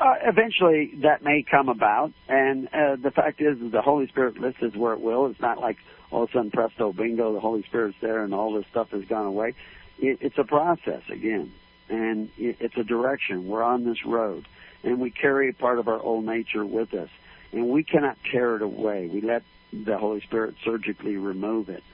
Uh, 0.00 0.14
eventually, 0.24 0.94
that 1.02 1.22
may 1.22 1.44
come 1.48 1.68
about, 1.68 2.12
and 2.28 2.66
uh, 2.68 2.96
the 3.00 3.10
fact 3.10 3.40
is, 3.40 3.58
that 3.60 3.70
the 3.70 3.82
Holy 3.82 4.08
Spirit 4.08 4.38
listens 4.38 4.74
where 4.74 4.94
it 4.94 5.00
will. 5.00 5.26
It's 5.26 5.40
not 5.40 5.58
like 5.58 5.76
all 6.10 6.24
of 6.24 6.30
a 6.30 6.32
sudden, 6.32 6.50
presto, 6.50 6.92
bingo, 6.92 7.32
the 7.32 7.40
Holy 7.40 7.62
Spirit's 7.62 7.96
there, 8.00 8.24
and 8.24 8.34
all 8.34 8.52
this 8.52 8.64
stuff 8.70 8.90
has 8.90 9.04
gone 9.04 9.26
away. 9.26 9.54
It, 10.02 10.18
it's 10.20 10.36
a 10.36 10.44
process 10.44 11.02
again, 11.08 11.52
and 11.88 12.28
it, 12.36 12.56
it's 12.58 12.76
a 12.76 12.82
direction. 12.82 13.46
We're 13.46 13.62
on 13.62 13.84
this 13.84 14.04
road, 14.04 14.46
and 14.82 15.00
we 15.00 15.10
carry 15.10 15.52
part 15.52 15.78
of 15.78 15.86
our 15.86 16.00
old 16.00 16.24
nature 16.24 16.66
with 16.66 16.92
us, 16.92 17.08
and 17.52 17.68
we 17.68 17.84
cannot 17.84 18.18
tear 18.30 18.56
it 18.56 18.62
away. 18.62 19.06
We 19.06 19.20
let 19.20 19.44
the 19.72 19.96
Holy 19.96 20.20
Spirit 20.20 20.56
surgically 20.64 21.16
remove 21.16 21.68
it, 21.68 21.84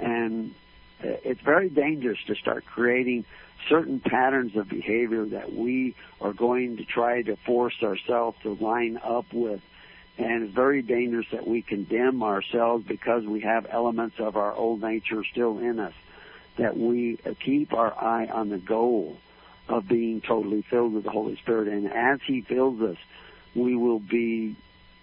and 0.00 0.54
uh, 1.04 1.20
it's 1.24 1.42
very 1.42 1.68
dangerous 1.68 2.18
to 2.26 2.34
start 2.34 2.64
creating 2.64 3.26
certain 3.68 4.00
patterns 4.00 4.56
of 4.56 4.68
behavior 4.68 5.26
that 5.26 5.52
we 5.52 5.94
are 6.22 6.32
going 6.32 6.78
to 6.78 6.84
try 6.84 7.20
to 7.20 7.36
force 7.36 7.74
ourselves 7.82 8.38
to 8.44 8.54
line 8.54 8.98
up 9.04 9.26
with. 9.32 9.60
And 10.16 10.42
it's 10.42 10.54
very 10.54 10.82
dangerous 10.82 11.26
that 11.32 11.46
we 11.46 11.62
condemn 11.62 12.22
ourselves 12.22 12.84
because 12.86 13.24
we 13.24 13.40
have 13.42 13.66
elements 13.70 14.16
of 14.18 14.36
our 14.36 14.52
old 14.54 14.80
nature 14.80 15.22
still 15.30 15.58
in 15.58 15.78
us. 15.78 15.92
That 16.58 16.76
we 16.76 17.18
keep 17.44 17.72
our 17.72 17.94
eye 17.94 18.26
on 18.26 18.48
the 18.48 18.58
goal 18.58 19.16
of 19.68 19.86
being 19.86 20.20
totally 20.20 20.62
filled 20.62 20.94
with 20.94 21.04
the 21.04 21.10
Holy 21.10 21.36
Spirit. 21.36 21.68
And 21.68 21.92
as 21.92 22.20
He 22.26 22.42
fills 22.42 22.80
us, 22.80 22.96
we 23.54 23.76
will 23.76 24.00
be 24.00 24.56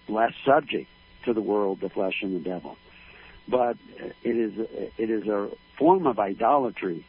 less 0.08 0.32
subject 0.44 0.88
to 1.24 1.32
the 1.32 1.40
world, 1.40 1.80
the 1.80 1.88
flesh, 1.88 2.22
and 2.22 2.34
the 2.34 2.40
devil. 2.40 2.76
But 3.48 3.76
it 4.22 4.36
is 4.36 4.52
it 4.98 5.10
is 5.10 5.26
a 5.28 5.50
form 5.78 6.06
of 6.06 6.18
idolatry 6.18 7.04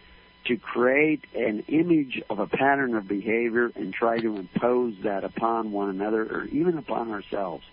to 0.45 0.57
create 0.57 1.25
an 1.35 1.65
image 1.67 2.21
of 2.29 2.39
a 2.39 2.47
pattern 2.47 2.95
of 2.95 3.07
behavior 3.07 3.71
and 3.75 3.93
try 3.93 4.19
to 4.19 4.37
impose 4.37 4.95
that 5.03 5.23
upon 5.23 5.71
one 5.71 5.89
another 5.89 6.23
or 6.23 6.45
even 6.45 6.77
upon 6.77 7.11
ourselves. 7.11 7.65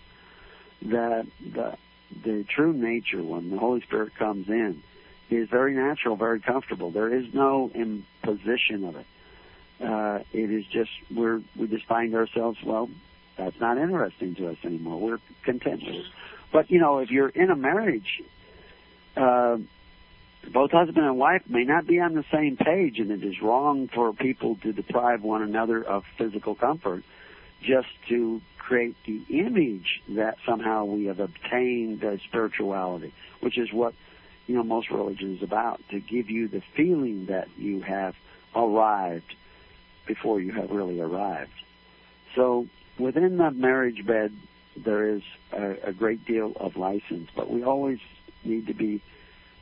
That 0.81 1.27
the 1.53 1.77
the 2.23 2.43
true 2.43 2.73
nature 2.73 3.23
when 3.23 3.49
the 3.49 3.57
Holy 3.57 3.81
Spirit 3.81 4.15
comes 4.15 4.49
in 4.49 4.81
is 5.29 5.49
very 5.49 5.73
natural, 5.73 6.15
very 6.15 6.39
comfortable. 6.39 6.91
There 6.91 7.13
is 7.13 7.25
no 7.33 7.71
imposition 7.73 8.85
of 8.85 8.95
it. 8.95 9.05
Uh, 9.83 10.19
it 10.31 10.51
is 10.51 10.65
just 10.71 10.91
we're 11.13 11.41
we 11.59 11.67
just 11.67 11.85
find 11.85 12.15
ourselves 12.15 12.57
well 12.65 12.89
That's 13.37 13.59
not 13.59 13.77
interesting 13.77 14.35
to 14.35 14.49
us 14.49 14.57
anymore. 14.63 14.99
We're 14.99 15.19
content 15.43 15.81
with 15.85 15.95
it. 15.95 16.05
But 16.53 16.71
you 16.71 16.79
know, 16.79 16.99
if 16.99 17.09
you're 17.09 17.29
in 17.29 17.49
a 17.49 17.55
marriage, 17.55 18.21
uh, 19.17 19.57
both 20.53 20.71
husband 20.71 21.05
and 21.05 21.17
wife 21.17 21.41
may 21.49 21.63
not 21.63 21.87
be 21.87 21.99
on 21.99 22.13
the 22.13 22.23
same 22.31 22.55
page, 22.55 22.99
and 22.99 23.11
it 23.11 23.23
is 23.23 23.41
wrong 23.41 23.89
for 23.93 24.13
people 24.13 24.57
to 24.63 24.71
deprive 24.71 25.23
one 25.23 25.41
another 25.41 25.83
of 25.83 26.03
physical 26.17 26.55
comfort 26.55 27.03
just 27.61 27.87
to 28.09 28.41
create 28.57 28.95
the 29.05 29.23
image 29.29 30.01
that 30.09 30.37
somehow 30.45 30.85
we 30.85 31.05
have 31.05 31.19
obtained 31.19 32.03
uh, 32.03 32.17
spirituality, 32.27 33.13
which 33.41 33.57
is 33.57 33.71
what 33.73 33.93
you 34.47 34.55
know 34.55 34.63
most 34.63 34.89
religion 34.89 35.35
is 35.35 35.43
about 35.43 35.81
to 35.91 35.99
give 35.99 36.29
you 36.29 36.47
the 36.47 36.61
feeling 36.75 37.27
that 37.27 37.47
you 37.57 37.81
have 37.81 38.15
arrived 38.55 39.35
before 40.07 40.39
you 40.39 40.51
have 40.53 40.69
really 40.69 40.99
arrived. 40.99 41.51
So 42.35 42.67
within 42.99 43.37
the 43.37 43.51
marriage 43.51 44.05
bed, 44.05 44.31
there 44.77 45.15
is 45.15 45.21
a, 45.51 45.89
a 45.89 45.93
great 45.93 46.25
deal 46.25 46.53
of 46.57 46.75
license, 46.75 47.29
but 47.35 47.49
we 47.49 47.63
always 47.63 47.99
need 48.43 48.67
to 48.67 48.73
be 48.73 49.01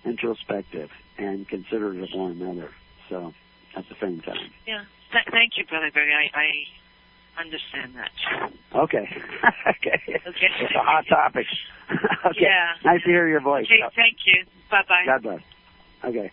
introspective 0.03 0.89
and 1.17 1.47
considerate 1.47 2.01
of 2.03 2.09
one 2.13 2.31
another. 2.31 2.71
So 3.09 3.33
at 3.75 3.85
the 3.89 3.95
same 4.01 4.21
time. 4.21 4.51
Yeah. 4.67 4.83
Th- 5.11 5.25
thank 5.31 5.53
you, 5.57 5.65
Brother 5.65 5.89
Greg. 5.91 6.09
I, 6.09 6.37
I 6.37 6.47
understand 7.39 7.95
that. 7.95 8.11
Okay. 8.75 9.07
okay. 9.69 10.01
Okay. 10.07 10.49
It's 10.61 10.75
a 10.75 10.79
hot 10.79 11.05
topic. 11.07 11.45
okay. 12.25 12.39
Yeah. 12.39 12.73
Nice 12.83 13.01
to 13.03 13.09
hear 13.09 13.27
your 13.27 13.41
voice. 13.41 13.65
Okay, 13.65 13.81
thank 13.95 14.17
you. 14.25 14.45
Bye 14.69 14.83
bye. 14.87 15.03
God 15.05 15.21
bless. 15.23 15.41
Okay. 16.03 16.31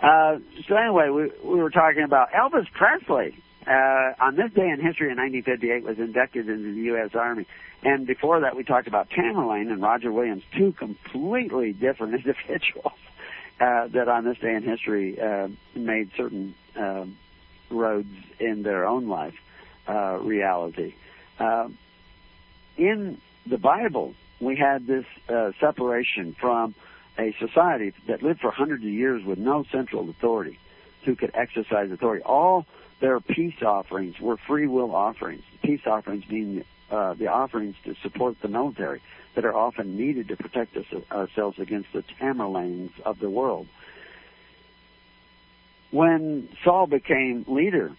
Uh, 0.00 0.38
so 0.68 0.76
anyway, 0.76 1.08
we 1.08 1.30
we 1.48 1.60
were 1.60 1.70
talking 1.70 2.02
about 2.02 2.28
Elvis 2.32 2.70
Presley. 2.72 3.36
Uh, 3.64 4.12
on 4.18 4.34
this 4.34 4.52
day 4.52 4.68
in 4.68 4.80
history 4.84 5.08
in 5.12 5.16
1958 5.18 5.84
was 5.84 5.98
inducted 5.98 6.48
into 6.48 6.74
the 6.74 6.80
U.S. 6.92 7.10
Army. 7.14 7.46
And 7.84 8.08
before 8.08 8.40
that, 8.40 8.56
we 8.56 8.64
talked 8.64 8.88
about 8.88 9.08
Tamerlane 9.10 9.70
and 9.70 9.80
Roger 9.80 10.12
Williams, 10.12 10.42
two 10.56 10.72
completely 10.72 11.72
different 11.72 12.14
individuals 12.26 12.98
uh, 13.60 13.86
that 13.88 14.08
on 14.08 14.24
this 14.24 14.38
day 14.38 14.54
in 14.54 14.64
history 14.64 15.20
uh, 15.20 15.46
made 15.76 16.10
certain 16.16 16.56
uh, 16.76 17.06
roads 17.70 18.08
in 18.40 18.64
their 18.64 18.84
own 18.84 19.08
life 19.08 19.34
uh, 19.88 20.18
reality. 20.20 20.94
Uh, 21.38 21.68
in 22.76 23.20
the 23.46 23.58
Bible, 23.58 24.14
we 24.40 24.56
had 24.56 24.86
this 24.86 25.04
uh, 25.28 25.52
separation 25.60 26.34
from 26.40 26.74
a 27.18 27.34
society 27.38 27.92
that 28.08 28.22
lived 28.22 28.40
for 28.40 28.50
hundreds 28.50 28.82
of 28.82 28.90
years 28.90 29.24
with 29.24 29.38
no 29.38 29.64
central 29.70 30.08
authority 30.08 30.58
who 31.04 31.14
could 31.14 31.32
exercise 31.34 31.90
authority. 31.90 32.22
All 32.24 32.66
their 33.00 33.20
peace 33.20 33.60
offerings 33.62 34.18
were 34.20 34.36
free 34.36 34.66
will 34.66 34.94
offerings. 34.94 35.42
Peace 35.62 35.82
offerings 35.86 36.24
being 36.24 36.64
uh, 36.90 37.14
the 37.14 37.26
offerings 37.26 37.74
to 37.84 37.94
support 38.02 38.36
the 38.40 38.48
military 38.48 39.02
that 39.34 39.44
are 39.44 39.54
often 39.54 39.96
needed 39.96 40.28
to 40.28 40.36
protect 40.36 40.76
us, 40.76 40.84
ourselves 41.10 41.58
against 41.58 41.92
the 41.92 42.04
Tamerlanes 42.20 42.90
of 43.00 43.18
the 43.18 43.30
world. 43.30 43.66
When 45.90 46.48
Saul 46.64 46.86
became 46.86 47.44
leader, 47.48 47.92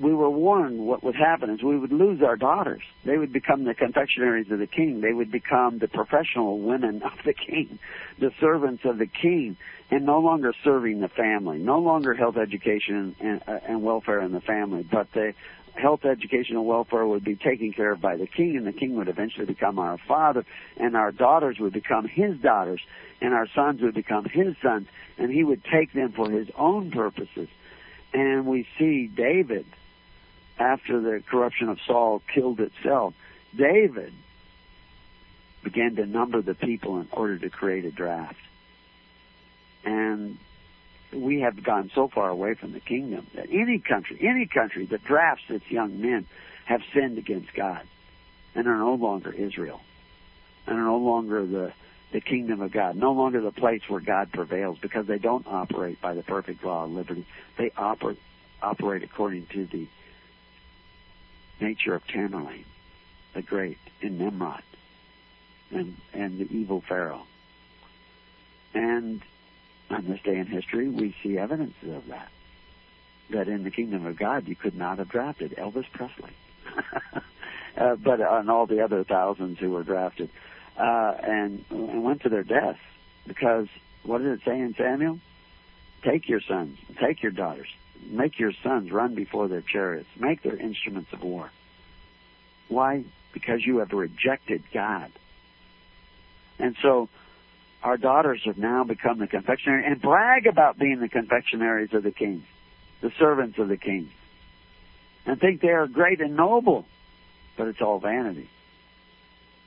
we 0.00 0.14
were 0.14 0.30
warned 0.30 0.86
what 0.86 1.02
would 1.02 1.16
happen 1.16 1.50
is 1.50 1.62
we 1.62 1.78
would 1.78 1.92
lose 1.92 2.22
our 2.22 2.36
daughters. 2.36 2.82
They 3.04 3.18
would 3.18 3.32
become 3.32 3.64
the 3.64 3.74
confectionaries 3.74 4.50
of 4.50 4.58
the 4.58 4.66
king. 4.66 5.00
They 5.00 5.12
would 5.12 5.32
become 5.32 5.78
the 5.78 5.88
professional 5.88 6.60
women 6.60 7.02
of 7.04 7.12
the 7.24 7.34
king, 7.34 7.78
the 8.18 8.30
servants 8.40 8.84
of 8.84 8.98
the 8.98 9.06
king, 9.06 9.56
and 9.90 10.04
no 10.04 10.20
longer 10.20 10.52
serving 10.62 11.00
the 11.00 11.08
family, 11.08 11.58
no 11.58 11.78
longer 11.78 12.14
health, 12.14 12.36
education, 12.36 13.16
and, 13.20 13.42
uh, 13.48 13.58
and 13.66 13.82
welfare 13.82 14.20
in 14.20 14.32
the 14.32 14.40
family, 14.40 14.82
but 14.82 15.10
the 15.12 15.34
health, 15.74 16.04
education, 16.04 16.56
and 16.56 16.66
welfare 16.66 17.06
would 17.06 17.24
be 17.24 17.36
taken 17.36 17.72
care 17.72 17.92
of 17.92 18.00
by 18.00 18.16
the 18.16 18.26
king, 18.26 18.56
and 18.56 18.66
the 18.66 18.72
king 18.72 18.96
would 18.96 19.08
eventually 19.08 19.46
become 19.46 19.78
our 19.78 19.96
father, 19.96 20.44
and 20.76 20.96
our 20.96 21.12
daughters 21.12 21.58
would 21.58 21.72
become 21.72 22.06
his 22.06 22.36
daughters, 22.38 22.80
and 23.20 23.32
our 23.32 23.46
sons 23.54 23.80
would 23.80 23.94
become 23.94 24.24
his 24.24 24.56
sons, 24.62 24.88
and 25.16 25.32
he 25.32 25.44
would 25.44 25.64
take 25.64 25.92
them 25.92 26.12
for 26.12 26.30
his 26.30 26.48
own 26.56 26.90
purposes. 26.90 27.48
And 28.12 28.46
we 28.46 28.66
see 28.78 29.06
David, 29.06 29.66
after 30.58 31.00
the 31.00 31.22
corruption 31.28 31.68
of 31.68 31.78
Saul 31.86 32.22
killed 32.32 32.60
itself, 32.60 33.14
David 33.56 34.12
began 35.62 35.96
to 35.96 36.06
number 36.06 36.42
the 36.42 36.54
people 36.54 37.00
in 37.00 37.08
order 37.12 37.38
to 37.38 37.50
create 37.50 37.84
a 37.84 37.90
draft. 37.90 38.38
And 39.84 40.38
we 41.12 41.40
have 41.40 41.62
gone 41.62 41.90
so 41.94 42.08
far 42.08 42.28
away 42.28 42.54
from 42.54 42.72
the 42.72 42.80
kingdom 42.80 43.26
that 43.34 43.48
any 43.50 43.78
country, 43.78 44.18
any 44.20 44.46
country 44.46 44.86
that 44.86 45.04
drafts 45.04 45.44
its 45.48 45.70
young 45.70 46.00
men 46.00 46.26
have 46.66 46.82
sinned 46.92 47.18
against 47.18 47.54
God 47.54 47.82
and 48.54 48.66
are 48.66 48.78
no 48.78 48.94
longer 48.94 49.32
Israel 49.32 49.80
and 50.66 50.78
are 50.78 50.84
no 50.84 50.98
longer 50.98 51.46
the 51.46 51.72
the 52.10 52.20
kingdom 52.22 52.62
of 52.62 52.72
God, 52.72 52.96
no 52.96 53.12
longer 53.12 53.42
the 53.42 53.52
place 53.52 53.82
where 53.86 54.00
God 54.00 54.32
prevails 54.32 54.78
because 54.78 55.06
they 55.06 55.18
don't 55.18 55.46
operate 55.46 56.00
by 56.00 56.14
the 56.14 56.22
perfect 56.22 56.64
law 56.64 56.84
of 56.84 56.90
liberty. 56.90 57.26
They 57.58 57.70
operate 57.76 58.18
operate 58.62 59.02
according 59.02 59.46
to 59.46 59.66
the 59.66 59.86
nature 61.60 61.94
of 61.94 62.06
Tamerlane, 62.06 62.64
the 63.34 63.42
great, 63.42 63.78
and 64.02 64.18
Nimrod, 64.18 64.62
and 65.70 65.96
and 66.12 66.38
the 66.38 66.50
evil 66.50 66.82
Pharaoh. 66.86 67.26
And 68.74 69.22
on 69.90 70.06
this 70.06 70.20
day 70.22 70.36
in 70.36 70.46
history, 70.46 70.88
we 70.88 71.14
see 71.22 71.38
evidences 71.38 71.94
of 71.94 72.06
that. 72.08 72.28
That 73.30 73.48
in 73.48 73.64
the 73.64 73.70
kingdom 73.70 74.06
of 74.06 74.16
God, 74.16 74.48
you 74.48 74.56
could 74.56 74.74
not 74.74 74.98
have 74.98 75.08
drafted 75.08 75.54
Elvis 75.56 75.90
Presley, 75.92 76.32
uh, 77.76 77.96
but 77.96 78.20
on 78.20 78.48
all 78.48 78.66
the 78.66 78.82
other 78.82 79.04
thousands 79.04 79.58
who 79.58 79.70
were 79.70 79.82
drafted, 79.82 80.30
uh, 80.78 81.14
and 81.22 81.64
and 81.70 82.02
went 82.02 82.22
to 82.22 82.28
their 82.28 82.44
deaths 82.44 82.80
because 83.26 83.68
what 84.02 84.18
did 84.18 84.32
it 84.32 84.40
say 84.44 84.58
in 84.58 84.74
Samuel? 84.74 85.20
Take 86.02 86.28
your 86.28 86.40
sons, 86.40 86.78
take 87.00 87.22
your 87.22 87.32
daughters, 87.32 87.68
make 88.06 88.38
your 88.38 88.52
sons 88.62 88.90
run 88.90 89.14
before 89.14 89.48
their 89.48 89.62
chariots, 89.62 90.08
make 90.18 90.42
their 90.42 90.56
instruments 90.56 91.12
of 91.12 91.22
war. 91.22 91.50
Why? 92.68 93.04
Because 93.32 93.64
you 93.64 93.78
have 93.78 93.92
rejected 93.92 94.62
God. 94.72 95.12
And 96.58 96.76
so 96.82 97.08
our 97.82 97.96
daughters 97.96 98.42
have 98.44 98.58
now 98.58 98.84
become 98.84 99.18
the 99.18 99.26
confectionery 99.26 99.84
and 99.86 100.00
brag 100.00 100.46
about 100.46 100.78
being 100.78 101.00
the 101.00 101.08
confectionaries 101.08 101.92
of 101.92 102.02
the 102.02 102.10
king, 102.10 102.44
the 103.00 103.12
servants 103.18 103.58
of 103.58 103.68
the 103.68 103.76
king, 103.76 104.10
and 105.26 105.40
think 105.40 105.60
they 105.60 105.68
are 105.68 105.86
great 105.86 106.20
and 106.20 106.36
noble, 106.36 106.86
but 107.56 107.68
it's 107.68 107.80
all 107.80 108.00
vanity. 108.00 108.50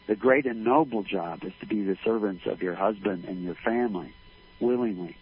The 0.08 0.16
great 0.16 0.46
and 0.46 0.64
noble 0.64 1.04
job 1.04 1.44
is 1.44 1.54
to 1.62 1.66
be 1.66 1.84
the 1.84 1.98
servants 2.04 2.46
of 2.46 2.62
your 2.62 2.76
husband 2.76 3.26
and 3.26 3.44
your 3.44 3.56
family 3.56 4.14
willingly. 4.60 5.16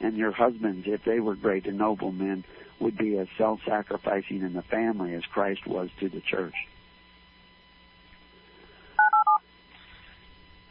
And 0.00 0.16
your 0.16 0.32
husbands, 0.32 0.86
if 0.86 1.04
they 1.04 1.20
were 1.20 1.34
great 1.34 1.66
and 1.66 1.78
noble 1.78 2.12
men, 2.12 2.44
would 2.80 2.96
be 2.96 3.18
as 3.18 3.26
self 3.36 3.60
sacrificing 3.66 4.42
in 4.42 4.52
the 4.52 4.62
family 4.62 5.14
as 5.14 5.24
Christ 5.26 5.66
was 5.66 5.90
to 6.00 6.08
the 6.08 6.20
church. 6.20 6.54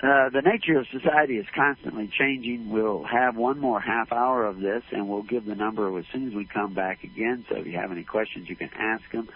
Uh, 0.01 0.29
the 0.29 0.43
nature 0.43 0.77
of 0.77 0.85
society 0.87 1.37
is 1.37 1.47
constantly 1.55 2.07
changing. 2.07 2.69
We'll 2.69 3.03
have 3.03 3.35
one 3.35 3.59
more 3.59 3.79
half 3.79 4.11
hour 4.11 4.45
of 4.45 4.59
this, 4.59 4.83
and 4.91 5.09
we'll 5.09 5.23
give 5.23 5.45
the 5.45 5.55
number 5.55 5.97
as 5.97 6.05
soon 6.13 6.27
as 6.27 6.35
we 6.35 6.45
come 6.45 6.75
back 6.75 7.03
again. 7.03 7.45
So 7.49 7.55
if 7.55 7.65
you 7.65 7.73
have 7.73 7.91
any 7.91 8.03
questions, 8.03 8.47
you 8.47 8.55
can 8.55 8.69
ask 8.77 9.03
them. 9.11 9.27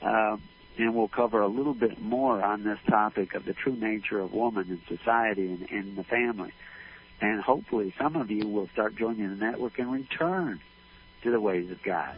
Uh, 0.00 0.38
and 0.78 0.94
we'll 0.94 1.08
cover 1.08 1.40
a 1.40 1.48
little 1.48 1.74
bit 1.74 2.00
more 2.00 2.42
on 2.42 2.64
this 2.64 2.78
topic 2.88 3.34
of 3.34 3.44
the 3.44 3.52
true 3.52 3.76
nature 3.76 4.18
of 4.20 4.32
woman 4.32 4.68
in 4.70 4.96
society 4.96 5.46
and 5.48 5.62
in 5.70 5.96
the 5.96 6.04
family. 6.04 6.52
And 7.20 7.40
hopefully 7.40 7.94
some 7.98 8.16
of 8.16 8.30
you 8.30 8.46
will 8.46 8.68
start 8.72 8.96
joining 8.96 9.28
the 9.30 9.36
network 9.36 9.78
and 9.78 9.92
return 9.92 10.60
to 11.22 11.30
the 11.30 11.40
ways 11.40 11.70
of 11.70 11.82
God 11.82 12.16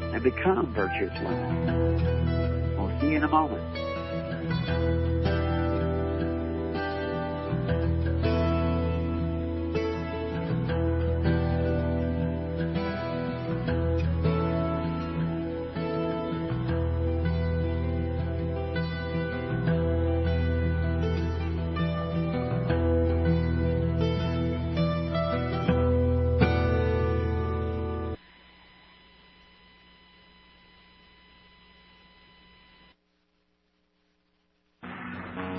and 0.00 0.22
become 0.22 0.72
virtuous 0.72 1.12
women. 1.20 2.76
We'll 2.76 3.00
see 3.00 3.10
you 3.10 3.16
in 3.16 3.24
a 3.24 3.28
moment. 3.28 5.09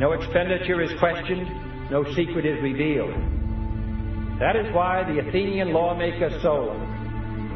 No 0.00 0.12
expenditure 0.12 0.80
is 0.80 0.98
questioned, 0.98 1.90
no 1.90 2.04
secret 2.14 2.46
is 2.46 2.60
revealed. 2.62 3.14
That 4.40 4.56
is 4.56 4.74
why 4.74 5.04
the 5.04 5.20
Athenian 5.20 5.72
lawmaker 5.72 6.40
Solon 6.40 6.91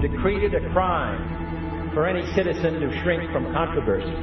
decreed 0.00 0.42
it 0.42 0.54
a 0.54 0.72
crime 0.72 1.92
for 1.94 2.06
any 2.06 2.26
citizen 2.34 2.80
to 2.80 3.02
shrink 3.02 3.30
from 3.32 3.52
controversy. 3.52 4.14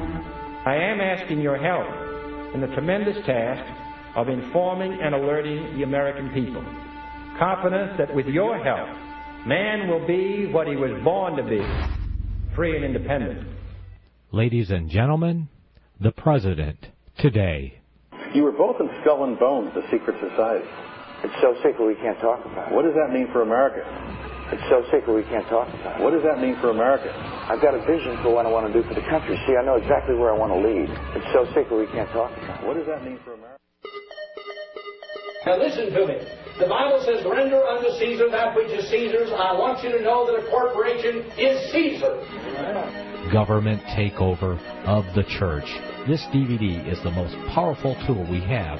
I 0.65 0.75
am 0.75 1.01
asking 1.01 1.41
your 1.41 1.57
help 1.57 2.53
in 2.53 2.61
the 2.61 2.67
tremendous 2.67 3.17
task 3.25 3.63
of 4.15 4.29
informing 4.29 4.93
and 5.01 5.15
alerting 5.15 5.77
the 5.77 5.83
American 5.83 6.29
people, 6.33 6.63
confident 7.39 7.97
that 7.97 8.13
with 8.13 8.27
your 8.27 8.63
help, 8.63 8.87
man 9.47 9.89
will 9.89 10.05
be 10.05 10.45
what 10.51 10.67
he 10.67 10.75
was 10.75 10.91
born 11.03 11.35
to 11.35 11.43
be, 11.43 11.61
free 12.55 12.75
and 12.75 12.85
independent. 12.85 13.47
Ladies 14.31 14.69
and 14.69 14.89
gentlemen, 14.89 15.49
the 15.99 16.11
President 16.11 16.87
today. 17.17 17.79
You 18.33 18.43
were 18.43 18.51
both 18.51 18.79
in 18.79 18.89
Skull 19.01 19.23
and 19.23 19.37
Bones, 19.39 19.73
the 19.73 19.81
secret 19.91 20.15
society. 20.19 20.65
It's 21.23 21.33
so 21.41 21.55
secret 21.63 21.85
we 21.85 21.95
can't 21.95 22.19
talk 22.19 22.45
about 22.45 22.71
it. 22.71 22.75
What 22.75 22.83
does 22.83 22.93
that 22.93 23.11
mean 23.13 23.31
for 23.31 23.41
America? 23.41 23.81
It's 24.51 24.63
so 24.69 24.83
secret 24.91 25.13
we 25.13 25.23
can't 25.23 25.47
talk 25.47 25.67
about 25.71 25.99
it. 25.99 26.03
What 26.03 26.11
does 26.11 26.23
that 26.23 26.41
mean 26.41 26.59
for 26.59 26.69
America? 26.69 27.07
I've 27.47 27.61
got 27.61 27.73
a 27.73 27.81
vision 27.85 28.19
for 28.21 28.33
what 28.33 28.45
I 28.45 28.51
want 28.51 28.67
to 28.67 28.73
do 28.73 28.83
for 28.87 28.93
the 28.93 29.05
country. 29.07 29.39
See, 29.47 29.55
I 29.55 29.63
know 29.63 29.75
exactly 29.75 30.15
where 30.15 30.33
I 30.33 30.37
want 30.37 30.51
to 30.51 30.59
lead. 30.59 30.91
It's 31.15 31.29
so 31.31 31.47
secret 31.55 31.73
we 31.73 31.87
can't 31.91 32.09
talk 32.11 32.31
about 32.37 32.61
it. 32.61 32.67
What 32.67 32.75
does 32.75 32.87
that 32.87 33.03
mean 33.03 33.19
for 33.23 33.33
America? 33.33 33.59
Now 35.45 35.57
listen 35.57 35.91
to 35.91 36.07
me. 36.07 36.17
The 36.59 36.67
Bible 36.67 37.01
says, 37.03 37.25
render 37.25 37.63
unto 37.65 37.89
Caesar 37.99 38.29
that 38.29 38.55
which 38.55 38.69
is 38.71 38.87
Caesar's. 38.89 39.31
I 39.31 39.57
want 39.57 39.83
you 39.83 39.91
to 39.91 40.01
know 40.01 40.25
that 40.27 40.39
a 40.39 40.49
corporation 40.49 41.25
is 41.37 41.71
Caesar. 41.71 42.15
Government 43.31 43.81
takeover 43.97 44.59
of 44.85 45.03
the 45.15 45.23
church. 45.23 45.65
This 46.07 46.21
DVD 46.31 46.85
is 46.87 47.01
the 47.03 47.11
most 47.11 47.35
powerful 47.53 47.95
tool 48.05 48.25
we 48.29 48.39
have 48.41 48.79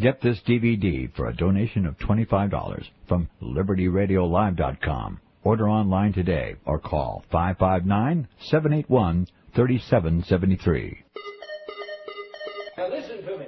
Get 0.00 0.20
this 0.20 0.40
DVD 0.46 1.14
for 1.14 1.28
a 1.28 1.36
donation 1.36 1.86
of 1.86 1.96
$25 1.98 2.84
from 3.06 3.28
LibertyRadioLive.com. 3.40 5.20
Order 5.44 5.68
online 5.68 6.12
today 6.12 6.56
or 6.64 6.80
call 6.80 7.22
559 7.30 8.26
781 8.40 9.26
3773. 9.54 11.04
Now 12.76 12.88
listen 12.88 13.22
to 13.24 13.38
me. 13.38 13.46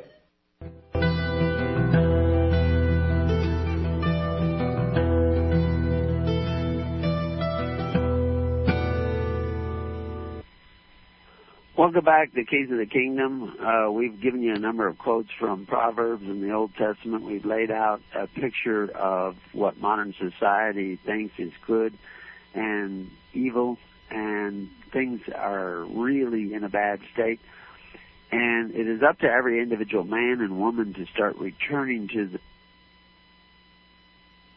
Welcome 11.77 12.07
back 12.07 12.33
to 12.33 12.43
Keys 12.43 12.71
of 12.71 12.79
the 12.79 12.87
Kingdom. 12.87 13.55
Uh, 13.61 13.91
we've 13.91 14.19
given 14.19 14.43
you 14.43 14.55
a 14.55 14.59
number 14.59 14.87
of 14.87 14.97
quotes 14.97 15.29
from 15.39 15.67
Proverbs 15.67 16.23
in 16.23 16.41
the 16.41 16.51
Old 16.55 16.75
Testament. 16.75 17.25
We've 17.25 17.45
laid 17.45 17.71
out 17.71 18.01
a 18.15 18.27
picture 18.27 18.91
of 18.97 19.37
what 19.53 19.79
modern 19.79 20.15
society 20.19 20.97
thinks 20.97 21.35
is 21.39 21.53
good 21.67 21.93
and 22.55 23.11
evil, 23.35 23.77
and 24.11 24.71
things 24.91 25.21
are 25.35 25.85
really 25.85 26.55
in 26.55 26.65
a 26.65 26.71
bad 26.71 27.01
state. 27.13 27.41
And 28.33 28.75
it 28.75 28.89
is 28.89 29.03
up 29.03 29.19
to 29.19 29.27
every 29.31 29.61
individual 29.61 30.05
man 30.05 30.41
and 30.41 30.59
woman 30.59 30.95
to 30.95 31.05
start 31.13 31.37
returning 31.37 32.09
to 32.09 32.27
the 32.27 32.41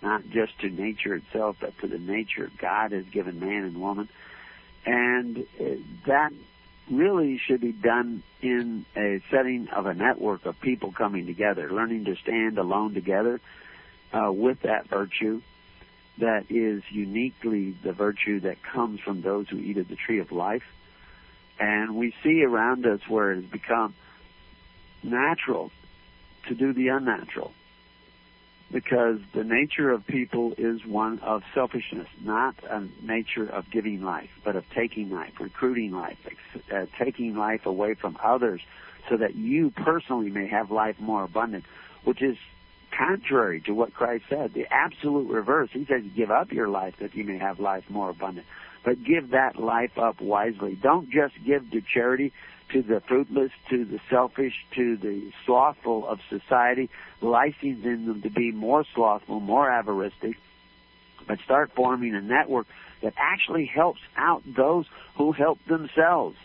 not 0.02 0.24
just 0.30 0.58
to 0.62 0.70
nature 0.70 1.16
itself, 1.16 1.58
but 1.60 1.78
to 1.80 1.88
the 1.88 2.00
nature 2.00 2.50
God 2.60 2.94
has 2.94 3.04
given 3.12 3.42
man 3.42 3.64
and 3.64 3.82
woman. 3.82 4.08
And 4.86 5.46
uh, 5.60 5.66
that 6.08 6.32
really 6.90 7.38
should 7.38 7.62
be 7.62 7.72
done 7.72 8.24
in 8.42 8.86
a 8.96 9.22
setting 9.32 9.68
of 9.70 9.86
a 9.86 9.94
network 9.94 10.46
of 10.46 10.60
people 10.60 10.92
coming 10.92 11.26
together, 11.26 11.72
learning 11.72 12.06
to 12.06 12.16
stand 12.16 12.58
alone 12.58 12.94
together 12.94 13.40
uh, 14.14 14.32
with 14.32 14.62
that 14.62 14.90
virtue 14.90 15.42
that 16.20 16.46
is 16.50 16.84
uniquely 16.90 17.76
the 17.84 17.94
virtue 17.94 18.40
that 18.42 18.58
comes 18.62 19.00
from 19.00 19.22
those 19.22 19.48
who 19.50 19.58
eat 19.58 19.78
of 19.78 19.88
the 19.88 19.96
tree 19.96 20.20
of 20.20 20.32
life. 20.32 20.64
And 21.60 21.96
we 21.96 22.14
see 22.24 22.44
around 22.44 22.86
us 22.86 23.02
where 23.08 23.32
it 23.32 23.36
has 23.42 23.46
become 23.46 23.94
natural 25.04 25.72
to 26.48 26.56
do 26.56 26.74
the 26.74 26.90
unnatural 26.90 27.54
because 28.72 29.20
the 29.34 29.44
nature 29.44 29.92
of 29.92 30.06
people 30.06 30.54
is 30.58 30.86
one 30.86 31.20
of 31.20 31.42
selfishness, 31.54 32.08
not 32.22 32.56
a 32.70 32.88
nature 33.02 33.48
of 33.48 33.70
giving 33.72 34.04
life, 34.04 34.30
but 34.44 34.56
of 34.56 34.64
taking 34.76 35.10
life, 35.10 35.34
recruiting 35.40 35.92
life, 35.92 36.18
uh, 36.72 36.86
taking 37.04 37.36
life 37.36 37.66
away 37.66 37.96
from 37.96 38.18
others 38.24 38.62
so 39.10 39.18
that 39.18 39.36
you 39.36 39.72
personally 39.72 40.30
may 40.30 40.48
have 40.48 40.70
life 40.70 41.00
more 41.00 41.24
abundant, 41.24 41.66
which 42.04 42.22
is 42.22 42.38
contrary 42.96 43.62
to 43.62 43.72
what 43.74 43.94
Christ 43.94 44.26
said. 44.30 44.54
The 44.54 44.68
absolute 44.70 45.30
reverse. 45.30 45.70
He 45.72 45.86
says, 45.86 46.04
give 46.16 46.32
up 46.32 46.52
your 46.52 46.68
life 46.68 46.96
that 47.00 47.16
you 47.16 47.24
may 47.24 47.38
have 47.38 47.60
life 47.60 47.84
more 47.90 48.10
abundant. 48.10 48.46
But 48.84 49.04
give 49.04 49.32
that 49.32 49.60
life 49.60 49.98
up 49.98 50.22
wisely. 50.22 50.76
Don't 50.76 51.10
just 51.10 51.34
give 51.46 51.70
to 51.72 51.82
charity, 51.82 52.34
to 52.70 52.82
the 52.82 53.02
fruitless, 53.02 53.52
to 53.70 53.86
the 53.86 54.00
selfish, 54.10 54.54
to 54.76 54.98
the 54.98 55.32
slothful 55.46 56.08
of 56.08 56.20
society, 56.30 56.90
licensing 57.22 58.06
them 58.06 58.22
to 58.22 58.30
be 58.30 58.52
more 58.52 58.86
slothful, 58.94 59.40
more 59.40 59.70
avaristic, 59.70 60.36
but 61.28 61.40
start 61.40 61.72
forming 61.76 62.16
a 62.16 62.22
network 62.22 62.68
that 63.02 63.14
actually 63.18 63.66
helps 63.66 64.02
out 64.16 64.44
those 64.46 64.86
who 65.16 65.32
help 65.32 65.60
themselves, 65.66 66.36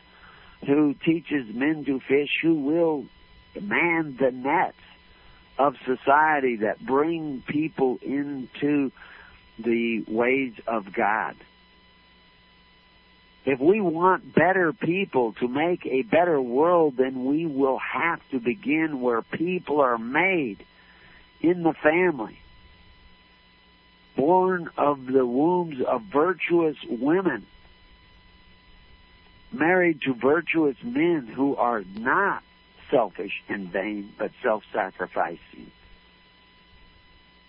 who 0.66 0.94
teaches 1.04 1.52
men 1.54 1.84
to 1.84 2.00
fish, 2.00 2.30
who 2.42 2.54
will 2.54 3.06
man 3.60 4.16
the 4.18 4.30
nets 4.30 4.76
of 5.58 5.76
society 5.84 6.56
that 6.56 6.84
bring 6.84 7.42
people 7.46 7.98
into 8.02 8.90
the 9.58 10.04
ways 10.08 10.54
of 10.66 10.92
God. 10.92 11.36
If 13.44 13.60
we 13.60 13.80
want 13.80 14.34
better 14.34 14.72
people 14.72 15.34
to 15.34 15.48
make 15.48 15.84
a 15.86 16.02
better 16.02 16.40
world, 16.40 16.96
then 16.96 17.26
we 17.26 17.46
will 17.46 17.78
have 17.78 18.20
to 18.30 18.40
begin 18.40 19.00
where 19.00 19.20
people 19.20 19.80
are 19.80 19.98
made 19.98 20.64
in 21.40 21.62
the 21.62 21.74
family, 21.74 22.38
born 24.16 24.70
of 24.78 25.04
the 25.04 25.26
wombs 25.26 25.82
of 25.86 26.02
virtuous 26.10 26.76
women 26.88 27.46
married 29.54 30.02
to 30.02 30.14
virtuous 30.14 30.76
men 30.82 31.26
who 31.26 31.56
are 31.56 31.84
not 31.96 32.42
selfish 32.90 33.42
and 33.48 33.70
vain, 33.70 34.12
but 34.18 34.30
self-sacrificing. 34.42 35.70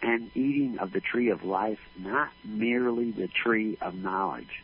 And 0.01 0.29
eating 0.35 0.77
of 0.79 0.91
the 0.91 1.01
tree 1.01 1.29
of 1.29 1.43
life, 1.43 1.79
not 1.97 2.29
merely 2.43 3.11
the 3.11 3.27
tree 3.27 3.77
of 3.81 3.95
knowledge. 3.95 4.63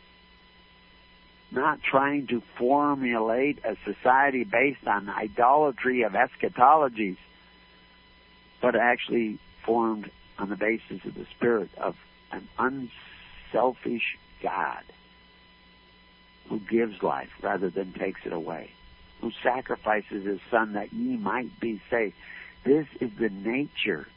Not 1.51 1.83
trying 1.83 2.27
to 2.27 2.41
formulate 2.57 3.59
a 3.65 3.75
society 3.83 4.45
based 4.45 4.87
on 4.87 5.09
idolatry 5.09 6.03
of 6.03 6.13
eschatologies, 6.13 7.17
but 8.61 8.75
actually 8.75 9.37
formed 9.65 10.09
on 10.39 10.49
the 10.49 10.55
basis 10.55 11.03
of 11.05 11.13
the 11.13 11.25
spirit 11.25 11.69
of 11.77 11.95
an 12.31 12.47
unselfish 12.57 14.17
God 14.41 14.83
who 16.47 16.59
gives 16.59 17.03
life 17.03 17.29
rather 17.41 17.69
than 17.69 17.93
takes 17.93 18.21
it 18.25 18.33
away, 18.33 18.71
who 19.19 19.31
sacrifices 19.43 20.25
his 20.25 20.39
son 20.49 20.73
that 20.73 20.93
ye 20.93 21.17
might 21.17 21.59
be 21.59 21.81
saved. 21.89 22.15
This 22.63 22.87
is 22.99 23.11
the 23.19 23.29
nature. 23.29 24.07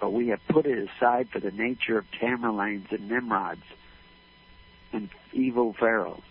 But 0.00 0.12
we 0.12 0.28
have 0.28 0.40
put 0.48 0.66
it 0.66 0.88
aside 0.88 1.28
for 1.30 1.40
the 1.40 1.50
nature 1.50 1.98
of 1.98 2.04
Tamerlanes 2.20 2.92
and 2.92 3.08
Nimrods 3.08 3.62
and 4.92 5.08
evil 5.32 5.74
pharaohs. 5.78 6.22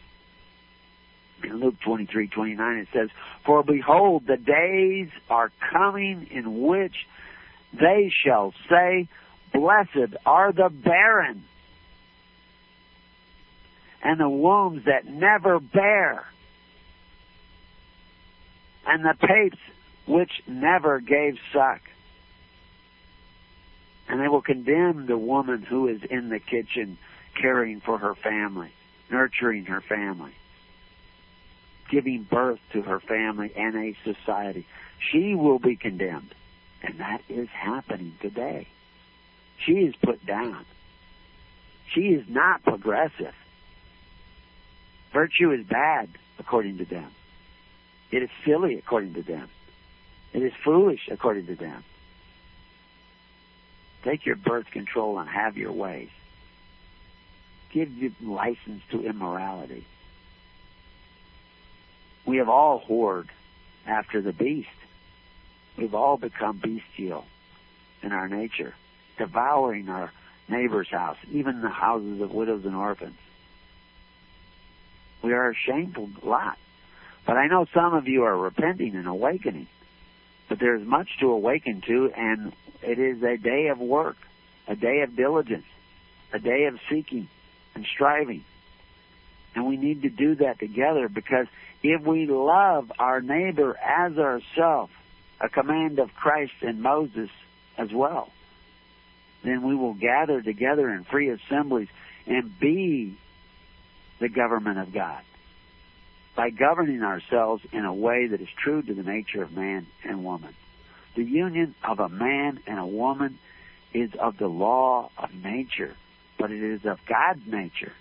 In 1.43 1.59
Luke 1.59 1.75
twenty 1.83 2.05
three 2.05 2.27
twenty 2.27 2.55
nine 2.55 2.77
it 2.77 2.87
says, 2.93 3.09
For 3.45 3.63
behold, 3.63 4.25
the 4.27 4.37
days 4.37 5.09
are 5.29 5.51
coming 5.71 6.27
in 6.31 6.61
which 6.61 6.95
they 7.73 8.11
shall 8.23 8.53
say, 8.69 9.07
Blessed 9.53 10.15
are 10.25 10.51
the 10.51 10.69
barren 10.69 11.43
and 14.03 14.19
the 14.19 14.29
wombs 14.29 14.85
that 14.85 15.05
never 15.07 15.59
bear, 15.59 16.25
and 18.85 19.03
the 19.03 19.15
papes 19.19 19.57
which 20.07 20.31
never 20.47 20.99
gave 20.99 21.37
suck. 21.51 21.81
And 24.07 24.19
they 24.19 24.27
will 24.27 24.41
condemn 24.41 25.07
the 25.07 25.17
woman 25.17 25.63
who 25.63 25.87
is 25.87 26.01
in 26.03 26.29
the 26.29 26.39
kitchen 26.39 26.97
caring 27.39 27.81
for 27.81 27.97
her 27.97 28.15
family, 28.15 28.71
nurturing 29.09 29.65
her 29.65 29.81
family, 29.81 30.33
giving 31.89 32.23
birth 32.23 32.59
to 32.73 32.81
her 32.83 32.99
family 32.99 33.51
and 33.55 33.75
a 33.75 33.95
society. 34.03 34.65
She 35.11 35.35
will 35.35 35.59
be 35.59 35.75
condemned. 35.75 36.33
And 36.83 36.99
that 36.99 37.21
is 37.29 37.49
happening 37.49 38.13
today. 38.21 38.67
She 39.65 39.73
is 39.73 39.95
put 39.95 40.23
down. 40.25 40.65
She 41.93 42.01
is 42.01 42.25
not 42.27 42.63
progressive. 42.63 43.33
Virtue 45.13 45.51
is 45.51 45.65
bad, 45.65 46.09
according 46.39 46.77
to 46.77 46.85
them. 46.85 47.09
It 48.11 48.21
is 48.21 48.29
silly, 48.45 48.77
according 48.77 49.13
to 49.15 49.23
them. 49.23 49.49
It 50.33 50.43
is 50.43 50.51
foolish, 50.63 51.07
according 51.09 51.47
to 51.47 51.55
them. 51.55 51.83
Take 54.05 54.25
your 54.25 54.35
birth 54.35 54.67
control 54.71 55.17
and 55.17 55.27
have 55.27 55.57
your 55.57 55.71
ways. 55.71 56.09
Give 57.73 57.91
you 57.91 58.13
license 58.21 58.83
to 58.91 59.03
immorality. 59.03 59.85
We 62.25 62.37
have 62.37 62.47
all 62.47 62.79
whored 62.79 63.27
after 63.85 64.21
the 64.21 64.31
beast. 64.31 64.69
We've 65.77 65.95
all 65.95 66.17
become 66.17 66.57
bestial 66.59 67.25
in 68.01 68.11
our 68.11 68.29
nature, 68.29 68.75
devouring 69.17 69.89
our 69.89 70.11
neighbor's 70.47 70.89
house, 70.89 71.17
even 71.31 71.61
the 71.61 71.69
houses 71.69 72.21
of 72.21 72.31
widows 72.31 72.63
and 72.63 72.75
orphans. 72.75 73.17
We 75.23 75.33
are 75.33 75.49
a 75.49 75.55
shameful 75.55 76.09
lot. 76.21 76.57
But 77.25 77.37
I 77.37 77.47
know 77.47 77.65
some 77.73 77.95
of 77.95 78.07
you 78.07 78.23
are 78.23 78.37
repenting 78.37 78.95
and 78.95 79.07
awakening. 79.07 79.67
But 80.47 80.59
there's 80.59 80.85
much 80.85 81.09
to 81.19 81.31
awaken 81.31 81.81
to, 81.87 82.11
and 82.15 82.53
it 82.81 82.99
is 82.99 83.21
a 83.23 83.37
day 83.37 83.67
of 83.67 83.79
work, 83.79 84.17
a 84.67 84.75
day 84.75 85.01
of 85.01 85.15
diligence, 85.15 85.65
a 86.33 86.39
day 86.39 86.65
of 86.65 86.79
seeking 86.89 87.27
and 87.73 87.85
striving. 87.85 88.43
And 89.55 89.65
we 89.65 89.77
need 89.77 90.03
to 90.03 90.09
do 90.09 90.35
that 90.35 90.59
together 90.59 91.09
because 91.09 91.47
if 91.81 92.01
we 92.01 92.27
love 92.27 92.91
our 92.99 93.21
neighbor 93.21 93.77
as 93.77 94.17
ourselves, 94.17 94.91
a 95.39 95.49
command 95.49 95.99
of 95.99 96.13
Christ 96.13 96.53
and 96.61 96.81
Moses 96.81 97.29
as 97.77 97.91
well, 97.91 98.31
then 99.43 99.63
we 99.67 99.75
will 99.75 99.93
gather 99.93 100.41
together 100.41 100.89
in 100.89 101.03
free 101.03 101.29
assemblies 101.29 101.89
and 102.25 102.57
be 102.59 103.17
the 104.19 104.29
government 104.29 104.79
of 104.79 104.93
God 104.93 105.21
by 106.35 106.49
governing 106.49 107.01
ourselves 107.01 107.63
in 107.71 107.85
a 107.85 107.93
way 107.93 108.27
that 108.27 108.41
is 108.41 108.49
true 108.61 108.81
to 108.81 108.93
the 108.93 109.03
nature 109.03 109.41
of 109.41 109.53
man 109.53 109.87
and 110.03 110.23
woman. 110.23 110.53
The 111.15 111.23
union 111.23 111.75
of 111.83 111.99
a 111.99 112.09
man 112.09 112.59
and 112.67 112.77
a 112.77 112.85
woman 112.85 113.39
is 113.93 114.11
of 114.19 114.37
the 114.37 114.47
law 114.47 115.09
of 115.17 115.33
nature, 115.33 115.95
but 116.37 116.51
it 116.51 116.61
is 116.61 116.85
of 116.85 116.99
God's 117.07 117.47
nature, 117.47 117.93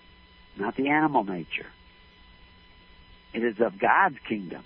not 0.57 0.75
the 0.75 0.89
animal 0.89 1.23
nature. 1.23 1.67
It 3.33 3.43
is 3.43 3.59
of 3.61 3.79
God's 3.79 4.17
kingdom, 4.27 4.63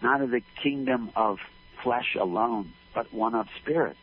not 0.00 0.20
of 0.20 0.30
the 0.30 0.42
kingdom 0.62 1.10
of 1.16 1.38
flesh 1.82 2.16
alone, 2.18 2.72
but 2.94 3.12
one 3.12 3.34
of 3.34 3.48
spirit. 3.60 3.96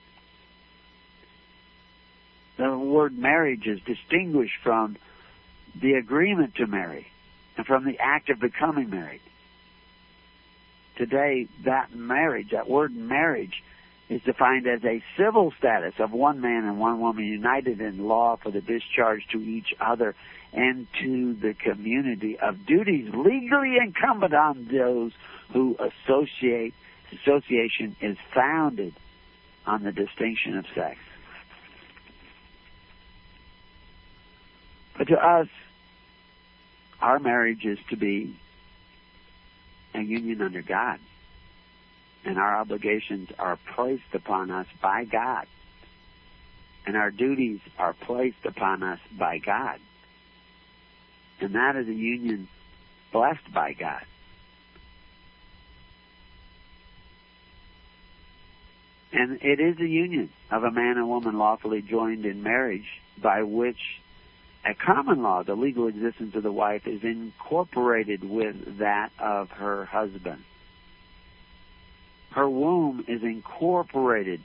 The 2.57 2.77
word 2.77 3.17
marriage 3.17 3.65
is 3.65 3.79
distinguished 3.81 4.57
from 4.63 4.97
the 5.79 5.93
agreement 5.93 6.55
to 6.55 6.67
marry 6.67 7.07
and 7.57 7.65
from 7.65 7.85
the 7.85 7.97
act 7.99 8.29
of 8.29 8.39
becoming 8.39 8.89
married. 8.89 9.21
Today, 10.97 11.47
that 11.65 11.93
marriage, 11.93 12.51
that 12.51 12.69
word 12.69 12.95
marriage, 12.95 13.63
is 14.09 14.21
defined 14.21 14.67
as 14.67 14.83
a 14.83 15.03
civil 15.17 15.53
status 15.57 15.93
of 15.99 16.11
one 16.11 16.41
man 16.41 16.65
and 16.65 16.79
one 16.79 16.99
woman 16.99 17.23
united 17.23 17.81
in 17.81 18.05
law 18.05 18.35
for 18.35 18.51
the 18.51 18.61
discharge 18.61 19.25
to 19.31 19.39
each 19.39 19.73
other 19.79 20.13
and 20.51 20.87
to 21.01 21.33
the 21.33 21.53
community 21.53 22.37
of 22.37 22.65
duties 22.65 23.09
legally 23.13 23.77
incumbent 23.81 24.33
on 24.33 24.67
those 24.71 25.11
who 25.51 25.75
associate. 25.79 26.73
Association 27.23 27.95
is 28.01 28.17
founded 28.33 28.93
on 29.65 29.83
the 29.83 29.91
distinction 29.91 30.57
of 30.57 30.65
sex. 30.75 30.97
But 34.97 35.07
to 35.07 35.15
us, 35.15 35.47
our 37.03 37.19
marriage 37.19 37.65
is 37.65 37.77
to 37.89 37.97
be 37.97 38.33
a 39.93 39.99
union 39.99 40.41
under 40.41 40.61
God. 40.61 40.99
And 42.23 42.39
our 42.39 42.57
obligations 42.57 43.29
are 43.37 43.59
placed 43.75 44.13
upon 44.13 44.49
us 44.49 44.67
by 44.81 45.03
God. 45.03 45.45
And 46.85 46.95
our 46.95 47.11
duties 47.11 47.59
are 47.77 47.91
placed 47.91 48.45
upon 48.45 48.83
us 48.83 48.99
by 49.19 49.39
God. 49.39 49.81
And 51.41 51.55
that 51.55 51.75
is 51.75 51.89
a 51.89 51.93
union 51.93 52.47
blessed 53.11 53.51
by 53.53 53.73
God. 53.73 54.05
And 59.11 59.43
it 59.43 59.59
is 59.59 59.77
a 59.79 59.87
union 59.87 60.29
of 60.49 60.63
a 60.63 60.71
man 60.71 60.97
and 60.97 61.09
woman 61.09 61.37
lawfully 61.37 61.81
joined 61.81 62.25
in 62.25 62.43
marriage 62.43 62.87
by 63.21 63.43
which 63.43 64.01
a 64.65 64.73
common 64.73 65.21
law, 65.21 65.43
the 65.43 65.55
legal 65.55 65.87
existence 65.87 66.35
of 66.35 66.43
the 66.43 66.51
wife 66.51 66.87
is 66.87 67.03
incorporated 67.03 68.23
with 68.23 68.77
that 68.79 69.11
of 69.19 69.49
her 69.51 69.85
husband. 69.85 70.43
Her 72.31 72.49
womb 72.49 73.03
is 73.07 73.21
incorporated 73.23 74.41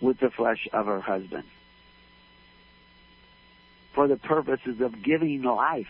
with 0.00 0.18
the 0.20 0.30
flesh 0.30 0.68
of 0.72 0.86
her 0.86 1.00
husband 1.00 1.44
for 3.94 4.06
the 4.08 4.16
purposes 4.16 4.80
of 4.80 5.02
giving 5.02 5.42
life, 5.42 5.88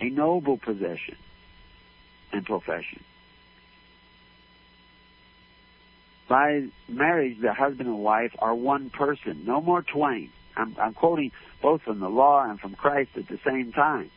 a 0.00 0.10
noble 0.10 0.58
possession 0.58 1.16
and 2.32 2.44
profession. 2.44 3.02
By 6.28 6.66
marriage, 6.88 7.38
the 7.40 7.54
husband 7.54 7.88
and 7.88 7.98
wife 8.00 8.32
are 8.38 8.54
one 8.54 8.90
person, 8.90 9.44
no 9.46 9.62
more 9.62 9.82
twain. 9.82 10.30
I'm, 10.58 10.76
I'm 10.78 10.94
quoting 10.94 11.32
both 11.62 11.82
from 11.82 12.00
the 12.00 12.08
law 12.08 12.44
and 12.44 12.58
from 12.58 12.74
Christ 12.74 13.10
at 13.16 13.28
the 13.28 13.38
same 13.46 13.72
time. 13.72 14.10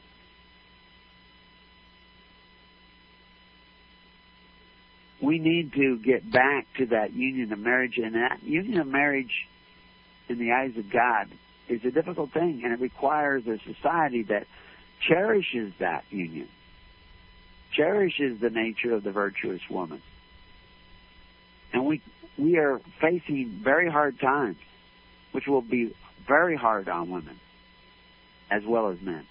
We 5.22 5.38
need 5.38 5.74
to 5.74 5.98
get 5.98 6.30
back 6.32 6.66
to 6.78 6.88
that 6.88 7.14
union 7.14 7.54
of 7.54 7.60
marriage, 7.60 7.98
and 7.98 8.16
that 8.16 8.42
union 8.44 8.80
of 8.80 8.88
marriage, 8.88 9.48
in 10.28 10.40
the 10.40 10.52
eyes 10.52 10.76
of 10.78 10.90
God, 10.90 11.28
is 11.70 11.86
a 11.86 11.92
difficult 11.92 12.32
thing, 12.34 12.62
and 12.64 12.74
it 12.74 12.80
requires 12.80 13.46
a 13.46 13.60
society 13.60 14.24
that 14.24 14.48
cherishes 15.08 15.74
that 15.80 16.04
union, 16.10 16.48
cherishes 17.72 18.40
the 18.42 18.50
nature 18.50 18.94
of 18.94 19.04
the 19.04 19.12
virtuous 19.12 19.62
woman. 19.70 20.02
And 21.72 21.86
we 21.86 22.02
we 22.38 22.58
are 22.58 22.82
facing 23.00 23.62
very 23.64 23.90
hard 23.90 24.20
times, 24.20 24.58
which 25.32 25.48
will 25.48 25.62
be 25.62 25.94
very 26.28 26.56
hard 26.56 26.90
on 26.90 27.10
women 27.10 27.40
as 28.50 28.64
well 28.66 28.90
as 28.90 29.02
men. 29.02 29.26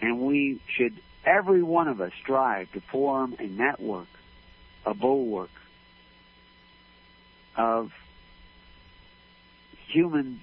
And 0.00 0.20
we 0.20 0.60
should, 0.76 1.00
every 1.24 1.62
one 1.62 1.88
of 1.88 2.00
us, 2.00 2.12
strive 2.22 2.72
to 2.72 2.80
form 2.80 3.36
a 3.38 3.46
network, 3.46 4.08
a 4.84 4.94
bulwark 4.94 5.50
of 7.56 7.92
humans 9.88 10.40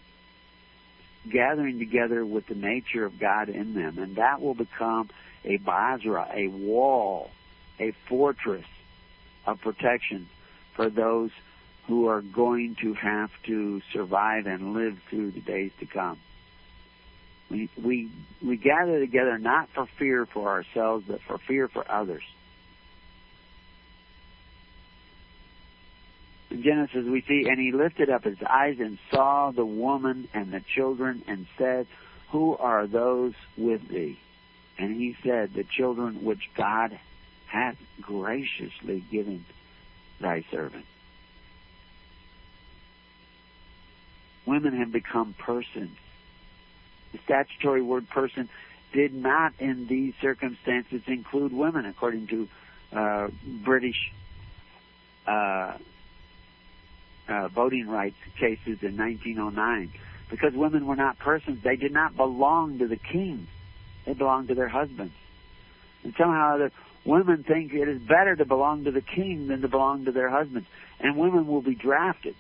gathering 1.30 1.80
together 1.80 2.26
with 2.26 2.48
the 2.48 2.56
nature 2.56 3.06
of 3.06 3.20
God 3.20 3.50
in 3.50 3.74
them. 3.74 3.98
And 3.98 4.16
that 4.16 4.42
will 4.42 4.54
become 4.54 5.10
a 5.44 5.58
basra, 5.58 6.30
a 6.34 6.48
wall, 6.48 7.32
a 7.80 7.92
fortress 8.08 8.66
of 9.46 9.60
protection 9.60 10.30
for 10.76 10.90
those 10.90 11.32
who 11.90 12.08
are 12.08 12.22
going 12.22 12.76
to 12.80 12.94
have 12.94 13.32
to 13.44 13.82
survive 13.92 14.46
and 14.46 14.76
live 14.76 14.96
through 15.10 15.32
the 15.32 15.42
days 15.42 15.72
to 15.80 15.88
come. 15.88 16.20
We, 17.50 17.68
we, 17.84 18.12
we 18.46 18.58
gather 18.58 19.00
together 19.00 19.40
not 19.40 19.70
for 19.74 19.88
fear 19.98 20.28
for 20.28 20.50
ourselves, 20.50 21.06
but 21.08 21.20
for 21.28 21.40
fear 21.40 21.68
for 21.68 21.92
others. 21.92 22.22
In 26.52 26.62
Genesis, 26.62 27.06
we 27.08 27.24
see, 27.28 27.48
and 27.50 27.60
he 27.60 27.72
lifted 27.72 28.12
up 28.12 28.24
his 28.24 28.38
eyes 28.48 28.78
and 28.80 29.00
saw 29.12 29.50
the 29.50 29.66
woman 29.66 30.28
and 30.32 30.52
the 30.52 30.62
children 30.76 31.24
and 31.28 31.48
said, 31.58 31.88
Who 32.32 32.56
are 32.56 32.86
those 32.86 33.34
with 33.58 33.88
thee? 33.88 34.20
And 34.78 34.96
he 34.96 35.18
said, 35.24 35.56
The 35.56 35.64
children 35.64 36.24
which 36.24 36.52
God 36.56 37.00
hath 37.48 37.78
graciously 38.00 39.04
given 39.12 39.44
thy 40.22 40.46
servant. 40.52 40.86
Women 44.46 44.78
have 44.78 44.92
become 44.92 45.34
persons. 45.38 45.98
The 47.12 47.20
statutory 47.26 47.82
word 47.82 48.10
person 48.10 48.50
did 48.94 49.14
not 49.14 49.54
in 49.60 49.88
these 49.88 50.14
circumstances 50.22 51.02
include 51.08 51.54
women, 51.54 51.86
according 51.86 52.28
to 52.28 52.48
uh, 52.92 53.28
British 53.64 54.12
uh, 55.28 55.78
uh, 57.28 57.48
voting 57.50 57.88
rights 57.88 58.18
cases 58.40 58.80
in 58.82 58.98
1909. 58.98 59.92
Because 60.30 60.54
women 60.54 60.86
were 60.86 60.96
not 60.96 61.18
persons, 61.20 61.64
they 61.64 61.76
did 61.76 61.92
not 61.92 62.16
belong 62.16 62.80
to 62.80 62.88
the 62.88 62.98
king. 62.98 63.48
They 64.06 64.14
belonged 64.14 64.48
to 64.50 64.56
their 64.56 64.68
husbands. 64.68 65.14
And 66.04 66.14
somehow 66.18 66.58
the 66.58 66.72
women 67.06 67.44
think 67.44 67.74
it 67.74 67.88
is 67.88 68.02
better 68.02 68.36
to 68.36 68.46
belong 68.46 68.86
to 68.86 68.92
the 68.92 69.02
king 69.02 69.48
than 69.48 69.62
to 69.62 69.68
belong 69.68 70.06
to 70.06 70.12
their 70.12 70.30
husbands. 70.30 70.68
And 71.00 71.18
women 71.18 71.48
will 71.48 71.62
be 71.62 71.76
drafted 71.76 72.36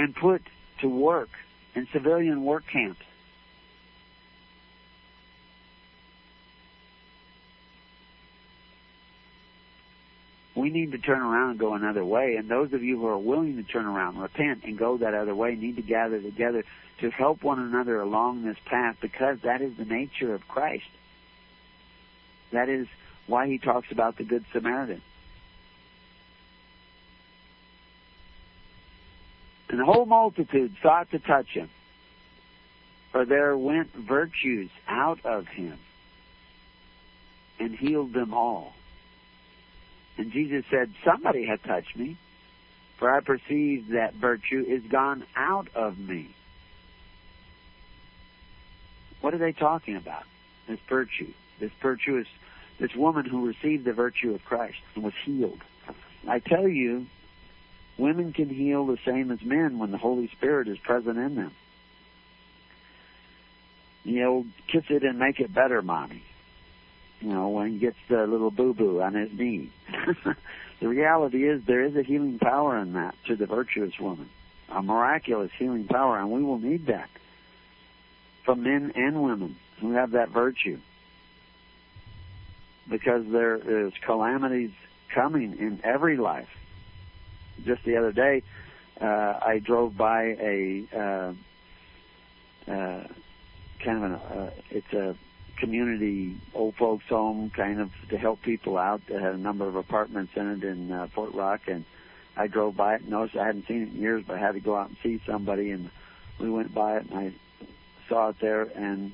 and 0.00 0.16
put 0.16 0.40
to 0.80 0.88
work 0.88 1.28
in 1.74 1.86
civilian 1.92 2.42
work 2.42 2.64
camps. 2.72 3.02
We 10.56 10.70
need 10.70 10.92
to 10.92 10.98
turn 10.98 11.20
around 11.20 11.50
and 11.50 11.58
go 11.58 11.74
another 11.74 12.02
way. 12.04 12.36
And 12.36 12.50
those 12.50 12.72
of 12.72 12.82
you 12.82 12.98
who 12.98 13.06
are 13.08 13.18
willing 13.18 13.56
to 13.56 13.62
turn 13.62 13.84
around, 13.84 14.18
repent, 14.18 14.64
and 14.64 14.78
go 14.78 14.96
that 14.96 15.12
other 15.12 15.34
way 15.34 15.54
need 15.54 15.76
to 15.76 15.82
gather 15.82 16.20
together 16.20 16.64
to 17.00 17.10
help 17.10 17.42
one 17.42 17.58
another 17.58 18.00
along 18.00 18.44
this 18.44 18.56
path 18.64 18.96
because 19.02 19.38
that 19.44 19.60
is 19.60 19.76
the 19.76 19.84
nature 19.84 20.34
of 20.34 20.48
Christ. 20.48 20.88
That 22.52 22.70
is 22.70 22.86
why 23.26 23.48
he 23.48 23.58
talks 23.58 23.92
about 23.92 24.16
the 24.16 24.24
Good 24.24 24.46
Samaritan. 24.52 25.02
And 29.70 29.78
the 29.78 29.84
whole 29.84 30.04
multitude 30.04 30.74
sought 30.82 31.12
to 31.12 31.20
touch 31.20 31.46
him, 31.50 31.70
for 33.12 33.24
there 33.24 33.56
went 33.56 33.94
virtues 33.94 34.68
out 34.88 35.24
of 35.24 35.46
him 35.46 35.78
and 37.60 37.76
healed 37.76 38.12
them 38.12 38.34
all. 38.34 38.72
And 40.18 40.32
Jesus 40.32 40.64
said, 40.72 40.92
Somebody 41.04 41.46
hath 41.46 41.62
touched 41.62 41.96
me, 41.96 42.18
for 42.98 43.14
I 43.14 43.20
perceive 43.20 43.90
that 43.90 44.14
virtue 44.14 44.64
is 44.66 44.82
gone 44.90 45.24
out 45.36 45.68
of 45.76 45.96
me. 45.98 46.34
What 49.20 49.34
are 49.34 49.38
they 49.38 49.52
talking 49.52 49.94
about? 49.94 50.24
This 50.68 50.80
virtue. 50.88 51.32
This 51.60 51.70
virtue 51.80 52.18
is 52.18 52.26
this 52.80 52.96
woman 52.96 53.24
who 53.24 53.46
received 53.46 53.84
the 53.84 53.92
virtue 53.92 54.34
of 54.34 54.44
Christ 54.44 54.78
and 54.96 55.04
was 55.04 55.14
healed. 55.24 55.60
I 56.26 56.40
tell 56.40 56.66
you, 56.66 57.06
women 58.00 58.32
can 58.32 58.48
heal 58.48 58.86
the 58.86 58.98
same 59.04 59.30
as 59.30 59.40
men 59.42 59.78
when 59.78 59.90
the 59.90 59.98
Holy 59.98 60.28
Spirit 60.28 60.68
is 60.68 60.78
present 60.78 61.18
in 61.18 61.34
them. 61.34 61.52
You 64.02 64.20
know, 64.20 64.46
kiss 64.68 64.84
it 64.88 65.02
and 65.02 65.18
make 65.18 65.40
it 65.40 65.52
better, 65.52 65.82
mommy. 65.82 66.22
You 67.20 67.28
know, 67.28 67.48
when 67.48 67.72
he 67.72 67.78
gets 67.78 67.98
the 68.08 68.26
little 68.26 68.50
boo 68.50 68.72
boo 68.72 69.02
on 69.02 69.14
his 69.14 69.30
knee. 69.32 69.70
the 70.80 70.88
reality 70.88 71.46
is 71.46 71.62
there 71.66 71.84
is 71.84 71.94
a 71.94 72.02
healing 72.02 72.38
power 72.38 72.78
in 72.78 72.94
that 72.94 73.14
to 73.26 73.36
the 73.36 73.46
virtuous 73.46 73.92
woman. 74.00 74.30
A 74.70 74.82
miraculous 74.82 75.50
healing 75.58 75.86
power, 75.86 76.18
and 76.18 76.30
we 76.30 76.42
will 76.42 76.58
need 76.58 76.86
that 76.86 77.10
from 78.44 78.62
men 78.62 78.92
and 78.94 79.22
women 79.22 79.56
who 79.80 79.92
have 79.92 80.12
that 80.12 80.30
virtue. 80.30 80.78
Because 82.88 83.24
there 83.30 83.56
is 83.56 83.92
calamities 84.04 84.72
coming 85.14 85.58
in 85.58 85.80
every 85.84 86.16
life. 86.16 86.48
Just 87.64 87.84
the 87.84 87.96
other 87.96 88.12
day, 88.12 88.42
uh, 89.00 89.38
I 89.42 89.60
drove 89.64 89.96
by 89.96 90.22
a 90.40 90.84
uh, 90.94 92.70
uh, 92.70 93.06
kind 93.84 93.96
of 93.96 94.02
an 94.02 94.12
uh, 94.12 94.50
it's 94.70 94.92
a 94.92 95.16
community 95.58 96.40
old 96.54 96.74
folks 96.76 97.04
home 97.08 97.50
kind 97.54 97.80
of 97.80 97.90
to 98.08 98.16
help 98.16 98.40
people 98.42 98.78
out 98.78 99.02
that 99.08 99.20
had 99.20 99.34
a 99.34 99.38
number 99.38 99.68
of 99.68 99.76
apartments 99.76 100.32
in 100.34 100.50
it 100.50 100.64
in 100.64 100.90
uh, 100.90 101.06
Fort 101.14 101.34
Rock 101.34 101.60
and 101.66 101.84
I 102.36 102.46
drove 102.46 102.76
by 102.76 102.94
it 102.94 103.02
and 103.02 103.10
noticed 103.10 103.36
I 103.36 103.46
hadn't 103.46 103.66
seen 103.66 103.82
it 103.82 103.94
in 103.94 104.00
years 104.00 104.24
but 104.26 104.36
I 104.36 104.38
had 104.38 104.52
to 104.52 104.60
go 104.60 104.74
out 104.74 104.88
and 104.88 104.96
see 105.02 105.20
somebody 105.26 105.70
and 105.70 105.90
we 106.38 106.50
went 106.50 106.74
by 106.74 106.96
it 106.96 107.10
and 107.10 107.18
I 107.18 107.34
saw 108.08 108.30
it 108.30 108.36
there 108.40 108.62
and 108.62 109.12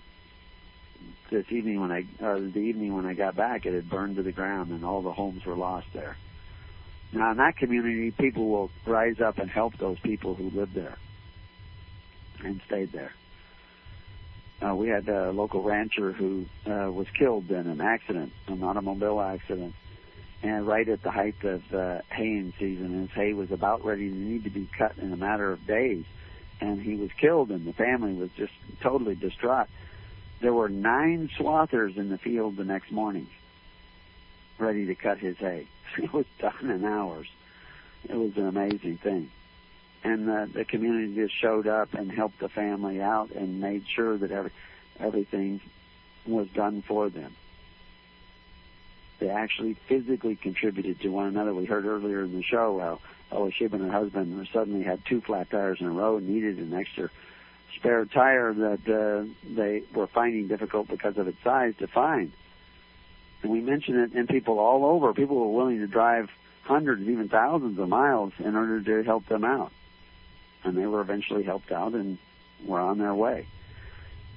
this 1.31 1.47
evening 1.51 1.81
when 1.81 1.91
I 1.91 2.05
or 2.21 2.39
the 2.39 2.61
evening 2.61 2.95
when 2.95 3.07
I 3.07 3.15
got 3.15 3.35
back 3.35 3.67
it 3.67 3.75
had 3.75 3.91
burned 3.91 4.17
to 4.17 4.23
the 4.23 4.33
ground 4.33 4.71
and 4.71 4.85
all 4.85 5.03
the 5.03 5.13
homes 5.13 5.45
were 5.45 5.57
lost 5.57 5.89
there. 5.93 6.17
Now 7.13 7.31
in 7.31 7.37
that 7.39 7.57
community 7.57 8.11
people 8.11 8.49
will 8.49 8.71
rise 8.87 9.21
up 9.21 9.39
and 9.39 9.51
help 9.51 9.79
those 9.79 9.99
people 10.01 10.35
who 10.35 10.51
live 10.51 10.75
there 10.75 10.97
and 12.45 12.61
stayed 12.67 12.93
there. 12.93 13.13
Uh, 14.61 14.75
we 14.75 14.89
had 14.89 15.09
a 15.09 15.33
local 15.33 15.63
rancher 15.63 16.13
who 16.13 16.47
uh, 16.67 16.91
was 16.91 17.07
killed 17.19 17.51
in 17.51 17.67
an 17.67 17.81
accident, 17.81 18.33
an 18.47 18.63
automobile 18.63 19.21
accident, 19.21 19.75
and 20.43 20.67
right 20.67 20.89
at 20.89 21.03
the 21.03 21.11
height 21.11 21.43
of 21.45 21.63
uh, 21.75 22.01
haying 22.11 22.55
season. 22.59 23.03
His 23.03 23.11
hay 23.11 23.35
was 23.35 23.51
about 23.51 23.85
ready 23.85 24.09
to 24.09 24.15
need 24.15 24.45
to 24.45 24.51
be 24.51 24.69
cut 24.79 24.97
in 24.99 25.13
a 25.13 25.17
matter 25.17 25.53
of 25.53 25.67
days, 25.67 26.05
and 26.61 26.81
he 26.81 26.97
was 26.97 27.11
killed, 27.21 27.51
and 27.51 27.67
the 27.67 27.75
family 27.75 28.15
was 28.15 28.31
just 28.37 28.53
totally 28.83 29.15
distraught. 29.15 29.69
There 30.41 30.55
were 30.55 30.69
nine 30.69 31.31
swathers 31.39 31.97
in 31.97 32.09
the 32.09 32.19
field 32.19 32.57
the 32.57 32.65
next 32.65 32.91
morning, 32.91 33.29
ready 34.59 34.87
to 34.87 34.95
cut 34.95 35.19
his 35.19 35.37
hay. 35.37 35.69
It 35.99 36.13
was 36.13 36.27
done 36.39 36.71
in 36.71 36.85
hours. 36.85 37.29
It 38.09 38.15
was 38.15 38.37
an 38.37 38.47
amazing 38.47 38.99
thing 38.99 39.31
and 40.07 40.29
the, 40.29 40.49
the 40.53 40.65
community 40.65 41.15
just 41.15 41.35
showed 41.41 41.67
up 41.67 41.95
and 41.95 42.11
helped 42.11 42.39
the 42.39 42.49
family 42.49 43.01
out 43.01 43.31
and 43.33 43.61
made 43.61 43.85
sure 43.95 44.17
that 44.17 44.31
every, 44.31 44.53
everything 45.01 45.61
was 46.27 46.49
done 46.55 46.83
for 46.87 47.09
them. 47.09 47.35
They 49.19 49.31
actually 49.31 49.77
physically 49.89 50.37
contributed 50.37 51.01
to 51.01 51.09
one 51.09 51.27
another. 51.27 51.55
We 51.55 51.65
heard 51.65 51.87
earlier 51.87 52.23
in 52.23 52.35
the 52.35 52.43
show 52.43 52.79
how 52.79 53.37
Elishib 53.37 53.73
and 53.73 53.83
her 53.83 53.91
husband 53.91 54.49
suddenly 54.53 54.85
had 54.85 55.05
two 55.07 55.23
flat 55.23 55.51
tires 55.51 55.79
in 55.81 55.87
a 55.87 55.91
row 55.91 56.19
and 56.19 56.29
needed 56.29 56.59
an 56.59 56.75
extra 56.75 57.11
spare 57.75 58.05
tire 58.05 58.55
that 58.55 58.89
uh, 58.89 59.27
they 59.55 59.83
were 59.95 60.07
finding 60.07 60.47
difficult 60.47 60.89
because 60.89 61.17
of 61.17 61.27
its 61.27 61.43
size 61.43 61.75
to 61.79 61.87
find. 61.89 62.33
We 63.49 63.61
mentioned 63.61 63.99
it, 63.99 64.13
and 64.13 64.29
people 64.29 64.59
all 64.59 64.85
over, 64.85 65.13
people 65.15 65.37
were 65.37 65.57
willing 65.57 65.79
to 65.81 65.87
drive 65.87 66.29
hundreds, 66.65 67.03
even 67.03 67.29
thousands 67.29 67.79
of 67.79 67.89
miles 67.89 68.33
in 68.39 68.57
order 68.57 68.83
to 68.83 69.03
help 69.05 69.27
them 69.27 69.45
out 69.45 69.73
and 70.67 70.77
they 70.77 70.87
were 70.87 71.01
eventually 71.01 71.45
helped 71.45 71.71
out 71.73 71.95
and 71.95 72.19
were 72.67 72.81
on 72.81 72.99
their 72.99 73.15
way. 73.15 73.47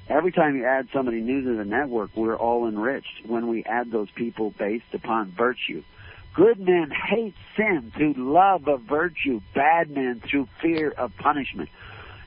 Every 0.07 0.31
time 0.31 0.55
you 0.55 0.65
add 0.65 0.87
somebody 0.93 1.21
new 1.21 1.43
to 1.43 1.57
the 1.57 1.65
network, 1.65 2.11
we're 2.15 2.37
all 2.37 2.67
enriched 2.67 3.25
when 3.25 3.47
we 3.47 3.63
add 3.63 3.91
those 3.91 4.09
people 4.11 4.51
based 4.57 4.93
upon 4.93 5.31
virtue. 5.31 5.83
Good 6.35 6.59
men 6.59 6.91
hate 6.91 7.35
sin 7.57 7.91
through 7.95 8.13
love 8.17 8.67
of 8.67 8.81
virtue, 8.81 9.41
bad 9.53 9.89
men 9.89 10.21
through 10.27 10.47
fear 10.61 10.91
of 10.91 11.15
punishment. 11.17 11.69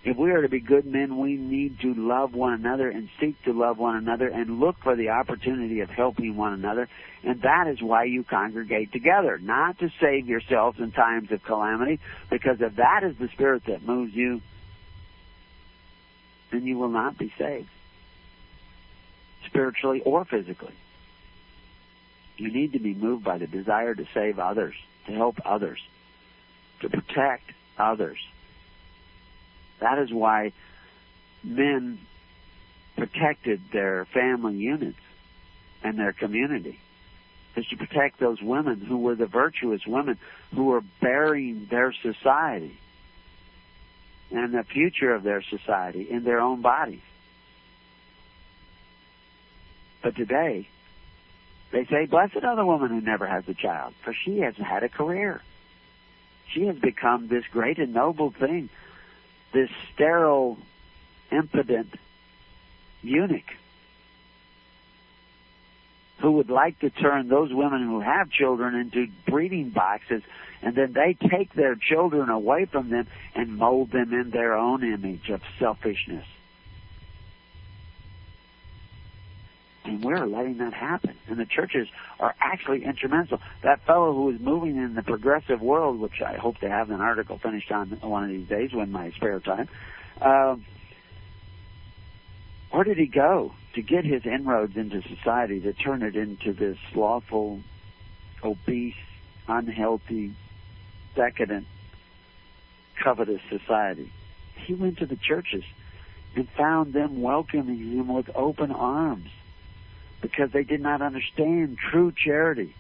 If 0.05 0.17
we 0.17 0.33
are 0.33 0.43
to 0.43 0.49
be 0.49 0.59
good 0.59 0.85
men, 0.85 1.19
we 1.19 1.37
need 1.37 1.79
to 1.81 1.95
love 1.95 2.35
one 2.35 2.55
another 2.55 2.91
and 2.91 3.09
seek 3.21 3.41
to 3.45 3.53
love 3.53 3.79
one 3.79 3.97
another 3.97 4.27
and 4.27 4.59
look 4.59 4.77
for 4.83 4.97
the 4.97 5.11
opportunity 5.11 5.81
of 5.81 5.91
helping 5.91 6.37
one 6.37 6.53
another. 6.55 6.89
And 7.23 7.41
that 7.43 7.69
is 7.69 7.81
why 7.81 8.05
you 8.05 8.25
congregate 8.25 8.91
together, 8.91 9.39
not 9.39 9.79
to 9.79 9.91
save 10.01 10.27
yourselves 10.27 10.81
in 10.81 10.91
times 10.91 11.31
of 11.31 11.45
calamity, 11.45 12.01
because 12.31 12.61
if 12.61 12.75
that 12.77 13.05
is 13.05 13.17
the 13.17 13.29
spirit 13.29 13.63
that 13.67 13.85
moves 13.85 14.13
you, 14.13 14.41
then 16.51 16.67
you 16.67 16.79
will 16.79 16.89
not 16.89 17.17
be 17.17 17.33
saved, 17.39 17.69
spiritually 19.47 20.03
or 20.05 20.25
physically. 20.25 20.75
You 22.39 22.53
need 22.53 22.73
to 22.73 22.81
be 22.81 22.93
moved 22.93 23.23
by 23.23 23.39
the 23.39 23.47
desire 23.47 23.95
to 23.95 24.05
save 24.13 24.41
others, 24.41 24.75
to 25.07 25.13
help 25.13 25.37
others, 25.45 25.79
to 26.81 26.89
protect 26.89 27.53
others. 27.79 28.19
That 29.83 29.99
is 29.99 30.13
why 30.13 30.53
men 31.43 31.99
protected 32.97 33.61
their 33.73 34.07
family 34.07 34.55
units 34.55 35.01
and 35.83 35.99
their 35.99 36.13
community 36.13 36.79
is 37.57 37.67
to 37.67 37.77
protect 37.77 38.21
those 38.21 38.41
women 38.41 38.81
who 38.81 38.99
were 38.99 39.17
the 39.17 39.27
virtuous 39.27 39.85
women 39.85 40.19
who 40.55 40.65
were 40.65 40.83
bearing 41.01 41.67
their 41.69 41.93
society 41.93 42.79
and 44.31 44.55
the 44.55 44.63
future 44.63 45.13
of 45.13 45.25
their 45.25 45.43
society 45.43 46.09
in 46.09 46.23
their 46.23 46.41
own 46.41 46.63
bodies. 46.63 47.03
But 50.01 50.15
today, 50.15 50.69
they 51.73 51.85
say, 51.87 52.07
Blessed 52.07 52.45
are 52.45 52.57
the 52.57 52.65
woman 52.65 52.91
who 52.91 53.01
never 53.01 53.27
has 53.27 53.49
a 53.49 53.55
child, 53.55 53.95
for 54.05 54.15
she 54.15 54.39
has 54.39 54.55
had 54.57 54.85
a 54.85 54.89
career. 54.89 55.43
She 56.53 56.67
has 56.67 56.77
become 56.77 57.27
this 57.29 57.45
great 57.51 57.79
and 57.79 57.93
noble 57.93 58.31
thing, 58.31 58.71
this 59.53 59.71
sterile, 59.93 60.59
impotent 61.31 61.95
eunuch 63.03 63.45
who 66.21 66.33
would 66.33 66.51
like 66.51 66.79
to 66.79 66.89
turn 66.91 67.29
those 67.29 67.53
women 67.53 67.83
who 67.83 68.01
have 68.01 68.31
children 68.31 68.77
into 68.77 69.09
breeding 69.27 69.71
boxes 69.71 70.23
and 70.63 70.77
then 70.77 70.93
they 70.93 71.17
take 71.29 71.53
their 71.55 71.75
children 71.75 72.29
away 72.29 72.65
from 72.65 72.91
them 72.91 73.09
and 73.35 73.59
mold 73.59 73.91
them 73.91 74.13
in 74.15 74.31
their 74.31 74.55
own 74.55 74.85
image 74.85 75.29
of 75.31 75.41
selfishness. 75.59 76.25
We're 80.03 80.27
letting 80.27 80.59
that 80.59 80.75
happen. 80.75 81.15
And 81.29 81.39
the 81.39 81.47
churches 81.47 81.89
are 82.19 82.35
actually 82.41 82.85
instrumental. 82.85 83.41
That 83.63 83.85
fellow 83.87 84.13
who 84.13 84.31
is 84.31 84.41
moving 84.41 84.77
in 84.77 84.95
the 84.95 85.03
progressive 85.03 85.63
world, 85.63 86.01
which 86.01 86.21
I 86.21 86.35
hope 86.35 86.59
to 86.59 86.69
have 86.69 86.91
an 86.91 87.01
article 87.01 87.39
finished 87.39 87.71
on 87.71 87.91
one 88.01 88.25
of 88.25 88.31
these 88.31 88.49
days 88.49 88.73
when 88.73 88.91
my 88.91 89.13
spare 89.13 89.39
time, 89.39 89.69
uh, 90.21 90.57
where 92.73 92.85
did 92.85 92.99
he 92.99 93.07
go 93.07 93.53
to 93.75 93.83
get 93.83 94.05
his 94.05 94.27
inroads 94.27 94.77
into 94.77 95.03
society 95.03 95.61
to 95.61 95.73
turn 95.73 96.03
it 96.03 96.17
into 96.17 96.53
this 96.53 96.79
slothful, 96.93 97.61
obese, 98.43 98.95
unhealthy, 99.47 100.35
decadent, 101.15 101.67
covetous 103.03 103.43
society? 103.49 104.11
He 104.57 104.75
went 104.75 104.99
to 104.99 105.07
the 105.07 105.17
churches 105.17 105.65
and 106.35 106.49
found 106.57 106.93
them 106.93 107.21
welcoming 107.21 107.79
him 107.79 108.09
with 108.09 108.31
open 108.35 108.73
arms 108.73 109.29
because 110.23 110.51
they 110.53 110.63
did 110.63 110.81
not 110.81 111.03
understand 111.03 111.77
true 111.91 112.13
charity. 112.13 112.75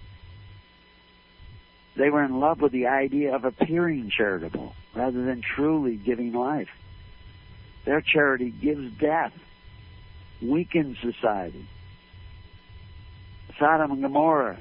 They 1.96 2.08
were 2.08 2.24
in 2.24 2.40
love 2.40 2.62
with 2.62 2.72
the 2.72 2.86
idea 2.86 3.34
of 3.34 3.44
appearing 3.44 4.10
charitable 4.16 4.74
rather 4.94 5.24
than 5.24 5.42
truly 5.42 5.96
giving 5.96 6.32
life. 6.32 6.70
Their 7.84 8.00
charity 8.00 8.50
gives 8.50 8.92
death 8.98 9.32
weakens 10.40 10.96
society. 11.02 11.68
Sodom 13.58 13.92
and 13.92 14.02
Gomorrah, 14.02 14.58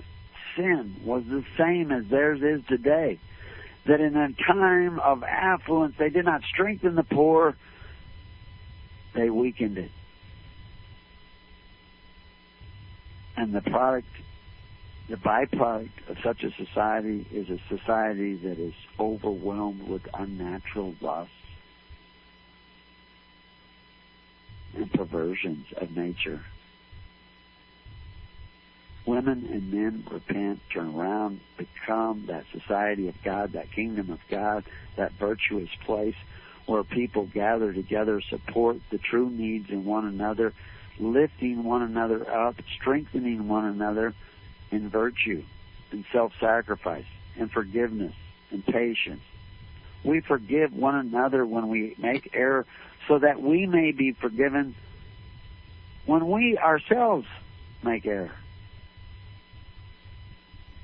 sin 0.55 0.97
was 1.05 1.23
the 1.25 1.43
same 1.57 1.91
as 1.91 2.05
theirs 2.09 2.41
is 2.41 2.65
today. 2.67 3.19
That 3.87 3.99
in 3.99 4.15
a 4.15 4.29
time 4.45 4.99
of 4.99 5.23
affluence, 5.23 5.95
they 5.97 6.09
did 6.09 6.25
not 6.25 6.41
strengthen 6.43 6.95
the 6.95 7.03
poor, 7.03 7.55
they 9.15 9.29
weakened 9.29 9.77
it. 9.77 9.91
And 13.41 13.53
the 13.53 13.61
product, 13.61 14.07
the 15.09 15.15
byproduct 15.15 16.09
of 16.09 16.17
such 16.23 16.43
a 16.43 16.51
society 16.63 17.25
is 17.31 17.49
a 17.49 17.57
society 17.75 18.35
that 18.35 18.59
is 18.59 18.75
overwhelmed 18.99 19.87
with 19.87 20.07
unnatural 20.13 20.93
lust 21.01 21.31
and 24.75 24.93
perversions 24.93 25.65
of 25.75 25.97
nature. 25.97 26.41
Women 29.07 29.49
and 29.51 29.73
men 29.73 30.03
repent, 30.11 30.59
turn 30.71 30.93
around, 30.93 31.39
become 31.57 32.27
that 32.27 32.45
society 32.51 33.07
of 33.07 33.15
God, 33.23 33.53
that 33.53 33.71
kingdom 33.71 34.11
of 34.11 34.19
God, 34.29 34.65
that 34.97 35.13
virtuous 35.13 35.69
place 35.83 36.13
where 36.67 36.83
people 36.83 37.25
gather 37.25 37.73
together, 37.73 38.21
support 38.21 38.77
the 38.91 38.99
true 38.99 39.31
needs 39.31 39.71
in 39.71 39.83
one 39.83 40.05
another, 40.05 40.53
lifting 40.99 41.63
one 41.63 41.81
another 41.81 42.29
up, 42.29 42.55
strengthening 42.79 43.47
one 43.47 43.65
another 43.65 44.13
in 44.71 44.89
virtue, 44.89 45.43
in 45.91 46.05
self-sacrifice, 46.11 47.05
in 47.35 47.49
forgiveness, 47.49 48.13
in 48.51 48.61
patience. 48.61 49.21
We 50.03 50.21
forgive 50.21 50.73
one 50.73 50.95
another 50.95 51.45
when 51.45 51.69
we 51.69 51.95
make 51.97 52.31
error 52.33 52.65
so 53.07 53.19
that 53.19 53.41
we 53.41 53.67
may 53.67 53.91
be 53.91 54.13
forgiven 54.13 54.75
when 56.05 56.29
we 56.29 56.57
ourselves 56.57 57.27
make 57.83 58.05
error. 58.05 58.31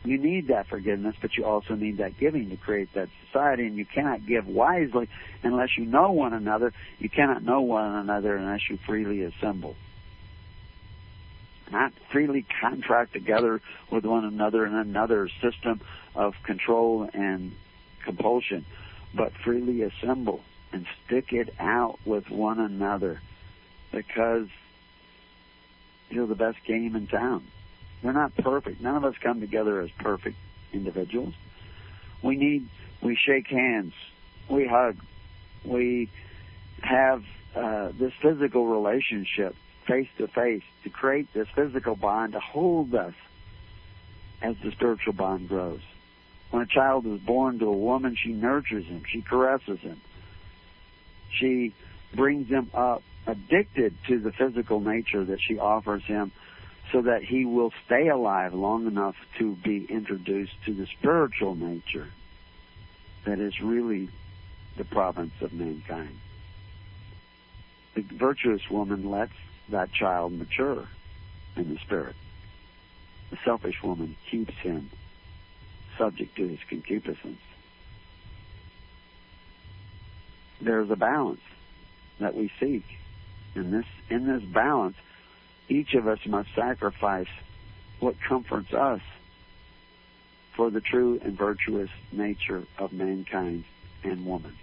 You 0.03 0.17
need 0.17 0.47
that 0.47 0.67
forgiveness, 0.67 1.15
but 1.21 1.35
you 1.35 1.43
also 1.43 1.75
need 1.75 1.97
that 1.97 2.17
giving 2.17 2.49
to 2.51 2.55
create 2.55 2.93
that 2.93 3.09
society, 3.25 3.65
and 3.65 3.75
you 3.75 3.85
cannot 3.85 4.25
give 4.25 4.47
wisely 4.47 5.09
unless 5.43 5.77
you 5.77 5.85
know 5.85 6.11
one 6.11 6.31
another. 6.33 6.71
You 6.99 7.09
cannot 7.09 7.43
know 7.43 7.61
one 7.61 7.93
another 7.93 8.37
unless 8.37 8.69
you 8.69 8.79
freely 8.85 9.23
assemble. 9.23 9.75
Not 11.71 11.91
freely 12.11 12.45
contract 12.61 13.13
together 13.13 13.61
with 13.91 14.05
one 14.05 14.23
another 14.25 14.65
in 14.65 14.73
another 14.73 15.29
system 15.41 15.81
of 16.15 16.33
control 16.43 17.09
and 17.13 17.53
compulsion, 18.05 18.65
but 19.13 19.33
freely 19.43 19.81
assemble 19.81 20.41
and 20.71 20.85
stick 21.05 21.33
it 21.33 21.53
out 21.59 21.99
with 22.05 22.29
one 22.29 22.59
another 22.59 23.21
because 23.91 24.47
you're 26.09 26.27
the 26.27 26.35
best 26.35 26.57
game 26.65 26.95
in 26.95 27.07
town. 27.07 27.45
We're 28.01 28.13
not 28.13 28.35
perfect. 28.35 28.79
None 28.81 28.95
of 28.95 29.03
us 29.03 29.15
come 29.21 29.41
together 29.41 29.81
as 29.81 29.89
perfect 29.99 30.37
individuals. 30.71 31.33
We 32.21 32.37
need, 32.37 32.69
we 33.01 33.15
shake 33.15 33.47
hands, 33.47 33.93
we 34.49 34.67
hug, 34.67 34.97
we 35.65 36.09
have 36.81 37.23
uh, 37.55 37.89
this 37.97 38.13
physical 38.21 38.67
relationship 38.67 39.55
face 39.87 40.09
to 40.17 40.27
face 40.27 40.63
to 40.83 40.89
create 40.89 41.33
this 41.33 41.47
physical 41.55 41.95
bond 41.95 42.33
to 42.33 42.39
hold 42.39 42.93
us 42.93 43.13
as 44.41 44.55
the 44.63 44.71
spiritual 44.71 45.13
bond 45.13 45.47
grows. 45.47 45.81
When 46.51 46.61
a 46.61 46.67
child 46.67 47.05
is 47.05 47.19
born 47.19 47.59
to 47.59 47.65
a 47.65 47.77
woman, 47.77 48.15
she 48.15 48.31
nurtures 48.31 48.85
him, 48.85 49.03
she 49.07 49.21
caresses 49.21 49.79
him, 49.79 49.99
she 51.31 51.73
brings 52.13 52.47
him 52.47 52.69
up 52.73 53.03
addicted 53.25 53.93
to 54.07 54.19
the 54.19 54.31
physical 54.31 54.79
nature 54.79 55.25
that 55.25 55.39
she 55.41 55.59
offers 55.59 56.03
him 56.05 56.31
so 56.91 57.01
that 57.01 57.23
he 57.23 57.43
will 57.43 57.73
stay 57.85 58.07
alive 58.07 58.53
long 58.53 58.87
enough 58.87 59.15
to 59.37 59.55
be 59.55 59.85
introduced 59.89 60.53
to 60.65 60.73
the 60.73 60.87
spiritual 60.97 61.53
nature 61.53 62.07
that 63.25 63.39
is 63.39 63.59
really 63.61 64.09
the 64.77 64.85
province 64.85 65.33
of 65.41 65.51
mankind. 65.51 66.17
The 67.95 68.03
virtuous 68.03 68.61
woman 68.69 69.09
lets 69.09 69.33
that 69.69 69.91
child 69.91 70.33
mature 70.33 70.87
in 71.55 71.73
the 71.73 71.79
spirit. 71.79 72.15
The 73.29 73.37
selfish 73.43 73.81
woman 73.83 74.15
keeps 74.29 74.53
him 74.55 74.89
subject 75.97 76.35
to 76.37 76.47
his 76.47 76.59
concupiscence. 76.69 77.41
There's 80.61 80.89
a 80.89 80.95
balance 80.95 81.41
that 82.19 82.35
we 82.35 82.51
seek. 82.59 82.85
In 83.55 83.71
this 83.71 83.85
in 84.09 84.27
this 84.27 84.43
balance, 84.43 84.95
each 85.67 85.93
of 85.93 86.07
us 86.07 86.19
must 86.25 86.49
sacrifice 86.55 87.27
what 87.99 88.15
comforts 88.21 88.73
us 88.73 89.01
for 90.55 90.69
the 90.69 90.81
true 90.81 91.19
and 91.23 91.37
virtuous 91.37 91.89
nature 92.11 92.63
of 92.77 92.93
mankind 92.93 93.63
and 94.03 94.25
woman. 94.25 94.55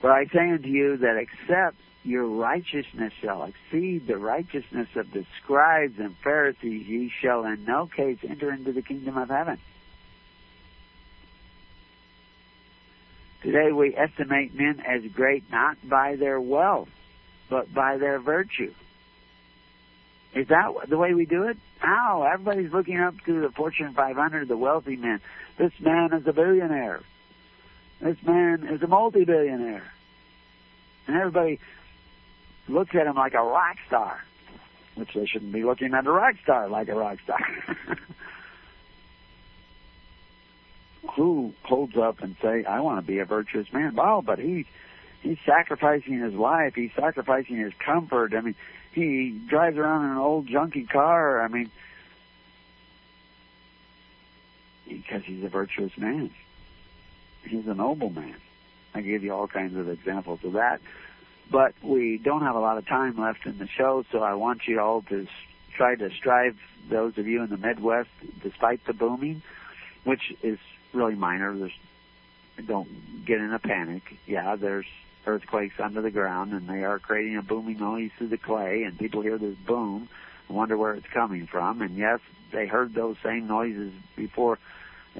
But 0.00 0.12
I 0.12 0.26
say 0.26 0.50
unto 0.50 0.68
you 0.68 0.96
that 0.98 1.16
except 1.16 1.76
your 2.02 2.26
righteousness 2.26 3.12
shall 3.20 3.44
exceed 3.44 4.06
the 4.06 4.16
righteousness 4.16 4.88
of 4.96 5.10
the 5.12 5.26
scribes 5.42 5.98
and 5.98 6.16
Pharisees, 6.24 6.86
ye 6.86 7.12
shall 7.20 7.44
in 7.44 7.64
no 7.64 7.86
case 7.86 8.18
enter 8.26 8.50
into 8.50 8.72
the 8.72 8.82
kingdom 8.82 9.18
of 9.18 9.28
heaven. 9.28 9.58
Today 13.42 13.72
we 13.72 13.94
estimate 13.96 14.54
men 14.54 14.80
as 14.86 15.02
great 15.12 15.44
not 15.50 15.76
by 15.86 16.16
their 16.16 16.40
wealth, 16.40 16.88
but 17.48 17.72
by 17.72 17.96
their 17.98 18.18
virtue. 18.18 18.72
Is 20.34 20.48
that 20.48 20.72
the 20.88 20.96
way 20.96 21.12
we 21.12 21.26
do 21.26 21.44
it? 21.44 21.56
How? 21.78 22.22
Everybody's 22.32 22.72
looking 22.72 22.98
up 22.98 23.14
to 23.26 23.40
the 23.40 23.50
Fortune 23.50 23.94
500, 23.94 24.46
the 24.46 24.56
wealthy 24.56 24.96
men. 24.96 25.20
This 25.58 25.72
man 25.80 26.12
is 26.12 26.26
a 26.26 26.32
billionaire. 26.32 27.00
This 28.00 28.16
man 28.26 28.66
is 28.66 28.82
a 28.82 28.86
multi-billionaire. 28.86 29.92
and 31.06 31.16
everybody 31.16 31.60
looks 32.66 32.94
at 32.94 33.06
him 33.06 33.16
like 33.16 33.34
a 33.34 33.42
rock 33.42 33.76
star, 33.86 34.24
which 34.94 35.12
they 35.14 35.26
shouldn't 35.26 35.52
be 35.52 35.64
looking 35.64 35.92
at 35.92 36.06
a 36.06 36.10
rock 36.10 36.36
star 36.42 36.68
like 36.68 36.88
a 36.88 36.94
rock 36.94 37.18
star. 37.24 37.38
Who 41.16 41.52
holds 41.62 41.96
up 41.96 42.20
and 42.22 42.36
say, 42.40 42.64
"I 42.64 42.80
want 42.80 43.04
to 43.04 43.06
be 43.06 43.18
a 43.18 43.24
virtuous 43.24 43.72
man"? 43.72 43.96
Well, 43.96 44.22
but 44.22 44.38
he 44.38 44.66
he's 45.22 45.38
sacrificing 45.44 46.20
his 46.20 46.34
life. 46.34 46.74
He's 46.74 46.92
sacrificing 46.94 47.56
his 47.56 47.72
comfort. 47.84 48.32
I 48.34 48.40
mean, 48.40 48.54
he 48.92 49.30
drives 49.48 49.76
around 49.76 50.04
in 50.04 50.10
an 50.12 50.18
old 50.18 50.46
junky 50.46 50.88
car. 50.88 51.42
I 51.42 51.48
mean, 51.48 51.70
because 54.88 55.22
he's 55.24 55.42
a 55.42 55.48
virtuous 55.48 55.92
man. 55.98 56.30
He's 57.44 57.66
a 57.66 57.74
noble 57.74 58.10
man. 58.10 58.36
I 58.94 59.00
gave 59.00 59.22
you 59.22 59.32
all 59.32 59.46
kinds 59.46 59.76
of 59.76 59.88
examples 59.88 60.40
of 60.44 60.54
that. 60.54 60.80
But 61.50 61.74
we 61.82 62.18
don't 62.18 62.42
have 62.42 62.54
a 62.54 62.60
lot 62.60 62.78
of 62.78 62.86
time 62.86 63.18
left 63.18 63.44
in 63.44 63.58
the 63.58 63.66
show, 63.66 64.04
so 64.12 64.22
I 64.22 64.34
want 64.34 64.68
you 64.68 64.80
all 64.80 65.02
to 65.02 65.26
try 65.76 65.96
to 65.96 66.10
strive, 66.10 66.56
those 66.88 67.18
of 67.18 67.26
you 67.26 67.42
in 67.42 67.50
the 67.50 67.56
Midwest, 67.56 68.10
despite 68.42 68.84
the 68.86 68.92
booming, 68.92 69.42
which 70.04 70.32
is 70.42 70.58
really 70.92 71.14
minor. 71.14 71.56
There's, 71.56 71.72
don't 72.66 73.24
get 73.24 73.40
in 73.40 73.52
a 73.52 73.58
panic. 73.58 74.02
Yeah, 74.26 74.56
there's 74.56 74.86
earthquakes 75.26 75.74
under 75.78 76.02
the 76.02 76.10
ground, 76.10 76.52
and 76.52 76.68
they 76.68 76.84
are 76.84 76.98
creating 76.98 77.36
a 77.36 77.42
booming 77.42 77.78
noise 77.78 78.10
through 78.16 78.28
the 78.28 78.38
clay, 78.38 78.84
and 78.84 78.98
people 78.98 79.22
hear 79.22 79.38
this 79.38 79.56
boom 79.66 80.08
and 80.48 80.56
wonder 80.56 80.76
where 80.76 80.94
it's 80.94 81.06
coming 81.08 81.46
from. 81.46 81.82
And 81.82 81.96
yes, 81.96 82.20
they 82.52 82.66
heard 82.66 82.94
those 82.94 83.16
same 83.24 83.46
noises 83.46 83.92
before 84.16 84.58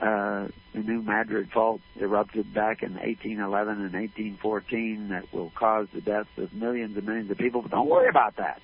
uh, 0.00 0.48
the 0.72 0.80
New 0.80 1.02
Madrid 1.02 1.50
fault 1.50 1.80
erupted 1.98 2.54
back 2.54 2.82
in 2.82 2.94
1811 2.94 3.74
and 3.74 3.92
1814 3.92 5.08
that 5.08 5.32
will 5.32 5.50
cause 5.54 5.88
the 5.92 6.00
deaths 6.00 6.30
of 6.38 6.52
millions 6.54 6.96
and 6.96 7.06
millions 7.06 7.30
of 7.30 7.38
people. 7.38 7.62
But 7.62 7.70
don't 7.70 7.88
worry 7.88 8.08
about 8.08 8.36
that. 8.36 8.60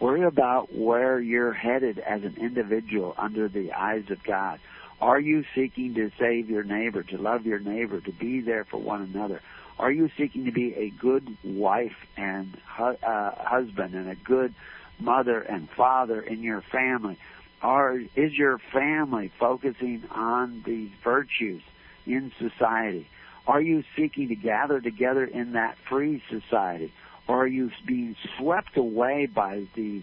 Worry 0.00 0.24
about 0.24 0.74
where 0.74 1.18
you're 1.20 1.52
headed 1.52 1.98
as 1.98 2.22
an 2.22 2.36
individual 2.38 3.14
under 3.16 3.48
the 3.48 3.72
eyes 3.72 4.10
of 4.10 4.22
God. 4.22 4.60
Are 5.00 5.20
you 5.20 5.44
seeking 5.54 5.94
to 5.94 6.10
save 6.18 6.50
your 6.50 6.64
neighbor, 6.64 7.02
to 7.02 7.18
love 7.18 7.46
your 7.46 7.58
neighbor, 7.58 8.00
to 8.00 8.12
be 8.12 8.40
there 8.40 8.64
for 8.64 8.78
one 8.78 9.02
another? 9.02 9.40
Are 9.78 9.92
you 9.92 10.10
seeking 10.16 10.46
to 10.46 10.52
be 10.52 10.74
a 10.74 10.90
good 10.90 11.36
wife 11.44 11.96
and 12.16 12.56
hu- 12.76 12.84
uh, 12.84 13.34
husband 13.36 13.94
and 13.94 14.08
a 14.08 14.14
good 14.14 14.54
mother 14.98 15.40
and 15.40 15.68
father 15.70 16.20
in 16.20 16.42
your 16.42 16.62
family? 16.62 17.18
Are 17.62 17.98
is 18.14 18.32
your 18.34 18.58
family 18.72 19.32
focusing 19.38 20.04
on 20.10 20.62
these 20.64 20.90
virtues 21.02 21.62
in 22.06 22.32
society? 22.38 23.08
Are 23.46 23.60
you 23.60 23.84
seeking 23.96 24.28
to 24.28 24.34
gather 24.34 24.80
together 24.80 25.24
in 25.24 25.52
that 25.52 25.76
free 25.88 26.22
society? 26.28 26.92
Or 27.28 27.42
are 27.42 27.46
you 27.46 27.70
being 27.84 28.16
swept 28.36 28.76
away 28.76 29.26
by 29.26 29.66
the 29.74 30.02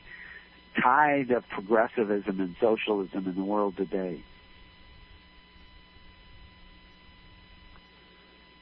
tide 0.82 1.32
of 1.32 1.48
progressivism 1.50 2.40
and 2.40 2.56
socialism 2.60 3.28
in 3.28 3.36
the 3.36 3.44
world 3.44 3.78
today? 3.78 4.24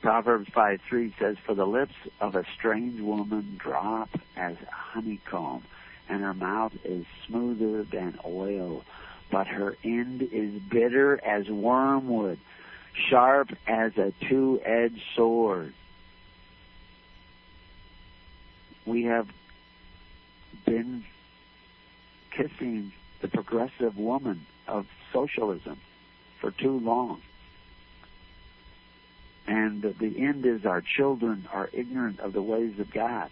Proverbs 0.02 0.50
5 0.54 0.82
3 0.90 1.16
says, 1.20 1.38
For 1.46 1.54
the 1.54 1.66
lips 1.66 1.94
of 2.20 2.36
a 2.36 2.44
strange 2.58 3.00
woman 3.00 3.60
drop 3.60 4.10
as 4.36 4.58
honeycomb, 4.72 5.64
and 6.10 6.22
her 6.22 6.34
mouth 6.34 6.74
is 6.84 7.06
smoother 7.28 7.84
than 7.84 8.20
oil, 8.26 8.84
but 9.32 9.48
her 9.48 9.78
end 9.84 10.22
is 10.22 10.62
bitter 10.62 11.24
as 11.24 11.48
wormwood, 11.50 12.40
sharp 13.10 13.50
as 13.68 13.98
a 13.98 14.14
two 14.28 14.62
edged 14.64 15.02
sword. 15.16 15.74
We 18.86 19.04
have 19.04 19.28
been 20.66 21.06
kissing 22.32 22.92
the 23.22 23.28
progressive 23.28 23.98
woman 23.98 24.46
of 24.68 24.88
socialism 25.14 25.80
for 26.40 26.52
too 26.52 26.80
long. 26.80 27.22
And 29.48 29.82
the 29.82 30.14
end 30.18 30.46
is 30.46 30.66
our 30.66 30.82
children 30.82 31.48
are 31.52 31.70
ignorant 31.74 32.20
of 32.20 32.34
the 32.34 32.42
ways 32.42 32.80
of 32.80 32.92
God. 32.92 33.30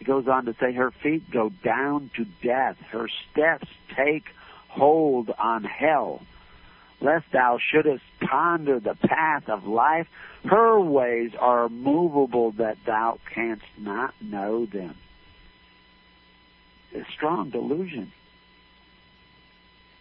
It 0.00 0.06
goes 0.06 0.26
on 0.26 0.46
to 0.46 0.54
say, 0.58 0.72
Her 0.72 0.90
feet 0.90 1.30
go 1.30 1.50
down 1.62 2.10
to 2.16 2.24
death, 2.42 2.76
her 2.90 3.08
steps 3.30 3.68
take 3.94 4.24
hold 4.68 5.30
on 5.38 5.64
hell. 5.64 6.22
Lest 7.00 7.26
thou 7.32 7.58
shouldest 7.58 8.04
ponder 8.20 8.78
the 8.80 8.94
path 8.94 9.48
of 9.48 9.66
life, 9.66 10.06
her 10.44 10.80
ways 10.80 11.32
are 11.38 11.68
movable 11.68 12.52
that 12.52 12.78
thou 12.86 13.18
canst 13.34 13.64
not 13.78 14.14
know 14.20 14.66
them. 14.66 14.96
A 16.94 17.04
strong 17.14 17.50
delusion. 17.50 18.12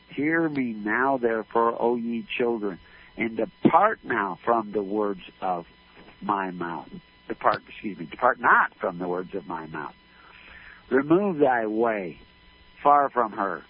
Hear 0.10 0.50
me 0.50 0.74
now, 0.74 1.18
therefore, 1.18 1.76
O 1.80 1.96
ye 1.96 2.26
children, 2.38 2.80
and 3.18 3.38
depart 3.38 4.00
now 4.04 4.40
from 4.44 4.72
the 4.72 4.84
words 4.84 5.22
of 5.42 5.66
my 6.22 6.52
mouth. 6.52 6.90
Depart, 7.30 7.62
excuse 7.70 7.98
me, 7.98 8.06
depart 8.06 8.40
not 8.40 8.74
from 8.82 8.98
the 8.98 9.08
words 9.08 9.34
of 9.36 9.48
my 9.48 9.68
mouth. 9.68 9.94
Remove 10.90 11.38
thy 11.38 11.68
way 11.68 12.20
far 12.84 13.10
from 13.10 13.34
her. 13.34 13.62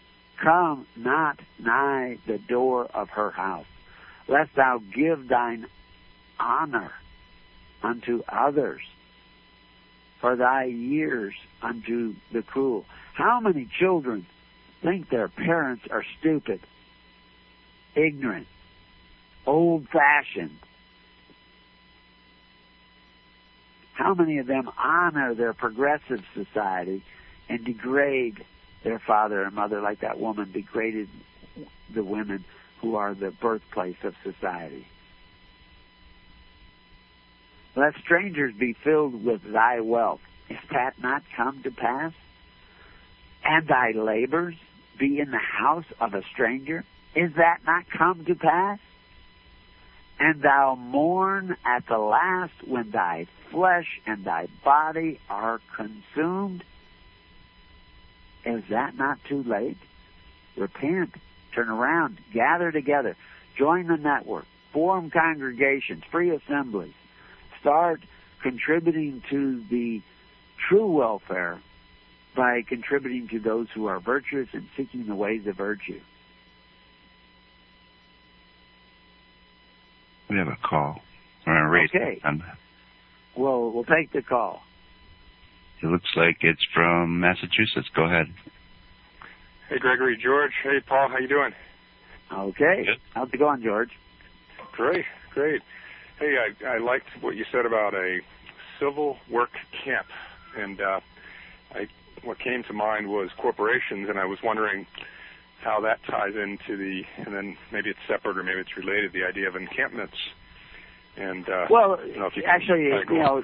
Come 0.41 0.87
not 0.95 1.39
nigh 1.59 2.17
the 2.25 2.37
door 2.37 2.85
of 2.85 3.09
her 3.09 3.29
house, 3.29 3.67
lest 4.29 4.55
thou 4.55 4.81
give 4.95 5.27
thine 5.27 5.67
honor 6.39 6.91
unto 7.83 8.23
others 8.29 8.81
for 10.21 10.37
thy 10.37 10.63
years 10.65 11.33
unto 11.61 12.15
the 12.31 12.41
cruel. 12.41 12.85
How 13.13 13.41
many 13.41 13.67
children 13.79 14.25
think 14.81 15.09
their 15.09 15.27
parents 15.27 15.83
are 15.91 16.03
stupid, 16.19 16.61
ignorant, 17.95 18.47
old 19.45 19.87
fashioned? 19.89 20.57
How 23.99 24.13
many 24.13 24.37
of 24.37 24.47
them 24.47 24.71
honor 24.77 25.35
their 25.35 25.51
progressive 25.51 26.23
society 26.33 27.03
and 27.49 27.65
degrade 27.65 28.45
their 28.81 28.97
father 28.97 29.43
and 29.43 29.53
mother 29.53 29.81
like 29.81 29.99
that 29.99 30.17
woman 30.17 30.53
degraded 30.53 31.09
the 31.93 32.05
women 32.05 32.45
who 32.79 32.95
are 32.95 33.13
the 33.13 33.29
birthplace 33.29 33.97
of 34.03 34.15
society? 34.23 34.87
Let 37.75 37.95
strangers 37.97 38.53
be 38.57 38.71
filled 38.71 39.21
with 39.25 39.43
thy 39.43 39.81
wealth. 39.81 40.21
Is 40.47 40.57
that 40.71 40.93
not 41.01 41.23
come 41.35 41.61
to 41.63 41.71
pass? 41.71 42.13
And 43.43 43.67
thy 43.67 43.91
labors 43.91 44.55
be 44.97 45.19
in 45.19 45.29
the 45.29 45.37
house 45.37 45.91
of 45.99 46.13
a 46.13 46.23
stranger? 46.31 46.85
Is 47.15 47.33
that 47.35 47.65
not 47.65 47.83
come 47.89 48.23
to 48.23 48.35
pass? 48.35 48.79
And 50.19 50.41
thou 50.41 50.75
mourn 50.75 51.55
at 51.65 51.87
the 51.87 51.97
last 51.97 52.53
when 52.67 52.91
thy 52.91 53.27
flesh 53.51 54.01
and 54.05 54.25
thy 54.25 54.47
body 54.63 55.19
are 55.29 55.61
consumed? 55.75 56.63
Is 58.45 58.63
that 58.69 58.95
not 58.95 59.19
too 59.29 59.43
late? 59.43 59.77
Repent, 60.57 61.15
turn 61.55 61.69
around, 61.69 62.19
gather 62.33 62.71
together, 62.71 63.15
join 63.57 63.87
the 63.87 63.95
network, 63.95 64.45
form 64.73 65.09
congregations, 65.09 66.03
free 66.11 66.31
assemblies, 66.31 66.93
start 67.61 68.01
contributing 68.41 69.23
to 69.29 69.63
the 69.69 70.01
true 70.67 70.91
welfare 70.91 71.61
by 72.35 72.61
contributing 72.61 73.27
to 73.29 73.39
those 73.39 73.67
who 73.73 73.87
are 73.87 73.99
virtuous 73.99 74.49
and 74.53 74.67
seeking 74.75 75.05
the 75.05 75.15
ways 75.15 75.47
of 75.47 75.55
virtue. 75.55 75.99
We 80.29 80.37
have 80.37 80.47
a 80.47 80.57
call. 80.63 81.01
We're 81.45 81.53
going 81.53 81.63
to 81.65 81.69
raise 81.69 81.89
Okay. 81.93 82.21
on 82.23 82.43
Well, 83.35 83.71
we'll 83.71 83.83
take 83.85 84.11
the 84.11 84.21
call. 84.21 84.61
It 85.81 85.87
looks 85.87 86.09
like 86.15 86.37
it's 86.41 86.63
from 86.73 87.19
Massachusetts. 87.19 87.87
Go 87.95 88.03
ahead. 88.03 88.27
Hey, 89.69 89.77
Gregory, 89.79 90.17
George. 90.21 90.51
Hey, 90.63 90.79
Paul. 90.85 91.09
How 91.09 91.17
you 91.19 91.27
doing? 91.27 91.53
Okay. 92.31 92.87
How's 93.13 93.29
it 93.33 93.37
going, 93.37 93.61
George? 93.63 93.91
Great, 94.73 95.05
great. 95.33 95.61
Hey, 96.19 96.35
I, 96.37 96.75
I 96.75 96.77
liked 96.79 97.07
what 97.21 97.35
you 97.35 97.45
said 97.51 97.65
about 97.65 97.93
a 97.93 98.19
civil 98.79 99.17
work 99.31 99.51
camp, 99.83 100.07
and 100.57 100.79
uh, 100.81 100.99
I 101.73 101.87
what 102.23 102.37
came 102.39 102.63
to 102.63 102.73
mind 102.73 103.07
was 103.07 103.29
corporations, 103.37 104.09
and 104.09 104.19
I 104.19 104.25
was 104.25 104.39
wondering 104.43 104.85
how 105.63 105.81
that 105.81 105.99
ties 106.09 106.35
into 106.35 106.77
the, 106.77 107.01
and 107.17 107.33
then 107.33 107.57
maybe 107.71 107.89
it's 107.89 107.99
separate 108.07 108.37
or 108.37 108.43
maybe 108.43 108.59
it's 108.59 108.75
related, 108.77 109.13
the 109.13 109.23
idea 109.23 109.47
of 109.47 109.55
encampments. 109.55 110.15
And 111.17 111.47
uh, 111.49 111.67
Well, 111.69 111.99
you 112.05 112.17
know, 112.19 112.27
if 112.27 112.35
you 112.37 112.43
can- 112.43 112.51
actually, 112.51 112.83
you 112.85 113.19
know, 113.19 113.43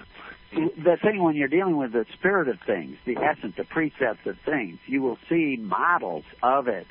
the 0.53 0.97
thing 1.01 1.21
when 1.23 1.35
you're 1.35 1.47
dealing 1.49 1.77
with 1.77 1.91
the 1.91 2.05
spirit 2.13 2.47
of 2.47 2.59
things, 2.65 2.97
the 3.05 3.17
essence, 3.17 3.55
the 3.57 3.65
precepts 3.65 4.25
of 4.25 4.37
things, 4.45 4.79
you 4.85 5.01
will 5.01 5.17
see 5.27 5.57
models 5.59 6.23
of 6.41 6.67
it 6.67 6.87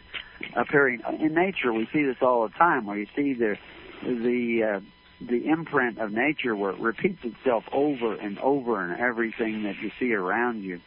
appearing 0.55 1.01
in 1.21 1.35
nature. 1.35 1.73
We 1.73 1.89
see 1.93 2.03
this 2.03 2.17
all 2.21 2.47
the 2.47 2.53
time, 2.55 2.85
where 2.87 2.99
you 2.99 3.07
see 3.17 3.33
the 3.33 3.57
the 4.03 4.75
uh, 4.77 4.81
the 5.27 5.47
imprint 5.47 5.99
of 5.99 6.13
nature 6.13 6.55
where 6.55 6.73
it 6.73 6.81
repeats 6.81 7.21
itself 7.25 7.65
over 7.73 8.15
and 8.15 8.39
over 8.41 8.85
in 8.85 9.01
everything 9.01 9.63
that 9.63 9.77
you 9.81 9.91
see 9.99 10.13
around 10.13 10.63
you. 10.63 10.81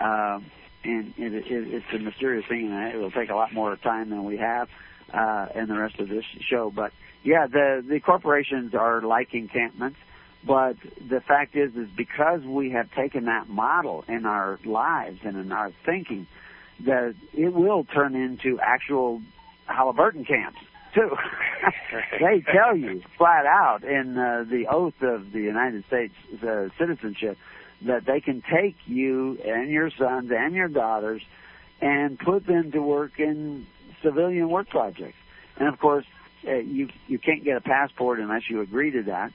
Uh, 0.00 0.38
and 0.84 1.14
it, 1.16 1.34
it, 1.34 1.44
it's 1.48 1.86
a 1.94 1.98
mysterious 1.98 2.44
thing, 2.48 2.70
and 2.72 2.94
it 2.94 2.98
will 2.98 3.10
take 3.10 3.30
a 3.30 3.34
lot 3.34 3.52
more 3.52 3.76
time 3.76 4.10
than 4.10 4.24
we 4.24 4.38
have 4.38 4.68
uh, 5.12 5.46
in 5.54 5.68
the 5.68 5.76
rest 5.76 5.98
of 5.98 6.08
this 6.08 6.24
show. 6.40 6.72
But 6.74 6.92
yeah, 7.22 7.46
the 7.46 7.84
the 7.86 8.00
corporations 8.00 8.74
are 8.74 9.02
like 9.02 9.34
encampments, 9.34 9.98
but 10.46 10.76
the 11.08 11.20
fact 11.20 11.56
is, 11.56 11.74
is 11.74 11.88
because 11.96 12.42
we 12.42 12.70
have 12.70 12.90
taken 12.92 13.26
that 13.26 13.48
model 13.48 14.04
in 14.08 14.26
our 14.26 14.58
lives 14.64 15.20
and 15.24 15.36
in 15.36 15.52
our 15.52 15.72
thinking, 15.86 16.26
that 16.84 17.14
it 17.32 17.52
will 17.52 17.84
turn 17.84 18.14
into 18.14 18.58
actual 18.60 19.22
Halliburton 19.66 20.24
camps 20.24 20.58
too. 20.94 21.10
they 22.20 22.42
tell 22.52 22.76
you 22.76 23.02
flat 23.16 23.46
out 23.46 23.84
in 23.84 24.16
uh, 24.18 24.44
the 24.48 24.66
oath 24.70 25.00
of 25.02 25.32
the 25.32 25.40
United 25.40 25.84
States 25.86 26.14
uh, 26.42 26.68
citizenship 26.78 27.38
that 27.86 28.04
they 28.06 28.20
can 28.20 28.42
take 28.42 28.76
you 28.86 29.38
and 29.44 29.70
your 29.70 29.90
sons 29.90 30.30
and 30.30 30.54
your 30.54 30.68
daughters 30.68 31.22
and 31.80 32.18
put 32.18 32.46
them 32.46 32.70
to 32.72 32.80
work 32.80 33.18
in 33.18 33.66
civilian 34.02 34.48
work 34.48 34.68
projects. 34.68 35.16
And 35.56 35.68
of 35.68 35.78
course, 35.78 36.06
uh, 36.46 36.54
you 36.54 36.88
you 37.06 37.18
can't 37.18 37.44
get 37.44 37.56
a 37.56 37.60
passport 37.60 38.20
unless 38.20 38.48
you 38.48 38.60
agree 38.60 38.90
to 38.92 39.02
that. 39.04 39.32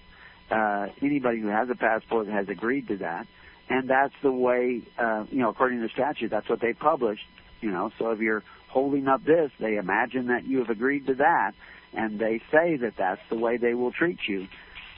Uh, 0.49 0.88
anybody 1.02 1.40
who 1.40 1.48
has 1.48 1.69
a 1.69 1.76
passport 1.76 2.28
has 2.28 2.48
agreed 2.49 2.88
to 2.88 2.98
that, 2.98 3.28
and 3.69 3.90
that's 3.90 4.14
the 4.22 4.32
way 4.32 4.82
uh, 4.98 5.26
you 5.30 5.40
know 5.40 5.49
according 5.49 5.80
to 5.80 5.84
the 5.88 5.94
statute. 5.94 6.30
That's 6.30 6.49
what 6.49 6.61
they 6.61 6.74
published. 6.74 7.26
You 7.61 7.72
know, 7.72 7.91
so 7.98 8.11
if 8.11 8.19
you're 8.19 8.44
holding 8.69 9.07
up 9.07 9.24
this, 9.24 9.52
they 9.60 9.78
imagine 9.78 10.28
that 10.28 10.45
you 10.45 10.60
have 10.60 10.69
agreed 10.69 11.07
to 11.07 11.15
that, 11.15 11.53
and 11.94 12.19
they 12.19 12.41
say 12.52 12.78
that 12.78 12.94
that's 12.98 13.22
the 13.30 13.38
way 13.38 13.57
they 13.57 13.74
will 13.74 13.91
treat 13.91 14.19
you. 14.28 14.48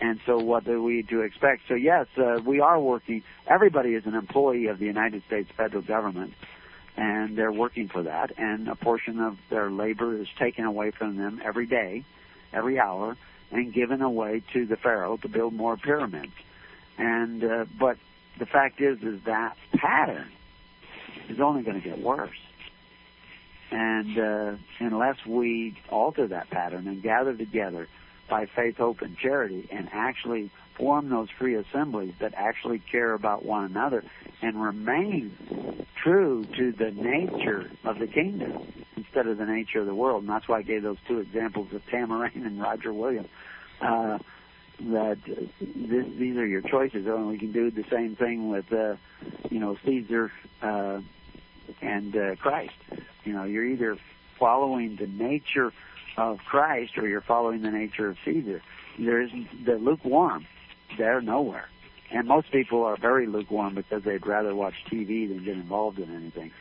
And 0.01 0.19
so 0.25 0.37
what 0.37 0.63
do 0.63 0.81
we 0.81 1.03
to 1.03 1.21
expect? 1.21 1.63
So 1.67 1.73
yes, 1.73 2.07
uh, 2.17 2.39
we 2.45 2.61
are 2.61 2.79
working. 2.79 3.23
Everybody 3.47 3.95
is 3.95 4.05
an 4.05 4.15
employee 4.15 4.67
of 4.67 4.79
the 4.79 4.85
United 4.85 5.23
States 5.27 5.49
federal 5.55 5.81
government, 5.81 6.33
and 6.95 7.37
they're 7.37 7.51
working 7.51 7.89
for 7.89 8.03
that. 8.03 8.31
And 8.37 8.69
a 8.69 8.75
portion 8.75 9.19
of 9.19 9.37
their 9.49 9.69
labor 9.69 10.15
is 10.15 10.27
taken 10.37 10.63
away 10.63 10.91
from 10.91 11.17
them 11.17 11.41
every 11.43 11.65
day, 11.65 12.05
every 12.53 12.79
hour, 12.79 13.17
and 13.51 13.73
given 13.73 14.01
away 14.01 14.41
to 14.53 14.65
the 14.65 14.77
Pharaoh 14.77 15.17
to 15.17 15.27
build 15.27 15.53
more 15.53 15.75
pyramids. 15.75 16.33
And 16.97 17.43
uh, 17.43 17.65
but 17.77 17.97
the 18.37 18.45
fact 18.45 18.79
is, 18.79 19.01
is 19.03 19.19
that 19.25 19.57
pattern 19.73 20.29
is 21.27 21.39
only 21.41 21.63
going 21.63 21.81
to 21.81 21.87
get 21.87 21.99
worse. 21.99 22.37
And 23.71 24.17
uh, 24.17 24.55
unless 24.79 25.17
we 25.27 25.77
alter 25.89 26.27
that 26.27 26.49
pattern 26.49 26.87
and 26.87 27.03
gather 27.03 27.35
together 27.35 27.87
by 28.29 28.45
faith, 28.45 28.77
hope, 28.77 29.01
and 29.01 29.17
charity, 29.17 29.67
and 29.71 29.89
actually 29.91 30.51
form 30.77 31.09
those 31.09 31.27
free 31.37 31.55
assemblies 31.55 32.13
that 32.19 32.33
actually 32.35 32.79
care 32.79 33.13
about 33.13 33.43
one 33.43 33.65
another 33.65 34.03
and 34.41 34.61
remain 34.61 35.31
true 36.01 36.45
to 36.57 36.71
the 36.71 36.91
nature 36.91 37.69
of 37.83 37.99
the 37.99 38.07
kingdom 38.07 38.71
instead 38.95 39.27
of 39.27 39.37
the 39.37 39.45
nature 39.45 39.79
of 39.79 39.85
the 39.85 39.95
world. 39.95 40.23
And 40.23 40.29
that's 40.29 40.47
why 40.47 40.59
I 40.59 40.61
gave 40.61 40.83
those 40.83 40.97
two 41.07 41.19
examples 41.19 41.73
of 41.73 41.81
Tamerlane 41.87 42.45
and 42.45 42.61
Roger 42.61 42.93
Williams. 42.93 43.29
Uh, 43.81 44.19
that 44.81 45.17
this, 45.25 46.05
these 46.17 46.37
are 46.37 46.45
your 46.45 46.61
choices, 46.61 47.05
and 47.05 47.27
we 47.27 47.37
can 47.37 47.51
do 47.51 47.69
the 47.69 47.83
same 47.91 48.15
thing 48.15 48.49
with, 48.49 48.71
uh, 48.71 48.95
you 49.49 49.59
know, 49.59 49.77
Caesar 49.85 50.31
uh, 50.61 51.01
and 51.81 52.15
uh, 52.15 52.35
Christ. 52.37 52.73
You 53.25 53.33
know, 53.33 53.43
you're 53.43 53.65
either 53.65 53.97
following 54.39 54.95
the 54.95 55.07
nature 55.07 55.73
of 56.19 56.39
Christ 56.39 56.97
or 56.97 57.07
you're 57.07 57.21
following 57.21 57.61
the 57.61 57.71
nature 57.71 58.09
of 58.09 58.17
Caesar. 58.25 58.61
There 58.97 59.21
isn't 59.21 59.65
the 59.65 59.75
lukewarm. 59.75 60.45
They're 60.97 61.21
nowhere. 61.21 61.69
And 62.11 62.27
most 62.27 62.51
people 62.51 62.83
are 62.83 62.97
very 62.97 63.27
lukewarm 63.27 63.75
because 63.75 64.03
they'd 64.03 64.25
rather 64.25 64.53
watch 64.55 64.73
TV 64.91 65.29
than 65.29 65.45
get 65.45 65.55
involved 65.55 65.99
in 65.99 66.13
anything, 66.13 66.51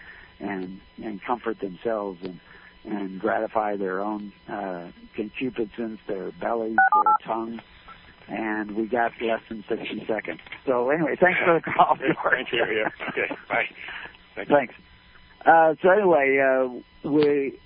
and 0.40 0.78
and 1.02 1.22
comfort 1.22 1.59
themselves 1.60 2.20
and 2.22 2.39
and 2.85 3.18
gratify 3.18 3.76
their 3.76 4.01
own 4.01 4.32
uh, 4.48 4.90
concupiscence, 5.16 6.01
their 6.06 6.30
bellies, 6.32 6.76
their 6.76 7.14
tongues. 7.24 7.60
And 8.28 8.76
we 8.76 8.86
got 8.86 9.12
less 9.22 9.40
than 9.48 9.64
60 9.70 10.05
seconds. 10.06 10.40
So 10.66 10.90
anyway, 10.90 11.16
thanks 11.18 11.40
for 11.43 11.55
the 11.55 11.62
call, 11.62 11.97
George. 11.97 12.16
Thank 12.30 12.52
you. 12.52 12.64
Yeah. 12.66 12.90
Okay. 13.09 13.35
Bye. 13.48 13.64
Thank 14.35 14.48
Thanks. 14.51 14.74
Uh, 15.47 15.74
so 15.80 15.89
anyway, 15.89 16.39
uh, 16.39 17.09
we 17.09 17.59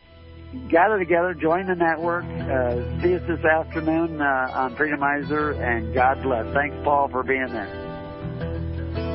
gather 0.68 0.98
together, 0.98 1.34
join 1.34 1.66
the 1.66 1.74
network. 1.74 2.24
Uh, 2.24 3.02
see 3.02 3.14
us 3.14 3.22
this 3.26 3.44
afternoon 3.44 4.20
uh, 4.20 4.50
on 4.52 4.76
Freedomizer, 4.76 5.58
and 5.60 5.94
God 5.94 6.22
bless. 6.22 6.52
Thanks, 6.54 6.76
Paul, 6.84 7.08
for 7.08 7.22
being 7.22 7.48
there. 7.48 7.70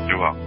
You're 0.08 0.20
welcome. 0.20 0.47